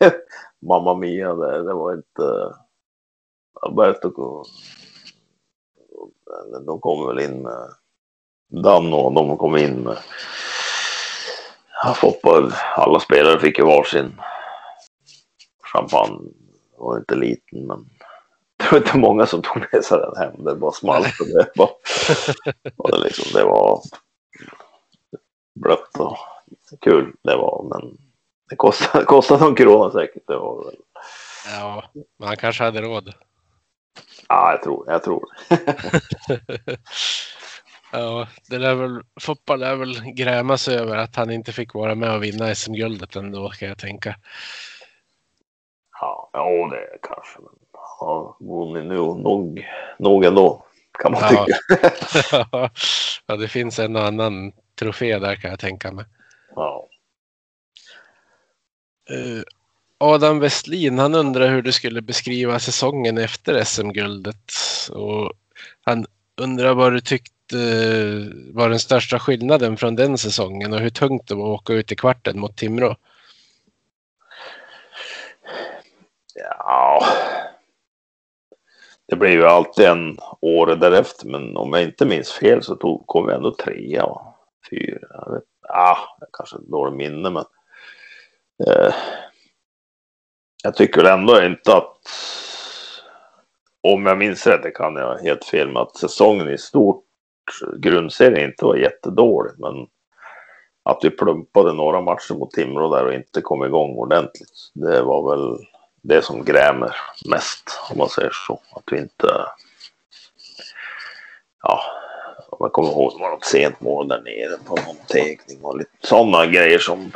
Mamma 0.66 0.94
Mia. 0.94 1.34
Det, 1.34 1.62
det 1.62 1.74
var 1.74 1.94
inte... 1.94 2.54
Började 3.72 4.08
gå... 4.08 4.44
De 6.66 6.80
kom 6.80 7.06
väl 7.06 7.20
in 7.20 7.42
med 7.42 7.70
Dan 8.48 8.92
och 8.92 9.12
de 9.12 9.36
kom 9.36 9.56
in 9.56 9.74
med... 9.74 9.98
Foppa, 11.96 12.52
alla 12.76 13.00
spelare 13.00 13.40
fick 13.40 13.58
ju 13.58 13.64
varsin 13.64 14.20
champagne. 15.62 16.18
Det 16.70 16.82
var 16.82 16.98
inte 16.98 17.14
liten 17.14 17.66
men 17.66 17.90
det 18.56 18.72
var 18.72 18.78
inte 18.78 18.98
många 18.98 19.26
som 19.26 19.42
tog 19.42 19.66
med 19.72 19.84
sig 19.84 19.98
den 19.98 20.16
hem. 20.16 20.44
Det 20.44 20.54
bara 20.54 20.72
small. 20.72 21.02
Det, 21.02 21.52
bara, 21.56 21.68
och 22.76 22.90
det, 22.90 22.98
liksom, 22.98 23.32
det 23.32 23.44
var 23.44 23.82
blött 25.60 25.96
och 25.98 26.16
kul 26.80 27.12
det 27.22 27.36
var. 27.36 27.66
Men 27.70 27.98
det 28.50 28.56
kostade, 28.56 29.04
kostade 29.14 29.44
någon 29.44 29.54
krona 29.54 29.92
säkert. 29.92 30.26
Det 30.26 30.36
var 30.36 30.64
väl... 30.64 30.76
Ja, 31.46 31.84
men 32.18 32.28
han 32.28 32.36
kanske 32.36 32.64
hade 32.64 32.82
råd. 32.82 33.14
Ja, 34.28 34.50
jag 34.50 34.62
tror, 34.62 34.90
jag 34.90 35.02
tror. 35.02 35.24
ja, 38.00 38.28
det 38.50 38.58
lär 38.58 38.74
väl, 38.74 39.02
Foppa 39.20 39.56
lär 39.56 39.76
väl 39.76 40.00
gräma 40.04 40.58
sig 40.58 40.76
över 40.76 40.96
att 40.96 41.16
han 41.16 41.30
inte 41.30 41.52
fick 41.52 41.74
vara 41.74 41.94
med 41.94 42.14
och 42.14 42.22
vinna 42.22 42.54
SM-guldet 42.54 43.16
ändå 43.16 43.50
kan 43.50 43.68
jag 43.68 43.78
tänka. 43.78 44.16
Ja, 46.00 46.30
ja 46.32 46.68
det 46.70 46.98
kanske. 47.08 47.38
Men 47.40 47.52
har 47.72 48.36
vunnit 48.40 48.84
nu 48.88 48.96
nog, 48.96 49.66
nog 49.98 50.24
ändå 50.24 50.66
kan 50.98 51.12
man 51.12 51.20
Ja. 51.22 51.46
tycka. 51.46 51.90
ja, 53.26 53.36
det 53.36 53.48
finns 53.48 53.78
en 53.78 53.96
och 53.96 54.04
annan 54.04 54.52
trofé 54.78 55.18
där 55.18 55.36
kan 55.36 55.50
jag 55.50 55.60
tänka 55.60 55.92
mig. 55.92 56.04
Ja. 56.54 56.88
Eh, 59.10 59.42
Adam 59.98 60.38
Westlin, 60.40 60.98
han 60.98 61.14
undrar 61.14 61.48
hur 61.48 61.62
du 61.62 61.72
skulle 61.72 62.02
beskriva 62.02 62.58
säsongen 62.58 63.18
efter 63.18 63.64
SM-guldet. 63.64 64.52
Och 64.90 65.32
han 65.82 66.06
undrar 66.36 66.74
vad 66.74 66.92
du 66.92 67.00
tyckte 67.00 67.35
Eh, 67.54 68.54
var 68.54 68.68
den 68.68 68.78
största 68.78 69.18
skillnaden 69.18 69.76
från 69.76 69.96
den 69.96 70.18
säsongen 70.18 70.72
och 70.72 70.78
hur 70.80 70.90
tungt 70.90 71.28
det 71.28 71.34
var 71.34 71.54
att 71.54 71.60
åka 71.60 71.72
ut 71.72 71.92
i 71.92 71.96
kvarten 71.96 72.40
mot 72.40 72.56
Timrå. 72.56 72.96
ja. 76.34 77.06
Det 79.08 79.16
blev 79.16 79.32
ju 79.32 79.46
alltid 79.46 79.86
en 79.86 80.18
år 80.40 80.66
därefter, 80.66 81.26
men 81.26 81.56
om 81.56 81.72
jag 81.72 81.82
inte 81.82 82.06
minns 82.06 82.32
fel 82.32 82.62
så 82.62 82.76
tog, 82.76 83.06
kom 83.06 83.26
vi 83.26 83.32
ändå 83.32 83.54
trea 83.54 84.04
och 84.04 84.34
fyra. 84.70 85.08
Jag 85.10 85.32
vet, 85.34 85.44
ah, 85.68 85.98
kanske 86.32 86.56
ett 86.56 86.68
dåligt 86.68 86.96
minne, 86.96 87.30
men 87.30 87.44
eh, 88.66 88.94
jag 90.62 90.74
tycker 90.74 91.02
väl 91.02 91.18
ändå 91.18 91.42
inte 91.42 91.76
att 91.76 91.98
om 93.82 94.06
jag 94.06 94.18
minns 94.18 94.46
rätt, 94.46 94.62
det 94.62 94.70
kan 94.70 94.96
jag 94.96 95.18
helt 95.18 95.44
fel 95.44 95.72
med 95.72 95.82
att 95.82 95.96
säsongen 95.96 96.48
i 96.48 96.58
stort, 96.58 97.05
grundserien 97.78 98.50
inte 98.50 98.64
var 98.64 98.76
jättedålig, 98.76 99.52
men 99.58 99.86
att 100.82 100.98
vi 101.02 101.10
plumpade 101.10 101.72
några 101.72 102.00
matcher 102.00 102.34
mot 102.34 102.50
Timrå 102.50 102.94
där 102.94 103.06
och 103.06 103.14
inte 103.14 103.40
kom 103.40 103.64
igång 103.64 103.96
ordentligt. 103.96 104.70
Det 104.74 105.02
var 105.02 105.30
väl 105.30 105.66
det 106.02 106.22
som 106.22 106.44
grämer 106.44 106.96
mest, 107.30 107.80
om 107.90 107.98
man 107.98 108.08
säger 108.08 108.30
så. 108.46 108.60
Att 108.72 108.84
vi 108.92 108.98
inte... 108.98 109.46
Ja, 111.62 111.80
om 112.50 112.58
jag 112.60 112.72
kommer 112.72 112.88
ihåg, 112.88 113.12
det 113.12 113.22
var 113.22 113.30
något 113.30 113.44
sent 113.44 113.80
mål 113.80 114.08
där 114.08 114.22
nere 114.22 114.58
på 114.66 114.76
någon 114.76 115.06
teckning 115.08 115.64
och 115.64 115.78
lite 115.78 115.90
sådana 116.00 116.46
grejer 116.46 116.78
som... 116.78 117.12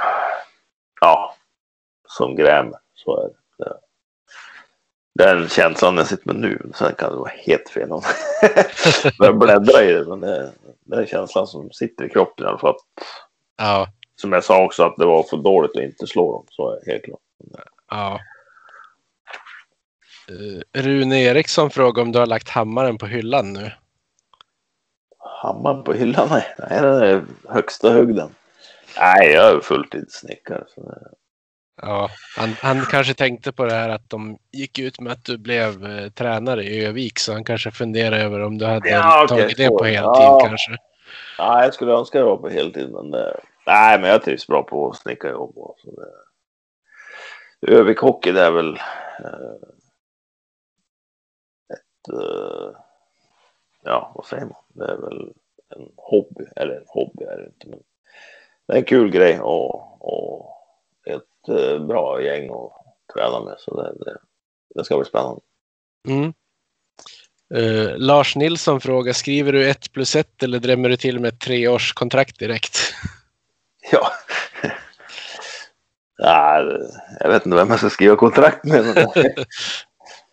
Ja, 1.00 1.34
som 2.08 2.36
grämer. 2.36 2.78
Så 2.94 3.22
är 3.22 3.28
det 3.28 3.39
det. 5.14 5.24
Den 5.24 5.48
känslan 5.48 5.96
jag 5.96 6.06
sitter 6.06 6.26
med 6.26 6.36
nu, 6.36 6.70
sen 6.74 6.94
kan 6.94 7.10
det 7.12 7.16
vara 7.18 7.32
helt 7.46 7.68
fel 7.68 7.92
om 7.92 8.02
jag 9.18 9.38
bläddrar 9.38 9.82
i 9.82 9.92
det, 9.92 10.04
men 10.08 10.20
det, 10.20 10.52
det 10.84 10.96
är 10.96 11.06
känslan 11.06 11.46
som 11.46 11.70
sitter 11.72 12.04
i 12.04 12.08
kroppen 12.08 12.46
i 12.46 12.48
alla 12.48 12.58
fall. 12.58 12.76
Ja, 13.58 13.88
Som 14.16 14.32
jag 14.32 14.44
sa 14.44 14.64
också, 14.64 14.82
att 14.82 14.96
det 14.98 15.06
var 15.06 15.22
för 15.22 15.36
dåligt 15.36 15.76
att 15.76 15.82
inte 15.82 16.06
slå 16.06 16.32
dem, 16.32 16.46
så 16.50 16.70
är 16.70 16.80
det 16.84 16.92
helt 16.92 17.04
klart. 17.04 17.20
ja. 17.90 18.20
Eh, 20.28 20.82
Rune 20.82 21.22
Eriksson 21.22 21.70
frågar 21.70 22.02
om 22.02 22.12
du 22.12 22.18
har 22.18 22.26
lagt 22.26 22.48
hammaren 22.48 22.98
på 22.98 23.06
hyllan 23.06 23.52
nu. 23.52 23.70
Hammaren 25.42 25.84
på 25.84 25.92
hyllan? 25.92 26.28
Nej, 26.30 26.44
den 26.58 27.02
är 27.02 27.24
högsta 27.48 27.90
högden. 27.92 28.30
Nej, 28.98 29.30
jag 29.32 29.56
är 29.56 29.60
fulltidssnickare. 29.60 30.64
Så 30.74 30.80
det... 30.80 31.08
Ja, 31.82 32.10
han, 32.36 32.50
han 32.62 32.80
kanske 32.86 33.14
tänkte 33.14 33.52
på 33.52 33.64
det 33.64 33.72
här 33.74 33.88
att 33.88 34.10
de 34.10 34.38
gick 34.52 34.78
ut 34.78 35.00
med 35.00 35.12
att 35.12 35.24
du 35.24 35.38
blev 35.38 35.86
eh, 35.86 36.10
tränare 36.10 36.64
i 36.64 36.84
Övik 36.86 37.18
så 37.18 37.32
han 37.32 37.44
kanske 37.44 37.70
funderar 37.70 38.18
över 38.18 38.40
om 38.40 38.58
du 38.58 38.66
hade 38.66 38.90
Ja, 38.90 39.24
okej, 39.24 39.38
tagit 39.38 39.56
det 39.56 39.68
på 39.68 39.84
heltid 39.84 40.22
Ja. 40.22 40.40
kanske. 40.48 40.70
Nej, 41.38 41.64
jag 41.64 41.74
skulle 41.74 41.92
önska 41.92 42.18
det 42.18 42.24
var 42.24 42.36
på 42.36 42.48
heltid, 42.48 42.90
men 42.90 43.10
det... 43.10 43.40
nej, 43.66 44.00
men 44.00 44.10
jag 44.10 44.22
trivs 44.22 44.46
bra 44.46 44.62
på 44.62 44.90
att 44.90 44.96
snicka 44.96 45.30
jobb. 45.30 45.58
och 45.58 45.76
Så 45.78 45.90
det... 45.90 47.72
Övik 47.72 47.98
Hockey, 47.98 48.32
det 48.32 48.40
är 48.42 48.50
väl 48.50 48.76
eh, 49.24 49.52
ett, 51.72 52.12
eh, 52.12 52.76
ja, 53.82 54.12
vad 54.14 54.26
säger 54.26 54.44
man? 54.44 54.62
Det 54.68 54.84
är 54.92 54.96
väl 54.96 55.32
en 55.76 55.88
hobby, 55.96 56.44
eller 56.56 56.74
en 56.74 56.84
hobby 56.86 57.24
är 57.24 57.36
det 57.36 57.46
inte, 57.46 57.66
men 57.68 57.78
det 58.66 58.72
är 58.72 58.76
en 58.78 58.84
kul 58.84 59.10
grej 59.10 59.40
och, 59.40 60.02
och 60.04 60.46
eh, 60.46 60.59
bra 61.88 62.22
gäng 62.22 62.50
att 62.50 62.72
träna 63.14 63.40
med, 63.44 63.54
så 63.58 63.82
det, 63.82 64.04
det, 64.04 64.18
det 64.74 64.84
ska 64.84 64.96
bli 64.96 65.04
spännande. 65.06 65.40
Mm. 66.08 66.32
Eh, 67.54 67.96
Lars 67.98 68.36
Nilsson 68.36 68.80
frågar, 68.80 69.12
skriver 69.12 69.52
du 69.52 69.70
ett 69.70 69.92
plus 69.92 70.16
ett 70.16 70.42
eller 70.42 70.58
drämmer 70.58 70.88
du 70.88 70.96
till 70.96 71.18
med 71.20 71.28
ett 71.34 71.40
treårskontrakt 71.40 72.38
direkt? 72.38 72.78
Ja. 73.92 74.12
Det- 76.18 76.90
jag 77.20 77.28
vet 77.28 77.46
inte 77.46 77.56
vem 77.56 77.68
jag 77.70 77.78
ska 77.78 77.90
skriva 77.90 78.16
kontrakt 78.16 78.64
med. 78.64 79.06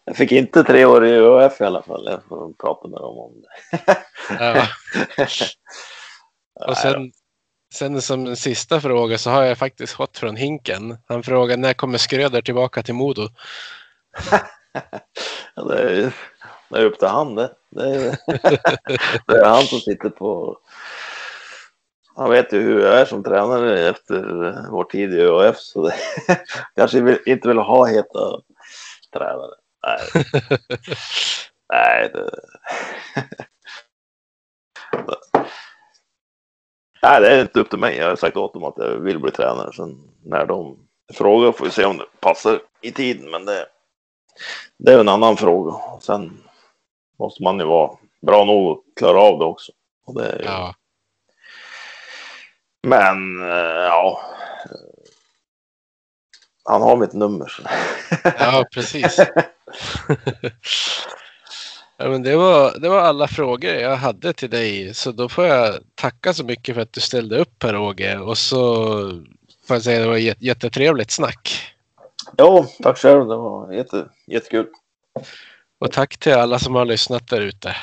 Jag 0.05 0.15
fick 0.15 0.31
inte 0.31 0.63
tre 0.63 0.85
år 0.85 1.05
i 1.05 1.11
ÖF 1.11 1.61
i 1.61 1.63
alla 1.63 1.81
fall. 1.81 2.05
Jag 2.11 2.23
får 2.23 2.53
prata 2.53 2.87
med 2.87 2.99
dem 2.99 3.17
om 3.17 3.41
det. 3.41 3.97
Ja. 4.39 4.67
Och 6.67 6.77
sen, 6.77 7.11
sen 7.77 8.01
som 8.01 8.25
en 8.25 8.35
sista 8.35 8.81
fråga 8.81 9.17
så 9.17 9.29
har 9.29 9.43
jag 9.43 9.57
faktiskt 9.57 9.93
fått 9.93 10.17
från 10.17 10.35
Hinken. 10.35 10.97
Han 11.07 11.23
frågar 11.23 11.57
när 11.57 11.73
kommer 11.73 11.97
Skröder 11.97 12.41
tillbaka 12.41 12.83
till 12.83 12.93
Modo? 12.93 13.29
Det, 15.55 15.79
är, 15.79 16.13
det 16.69 16.77
är 16.79 16.85
upp 16.85 16.99
till 16.99 17.07
han 17.07 17.35
det. 17.35 17.51
Det 17.69 17.81
är, 17.81 18.17
det 19.27 19.37
är 19.37 19.45
han 19.45 19.63
som 19.63 19.79
sitter 19.79 20.09
på... 20.09 20.57
Han 22.15 22.29
vet 22.29 22.53
ju 22.53 22.61
hur 22.61 22.81
jag 22.81 22.99
är 23.01 23.05
som 23.05 23.23
tränare 23.23 23.89
efter 23.89 24.21
vår 24.71 24.83
tid 24.83 25.13
i 25.13 25.21
ÖF. 25.21 25.57
Så 25.57 25.87
det, 25.87 25.95
kanske 26.75 27.01
vill, 27.01 27.19
inte 27.25 27.47
vill 27.47 27.57
ha 27.57 27.85
heta 27.85 28.41
tränare. 29.13 29.55
Nej, 29.83 30.23
nej 31.73 32.11
det... 32.13 32.29
Nej, 37.01 37.21
det 37.21 37.27
är 37.29 37.41
inte 37.41 37.59
upp 37.59 37.69
till 37.69 37.79
mig. 37.79 37.97
Jag 37.97 38.09
har 38.09 38.15
sagt 38.15 38.37
åt 38.37 38.53
dem 38.53 38.63
att 38.63 38.77
jag 38.77 38.89
vill 38.89 39.19
bli 39.19 39.31
tränare. 39.31 39.73
Sen 39.73 40.11
när 40.23 40.45
de 40.45 40.77
frågar 41.13 41.51
får 41.51 41.65
vi 41.65 41.71
se 41.71 41.85
om 41.85 41.97
det 41.97 42.05
passar 42.19 42.61
i 42.81 42.91
tiden. 42.91 43.31
Men 43.31 43.45
det, 43.45 43.65
det 44.77 44.93
är 44.93 44.99
en 44.99 45.09
annan 45.09 45.37
fråga. 45.37 45.75
Sen 46.01 46.43
måste 47.19 47.43
man 47.43 47.59
ju 47.59 47.65
vara 47.65 47.97
bra 48.21 48.45
nog 48.45 48.71
att 48.71 48.99
klara 48.99 49.21
av 49.21 49.39
det 49.39 49.45
också. 49.45 49.71
Det 50.15 50.37
ju... 50.39 50.45
Ja, 50.45 50.75
Men 52.87 53.41
eh, 53.41 53.85
ja. 53.85 54.21
Han 56.63 56.81
har 56.81 56.97
mitt 56.97 57.13
nummer. 57.13 57.51
Ja 58.23 58.65
precis. 58.73 59.19
ja, 61.97 62.09
men 62.09 62.23
det, 62.23 62.35
var, 62.35 62.79
det 62.79 62.89
var 62.89 62.99
alla 62.99 63.27
frågor 63.27 63.71
jag 63.71 63.95
hade 63.95 64.33
till 64.33 64.49
dig. 64.49 64.93
Så 64.93 65.11
då 65.11 65.29
får 65.29 65.45
jag 65.45 65.75
tacka 65.95 66.33
så 66.33 66.43
mycket 66.43 66.75
för 66.75 66.81
att 66.81 66.93
du 66.93 67.01
ställde 67.01 67.37
upp 67.37 67.63
här 67.63 67.77
Åge. 67.77 68.17
Och 68.17 68.37
så 68.37 68.59
får 69.67 69.75
jag 69.75 69.83
säga 69.83 69.97
att 69.97 70.03
det 70.03 70.09
var 70.09 70.17
jät- 70.17 70.37
jättetrevligt 70.39 71.11
snack. 71.11 71.73
Jo, 72.37 72.65
tack 72.83 72.97
själv. 72.97 73.19
Det 73.27 73.35
var 73.35 73.71
jätte, 73.73 74.05
jättekul. 74.27 74.67
Och 75.79 75.91
tack 75.91 76.17
till 76.17 76.33
alla 76.33 76.59
som 76.59 76.75
har 76.75 76.85
lyssnat 76.85 77.27
där 77.27 77.41
ute. 77.41 77.75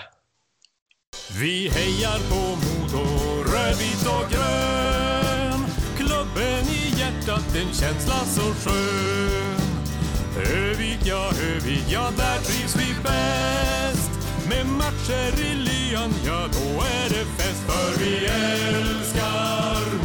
Vi 1.40 1.68
hejar 1.68 2.18
på 2.30 2.34
Modo, 2.34 3.04
rödvit 3.52 4.06
och 4.06 4.30
grön. 4.30 5.60
Klubben 5.96 6.64
i 6.68 7.00
hjärtat, 7.00 7.56
en 7.56 7.74
känsla 7.74 8.14
så 8.14 8.40
skön. 8.40 9.60
Övik, 10.54 10.98
ja, 11.04 11.30
Övik, 11.42 11.84
ja, 11.88 12.10
där 12.16 12.38
trivs 12.38 12.76
vi 12.76 12.94
bäst. 13.02 13.93
Matcher 14.84 15.40
i 15.40 15.54
lyan, 15.54 16.12
ja 16.26 16.48
då 16.52 16.80
är 16.82 17.08
det 17.08 17.24
fest 17.36 17.62
för 17.66 18.04
vi 18.04 18.26
älskar 18.26 20.03